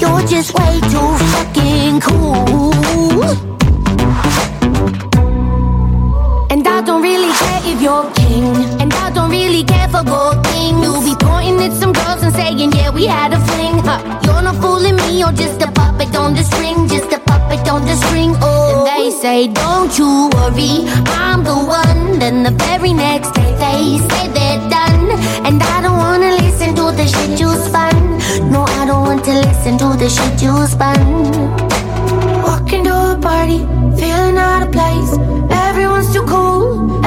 You're 0.00 0.24
just 0.34 0.50
way 0.58 0.74
too 0.92 1.10
fucking 1.34 2.00
cool. 2.00 2.72
And 6.50 6.66
I 6.66 6.80
don't 6.86 7.02
really 7.02 7.32
care 7.32 7.53
you're 7.80 8.10
king. 8.12 8.54
And 8.80 8.92
I 8.92 9.10
don't 9.10 9.30
really 9.30 9.64
care 9.64 9.88
for 9.88 10.02
gold 10.02 10.44
things. 10.46 10.80
You'll 10.82 11.02
be 11.02 11.14
pointing 11.18 11.60
at 11.66 11.72
some 11.72 11.92
girls 11.92 12.22
and 12.22 12.34
saying, 12.34 12.72
yeah, 12.72 12.90
we 12.90 13.06
had 13.06 13.32
a 13.32 13.40
fling. 13.48 13.78
Huh. 13.78 14.00
You're 14.24 14.42
not 14.42 14.56
fooling 14.62 14.96
me, 14.96 15.18
you're 15.20 15.32
just 15.32 15.62
a 15.62 15.70
puppet 15.70 16.14
on 16.16 16.34
the 16.34 16.42
string. 16.42 16.88
Just 16.88 17.12
a 17.12 17.18
puppet 17.18 17.68
on 17.68 17.84
the 17.84 17.96
string. 17.96 18.34
Oh, 18.40 18.86
and 18.86 18.86
they 18.90 19.10
say, 19.10 19.48
don't 19.48 19.96
you 19.98 20.30
worry, 20.34 20.84
I'm 21.22 21.44
the 21.44 21.54
one. 21.54 22.18
Then 22.18 22.42
the 22.42 22.52
very 22.66 22.92
next 22.92 23.32
day 23.34 23.50
they 23.64 23.98
say 24.08 24.28
they're 24.36 24.62
done. 24.68 25.06
And 25.46 25.62
I 25.62 25.82
don't 25.82 25.98
wanna 25.98 26.30
listen 26.44 26.74
to 26.76 26.84
the 26.98 27.06
shit 27.06 27.38
you 27.40 27.50
spun. 27.66 27.94
No, 28.50 28.62
I 28.62 28.86
don't 28.86 29.02
want 29.02 29.24
to 29.24 29.32
listen 29.32 29.78
to 29.78 29.88
the 29.96 30.08
shit 30.08 30.42
you 30.42 30.54
spun. 30.66 30.98
walking 32.42 32.84
to 32.84 32.94
a 33.12 33.18
party, 33.20 33.58
feeling 34.00 34.36
out 34.38 34.62
of 34.62 34.72
place. 34.72 35.12
Everyone's 35.68 36.12
too 36.12 36.24
cool, 36.24 37.04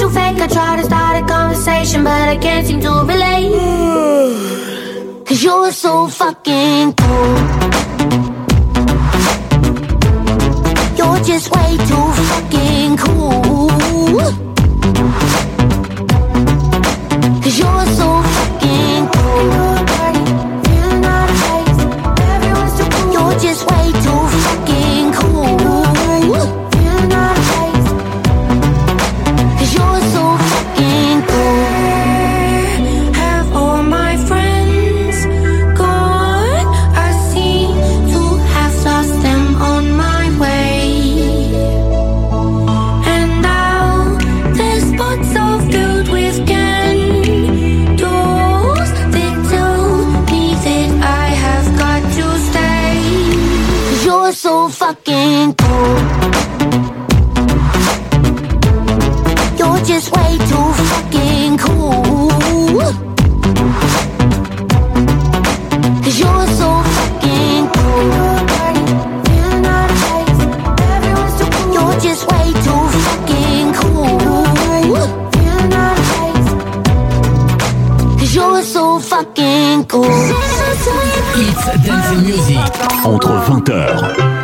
too 0.00 0.08
fake. 0.08 0.40
I 0.40 0.46
try 0.46 0.76
to 0.76 0.84
start 0.84 1.22
a 1.22 1.26
conversation, 1.26 2.04
but 2.04 2.28
I 2.28 2.36
can't 2.36 2.66
seem 2.66 2.80
to 2.80 2.92
relate. 3.12 3.52
Cause 5.26 5.42
you're 5.44 5.72
so 5.72 6.08
fucking 6.08 6.94
cool. 6.94 7.36
You're 10.98 11.20
just 11.30 11.46
way 11.54 11.76
too 11.90 12.06
fucking 12.30 12.96
cool. 12.96 14.49
fucking 54.90 55.54
cool. 55.54 55.98
You're 59.58 59.84
just 59.84 60.10
way 60.16 60.36
too 60.50 60.72
fucking 60.90 61.58
cool. 61.58 62.30
Fucking 79.00 79.84
cool. 79.86 80.04
It's 81.34 81.64
Dancing 81.84 82.22
Music. 82.22 82.58
Entre 83.04 83.28
20h 83.28 84.39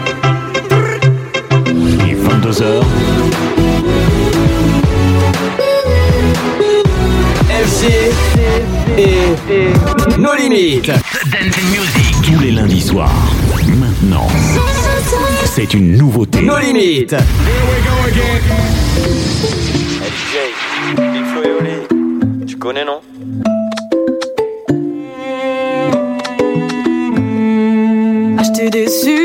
22h, 2.47 2.81
FG 7.51 7.85
et 8.97 9.13
nos 10.17 10.35
limites. 10.35 10.87
Dance 10.87 11.03
and 11.35 11.67
Music. 11.73 12.15
Tous 12.23 12.39
les 12.41 12.53
lundis 12.53 12.83
soirs. 12.83 13.11
Maintenant, 13.81 14.29
c'est 15.45 15.75
une 15.75 15.97
nouveauté. 15.97 16.43
Nos 16.43 16.59
limites. 16.59 17.17
DJ, 20.05 20.37
Big 20.95 21.25
Flo 21.25 21.43
et 21.43 21.51
Oli, 21.61 22.47
tu 22.47 22.57
connais 22.59 22.85
non? 22.85 23.01
Ah, 28.39 28.43
je 28.45 28.53
t'ai 28.53 28.71
déçu, 28.71 29.19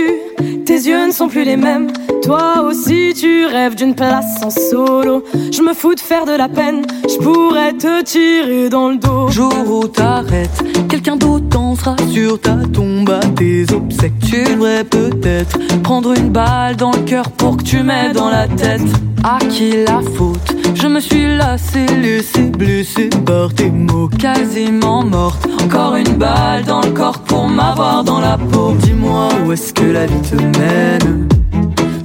tes 0.66 0.74
yeux 0.74 1.06
ne 1.06 1.12
sont 1.12 1.28
plus 1.28 1.44
les 1.44 1.58
mêmes. 1.58 1.92
Toi 2.22 2.62
aussi, 2.68 3.14
tu 3.16 3.46
rêves 3.46 3.76
d'une 3.76 3.96
place 3.96 4.44
en 4.44 4.50
solo. 4.50 5.24
Je 5.52 5.62
me 5.62 5.74
fous 5.74 5.96
de 5.96 6.00
faire 6.00 6.26
de 6.26 6.32
la 6.32 6.48
peine, 6.48 6.86
je 7.10 7.18
pourrais 7.18 7.74
te 7.74 8.04
tirer 8.04 8.70
dans 8.70 8.90
le 8.90 8.98
dos. 8.98 9.28
Jour 9.30 9.54
où 9.68 9.88
t'arrêtes, 9.88 10.64
quelqu'un 10.88 11.18
d'autre 11.18 11.46
dansera 11.46 11.96
sur 12.12 12.40
ta 12.40 12.58
tombe 12.72 13.10
à 13.10 13.26
tes 13.36 13.66
obsèques. 13.74 14.20
Tu 14.20 14.44
devrais 14.44 14.84
peut-être 14.84 15.58
prendre 15.82 16.16
une 16.16 16.30
balle 16.30 16.76
dans 16.76 16.92
le 16.92 17.00
cœur 17.00 17.30
pour 17.32 17.58
que 17.58 17.64
tu 17.64 17.82
m'aides 17.82 18.14
dans 18.14 18.30
la 18.30 18.48
tête. 18.48 18.82
À 19.24 19.38
qui 19.50 19.84
la 19.86 20.02
faute? 20.16 20.56
Je 20.74 20.88
me 20.88 21.00
suis 21.00 21.38
lassé, 21.38 21.86
laissé 22.02 22.44
blessé 22.44 23.10
par 23.26 23.54
tes 23.54 23.70
mots, 23.70 24.08
quasiment 24.08 25.04
morte. 25.04 25.48
Encore 25.64 25.96
une 25.96 26.16
balle 26.16 26.64
dans 26.66 26.82
le 26.82 26.92
corps 26.92 27.20
pour 27.20 27.48
m'avoir 27.48 28.04
dans 28.04 28.20
la 28.20 28.38
peau. 28.38 28.74
Dis-moi 28.80 29.30
où 29.46 29.52
est-ce 29.52 29.74
que 29.74 29.86
la 29.86 30.06
vie 30.06 30.22
te 30.22 30.36
mène? 30.36 31.28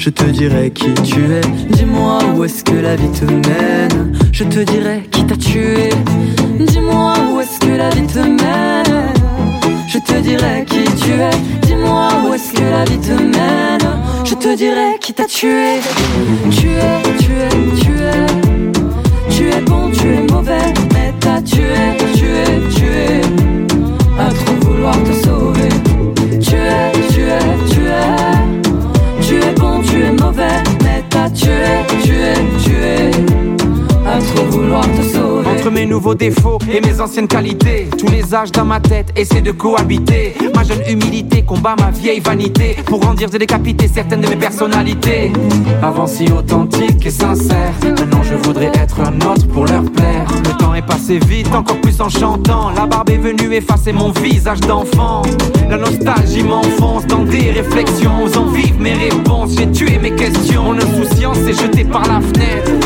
Je 0.07 0.11
te 0.13 0.23
dirai 0.23 0.71
qui 0.71 0.95
tu 1.03 1.21
es. 1.33 1.41
Dis-moi 1.71 2.21
où 2.37 2.45
est-ce 2.45 2.63
que 2.63 2.75
la 2.75 2.95
vie 2.95 3.11
te 3.11 3.25
mène. 3.25 4.17
Je 4.31 4.45
te 4.45 4.61
dirai 4.61 5.03
qui 5.11 5.27
t'a 5.27 5.37
tué. 5.37 5.91
Dis-moi 6.61 7.15
où 7.33 7.41
est-ce 7.41 7.59
que 7.59 7.73
la 7.77 7.91
vie 7.91 8.07
te 8.07 8.21
mène. 8.21 9.13
Je 9.89 9.99
te 9.99 10.21
dirai 10.21 10.65
qui 10.65 10.85
tu 11.03 11.11
es. 11.11 11.37
Dis-moi 11.63 12.09
où 12.25 12.35
est-ce 12.35 12.53
que 12.53 12.63
la 12.63 12.85
vie 12.85 13.01
te 13.01 13.21
mène. 13.21 13.89
Je 14.25 14.35
te 14.37 14.55
dirai 14.57 14.97
qui 15.01 15.13
t'a 15.13 15.25
tué. 15.25 15.81
Tu 16.53 16.69
es, 16.69 17.03
tu 17.19 17.33
es, 17.45 17.81
tu 17.83 17.93
es. 18.15 18.27
Tu 19.29 19.49
es 19.49 19.61
bon, 19.63 19.91
tu 19.91 20.07
es 20.07 20.33
mauvais. 20.33 20.73
Mais 20.95 21.13
t'as 21.19 21.43
tué, 21.43 21.75
tu 22.15 22.27
es, 22.27 22.61
tu 22.77 22.85
es. 22.85 23.23
À 24.21 24.29
trop 24.29 24.71
vouloir 24.71 24.95
te 25.03 25.13
Entre 34.37 35.71
mes 35.71 35.87
nouveaux 35.87 36.15
défauts 36.15 36.59
et 36.73 36.81
mes 36.81 37.01
anciennes 37.01 37.29
qualités, 37.29 37.89
tous 37.99 38.09
les 38.09 38.35
âges 38.35 38.53
dans 38.53 38.65
ma 38.65 38.81
tête 38.81 39.09
essaient 39.17 39.41
de 39.41 39.53
cohabiter. 39.53 40.35
Ma 40.55 40.63
jeune 40.63 40.83
humilité 40.89 41.43
combat 41.43 41.75
ma 41.79 41.91
vieille 41.91 42.21
vanité 42.21 42.77
pour 42.87 43.01
grandir 43.01 43.29
et 43.35 43.39
décapiter 43.39 43.89
certaines 43.89 44.21
de 44.21 44.29
mes 44.29 44.37
personnalités. 44.37 45.33
Avant 45.83 46.07
si 46.07 46.31
authentique 46.31 47.05
et 47.07 47.11
sincère, 47.11 47.73
maintenant 47.83 48.23
je 48.23 48.35
voudrais 48.35 48.73
être 48.75 49.01
un 49.01 49.17
autre 49.27 49.47
pour 49.49 49.67
leur 49.67 49.85
plaire. 49.85 50.27
Le 50.45 50.57
temps 50.59 50.75
est 50.75 50.87
passé 50.87 51.19
vite, 51.19 51.55
encore 51.55 51.81
plus 51.81 52.01
enchantant. 52.01 52.71
La 52.71 52.87
barbe 52.87 53.11
est 53.11 53.19
venue 53.19 53.55
effacer 53.55 53.93
mon 53.93 54.11
visage 54.11 54.61
d'enfant. 54.61 55.23
La 55.69 55.79
nostalgie 55.79 56.43
m'enfonce 56.43 57.07
dans 57.07 57.25
des 57.25 57.51
réflexions, 57.51 58.25
osant 58.25 58.47
vivre 58.47 58.79
mes 58.79 58.95
réponses. 58.95 59.53
J'ai 59.57 59.71
tué 59.71 59.99
mes 59.99 60.15
questions, 60.15 60.65
mon 60.65 60.77
insouciance 60.77 61.39
est 61.39 61.61
jetée 61.61 61.85
par 61.85 62.03
la 62.03 62.21
fenêtre. 62.21 62.86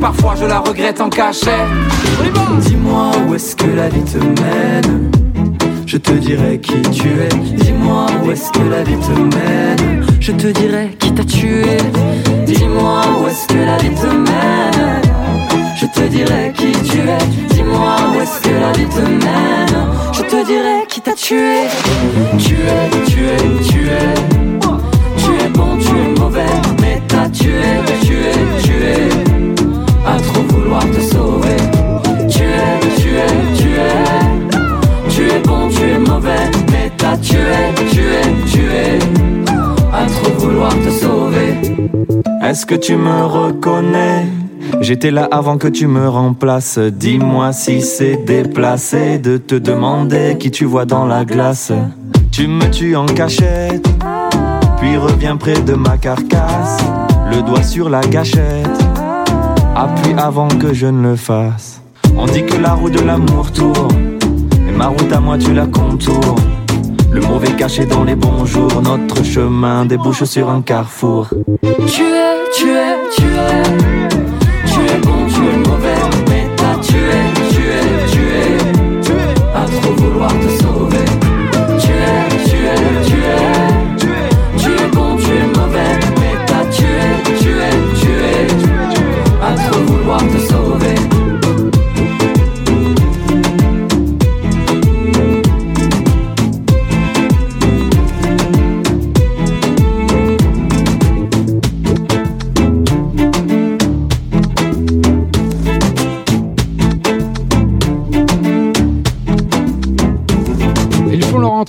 Parfois 0.00 0.34
je 0.40 0.44
la 0.46 0.60
regrette 0.60 1.00
en 1.00 1.08
cachette. 1.08 1.50
Dis-moi 2.60 3.10
où 3.26 3.34
est-ce 3.34 3.56
que 3.56 3.66
la 3.66 3.88
vie 3.88 4.02
te 4.02 4.18
mène. 4.18 5.10
Je 5.86 5.96
te 5.96 6.12
dirai 6.12 6.60
qui 6.60 6.80
tu 6.90 7.08
es. 7.08 7.28
Dis-moi 7.56 8.06
où 8.24 8.30
est-ce 8.30 8.50
que 8.52 8.68
la 8.68 8.82
vie 8.82 8.96
te 8.96 9.18
mène. 9.18 10.04
Je 10.20 10.32
te 10.32 10.48
dirai 10.48 10.96
qui 10.98 11.12
t'a 11.12 11.24
tué. 11.24 11.76
Dis-moi 12.44 13.00
où 13.20 13.28
est-ce 13.28 13.46
que 13.46 13.58
la 13.64 13.76
vie 13.78 13.94
te 13.94 14.06
mène. 14.06 15.02
Je 15.80 15.86
te 15.86 16.00
dirai 16.08 16.52
qui 16.56 16.72
tu 16.72 16.98
es. 16.98 17.54
Dis-moi 17.54 17.96
où 18.14 18.20
est-ce 18.20 18.40
que 18.40 18.54
la 18.60 18.72
vie 18.72 18.86
te 18.86 19.00
mène. 19.00 19.86
Je 20.12 20.22
te 20.22 20.44
dirai 20.44 20.86
qui 20.88 21.00
t'a 21.00 21.12
tué. 21.12 21.68
Tu 22.38 22.54
es, 22.54 23.06
tu 23.06 23.24
es, 23.24 23.64
tu 23.68 23.86
es. 23.88 24.14
Tu 25.18 25.44
es 25.44 25.48
bon, 25.50 25.76
tu 25.78 25.88
es 25.88 26.20
mauvais. 26.20 26.42
Mais 26.80 27.00
t'as 27.08 27.28
tué, 27.28 27.62
tu 28.02 28.14
es, 28.14 28.62
tu 28.62 28.72
es. 28.72 29.15
À 30.06 30.18
trop 30.18 30.42
vouloir 30.48 30.82
te 30.90 31.00
sauver. 31.00 31.56
Tu 32.28 32.44
es, 32.44 32.80
tu 32.96 33.08
es, 33.08 33.56
tu 33.56 33.68
es. 33.74 35.08
Tu 35.08 35.22
es 35.28 35.40
bon, 35.40 35.68
tu 35.68 35.82
es 35.82 35.98
mauvais. 35.98 36.50
Mais 36.70 36.90
t'as 36.96 37.16
tué, 37.16 37.38
tu 37.90 38.00
es, 38.00 38.50
tu 38.50 38.60
es. 38.60 38.98
À 39.92 40.06
trop 40.06 40.32
vouloir 40.38 40.70
te 40.70 40.90
sauver. 40.90 41.54
Est-ce 42.42 42.64
que 42.66 42.74
tu 42.74 42.96
me 42.96 43.24
reconnais? 43.24 44.26
J'étais 44.80 45.10
là 45.10 45.28
avant 45.30 45.58
que 45.58 45.68
tu 45.68 45.86
me 45.86 46.08
remplaces. 46.08 46.78
Dis-moi 46.78 47.52
si 47.52 47.80
c'est 47.82 48.24
déplacé 48.24 49.18
de 49.18 49.36
te 49.36 49.54
demander 49.54 50.36
qui 50.38 50.50
tu 50.50 50.64
vois 50.64 50.84
dans 50.84 51.06
la 51.06 51.24
glace. 51.24 51.72
Tu 52.30 52.46
me 52.46 52.70
tues 52.70 52.94
en 52.96 53.06
cachette, 53.06 53.88
puis 54.78 54.96
reviens 54.96 55.36
près 55.36 55.60
de 55.60 55.74
ma 55.74 55.96
carcasse. 55.96 56.78
Le 57.30 57.42
doigt 57.42 57.62
sur 57.62 57.88
la 57.88 58.00
gâchette, 58.00 58.68
appuie 59.76 60.14
avant 60.16 60.48
que 60.48 60.72
je 60.72 60.86
ne 60.86 61.10
le 61.10 61.16
fasse. 61.16 61.82
On 62.16 62.26
dit 62.26 62.44
que 62.44 62.56
la 62.56 62.72
roue 62.72 62.90
de 62.90 63.00
l'amour 63.00 63.52
tourne, 63.52 64.18
mais 64.64 64.72
ma 64.72 64.86
route 64.88 65.12
à 65.12 65.20
moi 65.20 65.36
tu 65.36 65.52
la 65.52 65.66
contours. 65.66 66.36
Le 67.12 67.20
mauvais 67.20 67.52
caché 67.52 67.84
dans 67.86 68.04
les 68.04 68.16
bons 68.16 68.44
jours, 68.46 68.82
notre 68.82 69.22
chemin 69.24 69.84
débouche 69.84 70.24
sur 70.24 70.48
un 70.48 70.62
carrefour. 70.62 71.28
Tu 71.62 72.02
es, 72.02 72.36
tu 72.56 72.70
es, 72.70 72.96
tu 73.16 73.24
es. 73.24 74.05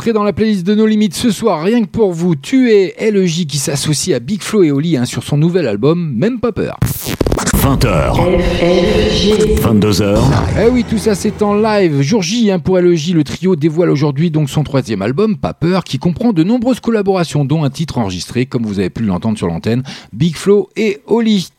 Entrée 0.08 0.14
dans 0.14 0.24
la 0.24 0.32
playlist 0.32 0.66
de 0.66 0.74
nos 0.74 0.86
limites 0.86 1.16
ce 1.16 1.32
soir, 1.32 1.62
rien 1.64 1.82
que 1.82 1.90
pour 1.90 2.14
vous. 2.14 2.36
Tu 2.38 2.72
es 2.72 2.96
LEJ 3.12 3.46
qui 3.46 3.58
s'associe 3.58 4.16
à 4.16 4.22
Big 4.22 4.42
Flo 4.42 4.64
et 4.64 4.72
Oli 4.72 4.96
hein, 4.96 5.04
sur 5.04 5.22
son 5.22 5.36
nouvel 5.36 5.68
album, 5.68 6.14
Même 6.16 6.40
pas 6.40 6.54
peur. 6.54 6.78
20h, 7.58 8.14
22h, 9.62 10.20
Eh 10.66 10.70
oui, 10.70 10.86
tout 10.90 10.98
ça 10.98 11.14
c'est 11.14 11.42
en 11.42 11.56
live. 11.56 12.02
Jour 12.02 12.22
J 12.22 12.52
hein, 12.52 12.60
pour 12.60 12.78
LEJ, 12.78 13.16
le 13.16 13.26
trio 13.26 13.58
dévoile 13.58 13.90
aujourd'hui 13.90 14.32
donc 14.32 14.50
son 14.50 14.64
troisième 14.64 15.02
album, 15.02 15.36
Pas 15.36 15.54
peur, 15.54 15.84
qui 15.84 16.00
comprend 16.00 16.32
de 16.32 16.44
nombreuses 16.44 16.80
collaborations, 16.80 17.44
dont 17.44 17.66
un 17.66 17.70
titre 17.70 17.98
enregistré, 17.98 18.46
comme 18.46 18.66
vous 18.66 18.80
avez 18.80 18.90
pu 18.90 19.04
l'entendre 19.04 19.38
sur 19.38 19.48
l'antenne, 19.48 19.84
Big 20.14 20.38
Flo 20.38 20.70
et 20.78 21.02
Oli. 21.08 21.50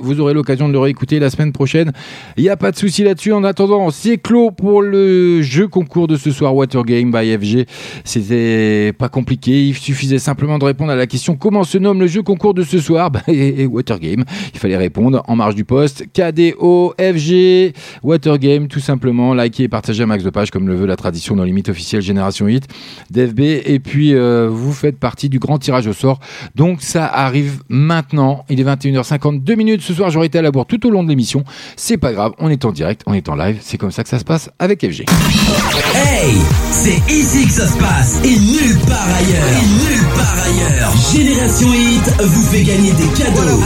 Vous 0.00 0.20
aurez 0.20 0.34
l'occasion 0.34 0.68
de 0.68 0.72
le 0.72 0.78
réécouter 0.78 1.18
la 1.18 1.30
semaine 1.30 1.52
prochaine. 1.52 1.92
Il 2.36 2.42
n'y 2.42 2.48
a 2.48 2.56
pas 2.56 2.70
de 2.70 2.76
souci 2.76 3.04
là-dessus. 3.04 3.32
En 3.32 3.44
attendant, 3.44 3.90
c'est 3.90 4.18
clos 4.18 4.50
pour 4.50 4.82
le 4.82 5.42
jeu 5.42 5.68
concours 5.68 6.08
de 6.08 6.16
ce 6.16 6.30
soir, 6.30 6.54
Water 6.54 6.84
Game 6.84 7.10
by 7.10 7.36
FG. 7.36 7.66
C'était 8.04 8.92
pas 8.92 9.08
compliqué, 9.08 9.66
il 9.66 9.74
suffisait 9.74 10.18
simplement 10.18 10.58
de 10.58 10.64
répondre 10.64 10.92
à 10.92 10.96
la 10.96 11.06
question 11.06 11.36
comment 11.36 11.64
se 11.64 11.78
nomme 11.78 12.00
le 12.00 12.06
jeu 12.06 12.22
concours 12.22 12.54
de 12.54 12.62
ce 12.62 12.78
soir? 12.78 13.10
Bah, 13.12 13.20
et, 13.28 13.62
et 13.62 13.66
Water 13.66 13.98
Game. 13.98 14.24
Il 14.54 14.58
fallait 14.58 14.76
répondre 14.76 15.22
en 15.28 15.36
marge 15.36 15.54
du 15.54 15.64
poste. 15.64 16.04
KDO, 16.14 16.94
FG, 16.98 17.74
Water 18.02 18.38
Game, 18.38 18.68
tout 18.68 18.80
simplement. 18.80 19.34
Likez 19.34 19.64
et 19.64 19.68
partagez 19.68 20.02
un 20.02 20.06
max 20.06 20.24
de 20.24 20.30
pages 20.30 20.50
comme 20.50 20.66
le 20.66 20.74
veut 20.74 20.86
la 20.86 20.96
tradition 20.96 21.36
dans 21.36 21.44
limite 21.44 21.68
officielle 21.68 22.00
Génération 22.00 22.48
Hit 22.48 22.68
d'FB. 23.10 23.40
Et 23.40 23.80
puis, 23.80 24.14
euh, 24.14 24.48
vous 24.50 24.72
faites 24.72 24.98
partie 24.98 25.28
du 25.28 25.38
grand 25.38 25.58
tirage 25.58 25.86
au 25.86 25.92
sort. 25.92 26.20
Donc, 26.54 26.80
ça 26.80 27.06
arrive 27.06 27.62
maintenant. 27.68 28.46
Il 28.48 28.60
est 28.60 28.64
21h52 28.64 29.51
deux 29.52 29.56
minutes. 29.58 29.82
Ce 29.82 29.92
soir, 29.92 30.08
j'aurai 30.08 30.26
été 30.26 30.38
à 30.38 30.42
la 30.42 30.50
bourre 30.50 30.64
tout 30.64 30.86
au 30.86 30.90
long 30.90 31.04
de 31.04 31.10
l'émission. 31.10 31.44
C'est 31.76 31.98
pas 31.98 32.14
grave, 32.14 32.32
on 32.38 32.48
est 32.48 32.64
en 32.64 32.72
direct, 32.72 33.02
on 33.06 33.12
est 33.12 33.28
en 33.28 33.36
live. 33.36 33.58
C'est 33.60 33.76
comme 33.76 33.90
ça 33.90 34.02
que 34.02 34.08
ça 34.08 34.18
se 34.18 34.24
passe 34.24 34.48
avec 34.58 34.80
FG. 34.80 35.04
Hey, 35.94 36.36
c'est 36.70 37.12
ici 37.12 37.46
que 37.46 37.52
ça 37.52 37.68
se 37.68 37.76
passe 37.76 38.18
et 38.24 38.30
nulle 38.30 38.78
part 38.86 39.06
ailleurs. 39.14 39.48
Et 39.58 39.66
nulle 39.66 40.08
part 40.16 40.36
ailleurs. 40.42 40.92
Génération 41.12 41.68
Hit 41.70 42.22
vous 42.22 42.42
fait 42.44 42.62
gagner 42.62 42.92
des 42.92 43.08
cadeaux. 43.08 43.60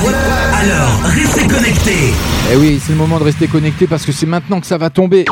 Alors, 0.60 1.02
restez 1.04 1.46
connectés. 1.46 2.12
Eh 2.52 2.56
oui, 2.56 2.80
c'est 2.84 2.92
le 2.92 2.98
moment 2.98 3.20
de 3.20 3.24
rester 3.24 3.46
connecté 3.46 3.86
parce 3.86 4.04
que 4.04 4.10
c'est 4.10 4.26
maintenant 4.26 4.60
que 4.60 4.66
ça 4.66 4.78
va 4.78 4.90
tomber. 4.90 5.24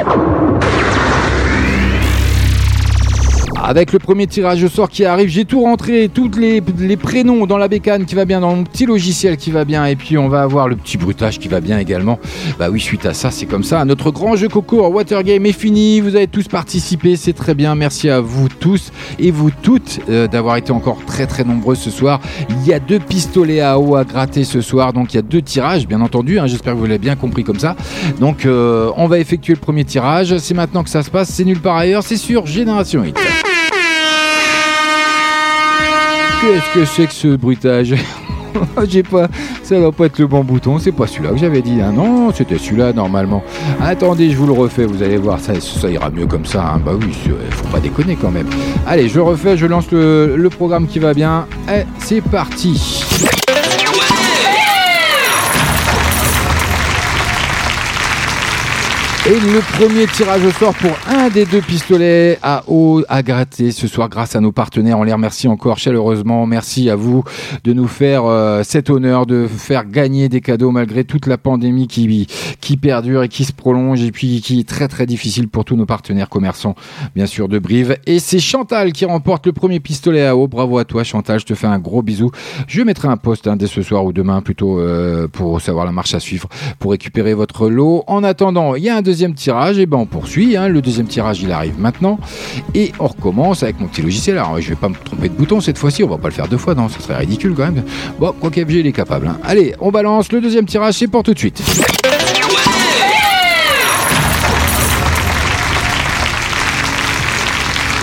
Avec 3.67 3.95
le 3.95 3.99
premier 3.99 4.27
tirage 4.27 4.63
au 4.63 4.69
sort 4.69 4.91
qui 4.91 5.07
arrive, 5.07 5.31
j'ai 5.31 5.47
tout 5.47 5.63
rentré, 5.63 6.11
tous 6.13 6.31
les, 6.37 6.61
prénoms 6.99 7.47
dans 7.47 7.57
la 7.57 7.67
bécane 7.67 8.05
qui 8.05 8.15
va 8.15 8.27
bien, 8.27 8.43
dans 8.43 8.55
mon 8.55 8.63
petit 8.63 8.85
logiciel 8.85 9.39
qui 9.39 9.51
va 9.51 9.65
bien, 9.65 9.87
et 9.87 9.97
puis 9.97 10.19
on 10.19 10.29
va 10.29 10.43
avoir 10.43 10.69
le 10.69 10.77
petit 10.77 10.99
bruitage 10.99 11.39
qui 11.39 11.49
va 11.49 11.61
bien 11.61 11.79
également. 11.79 12.19
Bah 12.59 12.69
oui, 12.71 12.79
suite 12.79 13.07
à 13.07 13.15
ça, 13.15 13.31
c'est 13.31 13.47
comme 13.47 13.65
ça. 13.65 13.83
Notre 13.87 14.11
grand 14.11 14.37
jeu 14.37 14.51
concours 14.51 14.91
Watergame 14.91 15.47
est 15.47 15.53
fini, 15.53 16.01
vous 16.01 16.15
avez 16.15 16.27
tous 16.27 16.47
participé, 16.47 17.17
c'est 17.17 17.33
très 17.33 17.55
bien. 17.55 17.75
Merci 17.75 18.11
à 18.11 18.21
vous 18.21 18.51
tous 18.51 18.93
et 19.19 19.31
vous 19.31 19.51
toutes 19.51 20.01
euh, 20.11 20.29
d'avoir 20.29 20.59
été 20.59 20.71
encore 20.71 20.99
très 21.07 21.27
très 21.27 21.45
nombreux 21.45 21.75
ce 21.75 21.91
soir. 21.91 22.21
Il 22.51 22.67
y 22.67 22.75
a 22.75 22.79
deux 22.79 22.99
pistolets 22.99 23.63
à 23.63 23.79
eau 23.79 23.97
à 23.97 24.05
gratter 24.05 24.45
ce 24.45 24.61
soir, 24.61 24.93
donc 24.93 25.15
il 25.15 25.17
y 25.17 25.21
a 25.21 25.23
deux 25.23 25.41
tirages, 25.41 25.89
bien 25.89 26.03
entendu. 26.03 26.39
hein, 26.39 26.47
J'espère 26.47 26.75
que 26.75 26.79
vous 26.81 26.85
l'avez 26.85 26.99
bien 26.99 27.17
compris 27.17 27.45
comme 27.45 27.59
ça. 27.59 27.77
Donc 28.21 28.45
euh, 28.45 28.91
on 28.99 29.07
va 29.07 29.19
effectuer 29.21 29.55
le 29.55 29.61
premier 29.61 29.87
tirage. 29.87 30.37
C'est 30.37 30.55
maintenant 30.55 30.85
que 30.85 30.91
ça 30.91 31.03
se 31.03 31.09
passe, 31.09 31.31
c'est 31.31 31.47
nulle 31.47 31.61
part 31.61 31.77
ailleurs, 31.77 32.03
c'est 32.03 32.19
sur 32.19 32.45
Génération 32.45 33.03
Hit. 33.03 33.17
Qu'est-ce 36.45 36.75
que 36.75 36.85
c'est 36.85 37.07
que 37.07 37.13
ce 37.15 37.37
bruitage 37.37 37.95
J'ai 38.89 39.03
pas, 39.03 39.29
ça 39.63 39.79
doit 39.81 39.91
pas 39.93 40.07
être 40.07 40.19
le 40.19 40.27
bon 40.27 40.45
bouton, 40.45 40.79
c'est 40.79 40.93
pas 40.93 41.07
celui-là 41.07 41.31
que 41.31 41.39
j'avais 41.39 41.63
dit. 41.63 41.81
hein. 41.81 41.91
Non, 41.93 42.31
c'était 42.33 42.59
celui-là 42.59 42.93
normalement. 42.93 43.43
Attendez, 43.81 44.31
je 44.31 44.37
vous 44.37 44.47
le 44.47 44.53
refais, 44.53 44.85
vous 44.85 45.03
allez 45.03 45.17
voir, 45.17 45.41
ça, 45.41 45.55
ira 45.91 46.11
mieux 46.11 46.27
comme 46.27 46.45
ça. 46.45 46.75
hein. 46.75 46.81
Bah 46.85 46.93
oui, 47.01 47.17
c'est- 47.25 47.31
faut 47.57 47.67
pas 47.69 47.81
déconner 47.81 48.17
quand 48.21 48.31
même. 48.31 48.47
Allez, 48.87 49.09
je 49.09 49.19
refais, 49.21 49.57
je 49.57 49.67
lance 49.67 49.91
le, 49.91 50.37
le 50.37 50.51
programme 50.51 50.87
qui 50.87 50.99
va 50.99 51.15
bien. 51.15 51.47
Et 51.69 51.83
c'est 51.99 52.21
parti. 52.21 53.03
Et 59.27 59.41
le 59.41 59.61
premier 59.79 60.07
tirage 60.07 60.45
au 60.45 60.51
sort 60.51 60.75
pour 60.75 60.91
un 61.09 61.31
des 61.31 61.47
deux 61.47 61.63
pistolets 61.63 62.39
à 62.43 62.63
eau 62.69 63.03
à 63.09 63.23
gratter 63.23 63.71
ce 63.71 63.89
soir 63.89 64.11
grâce 64.11 64.37
à 64.37 64.41
nos 64.41 64.53
partenaires. 64.53 64.99
On 64.99 65.03
les 65.03 65.15
remercie 65.15 65.49
encore 65.49 65.79
chaleureusement. 65.79 66.45
Merci 66.45 66.91
à 66.91 66.95
vous 66.95 67.25
de 67.65 67.73
nous 67.73 67.89
faire 67.89 68.27
euh, 68.27 68.63
cet 68.65 68.91
honneur 68.91 69.25
de 69.25 69.47
faire 69.47 69.87
gagner 69.87 70.29
des 70.29 70.43
cadeaux 70.43 70.73
malgré 70.73 71.05
toute 71.05 71.27
la 71.27 71.39
pandémie 71.39 71.89
qui, 71.89 72.27
qui 72.61 72.77
perdure 72.77 73.23
et 73.23 73.31
qui 73.31 73.47
se 73.47 73.55
prolonge 73.55 74.03
et 74.03 74.13
puis 74.13 74.43
qui 74.43 74.61
est 74.61 74.69
très 74.69 74.89
très 74.89 75.07
difficile 75.07 75.49
pour 75.49 75.65
tous 75.65 75.77
nos 75.77 75.87
partenaires 75.87 76.29
commerçants, 76.29 76.75
bien 77.17 77.25
sûr, 77.25 77.49
de 77.49 77.59
Brive. 77.59 77.97
Et 78.05 78.19
c'est 78.19 78.41
Chantal 78.41 78.93
qui 78.93 79.07
remporte 79.07 79.47
le 79.47 79.55
premier 79.55 79.81
pistolet 79.81 80.27
à 80.27 80.37
eau. 80.37 80.49
Bravo 80.49 80.77
à 80.77 80.85
toi 80.85 81.03
Chantal, 81.03 81.41
je 81.41 81.47
te 81.47 81.55
fais 81.55 81.67
un 81.67 81.79
gros 81.79 82.03
bisou. 82.03 82.31
Je 82.69 82.83
mettrai 82.83 83.09
un 83.09 83.17
post 83.17 83.47
hein, 83.47 83.57
dès 83.57 83.69
ce 83.69 83.81
soir 83.81 84.05
ou 84.05 84.13
demain 84.13 84.43
plutôt 84.43 84.81
euh, 84.81 85.29
pour 85.29 85.63
savoir 85.63 85.87
la 85.87 85.93
marche 85.93 86.13
à 86.13 86.21
suivre 86.21 86.47
pour 86.79 86.91
récupérer 86.91 87.33
votre 87.33 87.71
lot. 87.71 88.05
En 88.07 88.23
attendant, 88.23 88.75
il 88.75 88.83
y 88.83 88.91
a 88.91 88.97
un 88.97 89.01
deuxième 89.01 89.14
tirage, 89.35 89.79
et 89.79 89.87
ben 89.87 89.99
on 89.99 90.07
poursuit. 90.07 90.57
hein. 90.57 90.67
Le 90.69 90.83
deuxième 90.83 91.07
tirage, 91.07 91.41
il 91.43 91.53
arrive 91.53 91.79
maintenant. 91.79 92.19
Et 92.75 92.93
on 92.99 93.07
recommence 93.07 93.63
avec 93.63 93.81
mon 93.81 93.87
petit 93.87 94.03
logiciel. 94.03 94.37
Alors, 94.39 94.61
je 94.61 94.69
vais 94.69 94.75
pas 94.75 94.89
me 94.89 94.95
tromper 94.95 95.29
de 95.29 95.35
bouton 95.35 95.61
cette 95.61 95.79
fois-ci, 95.79 96.03
on 96.03 96.09
va 96.09 96.19
pas 96.19 96.29
le 96.29 96.35
faire 96.35 96.49
deux 96.49 96.59
fois, 96.59 96.75
non, 96.75 96.89
ça 96.89 97.01
serait 97.01 97.17
ridicule 97.17 97.55
quand 97.55 97.65
même. 97.65 97.83
Bon, 98.19 98.33
quoi 98.39 98.51
qu'FG, 98.51 98.73
il 98.81 98.87
est 98.87 98.93
capable. 98.93 99.27
hein. 99.29 99.39
Allez, 99.45 99.75
on 99.81 99.91
balance 99.91 100.31
le 100.33 100.41
deuxième 100.41 100.67
tirage, 100.67 100.95
c'est 100.95 101.09
pour 101.09 101.23
tout 101.23 101.33
de 101.35 101.39
suite. 101.39 101.63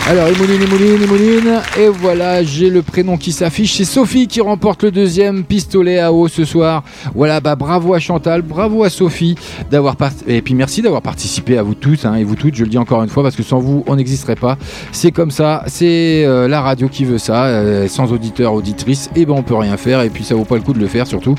Alors, 0.10 0.28
Emouline, 0.28 0.62
Emouline, 0.64 1.04
Emouline. 1.04 1.60
Et 1.80 1.88
voilà, 1.88 2.44
j'ai 2.44 2.70
le 2.70 2.82
prénom 2.82 3.16
qui 3.16 3.32
s'affiche. 3.32 3.78
C'est 3.78 3.86
Sophie 3.86 4.28
qui 4.28 4.42
remporte 4.42 4.84
le 4.84 4.92
deuxième 4.92 5.44
pistolet 5.44 6.00
à 6.00 6.12
eau 6.12 6.28
ce 6.28 6.44
soir. 6.44 6.84
Voilà, 7.16 7.40
bah 7.40 7.56
bravo 7.56 7.94
à 7.94 8.00
Chantal, 8.00 8.42
bravo 8.42 8.84
à 8.84 8.90
Sophie 8.90 9.36
d'avoir 9.70 9.96
part- 9.96 10.12
Et 10.28 10.42
puis 10.42 10.54
merci 10.54 10.82
d'avoir 10.82 11.02
participé 11.02 11.58
à 11.58 11.64
vous 11.64 11.76
tous 11.76 12.04
hein, 12.04 12.16
et 12.16 12.26
vous 12.26 12.36
toutes. 12.36 12.56
Je 12.56 12.64
le 12.64 12.70
dis 12.70 12.78
encore 12.78 13.02
une 13.04 13.10
fois 13.10 13.24
parce 13.24 13.38
que 13.38 13.44
sans 13.44 13.60
vous, 13.60 13.86
on 13.88 13.96
n'existerait 13.96 14.36
pas. 14.36 14.58
C'est 14.92 15.12
comme 15.12 15.32
ça, 15.32 15.64
c'est 15.68 16.26
euh, 16.26 16.50
la 16.50 16.60
radio 16.62 16.90
qui 16.90 17.06
veut 17.06 17.20
ça. 17.20 17.46
euh, 17.46 17.88
sans 17.88 18.12
auditeur, 18.12 18.54
auditrice, 18.54 19.10
et 19.16 19.26
ben 19.26 19.34
on 19.38 19.44
peut 19.44 19.56
rien 19.56 19.78
faire. 19.78 20.02
Et 20.02 20.10
puis 20.10 20.26
ça 20.26 20.36
vaut 20.36 20.44
pas 20.46 20.56
le 20.56 20.62
coup 20.62 20.74
de 20.74 20.80
le 20.80 20.88
faire 20.88 21.08
surtout. 21.08 21.36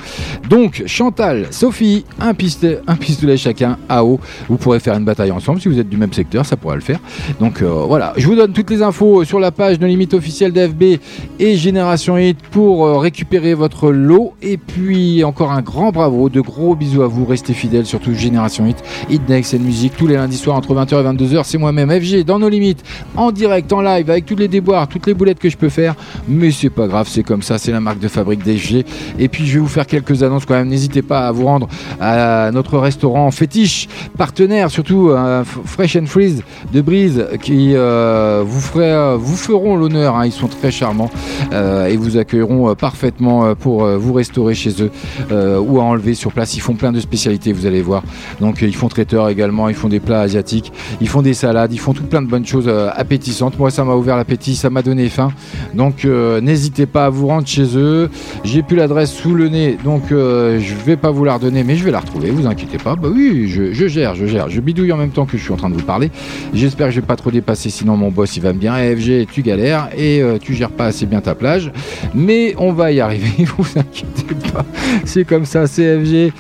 Donc, 0.49 0.83
Chantal, 0.87 1.49
Sophie, 1.51 2.05
un 2.21 2.33
pistolet, 2.33 2.79
un 2.87 2.97
pistolet 2.97 3.37
chacun 3.37 3.77
à 3.89 4.03
eau. 4.05 4.19
Vous 4.49 4.57
pourrez 4.57 4.81
faire 4.81 4.97
une 4.97 5.05
bataille 5.05 5.31
ensemble 5.33 5.61
si 5.61 5.69
vous 5.69 5.79
êtes 5.79 5.89
du 5.91 5.99
même 5.99 6.13
secteur, 6.13 6.47
ça 6.47 6.57
pourra 6.57 6.77
le 6.77 6.81
faire. 6.81 7.01
Donc 7.39 7.61
euh, 7.61 7.69
voilà, 7.87 8.15
je 8.17 8.27
vous 8.27 8.35
donne 8.37 8.52
toutes 8.53 8.71
les 8.71 8.83
infos 8.83 9.25
sur 9.25 9.41
la 9.41 9.51
page 9.51 9.79
de 9.79 9.87
limite 9.87 10.15
officielle 10.15 10.53
d'FB 10.53 10.99
et 11.39 11.57
Génération 11.57 12.17
Hit 12.19 12.39
pour 12.51 12.87
euh, 12.87 12.99
récupérer 12.99 13.55
votre 13.55 13.91
lot. 13.91 14.35
Et 14.43 14.57
puis 14.57 15.25
encore 15.25 15.53
un 15.53 15.63
grand 15.63 15.91
bravo, 15.91 16.29
de 16.29 16.41
gros 16.41 16.75
bisous 16.75 17.03
à 17.03 17.07
vous, 17.07 17.25
restez 17.25 17.55
fidèles, 17.55 17.87
surtout 17.87 18.15
Génération 18.15 18.67
Hit, 18.67 18.83
Hit 19.11 19.29
Next 19.29 19.55
et 19.55 19.59
musique 19.59 19.97
tous 19.97 20.07
les 20.07 20.15
lundis 20.15 20.37
soirs 20.37 20.57
entre 20.57 20.75
20h 20.75 21.01
et 21.01 21.17
22h. 21.17 21.43
C'est 21.45 21.59
moi-même 21.59 21.91
FG 21.91 22.25
dans 22.25 22.39
nos 22.39 22.49
limites, 22.49 22.83
en 23.17 23.33
direct, 23.33 23.73
en 23.73 23.81
live, 23.81 24.11
avec 24.11 24.27
tous 24.27 24.37
les 24.37 24.49
déboires, 24.49 24.89
toutes 24.89 25.07
les 25.07 25.15
boulettes 25.15 25.39
que 25.39 25.49
je 25.49 25.57
peux 25.57 25.69
faire. 25.69 25.95
Mais 26.29 26.51
c'est 26.51 26.71
pas 26.71 26.87
grave, 26.87 27.09
c'est 27.09 27.23
comme 27.23 27.43
ça, 27.43 27.59
c'est 27.59 27.73
la 27.73 27.81
marque 27.81 27.99
de 27.99 28.09
fabrique 28.09 28.43
d'FG. 28.45 28.85
Et 29.19 29.29
puis 29.29 29.47
je 29.47 29.55
vais 29.55 29.61
vous 29.61 29.69
faire 29.69 29.87
quelques 29.87 30.23
annonces 30.23 30.45
quand 30.45 30.55
même. 30.55 30.69
N'hésitez 30.69 31.03
pas 31.03 31.27
à 31.29 31.33
vous 31.33 31.47
rendre 31.47 31.69
à 32.01 32.51
notre 32.53 32.79
restaurant 32.79 33.31
fétiche, 33.31 33.89
partenaire, 34.17 34.71
surtout 34.71 35.11
euh, 35.11 35.45
Fresh 35.45 35.97
and 35.97 36.07
Freeze 36.07 36.43
de 36.73 36.81
Brise, 36.81 37.27
qui 37.43 37.75
euh, 37.75 38.42
vous, 38.43 38.61
ferait, 38.61 38.93
euh, 38.93 39.17
vous 39.19 39.37
feront 39.37 39.77
l'honneur. 39.77 40.17
hein. 40.17 40.27
ils 40.27 40.33
sont 40.33 40.49
très 40.49 40.71
charmants 40.71 41.11
euh, 41.53 41.87
et 41.87 41.97
vous 41.97 42.17
accueilleront 42.17 42.71
euh, 42.71 42.75
parfaitement 42.75 43.45
euh, 43.45 43.55
pour 43.55 43.85
euh, 43.85 43.97
vous 43.97 44.13
restaurer 44.13 44.55
chez 44.55 44.83
eux 44.83 44.91
euh, 45.31 45.59
ou 45.59 45.81
à 45.81 45.85
enlever 45.85 46.15
sur 46.15 46.33
place. 46.33 46.57
Ils 46.57 46.61
font 46.61 46.75
plein 46.75 46.93
de 46.93 47.01
spécialités, 47.01 47.53
vous 47.53 47.67
allez 47.67 47.83
voir. 47.83 48.03
Donc 48.41 48.63
euh, 48.63 48.67
ils 48.67 48.75
font 48.75 48.89
traiteur 48.89 49.29
également, 49.29 49.69
ils 49.69 49.75
font 49.75 49.89
des 49.89 50.01
plats 50.01 50.21
asiatiques, 50.21 50.73
ils 51.01 51.09
font 51.09 51.23
des 51.23 51.35
salades, 51.35 51.73
ils 51.73 51.79
font 51.81 51.93
tout 51.93 52.05
plein 52.05 52.23
de 52.23 52.29
bonnes 52.29 52.47
choses 52.47 52.67
euh, 52.69 52.91
appétissantes. 52.95 53.59
Moi, 53.59 53.71
ça 53.71 53.85
m'a 53.85 53.95
ouvert 53.95 54.17
l'appétit, 54.17 54.55
ça 54.57 54.71
m'a 54.71 54.83
donné 54.83 55.09
faim. 55.09 55.33
Donc 55.75 56.05
euh, 56.05 56.41
n'hésitez 56.41 56.87
pas 56.87 57.07
à 57.07 57.11
vous 57.11 57.27
rendre 57.27 57.47
chez 57.47 57.77
eux. 57.77 58.11
J'ai 58.45 58.63
plus 58.63 58.77
l'adresse 58.77 59.13
sous 59.13 59.35
le 59.35 59.49
nez, 59.49 59.77
donc 59.85 60.13
euh, 60.13 60.59
je 60.61 60.75
vais 60.75 60.97
pas 60.97 61.11
vous 61.11 61.25
la 61.25 61.35
redonner, 61.35 61.65
mais 61.65 61.77
je 61.77 61.85
vais 61.85 61.91
la 61.91 62.01
retrouver. 62.01 62.31
Vous 62.31 62.47
inquiétez 62.47 62.79
pas. 62.79 62.97
Bah 62.97 63.09
oui, 63.13 63.49
je, 63.49 63.73
je 63.73 63.87
gère, 63.87 64.15
je 64.15 64.27
gère. 64.27 64.49
Je 64.49 64.61
bidouille 64.61 64.93
en 64.93 64.97
même 64.97 65.11
temps 65.11 65.27
que 65.27 65.37
je 65.39 65.43
suis 65.43 65.53
en 65.53 65.57
train 65.57 65.71
de 65.71 65.75
vous 65.75 65.83
parler. 65.83 66.11
J'espère 66.55 66.89
que 66.89 66.95
je 66.95 67.01
vais 67.01 67.07
pas 67.07 67.17
trop 67.17 67.31
dépasser, 67.31 67.71
sinon 67.71 67.97
mon 67.97 68.11
boss 68.11 68.32
il 68.37 68.43
va 68.43 68.53
me 68.53 68.59
dire 68.59 68.75
Eh, 68.77 68.97
FG, 68.97 69.27
tu 69.31 69.43
galères 69.43 69.89
et 69.97 70.23
euh, 70.23 70.39
tu 70.39 70.55
gères 70.55 70.71
pas 70.71 70.87
assez 70.87 71.07
bien 71.07 71.21
ta 71.21 71.35
plage. 71.35 71.73
Mais 72.15 72.55
on 72.59 72.73
va 72.73 72.93
y 72.93 73.01
arriver, 73.01 73.45
vous 73.59 73.67
inquiétez 73.77 74.35
pas. 74.53 74.65
C'est 75.05 75.25
comme 75.25 75.45
ça, 75.45 75.67
CFG. 75.67 76.33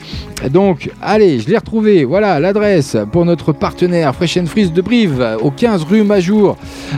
Donc, 0.50 0.90
allez, 1.00 1.38
je 1.38 1.48
l'ai 1.48 1.56
retrouvé. 1.56 2.04
Voilà 2.04 2.40
l'adresse 2.40 2.96
pour 3.12 3.24
notre 3.24 3.52
partenaire 3.52 4.14
Fresh 4.14 4.38
and 4.38 4.46
Freeze 4.46 4.72
de 4.72 4.82
Brive, 4.82 5.24
au 5.40 5.50
15 5.50 5.84
rue 5.84 6.02
Majour, 6.02 6.56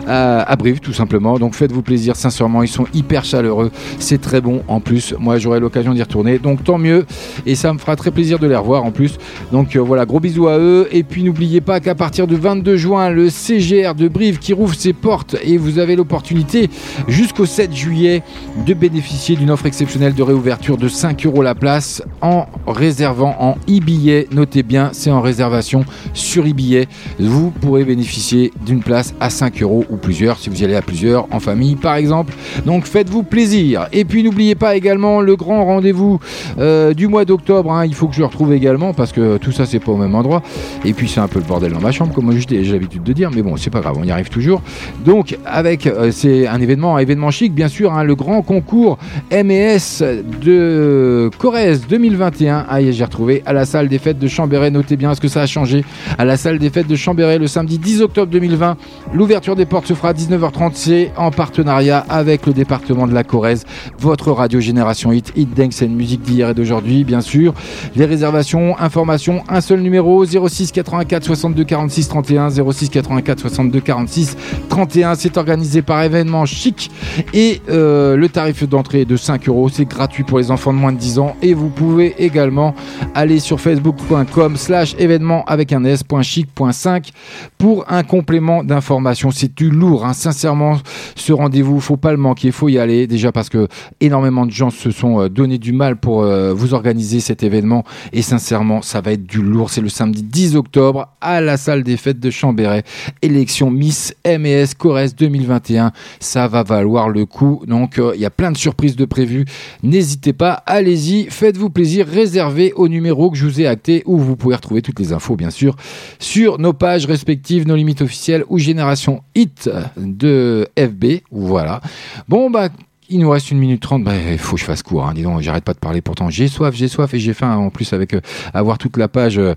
euh, 0.08 0.42
à 0.46 0.56
Brive, 0.56 0.80
tout 0.80 0.92
simplement. 0.92 1.38
Donc, 1.38 1.54
faites-vous 1.54 1.82
plaisir, 1.82 2.16
sincèrement, 2.16 2.62
ils 2.62 2.68
sont 2.68 2.86
hyper 2.94 3.24
chaleureux. 3.24 3.70
C'est 3.98 4.20
très 4.20 4.40
bon 4.40 4.62
en 4.68 4.80
plus. 4.80 5.14
Moi, 5.18 5.38
j'aurai 5.38 5.60
l'occasion 5.60 5.92
d'y 5.92 6.02
retourner. 6.02 6.38
Donc, 6.38 6.64
tant 6.64 6.78
mieux. 6.78 7.04
Et 7.44 7.54
ça 7.54 7.72
me 7.72 7.78
fera 7.78 7.96
très 7.96 8.10
plaisir 8.10 8.38
de 8.38 8.46
les 8.46 8.56
revoir 8.56 8.84
en 8.84 8.90
plus. 8.90 9.18
Donc, 9.52 9.76
euh, 9.76 9.80
voilà, 9.80 10.06
gros 10.06 10.20
bisous 10.20 10.48
à 10.48 10.58
eux. 10.58 10.88
Et 10.90 11.02
puis, 11.02 11.22
n'oubliez 11.22 11.60
pas 11.60 11.80
qu'à 11.80 11.94
partir 11.94 12.26
du 12.26 12.36
22 12.36 12.76
juin, 12.76 13.10
le 13.10 13.28
CGR 13.28 13.94
de 13.94 14.08
Brive 14.08 14.38
qui 14.38 14.52
rouvre 14.54 14.74
portes 14.92 15.36
et 15.42 15.56
vous 15.56 15.78
avez 15.78 15.96
l'opportunité 15.96 16.68
jusqu'au 17.08 17.46
7 17.46 17.74
juillet 17.74 18.22
de 18.66 18.74
bénéficier 18.74 19.36
d'une 19.36 19.50
offre 19.50 19.66
exceptionnelle 19.66 20.14
de 20.14 20.22
réouverture 20.22 20.76
de 20.76 20.88
5 20.88 21.26
euros 21.26 21.42
la 21.42 21.54
place 21.54 22.02
en 22.20 22.46
réservant 22.66 23.34
en 23.40 23.56
e-billet. 23.68 24.28
Notez 24.32 24.62
bien, 24.62 24.90
c'est 24.92 25.10
en 25.10 25.20
réservation 25.20 25.84
sur 26.12 26.44
e-billet. 26.46 26.86
Vous 27.18 27.50
pourrez 27.50 27.84
bénéficier 27.84 28.52
d'une 28.64 28.82
place 28.82 29.14
à 29.20 29.30
5 29.30 29.62
euros 29.62 29.84
ou 29.90 29.96
plusieurs 29.96 30.38
si 30.38 30.50
vous 30.50 30.60
y 30.60 30.64
allez 30.64 30.76
à 30.76 30.82
plusieurs, 30.82 31.26
en 31.32 31.40
famille 31.40 31.76
par 31.76 31.94
exemple. 31.94 32.34
Donc 32.66 32.84
faites-vous 32.86 33.22
plaisir. 33.22 33.88
Et 33.92 34.04
puis 34.04 34.22
n'oubliez 34.22 34.54
pas 34.54 34.76
également 34.76 35.20
le 35.20 35.36
grand 35.36 35.64
rendez-vous 35.64 36.18
euh, 36.58 36.94
du 36.94 37.08
mois 37.08 37.24
d'octobre. 37.24 37.72
hein. 37.72 37.86
Il 37.86 37.94
faut 37.94 38.08
que 38.08 38.14
je 38.14 38.20
le 38.20 38.26
retrouve 38.26 38.52
également 38.52 38.92
parce 38.92 39.12
que 39.12 39.36
tout 39.38 39.52
ça 39.52 39.66
c'est 39.66 39.80
pas 39.80 39.92
au 39.92 39.96
même 39.96 40.14
endroit. 40.14 40.42
Et 40.84 40.92
puis 40.92 41.08
c'est 41.08 41.20
un 41.20 41.28
peu 41.28 41.38
le 41.38 41.44
bordel 41.44 41.72
dans 41.72 41.80
ma 41.80 41.92
chambre, 41.92 42.12
comme 42.14 42.30
j'ai 42.36 42.62
l'habitude 42.62 43.02
de 43.02 43.12
dire. 43.12 43.30
Mais 43.34 43.42
bon, 43.42 43.56
c'est 43.56 43.70
pas 43.70 43.80
grave, 43.80 43.96
on 43.98 44.04
y 44.04 44.10
arrive 44.10 44.28
toujours. 44.28 44.62
Donc 45.04 45.38
avec 45.44 45.86
euh, 45.86 46.10
c'est 46.10 46.46
un 46.46 46.60
événement, 46.60 46.96
un 46.96 47.00
événement 47.00 47.30
chic 47.30 47.54
bien 47.54 47.68
sûr, 47.68 47.92
hein, 47.92 48.04
le 48.04 48.14
grand 48.14 48.42
concours 48.42 48.98
MES 49.30 50.02
de 50.42 51.30
Corrèze 51.38 51.86
2021. 51.88 52.66
Ah, 52.68 52.78
j'ai 52.82 53.04
retrouvé 53.04 53.42
à 53.46 53.52
la 53.52 53.64
salle 53.64 53.88
des 53.88 53.98
fêtes 53.98 54.18
de 54.18 54.28
Chambéry. 54.28 54.70
Notez 54.70 54.96
bien 54.96 55.14
ce 55.14 55.20
que 55.20 55.28
ça 55.28 55.42
a 55.42 55.46
changé. 55.46 55.84
À 56.18 56.24
la 56.24 56.36
salle 56.36 56.58
des 56.58 56.70
fêtes 56.70 56.86
de 56.86 56.96
Chambéry 56.96 57.38
le 57.38 57.46
samedi 57.46 57.78
10 57.78 58.02
octobre 58.02 58.30
2020. 58.30 58.76
L'ouverture 59.12 59.56
des 59.56 59.66
portes 59.66 59.86
se 59.86 59.94
fera 59.94 60.10
à 60.10 60.12
19h30. 60.12 60.70
C'est 60.74 61.12
en 61.16 61.30
partenariat 61.30 62.04
avec 62.08 62.46
le 62.46 62.52
département 62.52 63.06
de 63.06 63.14
la 63.14 63.24
Corrèze. 63.24 63.64
Votre 63.98 64.32
radio 64.32 64.60
Génération 64.60 65.12
Hit, 65.12 65.32
Hit 65.36 65.54
Dance 65.54 65.82
and 65.82 65.88
musique 65.88 66.22
d'hier 66.22 66.50
et 66.50 66.54
d'aujourd'hui, 66.54 67.04
bien 67.04 67.20
sûr. 67.20 67.54
Les 67.96 68.04
réservations, 68.04 68.78
informations, 68.78 69.42
un 69.48 69.60
seul 69.60 69.80
numéro 69.80 70.24
06 70.24 70.72
84 70.72 71.24
62 71.24 71.64
46 71.64 72.08
31 72.08 72.50
06 72.50 72.88
84 72.90 73.40
62 73.40 73.80
46 73.80 74.36
31. 74.68 75.14
C'est 75.14 75.36
organisé 75.36 75.82
par 75.82 76.02
événement 76.02 76.46
chic 76.46 76.90
et 77.32 77.60
euh, 77.68 78.16
le 78.16 78.28
tarif 78.28 78.68
d'entrée 78.68 79.02
est 79.02 79.04
de 79.04 79.16
5 79.16 79.48
euros. 79.48 79.68
C'est 79.68 79.84
gratuit 79.84 80.24
pour 80.24 80.38
les 80.38 80.50
enfants 80.50 80.72
de 80.72 80.78
moins 80.78 80.92
de 80.92 80.98
10 80.98 81.18
ans 81.18 81.36
et 81.42 81.54
vous 81.54 81.68
pouvez 81.68 82.14
également 82.18 82.74
aller 83.14 83.38
sur 83.38 83.60
facebook.com 83.60 84.56
slash 84.56 84.94
événement 84.98 85.44
avec 85.46 85.72
un 85.72 85.84
s.chic.5 85.84 87.10
pour 87.58 87.84
un 87.88 88.02
complément 88.02 88.64
d'information. 88.64 89.30
C'est 89.30 89.54
du 89.54 89.70
lourd, 89.70 90.04
hein. 90.04 90.12
sincèrement, 90.12 90.78
ce 91.14 91.32
rendez-vous, 91.32 91.80
faut 91.80 91.96
pas 91.96 92.12
le 92.12 92.18
manquer, 92.18 92.50
faut 92.50 92.68
y 92.68 92.78
aller 92.78 93.06
déjà 93.06 93.32
parce 93.32 93.48
que 93.48 93.68
énormément 94.00 94.46
de 94.46 94.50
gens 94.50 94.70
se 94.70 94.90
sont 94.90 95.20
euh, 95.20 95.28
donné 95.28 95.58
du 95.58 95.72
mal 95.72 95.96
pour 95.96 96.22
euh, 96.22 96.52
vous 96.52 96.74
organiser 96.74 97.20
cet 97.20 97.42
événement 97.42 97.84
et 98.12 98.22
sincèrement, 98.22 98.82
ça 98.82 99.00
va 99.00 99.12
être 99.12 99.26
du 99.26 99.42
lourd. 99.42 99.70
C'est 99.70 99.80
le 99.80 99.88
samedi 99.88 100.22
10 100.22 100.56
octobre 100.56 101.08
à 101.20 101.40
la 101.40 101.56
salle 101.56 101.82
des 101.82 101.96
fêtes 101.96 102.20
de 102.20 102.30
Chambéry. 102.30 102.82
Élection 103.22 103.70
Miss 103.70 104.14
MES 104.54 104.74
Corrèze 104.76 105.14
2021. 105.14 105.92
Ça 106.20 106.48
va 106.48 106.62
valoir 106.62 107.08
le 107.08 107.26
coup. 107.26 107.62
Donc, 107.66 107.98
euh, 107.98 108.12
il 108.14 108.20
y 108.20 108.24
a 108.24 108.30
plein 108.30 108.52
de 108.52 108.56
surprises 108.56 108.96
de 108.96 109.04
prévues. 109.04 109.44
N'hésitez 109.82 110.32
pas, 110.32 110.52
allez-y, 110.66 111.26
faites-vous 111.30 111.70
plaisir, 111.70 112.06
réservez 112.06 112.72
au 112.74 112.88
numéro 112.88 113.30
que 113.30 113.36
je 113.36 113.44
vous 113.44 113.60
ai 113.60 113.66
acté 113.66 114.02
où 114.06 114.18
vous 114.18 114.36
pouvez 114.36 114.54
retrouver 114.54 114.82
toutes 114.82 114.98
les 115.00 115.12
infos, 115.12 115.36
bien 115.36 115.50
sûr, 115.50 115.76
sur 116.18 116.58
nos 116.58 116.72
pages 116.72 117.06
respectives, 117.06 117.66
nos 117.66 117.76
limites 117.76 118.02
officielles 118.02 118.44
ou 118.48 118.58
Génération 118.58 119.22
Hit 119.34 119.70
de 119.96 120.68
FB. 120.78 121.22
Voilà. 121.30 121.80
Bon, 122.28 122.50
bah, 122.50 122.68
il 123.10 123.20
nous 123.20 123.30
reste 123.30 123.50
une 123.50 123.58
minute 123.58 123.82
trente, 123.82 124.02
bah, 124.04 124.12
il 124.16 124.38
faut 124.38 124.54
que 124.54 124.60
je 124.60 124.64
fasse 124.66 124.82
court, 124.82 125.06
hein, 125.06 125.12
dis 125.14 125.22
donc, 125.22 125.40
j'arrête 125.40 125.64
pas 125.64 125.74
de 125.74 125.78
parler 125.78 126.00
pourtant. 126.00 126.30
J'ai 126.30 126.48
soif, 126.48 126.74
j'ai 126.74 126.88
soif 126.88 127.12
et 127.14 127.18
j'ai 127.18 127.34
faim 127.34 127.56
en 127.56 127.70
plus 127.70 127.92
avec 127.92 128.14
euh, 128.14 128.20
avoir 128.54 128.78
toute 128.78 128.96
la 128.96 129.08
page. 129.08 129.38
euh, 129.38 129.54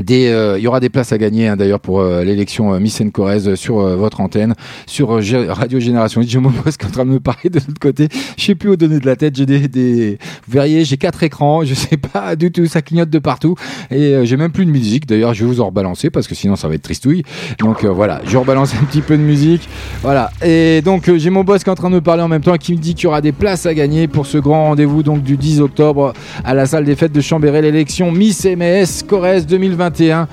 des, 0.00 0.28
euh, 0.28 0.58
il 0.58 0.62
y 0.62 0.66
aura 0.66 0.80
des 0.80 0.88
places 0.88 1.12
à 1.12 1.18
gagner 1.18 1.48
hein, 1.48 1.56
d'ailleurs 1.56 1.80
pour 1.80 2.00
euh, 2.00 2.24
l'élection 2.24 2.72
euh, 2.72 2.78
Miss 2.78 3.02
Corrèze 3.12 3.54
sur 3.56 3.80
euh, 3.80 3.96
votre 3.96 4.20
antenne, 4.20 4.54
sur 4.86 5.12
euh, 5.12 5.46
Radio 5.48 5.80
Génération. 5.80 6.22
Je 6.26 6.38
me 6.38 6.48
pose 6.48 6.76
en 6.84 6.90
train 6.90 7.04
de 7.04 7.10
me 7.10 7.20
parler 7.20 7.50
de 7.50 7.58
l'autre 7.58 7.80
côté. 7.80 8.08
Je 8.38 8.44
sais 8.44 8.54
plus 8.54 8.70
où 8.70 8.76
donner 8.76 8.98
de 8.98 9.06
la 9.06 9.16
tête. 9.16 9.36
J'ai 9.36 9.46
des, 9.46 9.68
des, 9.68 10.18
vous 10.46 10.52
verriez, 10.52 10.84
j'ai 10.84 10.96
quatre 10.96 11.22
écrans. 11.22 11.64
Je 11.64 11.74
sais 11.74 11.96
pas 11.96 12.36
du 12.36 12.50
tout. 12.50 12.66
Ça 12.66 12.82
clignote 12.82 13.10
de 13.10 13.18
partout 13.18 13.54
et 13.90 14.14
euh, 14.14 14.24
j'ai 14.24 14.36
même 14.36 14.52
plus 14.52 14.66
de 14.66 14.70
musique. 14.70 15.06
D'ailleurs, 15.06 15.34
je 15.34 15.44
vais 15.44 15.50
vous 15.50 15.60
en 15.60 15.66
rebalancer 15.66 16.10
parce 16.10 16.26
que 16.26 16.34
sinon 16.34 16.56
ça 16.56 16.68
va 16.68 16.74
être 16.74 16.82
tristouille. 16.82 17.22
Donc 17.58 17.84
euh, 17.84 17.88
voilà, 17.88 18.20
je 18.26 18.36
rebalance 18.36 18.74
un 18.74 18.84
petit 18.84 19.02
peu 19.02 19.16
de 19.16 19.22
musique. 19.22 19.68
Voilà. 20.02 20.30
Et 20.44 20.80
donc 20.82 21.08
euh, 21.08 21.18
j'ai 21.18 21.30
mon 21.30 21.44
boss 21.44 21.62
qui 21.62 21.68
est 21.68 21.72
en 21.72 21.76
train 21.76 21.90
de 21.90 21.96
me 21.96 22.00
parler 22.00 22.22
en 22.22 22.28
même 22.28 22.42
temps, 22.42 22.56
qui 22.56 22.72
me 22.72 22.78
dit 22.78 22.94
qu'il 22.94 23.04
y 23.04 23.06
aura 23.08 23.20
des 23.20 23.32
places 23.32 23.66
à 23.66 23.74
gagner 23.74 24.08
pour 24.08 24.26
ce 24.26 24.38
grand 24.38 24.68
rendez-vous 24.68 25.02
donc 25.02 25.22
du 25.22 25.36
10 25.36 25.60
octobre 25.60 26.12
à 26.44 26.54
la 26.54 26.66
salle 26.66 26.84
des 26.84 26.96
fêtes 26.96 27.12
de 27.12 27.20
Chambéry, 27.20 27.62
l'élection 27.62 28.10
Miss 28.10 28.44
MS 28.44 29.04
Corrèze 29.06 29.46
2021. 29.90 30.28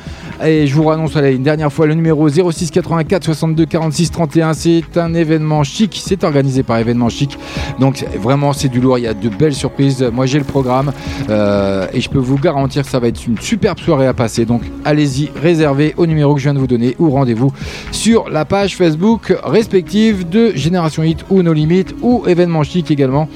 Et 0.46 0.68
je 0.68 0.76
vous 0.76 0.90
annonce 0.90 1.16
une 1.16 1.44
dernière 1.44 1.72
fois 1.72 1.86
le 1.86 1.94
numéro 1.94 2.28
06 2.30 2.72
84 2.72 3.24
62 3.26 3.66
46 3.66 4.12
31. 4.12 4.54
C'est 4.54 4.98
un 4.98 5.14
événement 5.14 5.64
chic. 5.64 6.02
C'est 6.04 6.24
organisé 6.24 6.64
par 6.64 6.78
événement 6.78 7.10
chic. 7.10 7.38
Donc 7.80 8.06
vraiment 8.18 8.54
c'est 8.54 8.70
du 8.70 8.80
lourd. 8.80 8.98
Il 8.98 9.04
y 9.04 9.08
a 9.08 9.14
de 9.14 9.30
belles 9.30 9.54
surprises. 9.54 10.02
Moi 10.14 10.26
j'ai 10.26 10.38
le 10.38 10.46
programme 10.46 10.92
euh, 11.30 11.88
et 11.94 12.02
je 12.02 12.10
peux 12.10 12.20
vous 12.20 12.38
garantir 12.38 12.84
que 12.84 12.90
ça 12.90 13.00
va 13.00 13.08
être 13.08 13.26
une 13.28 13.40
superbe 13.40 13.80
soirée 13.80 14.08
à 14.08 14.14
passer. 14.14 14.46
Donc 14.46 14.62
allez-y, 14.86 15.30
réservez 15.42 15.94
au 15.98 16.06
numéro 16.06 16.34
que 16.34 16.40
je 16.40 16.46
viens 16.46 16.54
de 16.54 16.60
vous 16.60 16.68
donner 16.68 16.96
ou 17.00 17.10
rendez-vous 17.10 17.52
sur 17.92 18.30
la 18.30 18.46
page 18.46 18.76
Facebook 18.76 19.36
respective 19.44 20.30
de 20.30 20.52
Génération 20.56 21.04
Hit 21.04 21.26
ou 21.30 21.42
No 21.44 21.54
Limites 21.54 21.96
ou 22.02 22.24
événement 22.28 22.64
chic 22.64 22.92
également. 22.92 23.28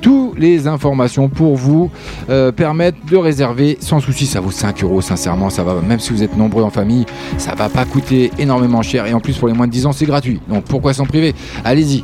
Toutes 0.00 0.38
les 0.38 0.66
informations 0.66 1.28
pour 1.28 1.56
vous 1.56 1.90
euh, 2.28 2.52
permettre 2.52 2.98
de 3.10 3.16
réserver 3.16 3.78
sans 3.80 4.00
souci. 4.00 4.26
Ça 4.26 4.40
vaut 4.40 4.50
5 4.50 4.82
euros, 4.82 5.00
sincèrement. 5.00 5.50
Ça 5.50 5.62
va, 5.62 5.80
même 5.80 6.00
si 6.00 6.12
vous 6.12 6.22
êtes 6.22 6.36
nombreux 6.36 6.62
en 6.62 6.70
famille, 6.70 7.06
ça 7.38 7.54
va 7.54 7.68
pas 7.68 7.84
coûter 7.84 8.30
énormément 8.38 8.82
cher. 8.82 9.06
Et 9.06 9.14
en 9.14 9.20
plus, 9.20 9.36
pour 9.36 9.48
les 9.48 9.54
moins 9.54 9.66
de 9.66 9.72
10 9.72 9.86
ans, 9.86 9.92
c'est 9.92 10.06
gratuit. 10.06 10.40
Donc 10.48 10.64
pourquoi 10.64 10.94
s'en 10.94 11.06
priver? 11.06 11.34
Allez-y. 11.64 12.02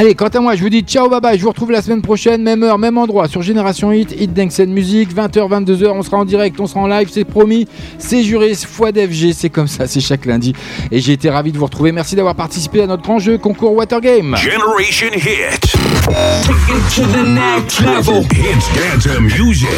Allez, 0.00 0.14
quant 0.14 0.28
à 0.28 0.40
moi, 0.40 0.56
je 0.56 0.62
vous 0.62 0.70
dis 0.70 0.80
ciao, 0.80 1.10
bye 1.10 1.20
bye. 1.20 1.36
Je 1.36 1.42
vous 1.42 1.50
retrouve 1.50 1.72
la 1.72 1.82
semaine 1.82 2.00
prochaine, 2.00 2.42
même 2.42 2.62
heure, 2.62 2.78
même 2.78 2.96
endroit, 2.96 3.28
sur 3.28 3.42
Génération 3.42 3.92
Hit, 3.92 4.18
Hit 4.18 4.32
Dance 4.32 4.58
and 4.58 4.68
Music, 4.68 5.14
20h, 5.14 5.46
22h. 5.46 5.88
On 5.88 6.02
sera 6.02 6.16
en 6.16 6.24
direct, 6.24 6.58
on 6.58 6.66
sera 6.66 6.80
en 6.80 6.86
live, 6.86 7.10
c'est 7.12 7.26
promis. 7.26 7.68
C'est 7.98 8.22
juré, 8.22 8.54
fois 8.54 8.92
d'FG, 8.92 9.34
c'est 9.34 9.50
comme 9.50 9.68
ça, 9.68 9.86
c'est 9.86 10.00
chaque 10.00 10.24
lundi. 10.24 10.54
Et 10.90 11.00
j'ai 11.00 11.12
été 11.12 11.28
ravi 11.28 11.52
de 11.52 11.58
vous 11.58 11.66
retrouver. 11.66 11.92
Merci 11.92 12.16
d'avoir 12.16 12.34
participé 12.34 12.82
à 12.82 12.86
notre 12.86 13.02
grand 13.02 13.18
jeu 13.18 13.36
concours 13.36 13.74
Water 13.74 14.00
Game. 14.00 14.34
Generation 14.36 15.08
Hit. 15.12 15.60
Take 15.60 16.70
it 16.70 16.94
to 16.94 17.02
the 17.02 17.26
next 17.28 17.80
level. 17.80 18.24
Hits 18.32 18.70
dance 18.74 19.06
music. 19.36 19.68